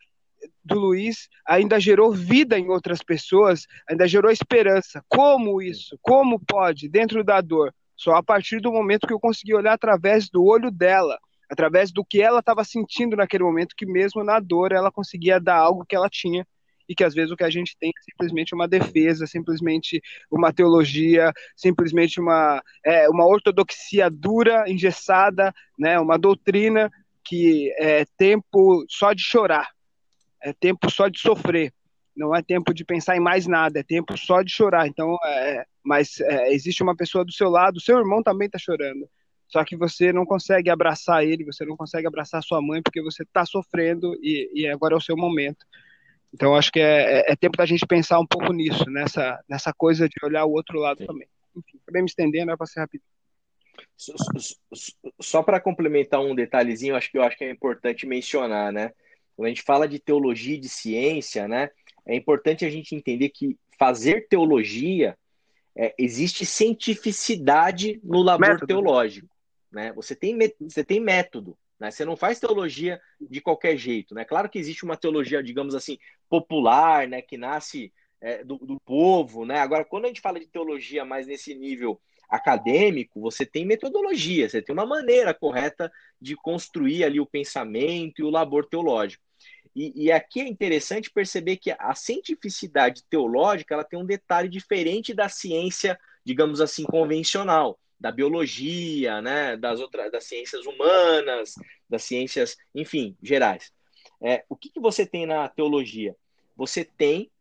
do 0.64 0.80
Luiz 0.80 1.28
ainda 1.46 1.80
gerou 1.80 2.14
vida 2.14 2.58
em 2.58 2.70
outras 2.70 3.04
pessoas, 3.04 3.66
ainda 3.90 4.08
gerou 4.08 4.32
esperança. 4.32 5.04
Como 5.08 5.62
isso? 5.62 5.98
Como 6.02 6.40
pode? 6.40 6.88
Dentro 6.88 7.24
da 7.24 7.42
dor. 7.42 7.74
Só 8.00 8.16
a 8.16 8.24
partir 8.24 8.62
do 8.62 8.72
momento 8.72 9.06
que 9.06 9.12
eu 9.14 9.20
consegui 9.20 9.54
olhar 9.54 9.74
através 9.74 10.30
do 10.30 10.42
olho 10.42 10.72
dela, 10.72 11.20
através 11.50 11.92
do 11.92 12.06
que 12.06 12.22
ela 12.22 12.40
estava 12.40 12.64
sentindo 12.64 13.18
naquele 13.18 13.44
momento, 13.44 13.76
que 13.76 13.86
mesmo 13.86 14.24
na 14.24 14.40
dor 14.40 14.72
ela 14.72 14.90
conseguia 14.90 15.38
dar 15.38 15.58
algo 15.58 15.86
que 15.86 15.98
ela 15.98 16.10
tinha 16.10 16.48
e 16.88 16.96
que 16.96 17.04
às 17.04 17.14
vezes 17.14 17.30
o 17.30 17.36
que 17.36 17.44
a 17.44 17.50
gente 17.50 17.76
tem 17.78 17.90
é 17.90 18.02
simplesmente 18.02 18.56
uma 18.56 18.70
defesa, 18.70 19.28
simplesmente 19.28 20.02
uma 20.32 20.54
teologia, 20.54 21.34
simplesmente 21.58 22.22
uma, 22.22 22.64
é, 22.86 23.10
uma 23.10 23.28
ortodoxia 23.28 24.10
dura, 24.10 24.64
engessada, 24.66 25.54
né, 25.78 26.00
uma 26.00 26.18
doutrina 26.18 26.90
que 27.22 27.70
é 27.78 28.06
tempo 28.18 28.86
só 28.88 29.12
de 29.12 29.24
chorar, 29.24 29.68
é 30.42 30.54
tempo 30.54 30.90
só 30.90 31.10
de 31.10 31.20
sofrer, 31.20 31.74
não 32.20 32.36
é 32.36 32.44
tempo 32.44 32.74
de 32.74 32.84
pensar 32.84 33.16
em 33.16 33.22
mais 33.22 33.48
nada, 33.48 33.80
é 33.80 33.84
tempo 33.84 34.18
só 34.18 34.42
de 34.42 34.52
chorar. 34.52 34.88
Então, 34.88 35.18
é, 35.26 35.66
mas 35.84 36.20
é, 36.20 36.54
existe 36.54 36.84
uma 36.84 36.96
pessoa 36.96 37.24
do 37.24 37.32
seu 37.32 37.50
lado, 37.50 37.80
seu 37.80 37.98
irmão 37.98 38.22
também 38.22 38.48
está 38.48 38.60
chorando. 38.60 39.10
Só 39.48 39.64
que 39.64 39.76
você 39.76 40.14
não 40.14 40.26
consegue 40.26 40.70
abraçar 40.70 41.24
ele, 41.24 41.46
você 41.46 41.66
não 41.66 41.76
consegue 41.76 42.06
abraçar 42.06 42.44
sua 42.44 42.62
mãe 42.62 42.84
porque 42.84 43.02
você 43.02 43.24
está 43.24 43.46
sofrendo 43.46 44.14
e, 44.22 44.52
e, 44.54 44.68
agora 44.68 44.94
é 44.94 44.98
o 44.98 45.02
seu 45.02 45.18
momento. 45.18 45.66
Então, 46.32 46.56
acho 46.56 46.72
que 46.72 46.80
é, 46.80 47.22
é, 47.22 47.32
é, 47.32 47.36
tempo 47.36 47.58
da 47.58 47.66
gente 47.66 47.88
pensar 47.88 48.20
um 48.20 48.28
pouco 48.28 48.54
nisso, 48.54 48.88
nessa, 48.92 49.44
nessa 49.50 49.74
coisa 49.74 50.08
de 50.08 50.16
olhar 50.24 50.46
o 50.46 50.52
outro 50.52 50.78
lado 50.78 51.00
Sim. 51.00 51.08
também. 51.08 51.28
Enfim, 51.56 51.80
acabei 51.82 52.04
me 52.04 52.08
estendendo, 52.08 52.52
é 52.52 52.58
para 52.58 52.68
ser 52.68 52.82
rápido. 52.82 53.02
Só, 53.98 54.14
só 55.20 55.42
para 55.42 55.60
complementar 55.60 56.20
um 56.20 56.36
detalhezinho, 56.36 56.96
acho 56.96 57.10
que 57.10 57.18
eu 57.18 57.24
acho 57.24 57.38
que 57.38 57.46
é 57.46 57.50
importante 57.50 58.06
mencionar, 58.06 58.72
né? 58.72 58.92
Quando 59.36 59.48
a 59.48 59.50
gente 59.50 59.64
fala 59.64 59.88
de 59.88 60.00
teologia 60.00 60.58
e 60.58 60.60
de 60.60 60.68
ciência, 60.70 61.48
né? 61.48 61.72
É 62.10 62.16
importante 62.16 62.66
a 62.66 62.70
gente 62.70 62.96
entender 62.96 63.30
que 63.30 63.58
fazer 63.78 64.28
teologia 64.28 65.18
é, 65.76 65.94
existe 65.98 66.46
cientificidade 66.46 68.00
no 68.04 68.22
labor 68.22 68.50
método. 68.50 68.68
teológico, 68.68 69.30
né? 69.72 69.94
Você 69.94 70.16
tem 70.16 70.38
você 70.60 70.84
tem 70.84 71.00
método, 71.00 71.58
né? 71.80 71.92
Você 71.92 72.04
não 72.04 72.18
faz 72.18 72.40
teologia 72.40 73.00
de 73.22 73.40
qualquer 73.40 73.78
jeito, 73.78 74.14
né? 74.16 74.26
Claro 74.26 74.50
que 74.50 74.60
existe 74.60 74.84
uma 74.84 74.98
teologia, 74.98 75.44
digamos 75.44 75.76
assim, 75.76 75.98
popular, 76.30 77.08
né? 77.08 77.22
Que 77.22 77.38
nasce 77.38 77.94
é, 78.20 78.44
do, 78.44 78.58
do 78.58 78.80
povo, 78.82 79.46
né? 79.46 79.60
Agora, 79.60 79.86
quando 79.86 80.06
a 80.06 80.08
gente 80.08 80.22
fala 80.22 80.40
de 80.40 80.48
teologia 80.48 81.06
mais 81.06 81.28
nesse 81.28 81.56
nível 81.56 82.02
acadêmico, 82.30 83.22
você 83.22 83.46
tem 83.46 83.66
metodologia, 83.66 84.48
você 84.48 84.62
tem 84.62 84.74
uma 84.74 84.86
maneira 84.86 85.34
correta 85.34 85.92
de 86.22 86.36
construir 86.36 87.04
ali 87.04 87.20
o 87.20 87.26
pensamento 87.26 88.20
e 88.20 88.24
o 88.24 88.30
labor 88.30 88.66
teológico. 88.66 89.24
E, 89.76 90.06
e, 90.06 90.12
aqui 90.12 90.42
é 90.42 90.48
interessante 90.48 91.12
perceber 91.12 91.58
que 91.58 91.72
a 91.72 91.94
cientificidade 91.94 93.04
teológica 93.10 93.76
ela 93.76 93.84
tem 93.84 94.00
um 94.00 94.06
detalhe 94.06 94.50
diferente 94.50 95.14
da 95.14 95.30
ciência, 95.30 95.98
digamos 96.26 96.60
assim, 96.60 96.84
convencional, 96.84 97.80
da 98.00 98.12
biologia, 98.12 99.22
né, 99.22 99.56
das 99.56 99.80
outras, 99.80 100.12
das 100.12 100.24
ciências 100.26 100.66
humanas, 100.66 101.54
das 101.88 102.04
ciências, 102.04 102.58
enfim, 102.74 103.16
gerais. 103.22 103.72
É, 104.22 104.44
o 104.50 104.56
que, 104.56 104.70
que 104.70 104.80
você 104.80 105.06
tem 105.06 105.26
na 105.26 105.48
teologia? 105.48 106.16
Você 106.56 106.84
tem 106.84 107.32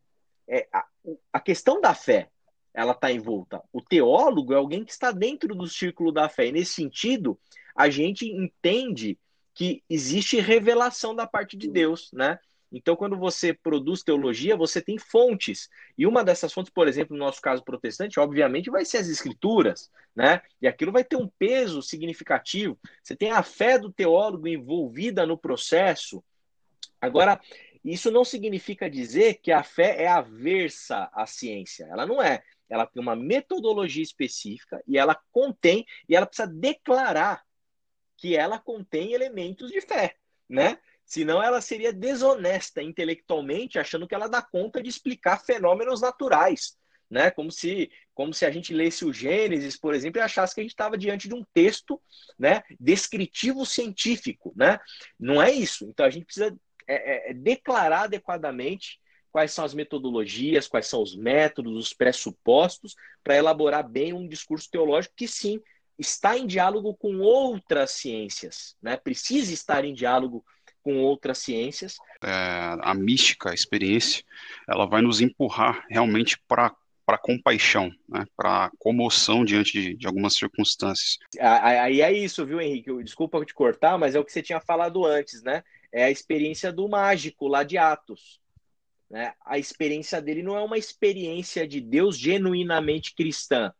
é, 0.46 0.66
a, 0.72 0.86
a 1.32 1.40
questão 1.40 1.80
da 1.80 1.94
fé 1.94 2.28
ela 2.72 2.92
está 2.92 3.10
envolta. 3.10 3.62
O 3.72 3.82
teólogo 3.82 4.52
é 4.52 4.56
alguém 4.56 4.84
que 4.84 4.92
está 4.92 5.10
dentro 5.10 5.54
do 5.54 5.66
círculo 5.66 6.12
da 6.12 6.28
fé. 6.28 6.46
E 6.46 6.52
nesse 6.52 6.74
sentido, 6.74 7.38
a 7.74 7.90
gente 7.90 8.26
entende 8.26 9.18
que 9.58 9.82
existe 9.90 10.38
revelação 10.38 11.16
da 11.16 11.26
parte 11.26 11.56
de 11.56 11.68
Deus, 11.68 12.12
né? 12.12 12.38
Então, 12.70 12.94
quando 12.94 13.18
você 13.18 13.52
produz 13.52 14.04
teologia, 14.04 14.56
você 14.56 14.80
tem 14.80 14.96
fontes. 14.98 15.68
E 15.96 16.06
uma 16.06 16.22
dessas 16.22 16.52
fontes, 16.52 16.72
por 16.72 16.86
exemplo, 16.86 17.16
no 17.16 17.24
nosso 17.24 17.40
caso 17.40 17.64
protestante, 17.64 18.20
obviamente 18.20 18.70
vai 18.70 18.84
ser 18.84 18.98
as 18.98 19.08
escrituras, 19.08 19.90
né? 20.14 20.40
E 20.62 20.68
aquilo 20.68 20.92
vai 20.92 21.02
ter 21.02 21.16
um 21.16 21.26
peso 21.26 21.82
significativo. 21.82 22.78
Você 23.02 23.16
tem 23.16 23.32
a 23.32 23.42
fé 23.42 23.80
do 23.80 23.92
teólogo 23.92 24.46
envolvida 24.46 25.26
no 25.26 25.36
processo. 25.36 26.22
Agora, 27.00 27.40
isso 27.84 28.12
não 28.12 28.24
significa 28.24 28.88
dizer 28.88 29.40
que 29.42 29.50
a 29.50 29.64
fé 29.64 30.04
é 30.04 30.06
aversa 30.06 31.10
à 31.12 31.26
ciência. 31.26 31.88
Ela 31.90 32.06
não 32.06 32.22
é 32.22 32.44
ela 32.70 32.86
tem 32.86 33.02
uma 33.02 33.16
metodologia 33.16 34.02
específica 34.02 34.80
e 34.86 34.98
ela 34.98 35.18
contém, 35.32 35.86
e 36.08 36.14
ela 36.14 36.26
precisa 36.26 36.46
declarar 36.46 37.42
que 38.18 38.36
ela 38.36 38.58
contém 38.58 39.12
elementos 39.12 39.70
de 39.70 39.80
fé, 39.80 40.16
né? 40.48 40.78
Senão 41.06 41.42
ela 41.42 41.62
seria 41.62 41.92
desonesta 41.92 42.82
intelectualmente, 42.82 43.78
achando 43.78 44.06
que 44.06 44.14
ela 44.14 44.28
dá 44.28 44.42
conta 44.42 44.82
de 44.82 44.90
explicar 44.90 45.42
fenômenos 45.42 46.02
naturais, 46.02 46.76
né? 47.08 47.30
Como 47.30 47.50
se, 47.50 47.90
como 48.12 48.34
se 48.34 48.44
a 48.44 48.50
gente 48.50 48.74
lesse 48.74 49.04
o 49.04 49.12
Gênesis, 49.12 49.78
por 49.78 49.94
exemplo, 49.94 50.20
e 50.20 50.22
achasse 50.22 50.54
que 50.54 50.60
a 50.60 50.64
gente 50.64 50.72
estava 50.72 50.98
diante 50.98 51.28
de 51.28 51.34
um 51.34 51.44
texto, 51.54 51.98
né, 52.38 52.62
descritivo 52.78 53.64
científico, 53.64 54.52
né? 54.54 54.78
Não 55.18 55.40
é 55.40 55.50
isso. 55.50 55.86
Então 55.88 56.04
a 56.04 56.10
gente 56.10 56.26
precisa 56.26 56.54
é, 56.86 57.30
é, 57.30 57.34
declarar 57.34 58.02
adequadamente 58.02 59.00
quais 59.30 59.52
são 59.52 59.64
as 59.64 59.74
metodologias, 59.74 60.66
quais 60.66 60.86
são 60.88 61.02
os 61.02 61.14
métodos, 61.14 61.76
os 61.76 61.92
pressupostos 61.94 62.96
para 63.22 63.36
elaborar 63.36 63.88
bem 63.88 64.12
um 64.12 64.26
discurso 64.26 64.68
teológico 64.70 65.14
que 65.16 65.28
sim 65.28 65.60
está 65.98 66.38
em 66.38 66.46
diálogo 66.46 66.94
com 66.94 67.18
outras 67.18 67.92
ciências, 67.92 68.76
né? 68.80 68.96
Precisa 68.96 69.52
estar 69.52 69.84
em 69.84 69.94
diálogo 69.94 70.44
com 70.82 70.98
outras 70.98 71.38
ciências. 71.38 71.96
É, 72.22 72.76
a 72.80 72.94
mística, 72.94 73.50
a 73.50 73.54
experiência, 73.54 74.24
ela 74.68 74.86
vai 74.86 75.02
nos 75.02 75.20
empurrar 75.20 75.84
realmente 75.88 76.38
para 76.46 76.74
para 77.04 77.16
compaixão, 77.16 77.90
né, 78.06 78.26
para 78.36 78.70
comoção 78.78 79.42
diante 79.42 79.72
de, 79.72 79.96
de, 79.96 80.06
algumas 80.06 80.34
circunstâncias. 80.34 81.16
Aí 81.40 82.02
é 82.02 82.12
isso, 82.12 82.44
viu, 82.44 82.60
Henrique? 82.60 83.02
Desculpa 83.02 83.42
te 83.46 83.54
cortar, 83.54 83.96
mas 83.96 84.14
é 84.14 84.20
o 84.20 84.24
que 84.26 84.30
você 84.30 84.42
tinha 84.42 84.60
falado 84.60 85.06
antes, 85.06 85.42
né? 85.42 85.62
É 85.90 86.04
a 86.04 86.10
experiência 86.10 86.70
do 86.70 86.86
mágico 86.86 87.48
lá 87.48 87.62
de 87.62 87.78
Atos. 87.78 88.42
Né? 89.08 89.32
A 89.46 89.58
experiência 89.58 90.20
dele 90.20 90.42
não 90.42 90.54
é 90.54 90.60
uma 90.60 90.76
experiência 90.76 91.66
de 91.66 91.80
Deus 91.80 92.18
genuinamente 92.18 93.14
cristã. 93.14 93.72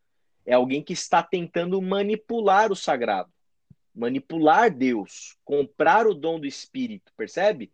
É 0.49 0.55
alguém 0.55 0.83
que 0.83 0.95
está 0.95 1.23
tentando 1.23 1.81
manipular 1.83 2.73
o 2.73 2.75
sagrado, 2.75 3.31
manipular 3.95 4.75
Deus, 4.75 5.37
comprar 5.45 6.07
o 6.07 6.15
dom 6.15 6.41
do 6.41 6.47
Espírito, 6.47 7.13
percebe? 7.15 7.71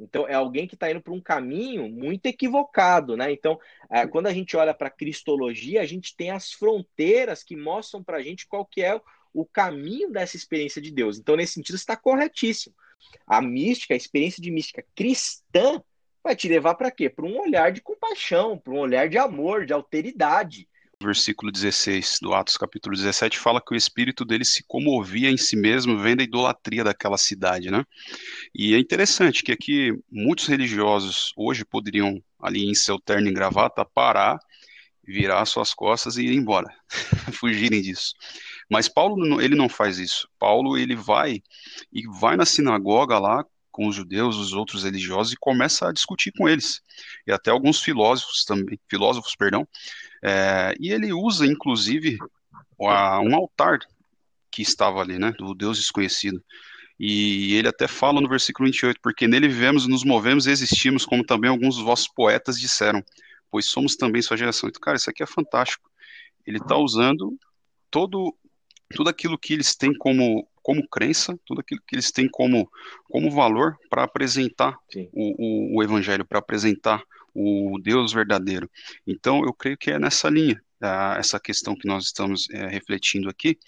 Então, 0.00 0.26
é 0.26 0.32
alguém 0.32 0.66
que 0.66 0.72
está 0.74 0.90
indo 0.90 1.02
para 1.02 1.12
um 1.12 1.20
caminho 1.20 1.86
muito 1.86 2.24
equivocado, 2.24 3.14
né? 3.14 3.30
Então, 3.30 3.60
é, 3.90 4.06
quando 4.06 4.26
a 4.26 4.32
gente 4.32 4.56
olha 4.56 4.72
para 4.72 4.88
a 4.88 4.90
cristologia, 4.90 5.82
a 5.82 5.84
gente 5.84 6.16
tem 6.16 6.30
as 6.30 6.50
fronteiras 6.50 7.44
que 7.44 7.54
mostram 7.54 8.02
para 8.02 8.16
a 8.16 8.22
gente 8.22 8.46
qual 8.46 8.64
que 8.64 8.82
é 8.82 8.98
o 9.34 9.44
caminho 9.44 10.10
dessa 10.10 10.34
experiência 10.34 10.80
de 10.80 10.90
Deus. 10.90 11.18
Então, 11.18 11.36
nesse 11.36 11.52
sentido, 11.52 11.76
está 11.76 11.94
corretíssimo. 11.94 12.74
A 13.26 13.42
mística, 13.42 13.92
a 13.92 13.98
experiência 13.98 14.42
de 14.42 14.50
mística 14.50 14.82
cristã, 14.94 15.78
vai 16.22 16.34
te 16.34 16.48
levar 16.48 16.74
para 16.74 16.90
quê? 16.90 17.10
Para 17.10 17.26
um 17.26 17.38
olhar 17.38 17.70
de 17.70 17.82
compaixão, 17.82 18.56
para 18.56 18.72
um 18.72 18.78
olhar 18.78 19.10
de 19.10 19.18
amor, 19.18 19.66
de 19.66 19.74
alteridade. 19.74 20.66
Versículo 21.04 21.52
16 21.52 22.18
do 22.22 22.32
Atos, 22.32 22.56
capítulo 22.56 22.96
17, 22.96 23.38
fala 23.38 23.60
que 23.60 23.74
o 23.74 23.76
espírito 23.76 24.24
dele 24.24 24.44
se 24.44 24.64
comovia 24.66 25.30
em 25.30 25.36
si 25.36 25.54
mesmo, 25.54 25.98
vendo 25.98 26.20
a 26.20 26.24
idolatria 26.24 26.82
daquela 26.82 27.18
cidade, 27.18 27.70
né? 27.70 27.84
E 28.54 28.74
é 28.74 28.78
interessante 28.78 29.42
que 29.42 29.52
aqui 29.52 29.92
muitos 30.10 30.46
religiosos 30.46 31.32
hoje 31.36 31.64
poderiam, 31.64 32.22
ali 32.40 32.64
em 32.64 32.74
seu 32.74 32.98
terno 32.98 33.28
e 33.28 33.32
gravata, 33.32 33.84
parar, 33.84 34.38
virar 35.06 35.44
suas 35.44 35.74
costas 35.74 36.16
e 36.16 36.24
ir 36.24 36.34
embora, 36.34 36.74
fugirem 37.34 37.82
disso. 37.82 38.14
Mas 38.70 38.88
Paulo, 38.88 39.40
ele 39.40 39.54
não 39.54 39.68
faz 39.68 39.98
isso. 39.98 40.26
Paulo, 40.38 40.78
ele 40.78 40.96
vai 40.96 41.42
e 41.92 42.06
vai 42.18 42.36
na 42.36 42.46
sinagoga 42.46 43.18
lá 43.18 43.44
com 43.74 43.88
os 43.88 43.96
judeus, 43.96 44.36
os 44.36 44.52
outros 44.52 44.84
religiosos 44.84 45.32
e 45.32 45.36
começa 45.36 45.88
a 45.88 45.92
discutir 45.92 46.30
com 46.30 46.48
eles 46.48 46.80
e 47.26 47.32
até 47.32 47.50
alguns 47.50 47.82
filósofos 47.82 48.44
também, 48.44 48.78
filósofos, 48.88 49.34
perdão. 49.34 49.66
É, 50.22 50.76
e 50.78 50.92
ele 50.92 51.12
usa 51.12 51.44
inclusive 51.44 52.16
um 52.78 53.34
altar 53.34 53.80
que 54.48 54.62
estava 54.62 55.00
ali, 55.00 55.18
né, 55.18 55.32
do 55.32 55.52
Deus 55.52 55.76
desconhecido. 55.76 56.40
E 57.00 57.54
ele 57.54 57.66
até 57.66 57.88
fala 57.88 58.20
no 58.20 58.28
versículo 58.28 58.66
28, 58.68 59.00
porque 59.02 59.26
nele 59.26 59.48
vivemos, 59.48 59.88
nos 59.88 60.04
movemos 60.04 60.46
e 60.46 60.52
existimos, 60.52 61.04
como 61.04 61.26
também 61.26 61.50
alguns 61.50 61.74
dos 61.74 61.84
vossos 61.84 62.06
poetas 62.06 62.60
disseram, 62.60 63.02
pois 63.50 63.66
somos 63.66 63.96
também 63.96 64.22
sua 64.22 64.36
geração. 64.36 64.68
Então, 64.68 64.80
cara, 64.80 64.96
isso 64.96 65.10
aqui 65.10 65.20
é 65.20 65.26
fantástico. 65.26 65.90
Ele 66.46 66.58
está 66.58 66.76
usando 66.76 67.36
todo 67.90 68.32
tudo 68.94 69.10
aquilo 69.10 69.36
que 69.36 69.52
eles 69.52 69.74
têm 69.74 69.92
como 69.92 70.46
como 70.64 70.88
crença, 70.88 71.38
tudo 71.44 71.60
aquilo 71.60 71.82
que 71.86 71.94
eles 71.94 72.10
têm 72.10 72.26
como, 72.26 72.68
como 73.04 73.30
valor 73.30 73.76
para 73.90 74.02
apresentar 74.02 74.74
o, 75.12 75.76
o, 75.76 75.76
o, 75.76 75.82
evangelho, 75.82 76.24
para 76.24 76.38
apresentar 76.38 77.04
o 77.34 77.78
Deus 77.82 78.14
verdadeiro. 78.14 78.68
Então, 79.06 79.44
eu 79.44 79.52
creio 79.52 79.76
que 79.76 79.90
é 79.90 79.98
nessa 79.98 80.30
linha, 80.30 80.58
tá? 80.80 81.16
essa 81.18 81.38
questão 81.38 81.76
que 81.76 81.86
nós 81.86 82.06
estamos 82.06 82.48
é, 82.50 82.66
refletindo 82.66 83.28
aqui, 83.28 83.58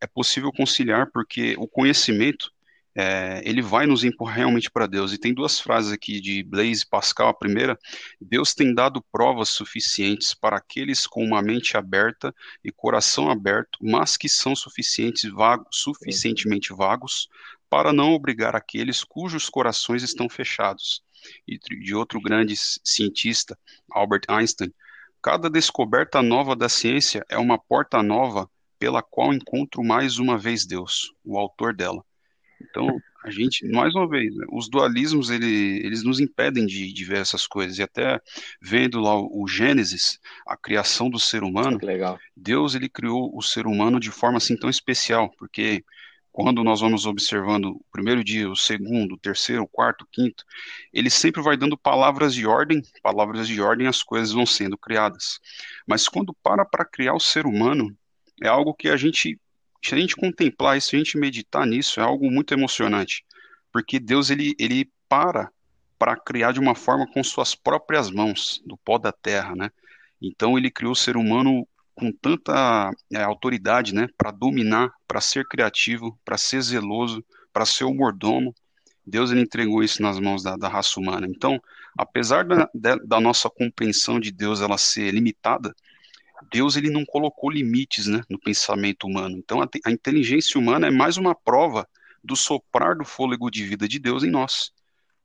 é 0.00 0.06
possível 0.06 0.52
conciliar 0.52 1.10
porque 1.12 1.56
o 1.58 1.66
conhecimento 1.66 2.52
é, 3.00 3.40
ele 3.44 3.62
vai 3.62 3.86
nos 3.86 4.02
empurrar 4.02 4.38
realmente 4.38 4.68
para 4.68 4.88
Deus. 4.88 5.12
E 5.12 5.18
tem 5.18 5.32
duas 5.32 5.60
frases 5.60 5.92
aqui 5.92 6.20
de 6.20 6.42
Blaise 6.42 6.84
Pascal. 6.84 7.28
A 7.28 7.34
primeira, 7.34 7.78
Deus 8.20 8.54
tem 8.54 8.74
dado 8.74 9.00
provas 9.12 9.50
suficientes 9.50 10.34
para 10.34 10.56
aqueles 10.56 11.06
com 11.06 11.24
uma 11.24 11.40
mente 11.40 11.76
aberta 11.76 12.34
e 12.64 12.72
coração 12.72 13.30
aberto, 13.30 13.78
mas 13.80 14.16
que 14.16 14.28
são 14.28 14.56
suficientes 14.56 15.30
vagos, 15.30 15.68
suficientemente 15.70 16.72
vagos 16.72 17.28
para 17.70 17.92
não 17.92 18.14
obrigar 18.14 18.56
aqueles 18.56 19.04
cujos 19.04 19.48
corações 19.48 20.02
estão 20.02 20.28
fechados. 20.28 21.00
E 21.46 21.56
de 21.56 21.94
outro 21.94 22.20
grande 22.20 22.54
cientista, 22.56 23.56
Albert 23.92 24.22
Einstein, 24.26 24.74
cada 25.22 25.48
descoberta 25.48 26.20
nova 26.20 26.56
da 26.56 26.68
ciência 26.68 27.24
é 27.28 27.38
uma 27.38 27.58
porta 27.58 28.02
nova 28.02 28.50
pela 28.76 29.02
qual 29.02 29.32
encontro 29.32 29.84
mais 29.84 30.18
uma 30.18 30.36
vez 30.36 30.66
Deus, 30.66 31.12
o 31.24 31.38
autor 31.38 31.72
dela. 31.72 32.07
Então, 32.60 33.00
a 33.22 33.30
gente, 33.30 33.66
mais 33.68 33.94
uma 33.94 34.08
vez, 34.08 34.34
né, 34.34 34.46
os 34.50 34.68
dualismos, 34.68 35.30
ele, 35.30 35.80
eles 35.84 36.02
nos 36.02 36.20
impedem 36.20 36.66
de, 36.66 36.92
de, 36.92 37.04
ver 37.04 37.18
essas 37.18 37.46
coisas. 37.46 37.78
E 37.78 37.82
até 37.82 38.20
vendo 38.60 39.00
lá 39.00 39.18
o, 39.18 39.42
o 39.42 39.48
Gênesis, 39.48 40.18
a 40.46 40.56
criação 40.56 41.10
do 41.10 41.18
ser 41.18 41.42
humano, 41.42 41.78
Deus, 42.36 42.74
ele 42.74 42.88
criou 42.88 43.36
o 43.36 43.42
ser 43.42 43.66
humano 43.66 44.00
de 44.00 44.10
forma 44.10 44.38
assim 44.38 44.56
tão 44.56 44.70
especial, 44.70 45.30
porque 45.38 45.84
quando 46.30 46.62
nós 46.62 46.80
vamos 46.80 47.04
observando 47.04 47.70
o 47.70 47.84
primeiro 47.90 48.22
dia, 48.22 48.48
o 48.48 48.54
segundo, 48.54 49.14
o 49.14 49.18
terceiro, 49.18 49.64
o 49.64 49.68
quarto, 49.68 50.02
o 50.02 50.06
quinto, 50.06 50.44
ele 50.92 51.10
sempre 51.10 51.42
vai 51.42 51.56
dando 51.56 51.76
palavras 51.76 52.32
de 52.32 52.46
ordem, 52.46 52.80
palavras 53.02 53.48
de 53.48 53.60
ordem, 53.60 53.88
as 53.88 54.04
coisas 54.04 54.32
vão 54.32 54.46
sendo 54.46 54.78
criadas. 54.78 55.40
Mas 55.84 56.06
quando 56.06 56.32
para 56.34 56.64
para 56.64 56.84
criar 56.84 57.14
o 57.14 57.20
ser 57.20 57.44
humano, 57.44 57.92
é 58.40 58.46
algo 58.46 58.72
que 58.72 58.88
a 58.88 58.96
gente 58.96 59.36
se 59.84 59.94
a 59.94 59.98
gente 59.98 60.16
contemplar 60.16 60.76
isso, 60.76 60.90
se 60.90 60.96
a 60.96 60.98
gente 60.98 61.18
meditar 61.18 61.66
nisso, 61.66 62.00
é 62.00 62.02
algo 62.02 62.30
muito 62.30 62.52
emocionante, 62.52 63.24
porque 63.72 63.98
Deus 63.98 64.30
ele, 64.30 64.54
ele 64.58 64.90
para 65.08 65.50
para 65.98 66.16
criar 66.16 66.52
de 66.52 66.60
uma 66.60 66.76
forma 66.76 67.06
com 67.12 67.24
suas 67.24 67.54
próprias 67.56 68.08
mãos, 68.08 68.62
do 68.64 68.76
pó 68.76 68.98
da 68.98 69.10
terra, 69.10 69.56
né? 69.56 69.68
Então 70.22 70.56
ele 70.56 70.70
criou 70.70 70.92
o 70.92 70.96
ser 70.96 71.16
humano 71.16 71.66
com 71.94 72.12
tanta 72.12 72.92
é, 73.12 73.22
autoridade, 73.22 73.92
né, 73.92 74.06
para 74.16 74.30
dominar, 74.30 74.92
para 75.06 75.20
ser 75.20 75.44
criativo, 75.48 76.16
para 76.24 76.38
ser 76.38 76.62
zeloso, 76.62 77.24
para 77.52 77.66
ser 77.66 77.84
o 77.84 77.92
mordomo. 77.92 78.54
Deus 79.04 79.32
ele 79.32 79.40
entregou 79.40 79.82
isso 79.82 80.00
nas 80.00 80.20
mãos 80.20 80.42
da, 80.42 80.56
da 80.56 80.68
raça 80.68 81.00
humana. 81.00 81.26
Então, 81.28 81.60
apesar 81.96 82.44
da, 82.44 82.68
da 83.04 83.20
nossa 83.20 83.50
compreensão 83.50 84.20
de 84.20 84.30
Deus 84.30 84.60
ela 84.60 84.78
ser 84.78 85.12
limitada, 85.12 85.74
Deus 86.50 86.76
ele 86.76 86.90
não 86.90 87.04
colocou 87.04 87.50
limites 87.50 88.06
né, 88.06 88.22
no 88.28 88.38
pensamento 88.38 89.06
humano. 89.06 89.36
Então 89.36 89.60
a, 89.60 89.68
a, 89.84 89.90
inteligência 89.90 90.58
humana 90.58 90.86
é 90.86 90.90
mais 90.90 91.16
uma 91.16 91.34
prova 91.34 91.88
do 92.22 92.36
soprar 92.36 92.96
do 92.96 93.04
fôlego 93.04 93.50
de 93.50 93.64
vida 93.64 93.88
de 93.88 93.98
Deus 93.98 94.24
em 94.24 94.30
nós. 94.30 94.72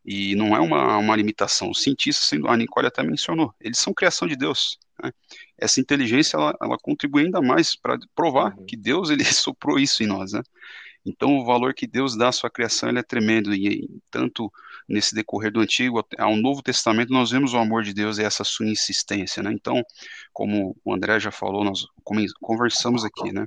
E 0.05 0.35
não 0.35 0.55
é 0.55 0.59
uma, 0.59 0.97
uma 0.97 1.15
limitação. 1.15 1.71
Os 1.71 1.81
cientistas, 1.81 2.25
sendo, 2.25 2.47
a 2.47 2.57
Nicole 2.57 2.87
até 2.87 3.01
mencionou, 3.03 3.53
eles 3.59 3.79
são 3.79 3.93
criação 3.93 4.27
de 4.27 4.35
Deus. 4.35 4.77
Né? 5.01 5.11
Essa 5.57 5.79
inteligência 5.79 6.35
ela, 6.35 6.55
ela 6.61 6.77
contribui 6.77 7.23
ainda 7.23 7.41
mais 7.41 7.75
para 7.75 7.97
provar 8.13 8.57
uhum. 8.57 8.65
que 8.65 8.75
Deus 8.75 9.09
ele 9.09 9.23
soprou 9.25 9.79
isso 9.79 10.03
em 10.03 10.07
nós. 10.07 10.33
Né? 10.33 10.41
Então, 11.05 11.37
o 11.37 11.45
valor 11.45 11.73
que 11.73 11.85
Deus 11.85 12.15
dá 12.15 12.29
à 12.29 12.31
sua 12.31 12.49
criação 12.49 12.89
é 12.89 13.03
tremendo, 13.03 13.53
e 13.53 13.89
tanto 14.09 14.51
nesse 14.87 15.13
decorrer 15.13 15.51
do 15.51 15.59
Antigo 15.59 16.05
ao 16.17 16.35
Novo 16.35 16.61
Testamento, 16.61 17.11
nós 17.11 17.31
vemos 17.31 17.53
o 17.53 17.57
amor 17.57 17.83
de 17.83 17.93
Deus 17.93 18.17
e 18.17 18.23
essa 18.23 18.43
sua 18.43 18.67
insistência. 18.67 19.43
Né? 19.43 19.51
Então, 19.51 19.81
como 20.31 20.75
o 20.83 20.93
André 20.93 21.19
já 21.19 21.31
falou, 21.31 21.63
nós 21.63 21.85
conversamos 22.41 23.03
aqui, 23.03 23.33
né? 23.33 23.45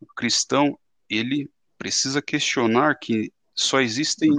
o 0.00 0.06
cristão, 0.14 0.78
ele 1.08 1.50
precisa 1.76 2.22
questionar 2.22 2.94
que 3.00 3.32
só 3.54 3.80
existem 3.80 4.30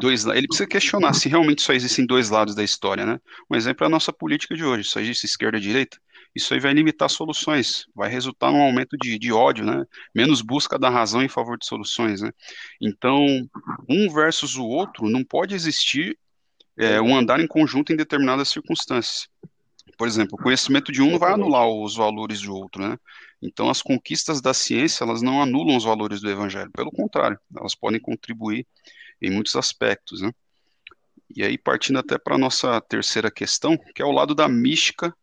dois. 0.00 0.24
Ele 0.24 0.46
precisa 0.46 0.66
questionar 0.66 1.12
se 1.12 1.28
realmente 1.28 1.60
só 1.60 1.72
existem 1.72 2.06
dois 2.06 2.30
lados 2.30 2.54
da 2.54 2.64
história, 2.64 3.04
né? 3.04 3.20
Um 3.50 3.56
exemplo 3.56 3.84
é 3.84 3.86
a 3.86 3.90
nossa 3.90 4.12
política 4.12 4.54
de 4.54 4.64
hoje. 4.64 4.88
Só 4.88 4.98
existe 4.98 5.26
esquerda 5.26 5.58
e 5.58 5.60
direita 5.60 5.98
isso 6.36 6.52
aí 6.52 6.60
vai 6.60 6.74
limitar 6.74 7.08
soluções, 7.08 7.86
vai 7.94 8.10
resultar 8.10 8.52
num 8.52 8.60
aumento 8.60 8.94
de, 8.98 9.18
de 9.18 9.32
ódio, 9.32 9.64
né? 9.64 9.86
Menos 10.14 10.42
busca 10.42 10.78
da 10.78 10.90
razão 10.90 11.22
em 11.22 11.28
favor 11.28 11.56
de 11.56 11.64
soluções, 11.64 12.20
né? 12.20 12.30
Então, 12.78 13.24
um 13.88 14.12
versus 14.12 14.54
o 14.54 14.66
outro 14.66 15.08
não 15.08 15.24
pode 15.24 15.54
existir 15.54 16.18
é, 16.76 17.00
um 17.00 17.16
andar 17.16 17.40
em 17.40 17.46
conjunto 17.46 17.90
em 17.90 17.96
determinadas 17.96 18.50
circunstâncias. 18.50 19.28
Por 19.96 20.06
exemplo, 20.06 20.36
o 20.38 20.42
conhecimento 20.42 20.92
de 20.92 21.00
um 21.00 21.12
não 21.12 21.18
vai 21.18 21.32
anular 21.32 21.66
os 21.66 21.96
valores 21.96 22.38
de 22.38 22.50
outro, 22.50 22.86
né? 22.86 22.98
Então, 23.40 23.70
as 23.70 23.80
conquistas 23.80 24.42
da 24.42 24.52
ciência, 24.52 25.04
elas 25.04 25.22
não 25.22 25.40
anulam 25.40 25.74
os 25.74 25.84
valores 25.84 26.20
do 26.20 26.28
evangelho, 26.28 26.70
pelo 26.70 26.90
contrário, 26.90 27.38
elas 27.56 27.74
podem 27.74 27.98
contribuir 27.98 28.66
em 29.22 29.30
muitos 29.30 29.56
aspectos, 29.56 30.20
né? 30.20 30.30
E 31.34 31.42
aí, 31.42 31.56
partindo 31.56 31.98
até 31.98 32.18
para 32.18 32.34
a 32.34 32.38
nossa 32.38 32.78
terceira 32.82 33.30
questão, 33.30 33.78
que 33.94 34.02
é 34.02 34.04
o 34.04 34.12
lado 34.12 34.34
da 34.34 34.46
mística 34.46 35.14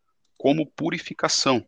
como 0.44 0.66
purificação. 0.66 1.66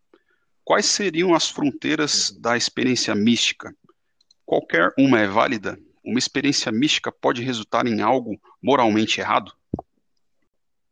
Quais 0.61 0.85
seriam 0.88 1.34
as 1.34 1.49
fronteiras 1.49 2.30
da 2.38 2.57
experiência 2.57 3.15
mística? 3.15 3.73
Qualquer 4.45 4.93
uma 4.99 5.18
é 5.18 5.26
válida? 5.26 5.80
Uma 6.03 6.19
experiência 6.19 6.69
mística 6.73 7.10
pode 7.10 7.41
resultar 7.41 7.88
em 7.88 8.02
algo 8.02 8.38
moralmente 8.61 9.22
errado? 9.22 9.53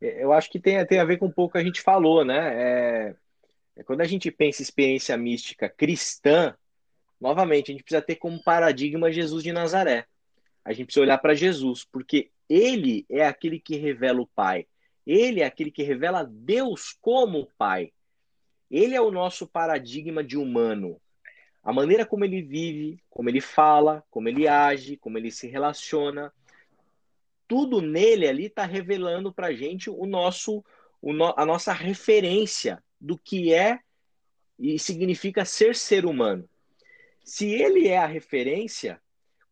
É, 0.00 0.24
eu 0.24 0.32
acho 0.32 0.50
que 0.50 0.58
tem, 0.58 0.82
tem 0.86 0.98
a 0.98 1.04
ver 1.04 1.18
com 1.18 1.26
um 1.26 1.30
pouco 1.30 1.52
que 1.52 1.58
a 1.58 1.62
gente 1.62 1.82
falou, 1.82 2.24
né? 2.24 2.54
É, 2.54 3.14
é 3.76 3.82
quando 3.82 4.00
a 4.00 4.06
gente 4.06 4.30
pensa 4.30 4.62
em 4.62 4.64
experiência 4.64 5.14
mística 5.18 5.68
cristã, 5.68 6.56
novamente, 7.20 7.70
a 7.70 7.74
gente 7.74 7.84
precisa 7.84 8.00
ter 8.00 8.16
como 8.16 8.42
paradigma 8.42 9.12
Jesus 9.12 9.42
de 9.42 9.52
Nazaré. 9.52 10.06
A 10.64 10.72
gente 10.72 10.86
precisa 10.86 11.02
olhar 11.02 11.18
para 11.18 11.34
Jesus, 11.34 11.84
porque 11.84 12.30
ele 12.48 13.04
é 13.10 13.26
aquele 13.26 13.60
que 13.60 13.76
revela 13.76 14.22
o 14.22 14.26
Pai. 14.26 14.66
Ele 15.06 15.40
é 15.40 15.44
aquele 15.44 15.70
que 15.70 15.82
revela 15.82 16.24
Deus 16.24 16.96
como 17.00 17.48
Pai. 17.58 17.92
Ele 18.70 18.94
é 18.94 19.00
o 19.00 19.10
nosso 19.10 19.46
paradigma 19.46 20.24
de 20.24 20.36
humano. 20.36 21.00
A 21.62 21.72
maneira 21.72 22.04
como 22.04 22.24
ele 22.24 22.42
vive, 22.42 23.02
como 23.08 23.28
ele 23.28 23.40
fala, 23.40 24.04
como 24.10 24.28
ele 24.28 24.46
age, 24.46 24.96
como 24.96 25.16
ele 25.16 25.30
se 25.30 25.46
relaciona, 25.46 26.32
tudo 27.46 27.80
nele 27.80 28.26
ali 28.26 28.46
está 28.46 28.64
revelando 28.64 29.32
para 29.32 29.48
a 29.48 29.54
gente 29.54 29.88
o 29.88 30.06
nosso, 30.06 30.64
o 31.00 31.12
no, 31.12 31.32
a 31.36 31.44
nossa 31.44 31.72
referência 31.72 32.82
do 33.00 33.18
que 33.18 33.52
é 33.52 33.80
e 34.58 34.78
significa 34.78 35.44
ser 35.44 35.74
ser 35.74 36.06
humano. 36.06 36.48
Se 37.22 37.50
ele 37.50 37.88
é 37.88 37.98
a 37.98 38.06
referência, 38.06 39.00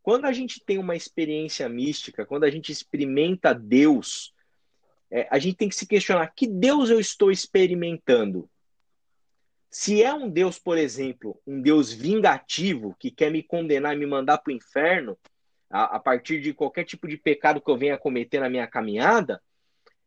quando 0.02 0.26
a 0.26 0.32
gente 0.32 0.62
tem 0.64 0.78
uma 0.78 0.96
experiência 0.96 1.68
mística, 1.68 2.26
quando 2.26 2.44
a 2.44 2.50
gente 2.50 2.72
experimenta 2.72 3.54
Deus, 3.54 4.34
é, 5.12 5.28
a 5.30 5.38
gente 5.38 5.56
tem 5.56 5.68
que 5.68 5.74
se 5.76 5.86
questionar 5.86 6.26
que 6.28 6.46
Deus 6.46 6.88
eu 6.88 6.98
estou 6.98 7.30
experimentando. 7.30 8.48
Se 9.70 10.02
é 10.02 10.12
um 10.12 10.28
Deus, 10.28 10.58
por 10.58 10.78
exemplo, 10.78 11.38
um 11.46 11.60
Deus 11.60 11.92
vingativo 11.92 12.96
que 12.98 13.10
quer 13.10 13.30
me 13.30 13.42
condenar 13.42 13.94
e 13.94 13.98
me 13.98 14.06
mandar 14.06 14.38
para 14.38 14.50
o 14.50 14.56
inferno, 14.56 15.18
a, 15.68 15.96
a, 15.96 16.00
partir 16.00 16.40
de 16.40 16.54
qualquer 16.54 16.84
tipo 16.84 17.06
de 17.06 17.18
pecado 17.18 17.60
que 17.60 17.70
eu 17.70 17.76
venha 17.76 17.98
cometer 17.98 18.40
na 18.40 18.48
minha 18.48 18.66
caminhada, 18.66 19.42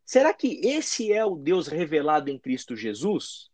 será 0.03 0.33
que 0.33 0.59
esse 0.63 1.11
é 1.11 1.23
o 1.23 1.35
Deus 1.35 1.67
revelado 1.67 2.31
em 2.31 2.39
Cristo 2.39 2.75
Jesus? 2.75 3.49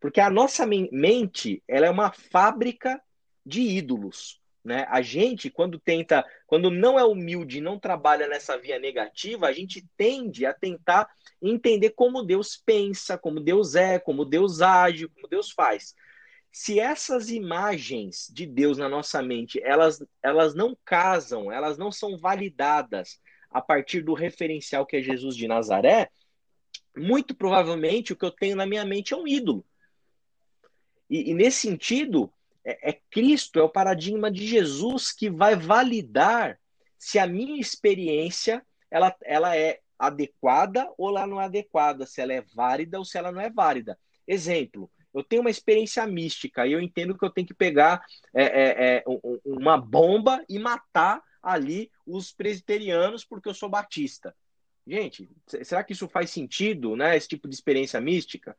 Porque 0.00 0.20
a 0.20 0.30
nossa 0.30 0.64
mente 0.64 1.62
ela 1.66 1.86
é 1.86 1.90
uma 1.90 2.12
fábrica 2.12 3.00
de 3.44 3.62
ídolos. 3.62 4.39
Né? 4.64 4.86
A 4.90 5.00
gente, 5.00 5.50
quando 5.50 5.78
tenta, 5.78 6.24
quando 6.46 6.70
não 6.70 6.98
é 6.98 7.04
humilde, 7.04 7.60
não 7.60 7.78
trabalha 7.78 8.28
nessa 8.28 8.58
via 8.58 8.78
negativa, 8.78 9.46
a 9.46 9.52
gente 9.52 9.86
tende 9.96 10.44
a 10.44 10.52
tentar 10.52 11.08
entender 11.40 11.90
como 11.90 12.22
Deus 12.22 12.60
pensa, 12.64 13.16
como 13.16 13.40
Deus 13.40 13.74
é, 13.74 13.98
como 13.98 14.24
Deus 14.24 14.60
age, 14.60 15.08
como 15.08 15.28
Deus 15.28 15.50
faz. 15.50 15.94
Se 16.52 16.78
essas 16.78 17.30
imagens 17.30 18.28
de 18.30 18.44
Deus 18.44 18.76
na 18.76 18.88
nossa 18.88 19.22
mente, 19.22 19.62
elas, 19.62 20.04
elas 20.22 20.54
não 20.54 20.76
casam, 20.84 21.50
elas 21.50 21.78
não 21.78 21.90
são 21.90 22.18
validadas 22.18 23.18
a 23.50 23.62
partir 23.62 24.02
do 24.02 24.14
referencial 24.14 24.84
que 24.84 24.96
é 24.96 25.02
Jesus 25.02 25.36
de 25.36 25.48
Nazaré, 25.48 26.10
muito 26.96 27.34
provavelmente 27.34 28.12
o 28.12 28.16
que 28.16 28.24
eu 28.24 28.30
tenho 28.30 28.56
na 28.56 28.66
minha 28.66 28.84
mente 28.84 29.14
é 29.14 29.16
um 29.16 29.26
ídolo. 29.26 29.64
E, 31.08 31.30
e 31.30 31.34
nesse 31.34 31.68
sentido, 31.68 32.32
é, 32.64 32.90
é 32.90 33.00
Cristo, 33.10 33.58
é 33.58 33.62
o 33.62 33.68
paradigma 33.68 34.30
de 34.30 34.46
Jesus 34.46 35.12
que 35.12 35.30
vai 35.30 35.56
validar 35.56 36.58
se 36.98 37.18
a 37.18 37.26
minha 37.26 37.60
experiência 37.60 38.64
ela, 38.90 39.14
ela 39.24 39.56
é 39.56 39.80
adequada 39.98 40.90
ou 40.96 41.10
ela 41.10 41.26
não 41.26 41.40
é 41.40 41.44
adequada, 41.44 42.06
se 42.06 42.20
ela 42.20 42.32
é 42.32 42.42
válida 42.54 42.98
ou 42.98 43.04
se 43.04 43.18
ela 43.18 43.30
não 43.30 43.40
é 43.40 43.50
válida. 43.50 43.98
Exemplo, 44.26 44.90
eu 45.12 45.24
tenho 45.24 45.42
uma 45.42 45.50
experiência 45.50 46.06
mística 46.06 46.66
e 46.66 46.72
eu 46.72 46.80
entendo 46.80 47.16
que 47.16 47.24
eu 47.24 47.30
tenho 47.30 47.46
que 47.46 47.54
pegar 47.54 48.04
é, 48.34 48.44
é, 48.44 48.96
é, 48.96 49.04
uma 49.44 49.76
bomba 49.76 50.44
e 50.48 50.58
matar 50.58 51.22
ali 51.42 51.90
os 52.06 52.32
presbiterianos 52.32 53.24
porque 53.24 53.48
eu 53.48 53.54
sou 53.54 53.68
batista. 53.68 54.34
Gente, 54.86 55.28
será 55.46 55.84
que 55.84 55.92
isso 55.92 56.08
faz 56.08 56.30
sentido, 56.30 56.96
né? 56.96 57.16
Esse 57.16 57.28
tipo 57.28 57.48
de 57.48 57.54
experiência 57.54 58.00
mística, 58.00 58.56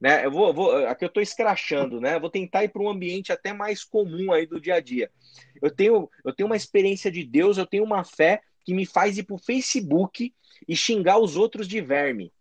né? 0.00 0.24
Eu 0.24 0.30
vou, 0.30 0.54
vou 0.54 0.86
aqui 0.86 1.04
eu 1.04 1.08
estou 1.08 1.22
escrachando, 1.22 2.00
né? 2.00 2.18
Vou 2.18 2.30
tentar 2.30 2.64
ir 2.64 2.68
para 2.68 2.82
um 2.82 2.88
ambiente 2.88 3.32
até 3.32 3.52
mais 3.52 3.82
comum 3.84 4.32
aí 4.32 4.46
do 4.46 4.60
dia 4.60 4.76
a 4.76 4.80
dia. 4.80 5.10
Eu 5.60 5.70
tenho, 5.70 6.08
eu 6.24 6.32
tenho 6.32 6.46
uma 6.46 6.56
experiência 6.56 7.10
de 7.10 7.24
Deus, 7.24 7.58
eu 7.58 7.66
tenho 7.66 7.84
uma 7.84 8.04
fé 8.04 8.40
que 8.64 8.72
me 8.72 8.86
faz 8.86 9.18
ir 9.18 9.24
para 9.24 9.34
o 9.34 9.38
Facebook 9.38 10.32
e 10.66 10.76
xingar 10.76 11.18
os 11.18 11.36
outros 11.36 11.68
de 11.68 11.80
verme, 11.80 12.32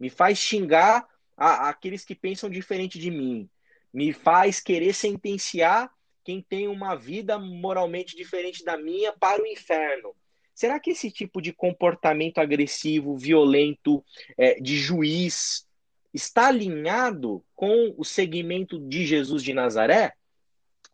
me 0.00 0.10
faz 0.10 0.38
xingar 0.38 1.06
a, 1.36 1.68
aqueles 1.68 2.04
que 2.04 2.14
pensam 2.14 2.50
diferente 2.50 2.98
de 2.98 3.10
mim, 3.10 3.48
me 3.92 4.12
faz 4.12 4.58
querer 4.58 4.94
sentenciar 4.94 5.92
quem 6.24 6.42
tem 6.42 6.66
uma 6.66 6.96
vida 6.96 7.38
moralmente 7.38 8.16
diferente 8.16 8.64
da 8.64 8.76
minha 8.76 9.12
para 9.12 9.42
o 9.42 9.46
inferno 9.46 10.14
Será 10.54 10.78
que 10.78 10.90
esse 10.90 11.10
tipo 11.10 11.42
de 11.42 11.52
comportamento 11.52 12.38
agressivo, 12.38 13.16
violento, 13.16 14.04
é, 14.38 14.60
de 14.60 14.76
juiz, 14.76 15.66
está 16.12 16.46
alinhado 16.46 17.44
com 17.56 17.92
o 17.98 18.04
segmento 18.04 18.78
de 18.78 19.04
Jesus 19.04 19.42
de 19.42 19.52
Nazaré? 19.52 20.14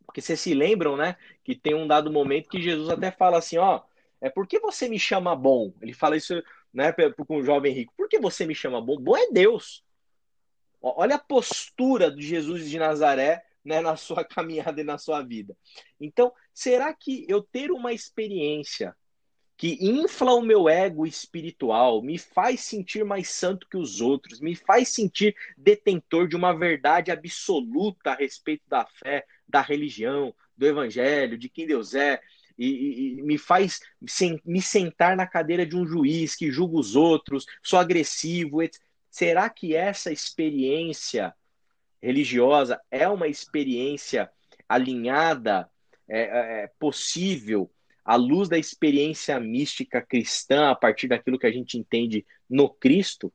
Porque 0.06 0.22
vocês 0.22 0.40
se 0.40 0.54
lembram, 0.54 0.96
né? 0.96 1.16
Que 1.44 1.54
tem 1.54 1.74
um 1.74 1.86
dado 1.86 2.10
momento 2.10 2.48
que 2.48 2.60
Jesus 2.60 2.88
até 2.88 3.10
fala 3.10 3.38
assim: 3.38 3.58
ó, 3.58 3.82
é 4.20 4.30
por 4.30 4.46
que 4.46 4.58
você 4.58 4.88
me 4.88 4.98
chama 4.98 5.36
bom? 5.36 5.72
Ele 5.80 5.92
fala 5.92 6.16
isso 6.16 6.42
né, 6.72 6.92
com 7.26 7.36
o 7.36 7.44
jovem 7.44 7.72
rico: 7.72 7.92
por 7.96 8.08
que 8.08 8.18
você 8.18 8.46
me 8.46 8.54
chama 8.54 8.80
bom? 8.80 8.96
Bom 8.98 9.16
é 9.16 9.30
Deus. 9.30 9.84
Olha 10.82 11.16
a 11.16 11.18
postura 11.18 12.10
de 12.10 12.22
Jesus 12.22 12.68
de 12.68 12.78
Nazaré 12.78 13.44
né, 13.62 13.82
na 13.82 13.96
sua 13.96 14.24
caminhada 14.24 14.80
e 14.80 14.84
na 14.84 14.96
sua 14.96 15.22
vida. 15.22 15.54
Então, 16.00 16.32
será 16.54 16.92
que 16.94 17.26
eu 17.28 17.42
ter 17.42 17.70
uma 17.70 17.92
experiência 17.92 18.96
que 19.60 19.76
infla 19.78 20.32
o 20.32 20.40
meu 20.40 20.70
ego 20.70 21.06
espiritual, 21.06 22.00
me 22.00 22.16
faz 22.16 22.60
sentir 22.60 23.04
mais 23.04 23.28
santo 23.28 23.68
que 23.68 23.76
os 23.76 24.00
outros, 24.00 24.40
me 24.40 24.56
faz 24.56 24.88
sentir 24.88 25.36
detentor 25.54 26.26
de 26.26 26.34
uma 26.34 26.56
verdade 26.56 27.10
absoluta 27.10 28.12
a 28.12 28.14
respeito 28.14 28.62
da 28.66 28.86
fé, 28.86 29.26
da 29.46 29.60
religião, 29.60 30.34
do 30.56 30.66
evangelho, 30.66 31.36
de 31.36 31.50
quem 31.50 31.66
Deus 31.66 31.94
é, 31.94 32.22
e, 32.58 33.18
e 33.18 33.22
me 33.22 33.36
faz 33.36 33.80
me 34.46 34.62
sentar 34.62 35.14
na 35.14 35.26
cadeira 35.26 35.66
de 35.66 35.76
um 35.76 35.86
juiz 35.86 36.34
que 36.34 36.50
julga 36.50 36.78
os 36.78 36.96
outros, 36.96 37.44
sou 37.62 37.78
agressivo. 37.78 38.62
Etc. 38.62 38.80
Será 39.10 39.50
que 39.50 39.76
essa 39.76 40.10
experiência 40.10 41.34
religiosa 42.02 42.80
é 42.90 43.06
uma 43.06 43.28
experiência 43.28 44.30
alinhada, 44.66 45.68
é, 46.08 46.62
é, 46.62 46.70
possível 46.78 47.70
à 48.04 48.16
luz 48.16 48.48
da 48.48 48.58
experiência 48.58 49.38
mística 49.38 50.00
cristã, 50.00 50.70
a 50.70 50.74
partir 50.74 51.08
daquilo 51.08 51.38
que 51.38 51.46
a 51.46 51.52
gente 51.52 51.78
entende 51.78 52.26
no 52.48 52.68
Cristo. 52.68 53.32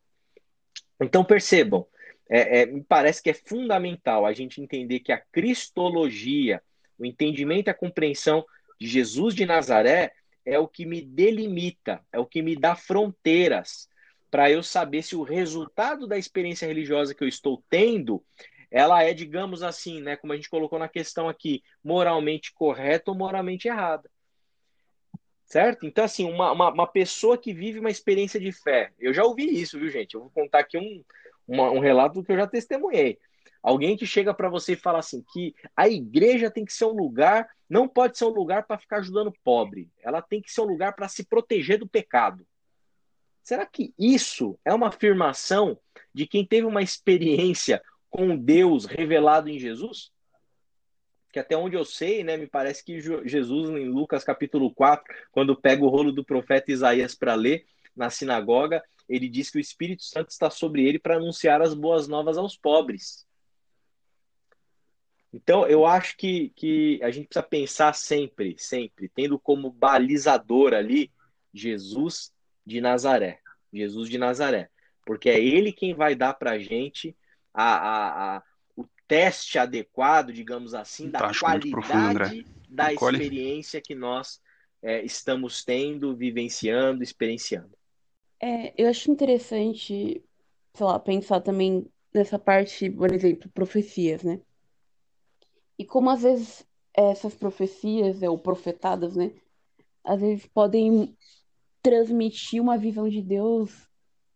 Então 1.00 1.24
percebam, 1.24 1.86
é, 2.30 2.62
é, 2.62 2.66
me 2.66 2.84
parece 2.84 3.22
que 3.22 3.30
é 3.30 3.34
fundamental 3.34 4.26
a 4.26 4.34
gente 4.34 4.62
entender 4.62 5.00
que 5.00 5.12
a 5.12 5.22
cristologia, 5.32 6.62
o 6.98 7.06
entendimento 7.06 7.68
e 7.68 7.72
a 7.72 7.76
compreensão 7.76 8.46
de 8.80 8.88
Jesus 8.88 9.36
de 9.36 9.46
Nazaré 9.46 10.12
é 10.46 10.60
o 10.60 10.68
que 10.68 10.86
me 10.86 11.02
delimita, 11.02 12.02
é 12.12 12.20
o 12.20 12.26
que 12.26 12.42
me 12.42 12.56
dá 12.56 12.76
fronteiras 12.76 13.88
para 14.30 14.52
eu 14.52 14.62
saber 14.62 15.02
se 15.02 15.16
o 15.16 15.24
resultado 15.24 16.08
da 16.08 16.18
experiência 16.18 16.68
religiosa 16.68 17.16
que 17.16 17.24
eu 17.24 17.28
estou 17.28 17.64
tendo 17.70 18.24
ela 18.76 19.02
é, 19.02 19.14
digamos 19.14 19.64
assim, 19.64 20.02
né, 20.02 20.18
como 20.18 20.34
a 20.34 20.36
gente 20.36 20.50
colocou 20.50 20.78
na 20.78 20.90
questão 20.90 21.30
aqui, 21.30 21.64
moralmente 21.82 22.54
correta 22.54 23.10
ou 23.10 23.18
moralmente 23.18 23.70
errada. 23.70 24.10
Certo? 25.46 25.86
Então, 25.86 26.04
assim, 26.04 26.26
uma, 26.26 26.52
uma, 26.52 26.72
uma, 26.72 26.88
pessoa 26.88 27.38
que 27.38 27.54
vive 27.54 27.80
uma 27.80 27.92
experiência 27.92 28.40
de 28.40 28.52
fé. 28.52 28.92
Eu 29.00 29.14
já 29.14 29.24
ouvi 29.24 29.44
isso, 29.62 29.80
viu, 29.80 29.90
gente? 29.90 30.16
Eu 30.16 30.22
vou 30.22 30.30
contar 30.32 30.60
aqui 30.60 30.78
um, 30.78 31.04
uma, 31.48 31.70
um 31.70 31.80
relato 31.80 32.24
que 32.24 32.32
eu 32.32 32.38
já 32.38 32.48
testemunhei. 32.48 33.20
Alguém 33.62 33.96
que 33.96 34.06
chega 34.08 34.34
para 34.34 34.50
você 34.50 34.74
e 34.74 34.78
fala 34.78 35.00
assim: 35.00 35.24
que 35.32 35.54
a 35.76 35.88
igreja 35.88 36.50
tem 36.50 36.66
que 36.66 36.74
ser 36.74 36.86
um 36.86 36.96
lugar, 36.96 37.48
não 37.70 37.88
pode 37.88 38.18
ser 38.18 38.26
um 38.26 38.30
lugar 38.30 38.66
para 38.66 38.78
ficar 38.78 38.98
ajudando 38.98 39.34
pobre. 39.44 39.90
Ela 40.02 40.22
tem 40.22 40.42
que 40.42 40.52
ser 40.52 40.62
um 40.62 40.66
lugar 40.66 40.96
para 40.96 41.08
se 41.08 41.24
proteger 41.24 41.78
do 41.78 41.88
pecado. 41.88 42.46
Será 43.44 43.66
que 43.66 43.94
isso 43.98 44.58
é 44.66 44.74
uma 44.74 44.88
afirmação 44.88 45.78
de 46.12 46.26
quem 46.26 46.44
teve 46.44 46.66
uma 46.66 46.82
experiência 46.82 47.82
com 48.10 48.36
Deus 48.36 48.86
revelado 48.86 49.50
em 49.50 49.60
Jesus? 49.60 50.12
Que 51.36 51.40
até 51.40 51.58
onde 51.58 51.76
eu 51.76 51.84
sei, 51.84 52.24
né, 52.24 52.38
me 52.38 52.48
parece 52.48 52.82
que 52.82 52.98
Jesus, 53.02 53.70
em 53.72 53.90
Lucas 53.90 54.24
capítulo 54.24 54.74
4, 54.74 55.04
quando 55.34 55.54
pega 55.54 55.84
o 55.84 55.90
rolo 55.90 56.10
do 56.10 56.24
profeta 56.24 56.72
Isaías 56.72 57.14
para 57.14 57.36
ler 57.36 57.66
na 57.94 58.10
sinagoga, 58.10 58.82
ele 59.10 59.28
diz 59.28 59.50
que 59.50 59.58
o 59.58 59.60
Espírito 59.60 60.06
Santo 60.06 60.30
está 60.30 60.50
sobre 60.50 60.88
ele 60.88 60.98
para 60.98 61.18
anunciar 61.18 61.62
as 61.62 61.74
boas 61.74 62.08
novas 62.08 62.38
aos 62.38 62.56
pobres. 62.56 63.28
Então, 65.34 65.68
eu 65.68 65.86
acho 65.86 66.16
que, 66.16 66.54
que 66.56 67.02
a 67.04 67.12
gente 67.12 67.28
precisa 67.28 67.44
pensar 67.44 67.94
sempre, 67.94 68.56
sempre, 68.58 69.10
tendo 69.10 69.38
como 69.38 69.70
balizador 69.70 70.74
ali 70.74 71.12
Jesus 71.54 72.32
de 72.66 72.80
Nazaré. 72.80 73.42
Jesus 73.74 74.10
de 74.10 74.18
Nazaré. 74.18 74.70
Porque 75.06 75.30
é 75.30 75.38
ele 75.38 75.74
quem 75.74 75.94
vai 75.94 76.16
dar 76.16 76.34
para 76.36 76.52
a 76.52 76.60
gente 76.60 77.14
a, 77.54 78.38
a, 78.38 78.44
teste 79.08 79.60
adequado, 79.60 80.32
digamos 80.32 80.74
assim, 80.74 81.10
da 81.10 81.34
qualidade 81.34 81.72
profundo, 81.72 82.46
da 82.70 82.94
experiência 82.94 83.82
que 83.82 83.96
nós 83.96 84.42
é, 84.82 85.04
estamos 85.04 85.64
tendo, 85.64 86.16
vivenciando, 86.16 87.04
experienciando. 87.04 87.76
É, 88.42 88.74
eu 88.78 88.90
acho 88.90 89.12
interessante, 89.12 90.24
sei 90.74 90.86
lá, 90.86 91.00
pensar 91.00 91.42
também 91.42 91.88
nessa 92.14 92.38
parte, 92.38 92.90
por 92.90 93.12
exemplo, 93.12 93.50
profecias, 93.50 94.24
né? 94.24 94.40
E 95.78 95.86
como 95.86 96.10
às 96.10 96.22
vezes 96.22 96.66
essas 96.94 97.36
profecias, 97.36 98.22
ou 98.22 98.38
profetadas, 98.38 99.16
né? 99.16 99.34
Às 100.04 100.22
vezes 100.22 100.46
podem 100.46 101.16
transmitir 101.82 102.62
uma 102.62 102.78
visão 102.78 103.10
de 103.10 103.22
Deus 103.22 103.90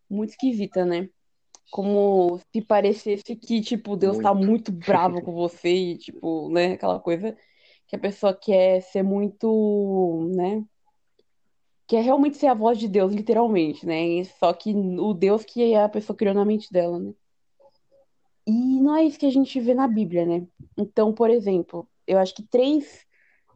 muito 0.10 0.32
esquisita, 0.32 0.86
né? 0.86 1.10
Como 1.70 2.40
se 2.52 2.62
parecesse 2.62 3.36
que, 3.36 3.62
tipo, 3.62 3.96
Deus 3.96 4.16
muito. 4.16 4.24
tá 4.24 4.34
muito 4.34 4.72
bravo 4.72 5.22
com 5.22 5.32
você 5.34 5.70
e, 5.70 5.98
tipo, 5.98 6.50
né, 6.50 6.74
aquela 6.74 7.00
coisa 7.00 7.38
que 7.88 7.96
a 7.96 8.00
pessoa 8.00 8.34
quer 8.34 8.82
ser 8.82 9.04
muito, 9.04 10.30
né, 10.36 10.64
quer 11.88 12.04
realmente 12.04 12.38
ser 12.38 12.48
a 12.48 12.54
voz 12.54 12.78
de 12.78 12.88
Deus, 12.88 13.14
literalmente, 13.14 13.86
né, 13.86 14.24
só 14.40 14.54
que 14.54 14.74
o 14.74 15.14
Deus 15.14 15.44
que 15.44 15.76
a 15.76 15.90
pessoa 15.90 16.16
criou 16.16 16.36
na 16.36 16.46
mente 16.46 16.72
dela, 16.72 17.00
né. 17.00 17.14
E 18.48 18.82
não 18.82 18.96
é 18.96 19.04
isso 19.04 19.20
que 19.20 19.26
a 19.28 19.32
gente 19.32 19.60
vê 19.60 19.76
na 19.76 19.88
Bíblia, 19.88 20.26
né. 20.26 20.48
Então, 20.76 21.14
por 21.14 21.30
exemplo, 21.30 21.88
eu 22.08 22.18
acho 22.18 22.34
que 22.34 22.44
três 22.44 23.06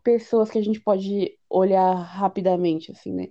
pessoas 0.04 0.52
que 0.52 0.58
a 0.58 0.64
gente 0.64 0.80
pode 0.80 1.38
olhar 1.50 1.94
rapidamente, 1.94 2.92
assim, 2.92 3.12
né, 3.12 3.30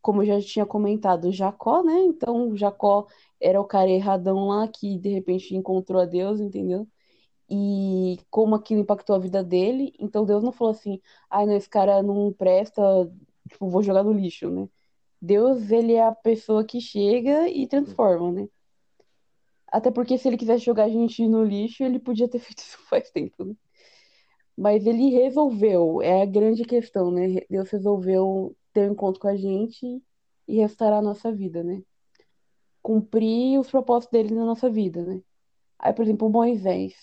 como 0.00 0.22
eu 0.22 0.26
já 0.26 0.40
tinha 0.40 0.66
comentado, 0.66 1.32
Jacó, 1.32 1.82
né, 1.82 1.98
então 2.02 2.56
Jacó 2.56 3.06
era 3.42 3.60
o 3.60 3.64
cara 3.64 3.90
erradão 3.90 4.48
lá 4.48 4.68
que 4.68 4.98
de 4.98 5.10
repente 5.10 5.54
encontrou 5.56 6.00
a 6.00 6.06
Deus, 6.06 6.40
entendeu? 6.40 6.88
E 7.50 8.18
como 8.30 8.54
aquilo 8.54 8.80
impactou 8.82 9.16
a 9.16 9.18
vida 9.18 9.44
dele. 9.44 9.94
Então 10.00 10.24
Deus 10.24 10.42
não 10.42 10.52
falou 10.52 10.72
assim, 10.72 11.00
ai, 11.30 11.46
não, 11.46 11.56
esse 11.56 11.68
cara 11.68 12.02
não 12.02 12.32
presta, 12.32 12.82
tipo, 13.48 13.68
vou 13.68 13.82
jogar 13.82 14.04
no 14.04 14.12
lixo, 14.12 14.50
né? 14.50 14.68
Deus, 15.20 15.70
ele 15.70 15.94
é 15.94 16.04
a 16.04 16.12
pessoa 16.12 16.64
que 16.64 16.80
chega 16.80 17.48
e 17.48 17.66
transforma, 17.68 18.32
né? 18.32 18.48
Até 19.68 19.90
porque 19.90 20.18
se 20.18 20.28
ele 20.28 20.36
quisesse 20.36 20.64
jogar 20.64 20.84
a 20.84 20.88
gente 20.88 21.26
no 21.26 21.44
lixo, 21.44 21.82
ele 21.82 21.98
podia 21.98 22.28
ter 22.28 22.38
feito 22.40 22.60
isso 22.60 22.78
faz 22.88 23.10
tempo, 23.10 23.44
né? 23.44 23.54
Mas 24.56 24.86
ele 24.86 25.10
resolveu, 25.10 26.02
é 26.02 26.22
a 26.22 26.26
grande 26.26 26.64
questão, 26.64 27.10
né? 27.10 27.40
Deus 27.48 27.70
resolveu 27.70 28.56
ter 28.72 28.88
um 28.88 28.92
encontro 28.92 29.20
com 29.20 29.28
a 29.28 29.36
gente 29.36 30.02
e 30.48 30.56
restaurar 30.56 30.98
a 30.98 31.02
nossa 31.02 31.32
vida, 31.32 31.62
né? 31.62 31.82
Cumprir 32.82 33.58
os 33.58 33.70
propósitos 33.70 34.12
dele 34.12 34.34
na 34.34 34.44
nossa 34.44 34.68
vida, 34.68 35.04
né? 35.04 35.22
Aí, 35.78 35.92
por 35.92 36.02
exemplo, 36.02 36.28
Moisés. 36.28 36.94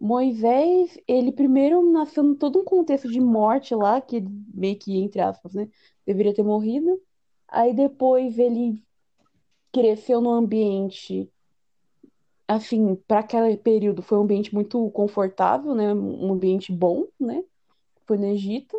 Moisés, 0.00 0.98
ele 1.06 1.30
primeiro 1.30 1.82
nasceu 1.92 2.24
em 2.24 2.34
todo 2.34 2.60
um 2.60 2.64
contexto 2.64 3.08
de 3.10 3.20
morte 3.20 3.74
lá, 3.74 4.00
que 4.00 4.20
meio 4.54 4.78
que, 4.78 4.96
entre 4.96 5.20
aspas, 5.20 5.54
né? 5.54 5.68
Deveria 6.06 6.34
ter 6.34 6.42
morrido. 6.42 7.00
Aí 7.46 7.74
depois 7.74 8.38
ele 8.38 8.82
cresceu 9.72 10.20
num 10.20 10.30
ambiente, 10.30 11.30
assim, 12.48 12.94
para 13.06 13.20
aquele 13.20 13.56
período 13.56 14.02
foi 14.02 14.18
um 14.18 14.22
ambiente 14.22 14.54
muito 14.54 14.90
confortável, 14.90 15.74
né? 15.74 15.92
Um 15.94 16.32
ambiente 16.32 16.72
bom, 16.72 17.06
né? 17.18 17.44
Foi 18.06 18.16
no 18.16 18.26
Egito. 18.26 18.76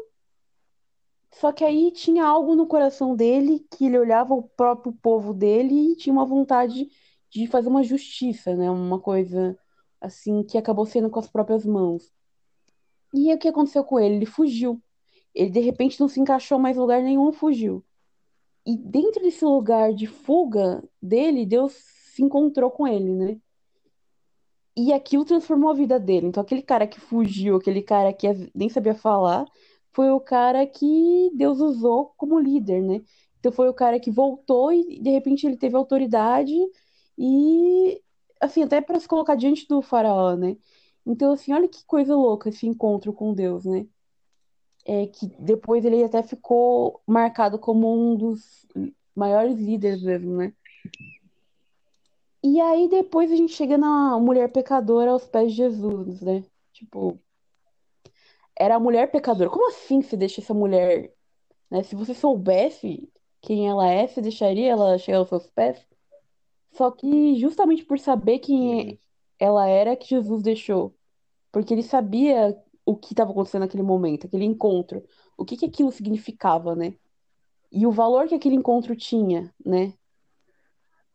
Só 1.33 1.51
que 1.51 1.63
aí 1.63 1.91
tinha 1.91 2.25
algo 2.25 2.55
no 2.55 2.67
coração 2.67 3.15
dele 3.15 3.65
que 3.71 3.85
ele 3.85 3.97
olhava 3.97 4.33
o 4.33 4.43
próprio 4.43 4.93
povo 4.93 5.33
dele 5.33 5.93
e 5.93 5.95
tinha 5.95 6.13
uma 6.13 6.25
vontade 6.25 6.89
de 7.29 7.47
fazer 7.47 7.69
uma 7.69 7.83
justiça, 7.83 8.55
né? 8.55 8.69
Uma 8.69 8.99
coisa 8.99 9.57
assim 9.99 10.43
que 10.43 10.57
acabou 10.57 10.85
sendo 10.85 11.09
com 11.09 11.19
as 11.19 11.29
próprias 11.29 11.65
mãos. 11.65 12.11
E 13.13 13.29
aí, 13.29 13.35
o 13.35 13.39
que 13.39 13.47
aconteceu 13.47 13.83
com 13.83 13.99
ele? 13.99 14.15
Ele 14.15 14.25
fugiu. 14.25 14.81
Ele 15.33 15.49
de 15.49 15.59
repente 15.59 15.99
não 15.99 16.07
se 16.07 16.19
encaixou 16.19 16.59
mais 16.59 16.75
em 16.75 16.79
lugar 16.79 17.01
nenhum, 17.01 17.31
fugiu. 17.31 17.83
E 18.65 18.77
dentro 18.77 19.21
desse 19.23 19.43
lugar 19.45 19.93
de 19.93 20.07
fuga 20.07 20.83
dele, 21.01 21.45
Deus 21.45 21.73
se 21.73 22.21
encontrou 22.21 22.69
com 22.69 22.87
ele, 22.87 23.11
né? 23.11 23.41
E 24.75 24.93
aquilo 24.93 25.25
transformou 25.25 25.69
a 25.69 25.73
vida 25.73 25.99
dele. 25.99 26.27
Então, 26.27 26.43
aquele 26.43 26.61
cara 26.61 26.85
que 26.87 26.99
fugiu, 26.99 27.55
aquele 27.57 27.81
cara 27.81 28.13
que 28.13 28.27
nem 28.53 28.69
sabia 28.69 28.93
falar, 28.95 29.45
foi 29.91 30.09
o 30.11 30.19
cara 30.19 30.65
que 30.65 31.31
Deus 31.33 31.59
usou 31.59 32.13
como 32.17 32.39
líder, 32.39 32.81
né? 32.81 33.01
Então, 33.39 33.51
foi 33.51 33.67
o 33.69 33.73
cara 33.73 33.99
que 33.99 34.11
voltou 34.11 34.71
e, 34.71 34.99
de 34.99 35.09
repente, 35.09 35.45
ele 35.45 35.57
teve 35.57 35.75
autoridade 35.75 36.55
e, 37.17 38.01
assim, 38.39 38.63
até 38.63 38.79
para 38.79 38.99
se 38.99 39.07
colocar 39.07 39.35
diante 39.35 39.67
do 39.67 39.81
faraó, 39.81 40.35
né? 40.35 40.57
Então, 41.05 41.31
assim, 41.33 41.51
olha 41.51 41.67
que 41.67 41.83
coisa 41.85 42.15
louca 42.15 42.49
esse 42.49 42.67
encontro 42.67 43.11
com 43.11 43.33
Deus, 43.33 43.65
né? 43.65 43.87
É 44.85 45.07
que 45.07 45.27
depois 45.39 45.83
ele 45.83 46.03
até 46.03 46.21
ficou 46.23 47.01
marcado 47.05 47.57
como 47.57 47.91
um 47.93 48.15
dos 48.15 48.65
maiores 49.15 49.59
líderes 49.59 50.03
mesmo, 50.03 50.37
né? 50.37 50.53
E 52.43 52.59
aí 52.59 52.87
depois 52.87 53.31
a 53.31 53.35
gente 53.35 53.53
chega 53.53 53.77
na 53.77 54.19
mulher 54.19 54.51
pecadora 54.51 55.11
aos 55.11 55.27
pés 55.27 55.51
de 55.51 55.57
Jesus, 55.57 56.21
né? 56.21 56.43
Tipo, 56.73 57.19
era 58.57 58.75
a 58.75 58.79
mulher 58.79 59.11
pecadora. 59.11 59.49
Como 59.49 59.69
assim 59.69 60.01
você 60.01 60.17
deixa 60.17 60.41
essa 60.41 60.53
mulher, 60.53 61.11
né? 61.69 61.83
Se 61.83 61.95
você 61.95 62.13
soubesse 62.13 63.09
quem 63.41 63.67
ela 63.67 63.87
é, 63.89 64.07
você 64.07 64.21
deixaria 64.21 64.71
ela 64.71 64.97
chegar 64.97 65.19
aos 65.19 65.29
seus 65.29 65.49
pés? 65.49 65.85
Só 66.71 66.91
que 66.91 67.35
justamente 67.39 67.83
por 67.83 67.99
saber 67.99 68.39
quem 68.39 68.99
ela 69.39 69.67
era 69.67 69.95
que 69.95 70.07
Jesus 70.07 70.43
deixou. 70.43 70.95
Porque 71.51 71.73
ele 71.73 71.83
sabia 71.83 72.57
o 72.85 72.95
que 72.95 73.13
estava 73.13 73.31
acontecendo 73.31 73.61
naquele 73.61 73.83
momento, 73.83 74.27
aquele 74.27 74.45
encontro. 74.45 75.03
O 75.37 75.45
que 75.45 75.57
que 75.57 75.65
aquilo 75.65 75.91
significava, 75.91 76.75
né? 76.75 76.95
E 77.71 77.85
o 77.87 77.91
valor 77.91 78.27
que 78.27 78.35
aquele 78.35 78.55
encontro 78.55 78.95
tinha, 78.95 79.53
né? 79.65 79.93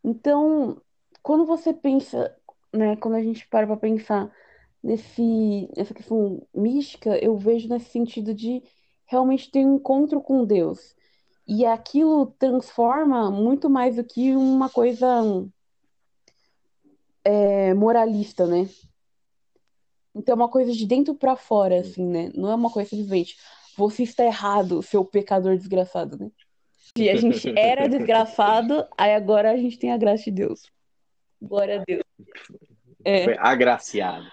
Então, 0.03 0.81
quando 1.23 1.45
você 1.45 1.73
pensa, 1.75 2.35
né, 2.73 2.97
quando 2.97 3.15
a 3.15 3.23
gente 3.23 3.47
para 3.49 3.67
para 3.67 3.77
pensar 3.77 4.33
nesse, 4.87 5.69
nessa 5.77 5.93
questão 5.93 6.47
mística, 6.55 7.19
eu 7.19 7.37
vejo 7.37 7.69
nesse 7.69 7.91
sentido 7.91 8.33
de 8.33 8.63
realmente 9.05 9.51
ter 9.51 9.67
um 9.67 9.77
encontro 9.77 10.21
com 10.21 10.45
Deus. 10.45 10.95
E 11.47 11.67
aquilo 11.67 12.27
transforma 12.39 13.31
muito 13.31 13.69
mais 13.69 13.97
do 13.97 14.05
que 14.05 14.35
uma 14.35 14.71
coisa 14.71 15.07
é, 17.25 17.75
moralista, 17.75 18.47
né? 18.47 18.69
Então 20.15 20.33
é 20.33 20.37
uma 20.37 20.49
coisa 20.49 20.73
de 20.73 20.87
dentro 20.87 21.15
para 21.15 21.37
fora, 21.37 21.81
assim, 21.81 22.07
né? 22.07 22.31
Não 22.35 22.49
é 22.51 22.55
uma 22.55 22.71
coisa 22.71 22.91
simplesmente 22.91 23.37
você 23.77 24.05
está 24.05 24.25
errado, 24.25 24.83
seu 24.83 25.05
pecador 25.05 25.57
desgraçado, 25.57 26.17
né? 26.17 26.31
E 26.97 27.11
a 27.11 27.17
gente 27.17 27.53
era 27.59 27.87
desgraçado, 27.91 28.87
aí 28.97 29.15
agora 29.15 29.51
a 29.51 29.57
gente 29.57 29.79
tem 29.79 29.93
a 29.93 29.99
graça 29.99 30.25
de 30.25 30.31
Deus. 30.31 30.63
Glória 31.43 31.81
a 31.81 31.85
Deus. 31.85 32.03
É. 33.05 33.25
Foi 33.25 33.37
agraciado. 33.39 34.27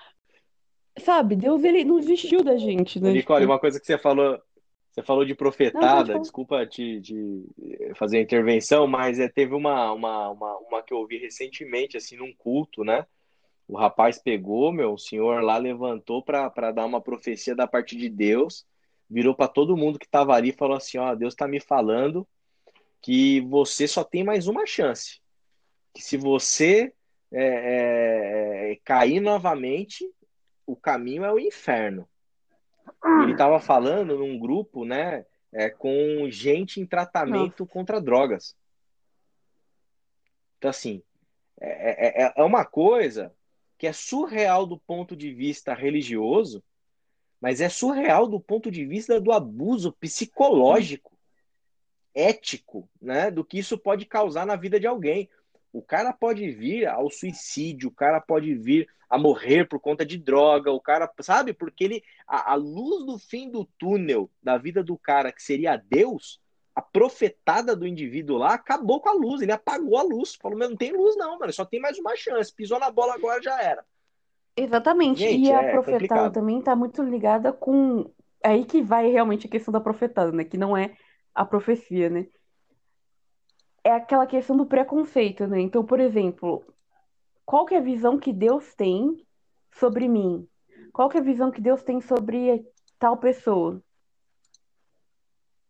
Sabe, 1.00 1.36
Deus 1.36 1.64
ele 1.64 1.84
não 1.84 2.00
desistiu 2.00 2.44
da 2.44 2.58
gente, 2.58 3.00
né? 3.00 3.12
Nicole, 3.12 3.42
tipo... 3.42 3.52
uma 3.52 3.60
coisa 3.60 3.80
que 3.80 3.86
você 3.86 3.98
falou, 3.98 4.40
você 4.92 5.02
falou 5.02 5.26
de 5.26 5.34
profetada, 5.34 6.14
não, 6.14 6.22
desculpa 6.22 6.66
te, 6.66 7.02
te, 7.02 7.94
fazer 7.96 8.18
a 8.18 8.22
intervenção, 8.22 8.86
mas 8.86 9.20
é, 9.20 9.28
teve 9.28 9.56
uma, 9.56 9.92
uma, 9.92 10.30
uma, 10.30 10.58
uma 10.60 10.84
que 10.84 10.94
eu 10.94 11.00
ouvi 11.00 11.18
recentemente, 11.18 11.98
assim, 11.98 12.16
num 12.16 12.34
culto, 12.34 12.84
né? 12.84 13.06
O 13.68 13.76
rapaz 13.76 14.22
pegou, 14.22 14.72
meu, 14.72 14.94
o 14.94 15.00
senhor 15.00 15.42
lá 15.42 15.58
levantou 15.58 16.22
para 16.22 16.72
dar 16.72 16.86
uma 16.86 17.02
profecia 17.02 17.56
da 17.56 17.66
parte 17.66 17.96
de 17.96 18.10
Deus, 18.10 18.66
virou 19.10 19.34
para 19.34 19.48
todo 19.48 19.78
mundo 19.78 19.98
que 19.98 20.06
estava 20.06 20.34
ali 20.34 20.50
e 20.50 20.58
falou 20.58 20.78
assim: 20.78 20.98
Ó, 20.98 21.16
Deus 21.16 21.34
está 21.34 21.48
me 21.48 21.60
falando 21.60 22.28
que 23.02 23.42
você 23.42 23.88
só 23.88 24.04
tem 24.04 24.24
mais 24.24 24.48
uma 24.48 24.66
chance 24.66 25.24
que 25.94 26.02
se 26.02 26.18
você 26.18 26.92
é, 27.32 27.46
é, 27.46 28.72
é, 28.72 28.80
cair 28.84 29.20
novamente, 29.20 30.10
o 30.66 30.76
caminho 30.76 31.24
é 31.26 31.32
o 31.32 31.40
inferno. 31.40 32.08
Ele 33.22 33.32
estava 33.32 33.60
falando 33.60 34.18
num 34.18 34.38
grupo, 34.38 34.86
né, 34.86 35.26
é, 35.52 35.70
com 35.70 36.30
gente 36.30 36.80
em 36.80 36.86
tratamento 36.86 37.64
Nossa. 37.64 37.74
contra 37.74 38.02
drogas. 38.02 38.56
Então, 40.58 40.70
assim, 40.70 41.04
é, 41.60 42.26
é, 42.26 42.34
é 42.36 42.44
uma 42.44 42.66
coisa 42.66 43.34
que 43.78 43.88
é 43.88 43.94
surreal 43.94 44.66
do 44.66 44.78
ponto 44.78 45.16
de 45.16 45.34
vista 45.34 45.74
religioso, 45.74 46.64
mas 47.40 47.60
é 47.60 47.68
surreal 47.68 48.28
do 48.28 48.40
ponto 48.40 48.72
de 48.72 48.86
vista 48.86 49.20
do 49.20 49.32
abuso 49.32 49.92
psicológico, 49.92 51.18
ético, 52.16 52.90
né, 53.02 53.30
do 53.30 53.44
que 53.44 53.60
isso 53.60 53.78
pode 53.78 54.06
causar 54.06 54.46
na 54.46 54.56
vida 54.56 54.80
de 54.80 54.88
alguém. 54.88 55.30
O 55.74 55.82
cara 55.82 56.14
pode 56.14 56.50
vir 56.52 56.88
ao 56.88 57.10
suicídio, 57.10 57.90
o 57.90 57.94
cara 57.94 58.22
pode 58.22 58.54
vir 58.54 58.88
a 59.10 59.18
morrer 59.18 59.68
por 59.68 59.80
conta 59.80 60.06
de 60.06 60.18
droga, 60.18 60.72
o 60.72 60.80
cara, 60.80 61.12
sabe? 61.22 61.52
Porque 61.52 61.84
ele, 61.84 62.04
a, 62.28 62.54
a 62.54 62.56
luz 62.56 63.06
do 63.06 63.18
fim 63.18 63.50
do 63.50 63.66
túnel 63.78 64.30
da 64.42 64.58
vida 64.58 64.84
do 64.84 64.96
cara, 64.96 65.32
que 65.32 65.42
seria 65.42 65.76
Deus, 65.76 66.40
a 66.76 66.82
profetada 66.82 67.76
do 67.76 67.86
indivíduo 67.88 68.38
lá 68.38 68.54
acabou 68.54 69.00
com 69.00 69.10
a 69.10 69.14
luz, 69.14 69.42
ele 69.42 69.52
apagou 69.52 69.98
a 69.98 70.04
luz. 70.04 70.36
Falou, 70.36 70.58
mas 70.58 70.70
não 70.70 70.78
tem 70.78 70.92
luz, 70.92 71.16
não, 71.16 71.38
mano, 71.38 71.52
só 71.52 71.66
tem 71.66 71.80
mais 71.80 71.98
uma 72.00 72.16
chance. 72.16 72.54
Pisou 72.54 72.80
na 72.80 72.90
bola 72.90 73.14
agora 73.14 73.42
já 73.42 73.62
era. 73.62 73.84
Exatamente. 74.56 75.20
Gente, 75.20 75.48
e 75.48 75.52
a 75.52 75.62
é 75.62 75.72
profetada 75.72 76.00
complicado. 76.00 76.34
também 76.34 76.60
está 76.60 76.76
muito 76.76 77.02
ligada 77.04 77.52
com. 77.52 78.12
É 78.44 78.50
aí 78.50 78.66
que 78.66 78.82
vai 78.82 79.10
realmente 79.10 79.48
a 79.48 79.50
questão 79.50 79.72
da 79.72 79.80
profetada, 79.80 80.32
né? 80.32 80.44
Que 80.44 80.58
não 80.58 80.76
é 80.76 80.96
a 81.34 81.46
profecia, 81.46 82.10
né? 82.10 82.28
É 83.84 83.92
aquela 83.92 84.26
questão 84.26 84.56
do 84.56 84.66
preconceito, 84.66 85.46
né? 85.46 85.60
Então, 85.60 85.84
por 85.84 86.00
exemplo, 86.00 86.64
qual 87.46 87.66
que 87.66 87.76
é 87.76 87.78
a 87.78 87.82
visão 87.82 88.18
que 88.18 88.32
Deus 88.32 88.74
tem 88.74 89.26
sobre 89.72 90.08
mim? 90.08 90.48
Qual 90.92 91.10
que 91.10 91.18
é 91.18 91.20
a 91.20 91.24
visão 91.24 91.52
que 91.52 91.62
Deus 91.62 91.84
tem 91.84 92.00
sobre 92.00 92.66
tal 92.98 93.18
pessoa? 93.18 93.82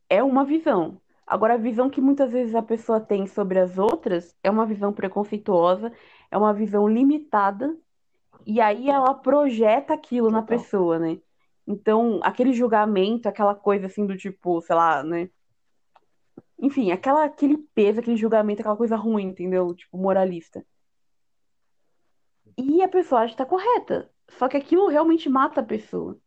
É 0.09 0.21
uma 0.21 0.45
visão. 0.45 1.01
Agora, 1.25 1.53
a 1.55 1.57
visão 1.57 1.89
que 1.89 2.01
muitas 2.01 2.31
vezes 2.31 2.53
a 2.53 2.61
pessoa 2.61 2.99
tem 2.99 3.25
sobre 3.25 3.57
as 3.57 3.77
outras 3.77 4.35
é 4.43 4.51
uma 4.51 4.65
visão 4.65 4.93
preconceituosa, 4.93 5.91
é 6.29 6.37
uma 6.37 6.53
visão 6.53 6.87
limitada, 6.87 7.75
e 8.45 8.59
aí 8.59 8.89
ela 8.89 9.13
projeta 9.13 9.93
aquilo 9.93 10.29
na 10.29 10.41
pessoa, 10.41 10.99
né? 10.99 11.17
Então, 11.65 12.19
aquele 12.21 12.51
julgamento, 12.51 13.29
aquela 13.29 13.55
coisa 13.55 13.87
assim 13.87 14.05
do 14.05 14.17
tipo, 14.17 14.61
sei 14.61 14.75
lá, 14.75 15.01
né? 15.01 15.29
Enfim, 16.63 16.93
aquela, 16.93 17.25
aquele 17.25 17.57
peso, 17.75 17.99
aquele 17.99 18.15
julgamento, 18.15 18.61
aquela 18.61 18.77
coisa 18.77 18.95
ruim, 18.95 19.25
entendeu? 19.25 19.75
Tipo, 19.75 19.97
moralista. 19.97 20.65
E 22.57 22.81
a 22.81 22.87
pessoa 22.87 23.19
acha 23.19 23.33
que 23.33 23.37
tá 23.37 23.45
correta. 23.45 24.09
Só 24.29 24.47
que 24.47 24.55
aquilo 24.55 24.87
realmente 24.87 25.27
mata 25.27 25.59
a 25.59 25.63
pessoa. 25.63 26.17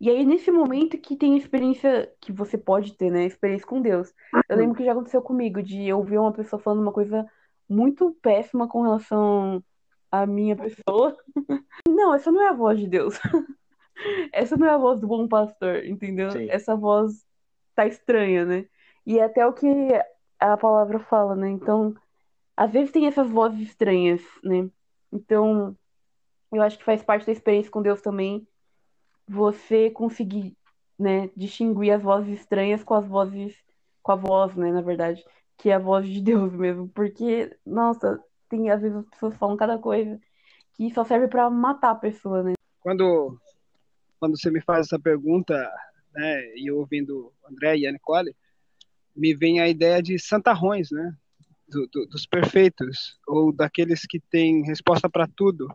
E 0.00 0.10
aí, 0.10 0.26
nesse 0.26 0.50
momento 0.50 0.98
que 0.98 1.14
tem 1.16 1.34
a 1.34 1.38
experiência 1.38 2.12
que 2.20 2.32
você 2.32 2.58
pode 2.58 2.94
ter, 2.94 3.08
né? 3.08 3.24
Experiência 3.24 3.68
com 3.68 3.80
Deus. 3.80 4.12
Eu 4.48 4.56
lembro 4.56 4.76
que 4.76 4.84
já 4.84 4.90
aconteceu 4.90 5.22
comigo, 5.22 5.62
de 5.62 5.86
eu 5.86 5.98
ouvir 5.98 6.18
uma 6.18 6.32
pessoa 6.32 6.60
falando 6.60 6.82
uma 6.82 6.92
coisa 6.92 7.24
muito 7.68 8.10
péssima 8.20 8.66
com 8.66 8.82
relação 8.82 9.62
à 10.10 10.26
minha 10.26 10.56
pessoa. 10.56 11.16
Não, 11.88 12.12
essa 12.12 12.32
não 12.32 12.42
é 12.42 12.48
a 12.48 12.52
voz 12.52 12.80
de 12.80 12.88
Deus. 12.88 13.16
essa 14.32 14.56
não 14.56 14.66
é 14.66 14.70
a 14.70 14.78
voz 14.78 14.98
do 14.98 15.06
bom 15.06 15.28
pastor, 15.28 15.84
entendeu? 15.84 16.32
Sim. 16.32 16.48
Essa 16.50 16.74
voz 16.74 17.24
tá 17.76 17.86
estranha, 17.86 18.44
né? 18.44 18.66
E 19.06 19.18
é 19.18 19.24
até 19.24 19.46
o 19.46 19.52
que 19.52 19.68
a 20.38 20.56
palavra 20.56 20.98
fala, 20.98 21.34
né? 21.34 21.48
Então, 21.50 21.94
às 22.56 22.70
vezes 22.70 22.92
tem 22.92 23.06
essas 23.06 23.30
vozes 23.30 23.60
estranhas, 23.60 24.22
né? 24.42 24.68
Então, 25.12 25.76
eu 26.52 26.62
acho 26.62 26.78
que 26.78 26.84
faz 26.84 27.02
parte 27.02 27.26
da 27.26 27.32
experiência 27.32 27.70
com 27.70 27.82
Deus 27.82 28.00
também 28.00 28.46
você 29.26 29.90
conseguir, 29.90 30.56
né, 30.98 31.30
distinguir 31.34 31.92
as 31.92 32.02
vozes 32.02 32.40
estranhas 32.40 32.84
com 32.84 32.94
as 32.94 33.06
vozes, 33.06 33.56
com 34.02 34.12
a 34.12 34.16
voz, 34.16 34.54
né, 34.54 34.70
na 34.70 34.82
verdade, 34.82 35.24
que 35.56 35.70
é 35.70 35.74
a 35.74 35.78
voz 35.78 36.06
de 36.06 36.20
Deus 36.20 36.52
mesmo. 36.52 36.88
Porque, 36.88 37.56
nossa, 37.64 38.22
tem 38.48 38.70
às 38.70 38.82
vezes 38.82 38.98
as 38.98 39.06
pessoas 39.06 39.36
falam 39.36 39.56
cada 39.56 39.78
coisa 39.78 40.20
que 40.74 40.92
só 40.92 41.04
serve 41.04 41.28
para 41.28 41.48
matar 41.48 41.90
a 41.90 41.96
pessoa, 41.96 42.42
né? 42.42 42.52
Quando, 42.80 43.38
quando 44.20 44.38
você 44.38 44.50
me 44.50 44.60
faz 44.60 44.86
essa 44.86 44.98
pergunta, 44.98 45.54
né, 46.12 46.54
e 46.56 46.70
ouvindo 46.70 47.32
André 47.48 47.78
e 47.78 47.86
a 47.86 47.92
Nicole, 47.92 48.36
me 49.14 49.34
vem 49.34 49.60
a 49.60 49.68
ideia 49.68 50.02
de 50.02 50.18
santarrões, 50.18 50.90
né? 50.90 51.14
Do, 51.68 51.86
do, 51.86 52.06
dos 52.06 52.26
perfeitos, 52.26 53.18
ou 53.26 53.52
daqueles 53.52 54.02
que 54.06 54.20
têm 54.20 54.64
resposta 54.64 55.08
para 55.08 55.26
tudo, 55.26 55.68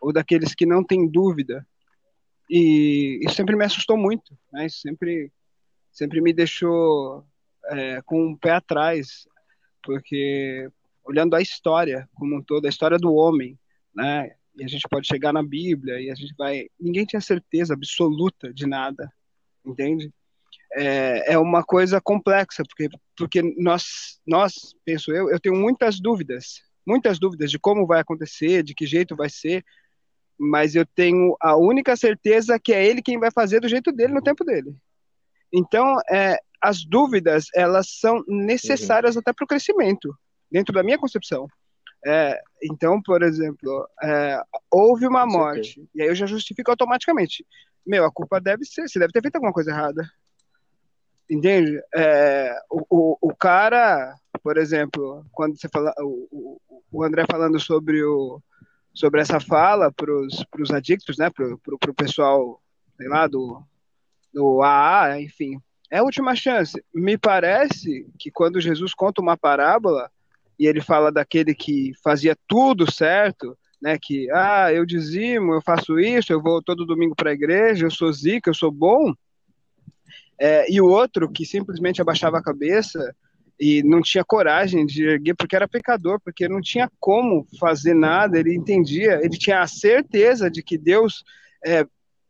ou 0.00 0.12
daqueles 0.12 0.54
que 0.54 0.66
não 0.66 0.82
têm 0.84 1.08
dúvida. 1.08 1.66
E 2.50 3.20
isso 3.22 3.36
sempre 3.36 3.56
me 3.56 3.64
assustou 3.64 3.96
muito, 3.96 4.36
né? 4.52 4.68
sempre, 4.68 5.32
sempre 5.90 6.20
me 6.20 6.32
deixou 6.32 7.24
é, 7.66 8.02
com 8.02 8.26
um 8.26 8.36
pé 8.36 8.50
atrás, 8.50 9.26
porque 9.82 10.68
olhando 11.04 11.36
a 11.36 11.40
história 11.40 12.08
como 12.14 12.36
um 12.36 12.42
todo, 12.42 12.66
a 12.66 12.68
história 12.68 12.98
do 12.98 13.14
homem, 13.14 13.58
né? 13.94 14.34
E 14.56 14.64
a 14.64 14.68
gente 14.68 14.86
pode 14.88 15.06
chegar 15.06 15.32
na 15.32 15.42
Bíblia 15.42 16.00
e 16.00 16.10
a 16.10 16.14
gente 16.14 16.32
vai. 16.36 16.68
Ninguém 16.78 17.04
tinha 17.04 17.20
certeza 17.20 17.74
absoluta 17.74 18.52
de 18.52 18.66
nada, 18.66 19.12
entende? 19.64 20.12
É, 20.74 21.34
é 21.34 21.38
uma 21.38 21.62
coisa 21.62 22.00
complexa, 22.00 22.62
porque, 22.64 22.88
porque 23.16 23.54
nós, 23.58 24.18
nós, 24.26 24.74
penso 24.84 25.12
eu, 25.12 25.30
eu 25.30 25.40
tenho 25.40 25.54
muitas 25.54 26.00
dúvidas, 26.00 26.62
muitas 26.86 27.18
dúvidas 27.18 27.50
de 27.50 27.58
como 27.58 27.86
vai 27.86 28.00
acontecer, 28.00 28.62
de 28.62 28.74
que 28.74 28.86
jeito 28.86 29.16
vai 29.16 29.28
ser, 29.28 29.64
mas 30.38 30.74
eu 30.74 30.84
tenho 30.84 31.36
a 31.40 31.56
única 31.56 31.96
certeza 31.96 32.58
que 32.58 32.72
é 32.72 32.84
ele 32.84 33.02
quem 33.02 33.18
vai 33.18 33.30
fazer 33.30 33.60
do 33.60 33.68
jeito 33.68 33.92
dele 33.92 34.12
no 34.12 34.22
tempo 34.22 34.44
dele. 34.44 34.74
Então, 35.52 35.96
é, 36.10 36.38
as 36.60 36.84
dúvidas, 36.84 37.46
elas 37.54 37.88
são 38.00 38.24
necessárias 38.26 39.14
uhum. 39.14 39.20
até 39.20 39.32
para 39.32 39.44
o 39.44 39.48
crescimento, 39.48 40.14
dentro 40.50 40.74
da 40.74 40.82
minha 40.82 40.98
concepção. 40.98 41.46
É, 42.06 42.38
então, 42.62 43.00
por 43.00 43.22
exemplo, 43.22 43.88
é, 44.02 44.40
houve 44.70 45.06
uma 45.06 45.24
morte, 45.24 45.88
e 45.94 46.02
aí 46.02 46.08
eu 46.08 46.14
já 46.14 46.26
justifico 46.26 46.70
automaticamente. 46.70 47.46
Meu, 47.86 48.04
a 48.04 48.12
culpa 48.12 48.40
deve 48.40 48.64
ser, 48.64 48.88
você 48.88 48.98
deve 48.98 49.12
ter 49.12 49.22
feito 49.22 49.36
alguma 49.36 49.52
coisa 49.52 49.70
errada. 49.70 50.02
Entende? 51.28 51.80
É, 51.94 52.54
o, 52.70 52.84
o, 52.90 53.18
o, 53.20 53.34
cara, 53.34 54.14
por 54.42 54.58
exemplo, 54.58 55.24
quando 55.32 55.58
você 55.58 55.68
fala, 55.68 55.92
o, 56.00 56.60
o 56.92 57.02
André 57.02 57.24
falando 57.30 57.58
sobre, 57.58 58.04
o, 58.04 58.40
sobre 58.92 59.20
essa 59.20 59.40
fala 59.40 59.90
para 59.90 60.12
os 60.12 60.70
adictos, 60.70 61.16
né, 61.16 61.30
para 61.30 61.46
o 61.90 61.94
pessoal, 61.94 62.60
sei 62.96 63.08
lá, 63.08 63.26
do, 63.26 63.62
do 64.32 64.62
AA, 64.62 65.20
enfim, 65.22 65.58
é 65.90 65.98
a 65.98 66.02
última 66.02 66.34
chance. 66.34 66.82
Me 66.94 67.16
parece 67.16 68.06
que 68.18 68.30
quando 68.30 68.60
Jesus 68.60 68.92
conta 68.92 69.22
uma 69.22 69.36
parábola 69.36 70.10
e 70.58 70.66
ele 70.66 70.80
fala 70.80 71.10
daquele 71.10 71.54
que 71.54 71.92
fazia 72.02 72.36
tudo 72.46 72.90
certo, 72.90 73.56
né, 73.80 73.98
que 74.00 74.30
ah, 74.30 74.72
eu 74.72 74.84
dizimo, 74.84 75.54
eu 75.54 75.62
faço 75.62 75.98
isso, 75.98 76.32
eu 76.32 76.40
vou 76.40 76.62
todo 76.62 76.86
domingo 76.86 77.14
para 77.14 77.30
a 77.30 77.34
igreja, 77.34 77.86
eu 77.86 77.90
sou 77.90 78.12
zica, 78.12 78.50
eu 78.50 78.54
sou 78.54 78.70
bom, 78.70 79.14
é, 80.38 80.70
e 80.70 80.80
o 80.80 80.86
outro 80.86 81.30
que 81.30 81.44
simplesmente 81.44 82.00
abaixava 82.00 82.38
a 82.38 82.42
cabeça 82.42 83.14
e 83.58 83.82
não 83.82 84.02
tinha 84.02 84.24
coragem 84.24 84.84
de 84.84 85.04
erguer 85.04 85.34
porque 85.34 85.54
era 85.54 85.68
pecador, 85.68 86.20
porque 86.24 86.48
não 86.48 86.60
tinha 86.60 86.90
como 86.98 87.46
fazer 87.58 87.94
nada, 87.94 88.38
ele 88.38 88.54
entendia, 88.54 89.20
ele 89.22 89.38
tinha 89.38 89.60
a 89.60 89.66
certeza 89.66 90.50
de 90.50 90.62
que 90.62 90.76
Deus 90.76 91.22
é, 91.64 91.86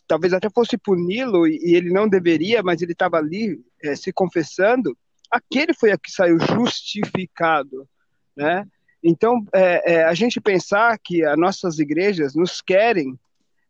talvez 0.07 0.33
até 0.33 0.49
fosse 0.51 0.77
puni-lo 0.77 1.47
e, 1.47 1.75
ele 1.75 1.91
não 1.91 2.09
deveria, 2.09 2.63
mas 2.63 2.83
ele 2.83 2.93
estava 2.93 3.17
ali 3.17 3.59
é, 3.83 3.97
se 3.97 4.13
confessando, 4.13 4.97
aquele 5.31 5.73
foi 5.75 5.93
a 5.93 5.99
que 5.99 6.11
saiu 6.11 6.39
justificado, 6.39 7.89
né? 8.37 8.67
Então, 9.03 9.45
é, 9.53 9.95
é, 9.95 10.05
a 10.05 10.15
gente 10.15 10.41
pensar 10.41 10.99
que 10.99 11.23
as 11.25 11.37
nossas 11.37 11.79
igrejas 11.79 12.35
nos 12.35 12.63
querem, 12.63 13.19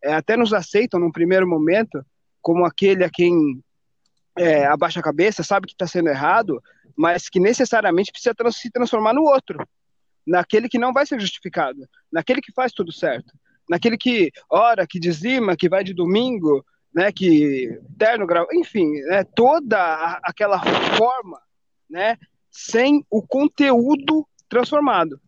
é, 0.02 0.14
até 0.14 0.36
nos 0.36 0.52
aceitam 0.52 1.00
num 1.00 1.10
primeiro 1.10 1.48
momento, 1.48 2.04
como 2.40 2.64
aquele 2.64 3.02
a 3.02 3.10
quem 3.10 3.60
é, 4.36 4.66
abaixa 4.66 5.00
a 5.00 5.02
cabeça, 5.02 5.42
sabe 5.42 5.66
que 5.66 5.74
está 5.74 5.86
sendo 5.86 6.08
errado, 6.08 6.62
mas 6.96 7.28
que 7.28 7.40
necessariamente 7.40 8.12
precisa 8.12 8.34
trans 8.34 8.56
se 8.56 8.70
transformar 8.70 9.12
no 9.12 9.22
outro, 9.22 9.66
naquele 10.26 10.68
que 10.68 10.78
não 10.78 10.92
vai 10.92 11.06
ser 11.06 11.20
justificado, 11.20 11.88
naquele 12.10 12.40
que 12.40 12.52
faz 12.52 12.72
tudo 12.72 12.92
certo, 12.92 13.32
naquele 13.68 13.96
que 13.96 14.30
ora, 14.50 14.86
que 14.86 14.98
dizima, 14.98 15.56
que 15.56 15.68
vai 15.68 15.84
de 15.84 15.94
domingo, 15.94 16.64
né, 16.94 17.10
que 17.10 17.78
terno, 17.98 18.26
grau, 18.26 18.46
enfim, 18.52 18.90
né, 19.02 19.24
toda 19.24 19.78
a, 19.78 20.20
aquela 20.22 20.60
forma, 20.96 21.40
né, 21.90 22.16
sem 22.50 23.04
o 23.10 23.20
conteúdo 23.20 24.26
transformado. 24.48 25.20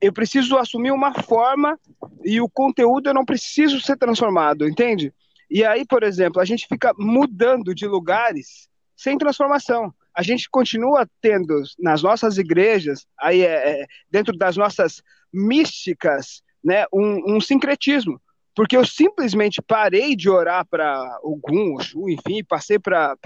Eu 0.00 0.12
preciso 0.12 0.56
assumir 0.56 0.92
uma 0.92 1.12
forma 1.12 1.78
e 2.24 2.40
o 2.40 2.48
conteúdo 2.48 3.08
eu 3.08 3.14
não 3.14 3.24
preciso 3.24 3.80
ser 3.80 3.96
transformado, 3.98 4.66
entende? 4.66 5.12
E 5.50 5.64
aí, 5.64 5.84
por 5.84 6.02
exemplo, 6.02 6.40
a 6.40 6.44
gente 6.44 6.66
fica 6.68 6.92
mudando 6.96 7.74
de 7.74 7.86
lugares 7.86 8.68
sem 8.96 9.18
transformação. 9.18 9.92
A 10.14 10.22
gente 10.22 10.48
continua 10.48 11.08
tendo 11.20 11.62
nas 11.78 12.02
nossas 12.02 12.38
igrejas, 12.38 13.06
aí 13.18 13.42
é, 13.42 13.82
é 13.82 13.86
dentro 14.10 14.36
das 14.36 14.56
nossas 14.56 15.02
místicas, 15.32 16.42
né, 16.62 16.84
um, 16.92 17.36
um 17.36 17.40
sincretismo. 17.40 18.20
Porque 18.54 18.76
eu 18.76 18.84
simplesmente 18.84 19.62
parei 19.62 20.14
de 20.14 20.28
orar 20.28 20.66
para 20.68 21.18
Ogum, 21.22 21.74
Oxum, 21.74 22.08
enfim, 22.08 22.44
passei 22.44 22.78
para 22.78 23.16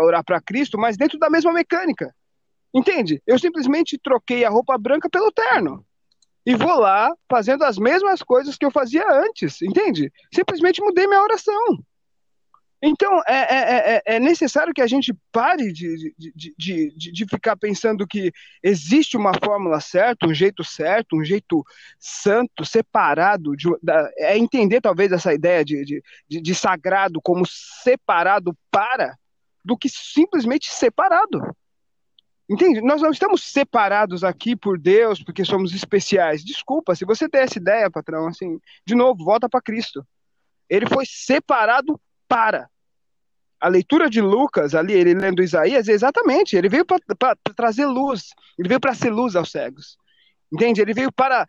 orar 0.00 0.24
para 0.24 0.40
Cristo, 0.40 0.78
mas 0.78 0.96
dentro 0.96 1.18
da 1.18 1.28
mesma 1.28 1.52
mecânica. 1.52 2.14
Entende? 2.74 3.22
Eu 3.26 3.38
simplesmente 3.38 3.98
troquei 3.98 4.44
a 4.44 4.50
roupa 4.50 4.76
branca 4.78 5.08
pelo 5.10 5.32
terno 5.32 5.84
e 6.46 6.54
vou 6.54 6.78
lá 6.78 7.12
fazendo 7.28 7.64
as 7.64 7.76
mesmas 7.76 8.22
coisas 8.22 8.56
que 8.56 8.64
eu 8.64 8.70
fazia 8.70 9.04
antes, 9.10 9.60
entende? 9.60 10.12
Simplesmente 10.32 10.80
mudei 10.80 11.08
minha 11.08 11.20
oração. 11.20 11.76
Então, 12.80 13.20
é, 13.26 13.34
é, 13.34 13.96
é, 13.96 14.02
é 14.16 14.20
necessário 14.20 14.72
que 14.72 14.82
a 14.82 14.86
gente 14.86 15.12
pare 15.32 15.72
de, 15.72 16.14
de, 16.16 16.54
de, 16.56 17.12
de, 17.12 17.26
ficar 17.26 17.56
pensando 17.56 18.06
que 18.06 18.30
existe 18.62 19.16
uma 19.16 19.32
fórmula 19.42 19.80
certa, 19.80 20.26
um 20.26 20.34
jeito 20.34 20.62
certo, 20.62 21.16
um 21.16 21.24
jeito 21.24 21.64
santo, 21.98 22.64
separado. 22.64 23.56
De, 23.56 23.68
da, 23.82 24.08
é 24.18 24.38
entender, 24.38 24.80
talvez, 24.80 25.10
essa 25.10 25.34
ideia 25.34 25.64
de, 25.64 25.84
de, 25.84 26.02
de 26.40 26.54
sagrado 26.54 27.20
como 27.20 27.44
separado 27.46 28.56
para, 28.70 29.16
do 29.64 29.76
que 29.76 29.88
simplesmente 29.88 30.70
separado. 30.70 31.40
Entende? 32.48 32.80
Nós 32.80 33.02
não 33.02 33.10
estamos 33.10 33.42
separados 33.42 34.22
aqui 34.22 34.54
por 34.54 34.78
Deus 34.78 35.22
porque 35.22 35.44
somos 35.44 35.74
especiais. 35.74 36.44
Desculpa, 36.44 36.94
se 36.94 37.04
você 37.04 37.28
tem 37.28 37.40
essa 37.40 37.58
ideia, 37.58 37.90
patrão, 37.90 38.28
assim, 38.28 38.60
de 38.86 38.94
novo, 38.94 39.24
volta 39.24 39.48
para 39.48 39.60
Cristo. 39.60 40.06
Ele 40.68 40.86
foi 40.86 41.04
separado 41.06 42.00
para. 42.28 42.68
A 43.60 43.68
leitura 43.68 44.08
de 44.08 44.20
Lucas, 44.20 44.74
ali, 44.74 44.92
ele 44.92 45.14
lendo 45.14 45.42
Isaías, 45.42 45.88
exatamente, 45.88 46.56
ele 46.56 46.68
veio 46.68 46.84
para 46.84 47.34
trazer 47.56 47.86
luz, 47.86 48.28
ele 48.58 48.68
veio 48.68 48.78
para 48.80 48.94
ser 48.94 49.10
luz 49.10 49.34
aos 49.34 49.50
cegos. 49.50 49.96
Entende? 50.52 50.80
Ele 50.80 50.94
veio 50.94 51.10
para, 51.10 51.46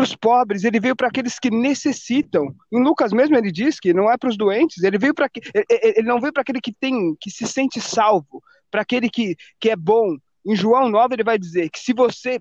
os 0.00 0.16
pobres, 0.16 0.64
ele 0.64 0.80
veio 0.80 0.96
para 0.96 1.08
aqueles 1.08 1.38
que 1.38 1.50
necessitam. 1.50 2.54
Em 2.72 2.82
Lucas 2.82 3.12
mesmo 3.12 3.36
ele 3.36 3.52
diz 3.52 3.78
que 3.78 3.92
não 3.92 4.10
é 4.10 4.16
para 4.16 4.30
os 4.30 4.36
doentes, 4.36 4.82
ele 4.82 4.96
veio 4.96 5.12
para 5.12 5.28
ele 5.68 6.08
não 6.08 6.20
veio 6.20 6.32
para 6.32 6.40
aquele 6.40 6.60
que 6.60 6.72
tem 6.72 7.14
que 7.20 7.30
se 7.30 7.46
sente 7.46 7.80
salvo, 7.80 8.42
para 8.70 8.80
aquele 8.80 9.10
que, 9.10 9.36
que 9.58 9.68
é 9.68 9.76
bom, 9.76 10.16
em 10.44 10.56
João 10.56 10.88
9, 10.88 11.14
ele 11.14 11.24
vai 11.24 11.38
dizer 11.38 11.68
que 11.68 11.78
se 11.78 11.92
você, 11.92 12.40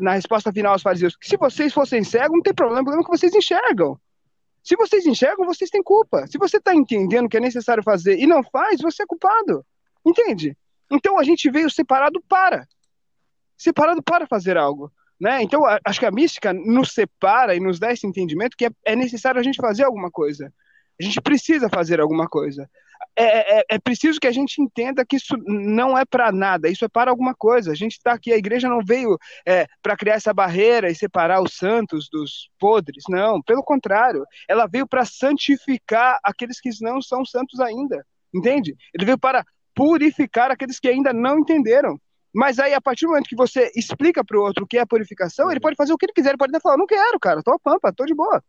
na 0.00 0.12
resposta 0.12 0.52
final 0.52 0.72
aos 0.72 0.82
fariseus, 0.82 1.16
que 1.16 1.28
se 1.28 1.36
vocês 1.36 1.72
fossem 1.72 2.04
cegos, 2.04 2.36
não 2.36 2.42
tem 2.42 2.54
problema, 2.54 2.80
o 2.80 2.84
problema 2.84 3.02
é 3.02 3.04
que 3.04 3.18
vocês 3.18 3.34
enxergam. 3.34 3.98
Se 4.62 4.76
vocês 4.76 5.04
enxergam, 5.04 5.44
vocês 5.44 5.68
têm 5.68 5.82
culpa. 5.82 6.26
Se 6.26 6.38
você 6.38 6.56
está 6.56 6.74
entendendo 6.74 7.28
que 7.28 7.36
é 7.36 7.40
necessário 7.40 7.82
fazer 7.82 8.18
e 8.18 8.26
não 8.26 8.42
faz, 8.42 8.80
você 8.80 9.02
é 9.02 9.06
culpado. 9.06 9.64
Entende? 10.06 10.56
Então 10.90 11.18
a 11.18 11.24
gente 11.24 11.50
veio 11.50 11.68
separado 11.70 12.22
para. 12.28 12.66
Separado 13.58 14.02
para 14.02 14.26
fazer 14.26 14.56
algo. 14.56 14.90
Né? 15.20 15.42
Então, 15.42 15.62
acho 15.84 16.00
que 16.00 16.06
a 16.06 16.10
mística 16.10 16.52
nos 16.52 16.92
separa 16.92 17.54
e 17.54 17.60
nos 17.60 17.78
dá 17.78 17.92
esse 17.92 18.06
entendimento 18.06 18.56
que 18.56 18.66
é, 18.66 18.70
é 18.84 18.96
necessário 18.96 19.40
a 19.40 19.44
gente 19.44 19.56
fazer 19.56 19.84
alguma 19.84 20.10
coisa. 20.10 20.52
A 21.00 21.02
gente 21.02 21.20
precisa 21.20 21.68
fazer 21.68 22.00
alguma 22.00 22.28
coisa. 22.28 22.68
É, 23.16 23.60
é, 23.60 23.64
é, 23.70 23.78
preciso 23.78 24.18
que 24.18 24.26
a 24.26 24.32
gente 24.32 24.60
entenda 24.60 25.04
que 25.04 25.16
isso 25.16 25.36
não 25.46 25.96
é 25.96 26.04
para 26.04 26.32
nada, 26.32 26.68
isso 26.68 26.84
é 26.84 26.88
para 26.88 27.10
alguma 27.10 27.34
coisa. 27.34 27.70
A 27.70 27.74
gente 27.74 27.92
está 27.92 28.12
aqui, 28.12 28.32
a 28.32 28.36
igreja 28.36 28.68
não 28.68 28.80
veio 28.84 29.18
é, 29.46 29.66
para 29.82 29.96
criar 29.96 30.14
essa 30.14 30.32
barreira 30.34 30.90
e 30.90 30.94
separar 30.94 31.42
os 31.42 31.54
santos 31.54 32.08
dos 32.10 32.50
podres, 32.58 33.04
não, 33.08 33.40
pelo 33.42 33.62
contrário, 33.62 34.24
ela 34.48 34.66
veio 34.66 34.86
para 34.86 35.04
santificar 35.04 36.18
aqueles 36.22 36.60
que 36.60 36.70
não 36.80 37.00
são 37.00 37.24
santos 37.24 37.60
ainda, 37.60 38.04
entende? 38.34 38.76
Ele 38.92 39.04
veio 39.04 39.18
para 39.18 39.44
purificar 39.74 40.50
aqueles 40.50 40.78
que 40.78 40.88
ainda 40.88 41.12
não 41.12 41.38
entenderam. 41.38 41.98
Mas 42.34 42.58
aí, 42.58 42.74
a 42.74 42.80
partir 42.80 43.06
do 43.06 43.10
momento 43.10 43.28
que 43.28 43.36
você 43.36 43.70
explica 43.76 44.24
para 44.24 44.36
o 44.36 44.42
outro 44.42 44.64
o 44.64 44.66
que 44.66 44.78
é 44.78 44.80
a 44.80 44.86
purificação, 44.86 45.50
ele 45.50 45.60
pode 45.60 45.76
fazer 45.76 45.92
o 45.92 45.96
que 45.96 46.06
ele 46.06 46.12
quiser, 46.12 46.30
ele 46.30 46.38
pode 46.38 46.50
até 46.50 46.60
falar: 46.60 46.76
não 46.76 46.86
quero, 46.86 47.18
cara, 47.20 47.42
tô 47.44 47.52
a 47.52 47.58
pampa, 47.60 47.92
tô 47.92 48.04
de 48.04 48.14
boa. 48.14 48.42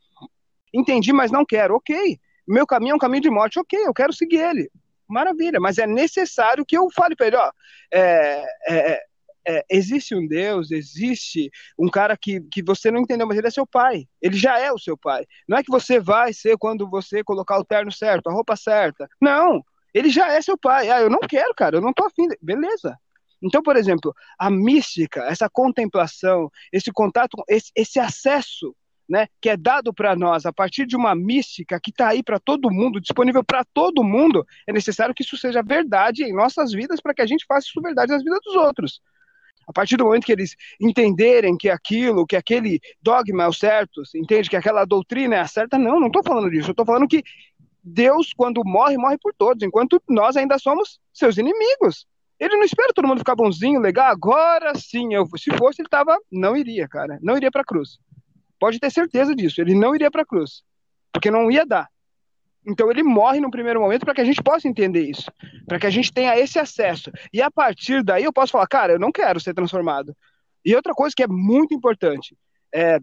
Entendi, 0.73 1.13
mas 1.13 1.31
não 1.31 1.45
quero, 1.45 1.75
ok 1.75 2.19
meu 2.47 2.65
caminho 2.65 2.93
é 2.93 2.95
um 2.95 2.99
caminho 2.99 3.21
de 3.21 3.29
morte, 3.29 3.59
ok, 3.59 3.79
eu 3.85 3.93
quero 3.93 4.13
seguir 4.13 4.39
ele. 4.39 4.69
Maravilha, 5.07 5.59
mas 5.59 5.77
é 5.77 5.85
necessário 5.85 6.65
que 6.65 6.77
eu 6.77 6.89
fale 6.89 7.15
para 7.15 7.27
ele, 7.27 7.35
ó, 7.35 7.51
é, 7.93 8.45
é, 8.67 9.01
é, 9.47 9.65
existe 9.69 10.15
um 10.15 10.27
Deus, 10.27 10.71
existe 10.71 11.51
um 11.77 11.87
cara 11.87 12.17
que, 12.17 12.41
que 12.51 12.63
você 12.63 12.89
não 12.89 13.01
entendeu, 13.01 13.27
mas 13.27 13.37
ele 13.37 13.47
é 13.47 13.51
seu 13.51 13.67
pai. 13.67 14.07
Ele 14.21 14.35
já 14.35 14.59
é 14.59 14.71
o 14.71 14.79
seu 14.79 14.97
pai. 14.97 15.25
Não 15.47 15.57
é 15.57 15.63
que 15.63 15.71
você 15.71 15.99
vai 15.99 16.33
ser 16.33 16.57
quando 16.57 16.89
você 16.89 17.23
colocar 17.23 17.59
o 17.59 17.65
terno 17.65 17.91
certo, 17.91 18.27
a 18.27 18.33
roupa 18.33 18.55
certa. 18.55 19.07
Não, 19.21 19.63
ele 19.93 20.09
já 20.09 20.33
é 20.33 20.41
seu 20.41 20.57
pai. 20.57 20.89
Ah, 20.89 21.01
eu 21.01 21.09
não 21.09 21.19
quero, 21.19 21.53
cara, 21.53 21.77
eu 21.77 21.81
não 21.81 21.93
tô 21.93 22.05
afim. 22.05 22.27
Beleza. 22.41 22.97
Então, 23.41 23.61
por 23.61 23.75
exemplo, 23.75 24.13
a 24.39 24.49
mística, 24.49 25.21
essa 25.25 25.47
contemplação, 25.47 26.49
esse 26.71 26.91
contato, 26.91 27.37
esse, 27.47 27.71
esse 27.75 27.99
acesso 27.99 28.75
né, 29.07 29.27
que 29.39 29.49
é 29.49 29.57
dado 29.57 29.93
para 29.93 30.15
nós 30.15 30.45
a 30.45 30.53
partir 30.53 30.85
de 30.85 30.95
uma 30.95 31.15
mística 31.15 31.79
que 31.79 31.91
está 31.91 32.09
aí 32.09 32.23
para 32.23 32.39
todo 32.39 32.71
mundo, 32.71 32.99
disponível 32.99 33.43
para 33.43 33.63
todo 33.63 34.03
mundo, 34.03 34.45
é 34.67 34.73
necessário 34.73 35.13
que 35.13 35.23
isso 35.23 35.37
seja 35.37 35.61
verdade 35.61 36.23
em 36.23 36.33
nossas 36.33 36.71
vidas 36.71 36.99
para 36.99 37.13
que 37.13 37.21
a 37.21 37.25
gente 37.25 37.45
faça 37.45 37.67
isso 37.67 37.81
verdade 37.81 38.11
nas 38.11 38.23
vidas 38.23 38.39
dos 38.43 38.55
outros. 38.55 39.01
A 39.67 39.73
partir 39.73 39.97
do 39.97 40.05
momento 40.05 40.25
que 40.25 40.31
eles 40.31 40.55
entenderem 40.79 41.57
que 41.57 41.69
aquilo, 41.69 42.25
que 42.25 42.35
aquele 42.35 42.79
dogma 43.01 43.43
é 43.43 43.47
o 43.47 43.53
certo, 43.53 44.03
entende 44.15 44.49
que 44.49 44.55
aquela 44.55 44.85
doutrina 44.85 45.35
é 45.35 45.39
a 45.39 45.47
certa, 45.47 45.77
não, 45.77 45.99
não 45.99 46.07
estou 46.07 46.23
falando 46.23 46.51
disso. 46.51 46.69
Eu 46.69 46.73
estou 46.73 46.85
falando 46.85 47.07
que 47.07 47.23
Deus, 47.83 48.31
quando 48.35 48.63
morre, 48.63 48.97
morre 48.97 49.17
por 49.17 49.33
todos, 49.33 49.63
enquanto 49.63 50.01
nós 50.07 50.35
ainda 50.37 50.57
somos 50.59 50.99
seus 51.13 51.37
inimigos. 51.37 52.05
Ele 52.39 52.57
não 52.57 52.63
espera 52.63 52.93
todo 52.93 53.07
mundo 53.07 53.19
ficar 53.19 53.35
bonzinho, 53.35 53.79
legal. 53.79 54.07
Agora 54.07 54.75
sim, 54.75 55.13
eu, 55.13 55.25
se 55.37 55.55
fosse, 55.57 55.81
ele 55.81 55.89
tava. 55.89 56.17
Não 56.31 56.55
iria, 56.55 56.87
cara. 56.87 57.17
Não 57.21 57.37
iria 57.37 57.49
pra 57.49 57.63
cruz. 57.63 57.97
Pode 58.65 58.79
ter 58.79 58.91
certeza 58.91 59.35
disso. 59.35 59.61
Ele 59.61 59.75
não 59.75 59.93
iria 59.93 60.09
pra 60.09 60.25
cruz. 60.25 60.63
Porque 61.13 61.29
não 61.29 61.51
ia 61.51 61.63
dar. 61.63 61.87
Então 62.65 62.89
ele 62.89 63.03
morre 63.03 63.39
no 63.39 63.51
primeiro 63.51 63.79
momento 63.79 64.03
para 64.03 64.15
que 64.15 64.21
a 64.21 64.25
gente 64.25 64.41
possa 64.41 64.67
entender 64.67 65.07
isso, 65.07 65.31
para 65.67 65.77
que 65.77 65.85
a 65.85 65.89
gente 65.91 66.11
tenha 66.11 66.35
esse 66.35 66.57
acesso. 66.57 67.11
E 67.31 67.43
a 67.43 67.51
partir 67.51 68.03
daí 68.03 68.23
eu 68.23 68.33
posso 68.33 68.53
falar, 68.53 68.65
cara, 68.65 68.93
eu 68.93 68.99
não 68.99 69.11
quero 69.11 69.39
ser 69.39 69.53
transformado. 69.53 70.17
E 70.65 70.75
outra 70.75 70.95
coisa 70.95 71.15
que 71.15 71.21
é 71.21 71.27
muito 71.27 71.75
importante 71.75 72.35
é 72.73 72.97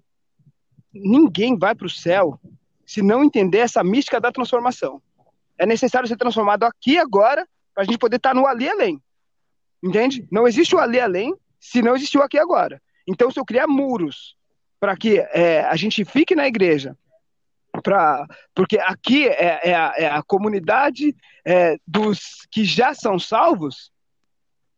ninguém 0.93 1.57
vai 1.57 1.77
para 1.77 1.87
o 1.87 1.91
céu 1.91 2.41
se 2.85 3.01
não 3.01 3.23
entender 3.23 3.59
essa 3.59 3.85
mística 3.85 4.21
da 4.21 4.33
transformação. 4.33 5.01
É 5.57 5.65
necessário 5.65 6.09
ser 6.09 6.17
transformado 6.17 6.65
aqui 6.65 6.99
agora 6.99 7.47
para 7.73 7.85
a 7.85 7.87
gente 7.87 7.99
poder 7.99 8.17
estar 8.17 8.31
tá 8.31 8.35
no 8.35 8.49
ali 8.49 8.69
além. 8.69 9.01
Entende? 9.81 10.27
Não 10.29 10.49
existe 10.49 10.75
o 10.75 10.81
ali 10.81 10.99
além 10.99 11.37
se 11.61 11.81
não 11.81 11.95
existiu 11.95 12.21
aqui 12.21 12.37
agora. 12.37 12.83
Então, 13.07 13.31
se 13.31 13.39
eu 13.39 13.45
criar 13.45 13.69
muros 13.69 14.37
para 14.83 14.97
que 14.97 15.21
é, 15.33 15.61
a 15.61 15.77
gente 15.77 16.05
fique 16.05 16.35
na 16.35 16.49
igreja, 16.49 16.99
pra, 17.85 18.27
porque 18.53 18.77
aqui 18.81 19.29
é, 19.29 19.71
é, 19.71 19.75
a, 19.77 19.95
é 19.97 20.07
a, 20.09 20.21
comunidade 20.25 21.15
é, 21.45 21.77
dos 21.87 22.49
que 22.51 22.65
já 22.65 22.93
são 22.93 23.17
salvos, 23.17 23.93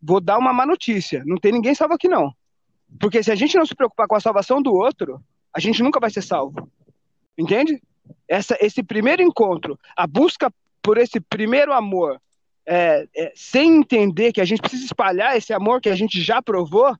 vou 0.02 0.20
dar 0.20 0.36
uma 0.36 0.52
má 0.52 0.66
notícia: 0.66 1.22
não 1.24 1.38
tem 1.38 1.52
ninguém 1.52 1.74
salvo 1.74 1.94
aqui, 1.94 2.06
não. 2.06 2.34
Porque 3.00 3.22
se 3.22 3.32
a 3.32 3.34
gente 3.34 3.56
não 3.56 3.64
se 3.64 3.74
preocupar 3.74 4.06
com 4.06 4.14
a 4.14 4.20
salvação 4.20 4.60
do 4.60 4.74
outro, 4.74 5.24
a 5.54 5.58
gente 5.58 5.82
nunca 5.82 5.98
vai 5.98 6.10
ser 6.10 6.20
salvo. 6.20 6.70
Entende? 7.38 7.82
Essa, 8.28 8.58
esse 8.60 8.82
primeiro 8.82 9.22
encontro, 9.22 9.80
a 9.96 10.06
busca 10.06 10.52
por 10.82 10.98
esse 10.98 11.18
primeiro 11.18 11.72
amor, 11.72 12.20
é, 12.66 13.08
é, 13.16 13.32
sem 13.34 13.78
entender 13.78 14.34
que 14.34 14.40
a 14.42 14.44
gente 14.44 14.60
precisa 14.60 14.84
espalhar 14.84 15.34
esse 15.34 15.54
amor 15.54 15.80
que 15.80 15.88
a 15.88 15.96
gente 15.96 16.20
já 16.20 16.42
provou, 16.42 16.94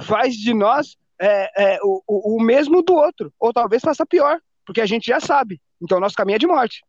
faz 0.00 0.34
de 0.34 0.52
nós 0.52 0.98
é, 1.20 1.74
é 1.74 1.78
o, 1.82 2.02
o, 2.06 2.42
mesmo 2.42 2.82
do 2.82 2.94
outro, 2.94 3.32
ou 3.38 3.52
talvez 3.52 3.82
faça 3.82 4.06
pior, 4.06 4.40
porque 4.64 4.80
a 4.80 4.86
gente 4.86 5.06
já 5.06 5.20
sabe. 5.20 5.60
Então, 5.80 6.00
nosso 6.00 6.16
caminho 6.16 6.36
é 6.36 6.38
de 6.38 6.46
morte. 6.46 6.82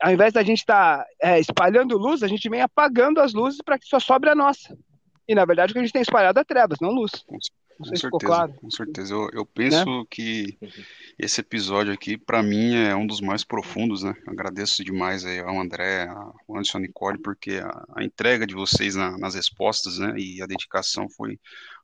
Ao 0.00 0.12
invés 0.12 0.32
da 0.32 0.42
gente 0.42 0.58
estar 0.58 0.98
tá, 0.98 1.06
é, 1.20 1.40
espalhando 1.40 1.98
luz, 1.98 2.22
a 2.22 2.28
gente 2.28 2.48
vem 2.48 2.60
apagando 2.60 3.20
as 3.20 3.32
luzes 3.32 3.60
para 3.64 3.78
que 3.78 3.86
só 3.86 3.98
sobre 3.98 4.30
a 4.30 4.34
nossa. 4.34 4.76
E, 5.26 5.34
na 5.34 5.44
verdade, 5.44 5.72
o 5.72 5.74
que 5.74 5.78
a 5.78 5.82
gente 5.82 5.92
tem 5.92 6.02
espalhado 6.02 6.38
é 6.38 6.44
trevas, 6.44 6.78
não 6.80 6.90
luz. 6.90 7.10
Com, 7.26 7.38
com 7.78 7.84
certeza, 7.84 8.18
claro. 8.20 8.52
com 8.54 8.70
certeza. 8.70 9.14
Eu, 9.14 9.28
eu 9.32 9.46
penso 9.46 9.84
né? 9.84 10.04
que 10.10 10.58
esse 11.18 11.40
episódio 11.40 11.92
aqui, 11.92 12.16
para 12.16 12.42
mim, 12.42 12.74
é 12.74 12.94
um 12.94 13.06
dos 13.06 13.20
mais 13.20 13.44
profundos, 13.44 14.02
né? 14.02 14.14
Agradeço 14.26 14.84
demais 14.84 15.24
aí 15.24 15.40
ao 15.40 15.60
André, 15.60 16.06
ao 16.06 16.56
Anderson 16.56 16.78
Nicole, 16.78 17.18
porque 17.18 17.60
a, 17.62 17.84
a 17.96 18.04
entrega 18.04 18.46
de 18.46 18.54
vocês 18.54 18.94
na, 18.94 19.18
nas 19.18 19.34
respostas, 19.34 19.98
né, 19.98 20.14
e 20.16 20.40
a 20.42 20.46
dedicação 20.46 21.08
foi 21.08 21.38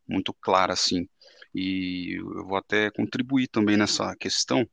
muito 0.08 0.34
clara, 0.34 0.72
assim 0.72 1.08
e 1.54 2.14
eu 2.18 2.46
vou 2.46 2.56
até 2.56 2.90
contribuir 2.90 3.48
também 3.48 3.76
nessa 3.76 4.14
questão. 4.16 4.68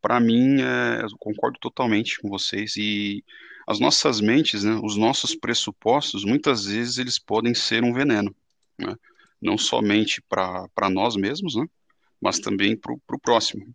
Para 0.00 0.20
mim, 0.20 0.60
é, 0.60 1.02
eu 1.02 1.16
concordo 1.18 1.58
totalmente 1.60 2.18
com 2.20 2.28
vocês 2.28 2.76
e 2.76 3.24
as 3.66 3.78
nossas 3.78 4.20
mentes, 4.20 4.64
né, 4.64 4.78
os 4.82 4.96
nossos 4.96 5.34
pressupostos, 5.34 6.24
muitas 6.24 6.66
vezes 6.66 6.98
eles 6.98 7.18
podem 7.18 7.54
ser 7.54 7.84
um 7.84 7.92
veneno, 7.92 8.34
né? 8.78 8.94
não 9.40 9.56
somente 9.56 10.22
para 10.28 10.90
nós 10.90 11.16
mesmos, 11.16 11.54
né, 11.54 11.64
mas 12.20 12.38
também 12.38 12.76
para 12.76 12.92
o 12.92 13.20
próximo. 13.20 13.74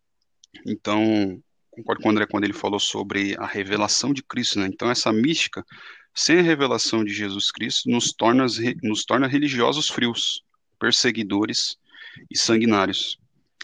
Então, 0.66 1.42
concordo 1.72 2.02
com 2.02 2.10
o 2.10 2.12
André 2.12 2.26
quando 2.26 2.44
ele 2.44 2.54
falou 2.54 2.80
sobre 2.80 3.36
a 3.38 3.46
revelação 3.46 4.14
de 4.14 4.24
Cristo. 4.24 4.60
Né? 4.60 4.68
Então, 4.68 4.90
essa 4.90 5.12
mística, 5.12 5.64
sem 6.14 6.40
a 6.40 6.44
revelação 6.44 7.04
de 7.04 7.14
Jesus 7.14 7.52
Cristo, 7.52 7.90
nos 7.90 8.12
torna, 8.12 8.46
nos 8.84 9.06
torna 9.06 9.28
religiosos 9.28 9.88
frios, 9.88 10.44
perseguidores 10.80 11.78
e 12.30 12.38
sanguinários. 12.38 13.18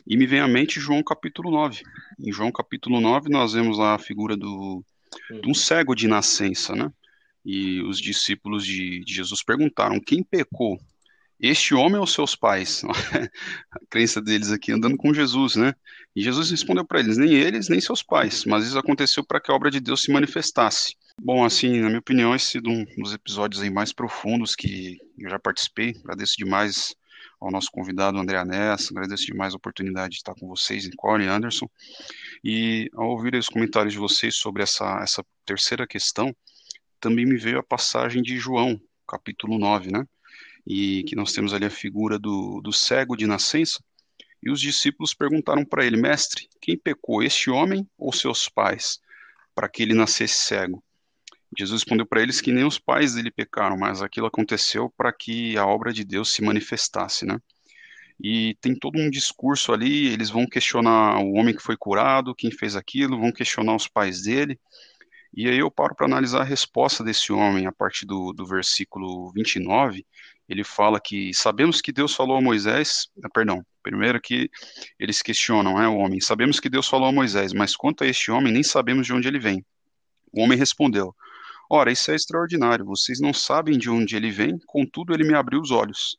E 0.06 0.18
me 0.18 0.26
vem 0.26 0.40
à 0.40 0.48
mente 0.48 0.80
João 0.80 1.02
capítulo 1.02 1.50
9. 1.50 1.82
Em 2.20 2.32
João 2.32 2.52
capítulo 2.52 3.00
9, 3.00 3.30
nós 3.30 3.54
vemos 3.54 3.78
lá 3.78 3.96
a 3.96 4.00
figura 4.00 4.36
do, 4.36 4.84
de 5.30 5.46
um 5.46 5.50
uhum. 5.50 5.54
cego 5.54 5.96
de 5.96 6.08
nascença, 6.08 6.76
né? 6.76 6.92
E 7.46 7.82
os 7.82 8.00
discípulos 8.00 8.66
de, 8.66 9.04
de 9.04 9.14
Jesus 9.14 9.44
perguntaram: 9.44 10.00
quem 10.00 10.24
pecou? 10.24 10.80
Este 11.40 11.74
homem 11.74 12.00
ou 12.00 12.08
seus 12.08 12.36
pais? 12.36 12.84
a 13.72 13.80
crença 13.90 14.22
deles 14.22 14.52
aqui 14.52 14.72
andando 14.72 14.96
com 14.98 15.14
Jesus, 15.14 15.56
né? 15.56 15.74
E 16.16 16.22
Jesus 16.22 16.52
respondeu 16.52 16.86
para 16.86 17.00
eles: 17.00 17.18
nem 17.18 17.34
eles, 17.34 17.70
nem 17.70 17.80
seus 17.82 18.04
pais, 18.04 18.46
mas 18.46 18.66
isso 18.66 18.78
aconteceu 18.78 19.24
para 19.26 19.40
que 19.40 19.52
a 19.52 19.56
obra 19.56 19.72
de 19.72 19.80
Deus 19.80 20.02
se 20.02 20.12
manifestasse. 20.12 20.96
Bom, 21.22 21.44
assim, 21.46 21.80
na 21.80 21.88
minha 21.88 22.00
opinião, 22.00 22.36
esse 22.36 22.58
é 22.58 22.62
um 22.66 22.86
dos 22.98 23.14
episódios 23.14 23.62
aí 23.62 23.70
mais 23.70 23.94
profundos 23.94 24.56
que 24.56 24.98
eu 25.18 25.30
já 25.30 25.40
participei. 25.40 25.96
Agradeço 26.04 26.36
demais 26.38 26.96
ao 27.44 27.52
nosso 27.52 27.70
convidado 27.72 28.18
André 28.18 28.38
Anés, 28.38 28.90
agradeço 28.90 29.26
demais 29.26 29.54
a 29.54 29.58
oportunidade 29.58 30.12
de 30.12 30.18
estar 30.18 30.34
com 30.34 30.48
vocês, 30.48 30.88
Nicole 30.88 31.26
e 31.26 31.28
Anderson, 31.28 31.68
e 32.44 32.90
ao 32.94 33.10
ouvir 33.10 33.36
os 33.36 33.50
comentários 33.50 33.94
de 33.94 34.00
vocês 34.00 34.36
sobre 34.36 34.64
essa, 34.64 35.00
essa 35.04 35.26
terceira 35.46 35.86
questão, 35.86 36.34
também 37.02 37.26
me 37.26 37.38
veio 37.38 37.60
a 37.60 37.64
passagem 37.64 38.22
de 38.22 38.38
João, 38.38 38.80
capítulo 39.06 39.60
9, 39.60 39.92
né, 39.92 40.08
e 40.66 41.04
que 41.04 41.18
nós 41.18 41.34
temos 41.34 41.54
ali 41.54 41.66
a 41.66 41.70
figura 41.70 42.18
do, 42.18 42.62
do 42.62 42.72
cego 42.72 43.18
de 43.18 43.28
nascença, 43.28 43.84
e 44.42 44.50
os 44.50 44.62
discípulos 44.62 45.14
perguntaram 45.14 45.66
para 45.66 45.86
ele, 45.86 45.98
mestre, 45.98 46.48
quem 46.62 46.78
pecou, 46.78 47.22
este 47.22 47.50
homem 47.50 47.86
ou 47.98 48.14
seus 48.14 48.48
pais, 48.48 49.00
para 49.54 49.68
que 49.68 49.84
ele 49.84 49.94
nascesse 49.94 50.42
cego? 50.42 50.82
Jesus 51.58 51.82
respondeu 51.82 52.06
para 52.06 52.22
eles 52.22 52.42
que 52.42 52.52
nem 52.52 52.64
os 52.66 52.80
pais 52.80 53.16
dele 53.16 53.32
pecaram, 53.32 53.78
mas 53.78 54.02
aquilo 54.02 54.28
aconteceu 54.28 54.92
para 54.98 55.12
que 55.12 55.58
a 55.58 55.66
obra 55.66 55.94
de 55.94 56.04
Deus 56.04 56.32
se 56.34 56.42
manifestasse, 56.42 57.26
né? 57.26 57.40
E 58.20 58.56
tem 58.62 58.76
todo 58.76 59.00
um 59.00 59.10
discurso 59.10 59.74
ali, 59.74 60.08
eles 60.08 60.30
vão 60.30 60.46
questionar 60.46 61.20
o 61.20 61.34
homem 61.34 61.56
que 61.56 61.62
foi 61.62 61.76
curado, 61.76 62.36
quem 62.36 62.52
fez 62.52 62.76
aquilo, 62.76 63.20
vão 63.20 63.32
questionar 63.32 63.76
os 63.76 63.88
pais 63.88 64.24
dele. 64.24 64.60
E 65.36 65.48
aí 65.50 65.58
eu 65.58 65.72
paro 65.72 65.96
para 65.96 66.06
analisar 66.06 66.42
a 66.42 66.46
resposta 66.46 67.04
desse 67.04 67.34
homem 67.34 67.66
a 67.66 67.72
partir 67.72 68.06
do, 68.06 68.32
do 68.32 68.46
versículo 68.46 69.32
29. 69.32 70.06
Ele 70.48 70.64
fala 70.64 71.00
que 71.00 71.34
sabemos 71.34 71.82
que 71.82 71.92
Deus 71.92 72.16
falou 72.16 72.38
a 72.38 72.42
Moisés, 72.42 73.08
ah, 73.24 73.30
perdão, 73.30 73.66
primeiro 73.82 74.22
que 74.22 74.50
eles 75.00 75.22
questionam, 75.22 75.82
é 75.82 75.88
o 75.88 75.96
homem, 75.96 76.22
sabemos 76.22 76.60
que 76.60 76.70
Deus 76.70 76.88
falou 76.88 77.08
a 77.08 77.12
Moisés, 77.12 77.52
mas 77.52 77.76
quanto 77.76 78.04
a 78.04 78.08
este 78.08 78.30
homem 78.30 78.54
nem 78.54 78.64
sabemos 78.64 79.08
de 79.08 79.14
onde 79.14 79.28
ele 79.28 79.40
vem. 79.40 79.66
O 80.32 80.42
homem 80.42 80.58
respondeu: 80.58 81.16
Ora, 81.70 81.92
isso 81.92 82.12
é 82.12 82.16
extraordinário. 82.16 82.86
Vocês 82.86 83.20
não 83.20 83.34
sabem 83.34 83.78
de 83.78 83.90
onde 83.90 84.16
ele 84.16 84.32
vem, 84.32 84.58
contudo 84.66 85.14
ele 85.14 85.24
me 85.24 85.34
abriu 85.34 85.60
os 85.60 85.72
olhos. 85.72 86.18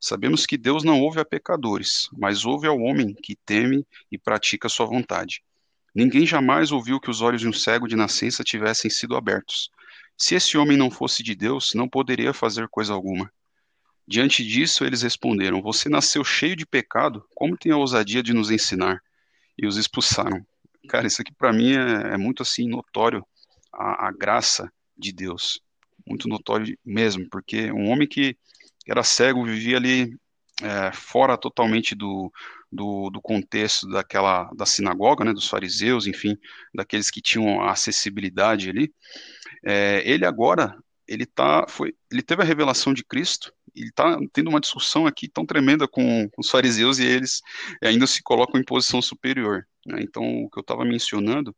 Sabemos 0.00 0.44
que 0.44 0.56
Deus 0.56 0.84
não 0.84 1.00
ouve 1.00 1.20
a 1.20 1.24
pecadores, 1.24 2.08
mas 2.12 2.44
ouve 2.44 2.66
ao 2.66 2.78
homem 2.78 3.14
que 3.14 3.34
teme 3.34 3.86
e 4.10 4.18
pratica 4.18 4.68
sua 4.68 4.86
vontade. 4.86 5.42
Ninguém 5.94 6.26
jamais 6.26 6.70
ouviu 6.70 7.00
que 7.00 7.10
os 7.10 7.22
olhos 7.22 7.40
de 7.40 7.48
um 7.48 7.52
cego 7.52 7.88
de 7.88 7.96
nascença 7.96 8.44
tivessem 8.44 8.90
sido 8.90 9.16
abertos. 9.16 9.70
Se 10.18 10.34
esse 10.34 10.58
homem 10.58 10.76
não 10.76 10.90
fosse 10.90 11.22
de 11.22 11.34
Deus, 11.34 11.72
não 11.74 11.88
poderia 11.88 12.32
fazer 12.32 12.68
coisa 12.68 12.92
alguma. 12.92 13.30
Diante 14.06 14.44
disso, 14.44 14.84
eles 14.84 15.02
responderam: 15.02 15.62
Você 15.62 15.88
nasceu 15.88 16.22
cheio 16.22 16.54
de 16.54 16.66
pecado, 16.66 17.24
como 17.34 17.56
tem 17.56 17.72
a 17.72 17.76
ousadia 17.76 18.22
de 18.22 18.32
nos 18.32 18.50
ensinar? 18.50 19.02
E 19.58 19.66
os 19.66 19.76
expulsaram. 19.76 20.46
Cara, 20.88 21.06
isso 21.06 21.20
aqui 21.20 21.32
para 21.34 21.52
mim 21.52 21.72
é, 21.72 22.14
é, 22.14 22.16
muito 22.16 22.42
assim 22.42 22.68
notório 22.68 23.26
a, 23.72 24.08
a 24.08 24.12
graça 24.12 24.70
de 24.96 25.12
Deus. 25.12 25.60
Muito 26.06 26.28
notório 26.28 26.78
mesmo, 26.84 27.28
porque 27.30 27.70
um 27.72 27.90
homem 27.90 28.06
que 28.06 28.36
era 28.86 29.02
cego 29.02 29.44
vivia 29.44 29.76
ali 29.76 30.16
é, 30.62 30.92
fora 30.92 31.36
totalmente 31.36 31.94
do, 31.94 32.32
do, 32.70 33.10
do, 33.10 33.20
contexto 33.20 33.88
daquela 33.88 34.50
da 34.54 34.64
sinagoga, 34.64 35.24
né, 35.24 35.32
dos 35.32 35.48
fariseus, 35.48 36.06
enfim, 36.06 36.36
daqueles 36.74 37.10
que 37.10 37.20
tinham 37.20 37.62
acessibilidade 37.62 38.70
ali. 38.70 38.92
É, 39.64 40.02
ele 40.08 40.24
agora 40.24 40.76
ele 41.06 41.26
tá 41.26 41.66
foi 41.68 41.94
ele 42.10 42.22
teve 42.22 42.42
a 42.42 42.44
revelação 42.44 42.94
de 42.94 43.04
Cristo. 43.04 43.52
Ele 43.74 43.88
está 43.88 44.18
tendo 44.32 44.48
uma 44.48 44.60
discussão 44.60 45.06
aqui 45.06 45.28
tão 45.28 45.44
tremenda 45.44 45.86
com, 45.86 46.30
os 46.38 46.48
fariseus 46.48 46.98
e 46.98 47.04
eles 47.04 47.42
ainda 47.82 48.06
se 48.06 48.22
colocam 48.22 48.58
em 48.58 48.64
posição 48.64 49.02
superior. 49.02 49.66
Né? 49.84 50.00
Então, 50.00 50.22
o 50.44 50.50
que 50.50 50.58
eu 50.58 50.62
estava 50.62 50.82
mencionando 50.82 51.54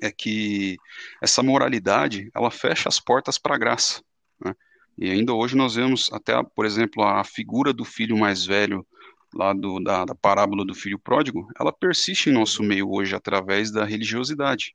é 0.00 0.10
que 0.10 0.76
essa 1.22 1.42
moralidade 1.42 2.30
ela 2.34 2.50
fecha 2.50 2.88
as 2.88 3.00
portas 3.00 3.38
para 3.38 3.54
a 3.54 3.58
graça. 3.58 4.02
Né? 4.44 4.54
E 4.96 5.10
ainda 5.10 5.32
hoje 5.32 5.56
nós 5.56 5.74
vemos 5.74 6.10
até, 6.12 6.34
por 6.54 6.64
exemplo, 6.64 7.02
a 7.02 7.24
figura 7.24 7.72
do 7.72 7.84
filho 7.84 8.16
mais 8.16 8.44
velho 8.44 8.86
lá 9.34 9.52
do, 9.52 9.78
da, 9.80 10.04
da 10.04 10.14
parábola 10.14 10.64
do 10.64 10.74
filho 10.74 10.98
pródigo, 10.98 11.48
ela 11.58 11.72
persiste 11.72 12.30
em 12.30 12.32
nosso 12.32 12.62
meio 12.62 12.90
hoje 12.90 13.14
através 13.14 13.70
da 13.70 13.84
religiosidade, 13.84 14.74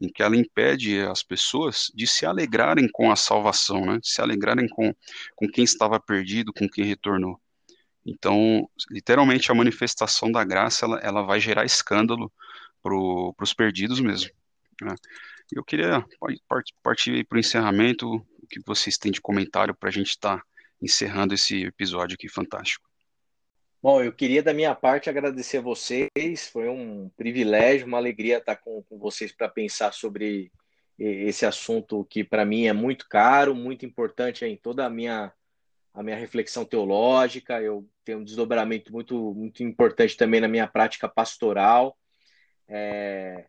em 0.00 0.08
que 0.08 0.22
ela 0.22 0.36
impede 0.36 1.00
as 1.00 1.22
pessoas 1.22 1.90
de 1.94 2.06
se 2.06 2.26
alegrarem 2.26 2.88
com 2.92 3.10
a 3.10 3.16
salvação, 3.16 3.86
né? 3.86 3.98
de 3.98 4.08
se 4.08 4.20
alegrarem 4.20 4.68
com, 4.68 4.94
com 5.34 5.48
quem 5.48 5.64
estava 5.64 5.98
perdido, 6.00 6.52
com 6.52 6.68
quem 6.68 6.84
retornou. 6.84 7.40
Então, 8.04 8.68
literalmente, 8.90 9.50
a 9.50 9.54
manifestação 9.54 10.30
da 10.30 10.44
graça 10.44 10.84
ela, 10.84 10.98
ela 10.98 11.22
vai 11.22 11.40
gerar 11.40 11.64
escândalo 11.64 12.30
para 12.82 12.94
os 12.94 13.54
perdidos 13.54 13.98
mesmo. 13.98 14.30
Né? 14.82 14.94
Eu 15.52 15.64
queria 15.64 16.04
partir 16.82 17.24
para 17.24 17.36
o 17.36 17.40
encerramento, 17.40 18.14
o 18.14 18.46
que 18.48 18.60
vocês 18.66 18.96
têm 18.96 19.12
de 19.12 19.20
comentário 19.20 19.74
para 19.74 19.88
a 19.88 19.92
gente 19.92 20.10
estar 20.10 20.38
tá 20.38 20.44
encerrando 20.80 21.34
esse 21.34 21.64
episódio 21.64 22.14
aqui 22.14 22.28
fantástico. 22.28 22.88
Bom, 23.82 24.02
eu 24.02 24.12
queria 24.12 24.42
da 24.42 24.54
minha 24.54 24.74
parte 24.74 25.10
agradecer 25.10 25.58
a 25.58 25.60
vocês, 25.60 26.48
foi 26.50 26.68
um 26.68 27.10
privilégio, 27.16 27.86
uma 27.86 27.98
alegria 27.98 28.38
estar 28.38 28.56
com, 28.56 28.82
com 28.82 28.98
vocês 28.98 29.30
para 29.30 29.46
pensar 29.46 29.92
sobre 29.92 30.50
esse 30.98 31.44
assunto 31.44 32.04
que 32.04 32.24
para 32.24 32.44
mim 32.44 32.66
é 32.66 32.72
muito 32.72 33.06
caro, 33.08 33.54
muito 33.54 33.84
importante 33.84 34.44
em 34.44 34.56
toda 34.56 34.86
a 34.86 34.90
minha 34.90 35.32
a 35.92 36.02
minha 36.02 36.16
reflexão 36.16 36.64
teológica. 36.64 37.60
Eu 37.60 37.88
tenho 38.04 38.18
um 38.18 38.24
desdobramento 38.24 38.90
muito 38.90 39.34
muito 39.34 39.62
importante 39.62 40.16
também 40.16 40.40
na 40.40 40.48
minha 40.48 40.66
prática 40.66 41.08
pastoral. 41.08 41.96
É, 42.66 43.46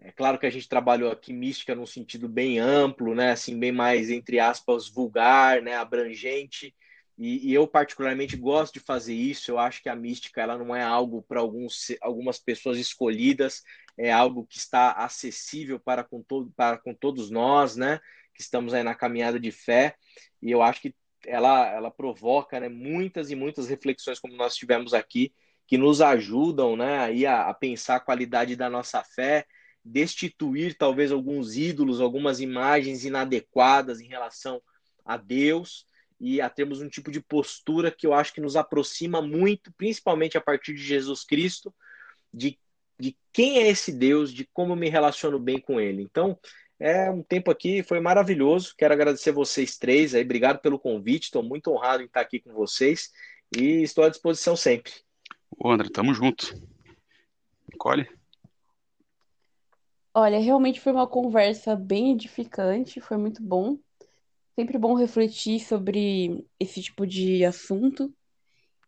é 0.00 0.12
claro 0.12 0.38
que 0.38 0.46
a 0.46 0.50
gente 0.50 0.68
trabalhou 0.68 1.10
aqui 1.10 1.32
mística 1.32 1.74
num 1.74 1.86
sentido 1.86 2.28
bem 2.28 2.58
amplo, 2.58 3.14
né? 3.14 3.32
Assim, 3.32 3.58
bem 3.58 3.72
mais 3.72 4.10
entre 4.10 4.38
aspas 4.38 4.88
vulgar, 4.88 5.62
né? 5.62 5.74
Abrangente. 5.74 6.74
E, 7.18 7.50
e, 7.50 7.54
eu 7.54 7.66
particularmente 7.66 8.36
gosto 8.36 8.74
de 8.74 8.80
fazer 8.80 9.14
isso. 9.14 9.50
Eu 9.50 9.58
acho 9.58 9.82
que 9.82 9.88
a 9.88 9.96
mística 9.96 10.40
ela 10.40 10.58
não 10.58 10.76
é 10.76 10.82
algo 10.82 11.22
para 11.22 11.40
algumas 11.40 12.38
pessoas 12.38 12.78
escolhidas, 12.78 13.62
é 13.96 14.12
algo 14.12 14.46
que 14.46 14.58
está 14.58 14.92
acessível 14.92 15.80
para 15.80 16.04
com, 16.04 16.22
todo, 16.22 16.52
para 16.54 16.76
com 16.76 16.94
todos 16.94 17.30
nós, 17.30 17.74
né? 17.74 17.98
Que 18.34 18.42
estamos 18.42 18.74
aí 18.74 18.82
na 18.82 18.94
caminhada 18.94 19.40
de 19.40 19.50
fé. 19.50 19.96
E 20.42 20.50
eu 20.50 20.62
acho 20.62 20.82
que 20.82 20.94
ela, 21.26 21.66
ela 21.68 21.90
provoca 21.90 22.60
né, 22.60 22.68
muitas 22.68 23.30
e 23.30 23.34
muitas 23.34 23.66
reflexões, 23.68 24.20
como 24.20 24.36
nós 24.36 24.54
tivemos 24.54 24.94
aqui, 24.94 25.32
que 25.66 25.78
nos 25.78 26.00
ajudam 26.00 26.76
né, 26.76 26.98
aí 26.98 27.26
a, 27.26 27.48
a 27.48 27.54
pensar 27.54 27.96
a 27.96 28.00
qualidade 28.00 28.54
da 28.54 28.70
nossa 28.70 29.02
fé, 29.02 29.44
destituir 29.86 30.76
talvez 30.76 31.12
alguns 31.12 31.56
ídolos, 31.56 32.00
algumas 32.00 32.40
imagens 32.40 33.04
inadequadas 33.04 34.00
em 34.00 34.08
relação 34.08 34.60
a 35.04 35.16
Deus 35.16 35.86
e 36.18 36.40
a 36.40 36.48
termos 36.48 36.80
um 36.80 36.88
tipo 36.88 37.10
de 37.10 37.20
postura 37.20 37.90
que 37.90 38.06
eu 38.06 38.14
acho 38.14 38.32
que 38.32 38.40
nos 38.40 38.56
aproxima 38.56 39.20
muito, 39.20 39.72
principalmente 39.72 40.36
a 40.36 40.40
partir 40.40 40.74
de 40.74 40.82
Jesus 40.82 41.24
Cristo, 41.24 41.74
de 42.32 42.58
de 42.98 43.16
quem 43.32 43.58
é 43.58 43.68
esse 43.68 43.92
Deus, 43.92 44.32
de 44.32 44.44
como 44.52 44.72
eu 44.72 44.76
me 44.76 44.88
relaciono 44.88 45.38
bem 45.38 45.60
com 45.60 45.80
ele. 45.80 46.02
Então, 46.02 46.38
é 46.78 47.10
um 47.10 47.22
tempo 47.22 47.50
aqui, 47.50 47.82
foi 47.82 48.00
maravilhoso. 48.00 48.74
Quero 48.76 48.94
agradecer 48.94 49.32
vocês 49.32 49.76
três 49.76 50.14
aí, 50.14 50.22
obrigado 50.22 50.60
pelo 50.60 50.78
convite. 50.78 51.24
Estou 51.24 51.42
muito 51.42 51.70
honrado 51.70 52.02
em 52.02 52.06
estar 52.06 52.20
aqui 52.20 52.40
com 52.40 52.52
vocês 52.52 53.10
e 53.56 53.82
estou 53.82 54.04
à 54.04 54.08
disposição 54.08 54.56
sempre. 54.56 54.92
Ô, 55.58 55.70
André, 55.70 55.88
tamo 55.92 56.12
junto. 56.14 56.54
Nicole? 57.70 58.08
Olha, 60.18 60.38
realmente 60.38 60.80
foi 60.80 60.92
uma 60.92 61.06
conversa 61.06 61.76
bem 61.76 62.12
edificante, 62.12 63.02
foi 63.02 63.18
muito 63.18 63.42
bom. 63.42 63.78
Sempre 64.54 64.78
bom 64.78 64.94
refletir 64.94 65.60
sobre 65.60 66.42
esse 66.58 66.82
tipo 66.82 67.06
de 67.06 67.44
assunto. 67.44 68.10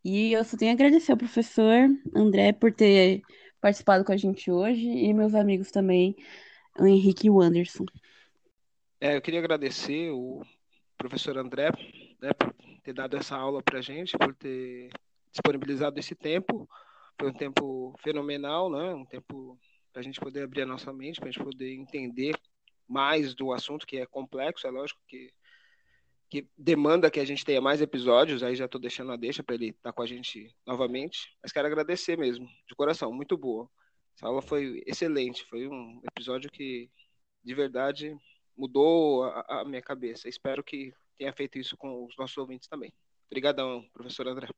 E 0.02 0.32
eu 0.32 0.42
só 0.42 0.56
tenho 0.56 0.70
a 0.70 0.74
agradecer 0.74 1.12
ao 1.12 1.18
professor 1.18 1.86
André 2.16 2.55
por 2.55 2.72
ter 2.72 3.20
participado 3.60 4.06
com 4.06 4.12
a 4.12 4.16
gente 4.16 4.50
hoje 4.50 4.86
e 4.86 5.12
meus 5.12 5.34
amigos 5.34 5.70
também, 5.70 6.16
o 6.78 6.86
Henrique 6.86 7.26
e 7.26 7.30
o 7.30 7.42
Anderson. 7.42 7.84
É, 8.98 9.14
eu 9.14 9.20
queria 9.20 9.40
agradecer 9.40 10.10
o 10.10 10.40
professor 10.96 11.36
André 11.36 11.68
né, 12.22 12.32
por 12.32 12.55
ter 12.82 12.94
dado 12.94 13.18
essa 13.18 13.36
aula 13.36 13.62
para 13.62 13.80
a 13.80 13.82
gente, 13.82 14.16
por 14.16 14.34
ter 14.34 14.88
disponibilizado 15.30 16.00
esse 16.00 16.14
tempo. 16.14 16.66
Foi 17.20 17.28
um 17.28 17.34
tempo 17.34 17.94
fenomenal, 17.98 18.70
né? 18.70 18.94
um 18.94 19.05
tempo 19.05 19.59
para 19.99 20.03
a 20.03 20.05
gente 20.05 20.20
poder 20.20 20.45
abrir 20.45 20.62
a 20.62 20.66
nossa 20.66 20.93
mente, 20.93 21.19
para 21.19 21.29
a 21.29 21.33
gente 21.33 21.43
poder 21.43 21.75
entender 21.75 22.39
mais 22.87 23.35
do 23.35 23.53
assunto, 23.53 23.85
que 23.85 23.97
é 23.97 24.07
complexo, 24.07 24.65
é 24.65 24.70
lógico 24.70 25.01
que 25.09 25.33
que 26.31 26.47
demanda 26.59 27.11
que 27.11 27.19
a 27.19 27.25
gente 27.25 27.43
tenha 27.43 27.59
mais 27.59 27.81
episódios, 27.81 28.43
aí 28.43 28.55
já 28.55 28.66
estou 28.66 28.79
deixando 28.79 29.11
a 29.12 29.16
deixa 29.16 29.43
para 29.43 29.55
ele 29.55 29.70
estar 29.70 29.85
tá 29.85 29.93
com 29.95 30.03
a 30.03 30.07
gente 30.07 30.55
novamente. 30.66 31.35
Mas 31.43 31.53
quero 31.53 31.66
agradecer 31.66 32.19
mesmo, 32.19 32.47
de 32.69 32.75
coração, 32.77 33.11
muito 33.11 33.35
boa. 33.35 33.69
Essa 34.15 34.27
aula 34.27 34.43
foi 34.43 34.83
excelente, 34.87 35.43
foi 35.47 35.66
um 35.66 36.03
episódio 36.05 36.51
que 36.51 36.91
de 37.43 37.55
verdade 37.55 38.15
mudou 38.55 39.25
a, 39.25 39.62
a 39.62 39.65
minha 39.65 39.81
cabeça. 39.81 40.29
Espero 40.29 40.62
que 40.62 40.93
tenha 41.16 41.33
feito 41.33 41.59
isso 41.59 41.79
com 41.79 42.05
os 42.05 42.15
nossos 42.19 42.37
ouvintes 42.37 42.69
também. 42.69 42.93
Obrigadão, 43.27 43.89
professor 43.95 44.29
André. 44.29 44.49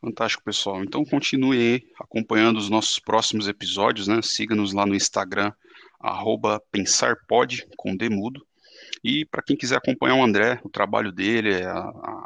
Fantástico, 0.00 0.44
pessoal. 0.44 0.82
Então 0.82 1.04
continue 1.04 1.86
acompanhando 1.98 2.58
os 2.58 2.68
nossos 2.68 2.98
próximos 2.98 3.48
episódios, 3.48 4.06
né? 4.06 4.20
Siga-nos 4.22 4.72
lá 4.72 4.86
no 4.86 4.94
Instagram, 4.94 5.52
pensarpod, 6.70 7.66
com 7.76 7.96
demudo. 7.96 8.46
E 9.02 9.24
para 9.24 9.42
quem 9.42 9.56
quiser 9.56 9.76
acompanhar 9.76 10.16
o 10.16 10.22
André, 10.22 10.60
o 10.62 10.68
trabalho 10.68 11.10
dele, 11.10 11.50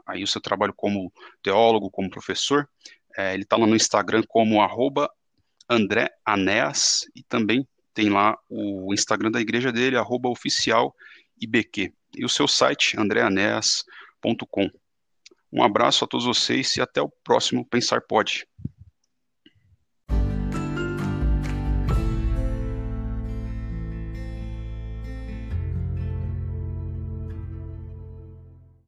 aí 0.07 0.23
o 0.23 0.27
seu 0.27 0.41
trabalho 0.41 0.75
como 0.75 1.13
teólogo, 1.43 1.91
como 1.91 2.11
professor, 2.11 2.69
é, 3.17 3.35
ele 3.35 3.45
está 3.45 3.57
lá 3.57 3.67
no 3.67 3.77
Instagram 3.77 4.23
como 4.29 4.61
arroba 4.61 5.11
André 5.69 6.11
Aneas 6.25 7.03
e 7.15 7.23
também 7.23 7.67
tem 7.95 8.09
lá 8.09 8.39
o 8.49 8.93
Instagram 8.93 9.31
da 9.31 9.41
igreja 9.41 9.73
dele, 9.73 9.97
arroba 9.97 10.29
oficial 10.29 10.95
IBQ. 11.41 11.93
E 12.17 12.25
o 12.25 12.29
seu 12.29 12.49
site, 12.49 12.99
andreaneas.com. 12.99 14.71
Um 15.53 15.63
abraço 15.63 16.05
a 16.05 16.07
todos 16.07 16.27
vocês 16.27 16.77
e 16.77 16.81
até 16.81 17.03
o 17.03 17.09
próximo 17.25 17.65
Pensar 17.65 18.01
Pode. 18.03 18.47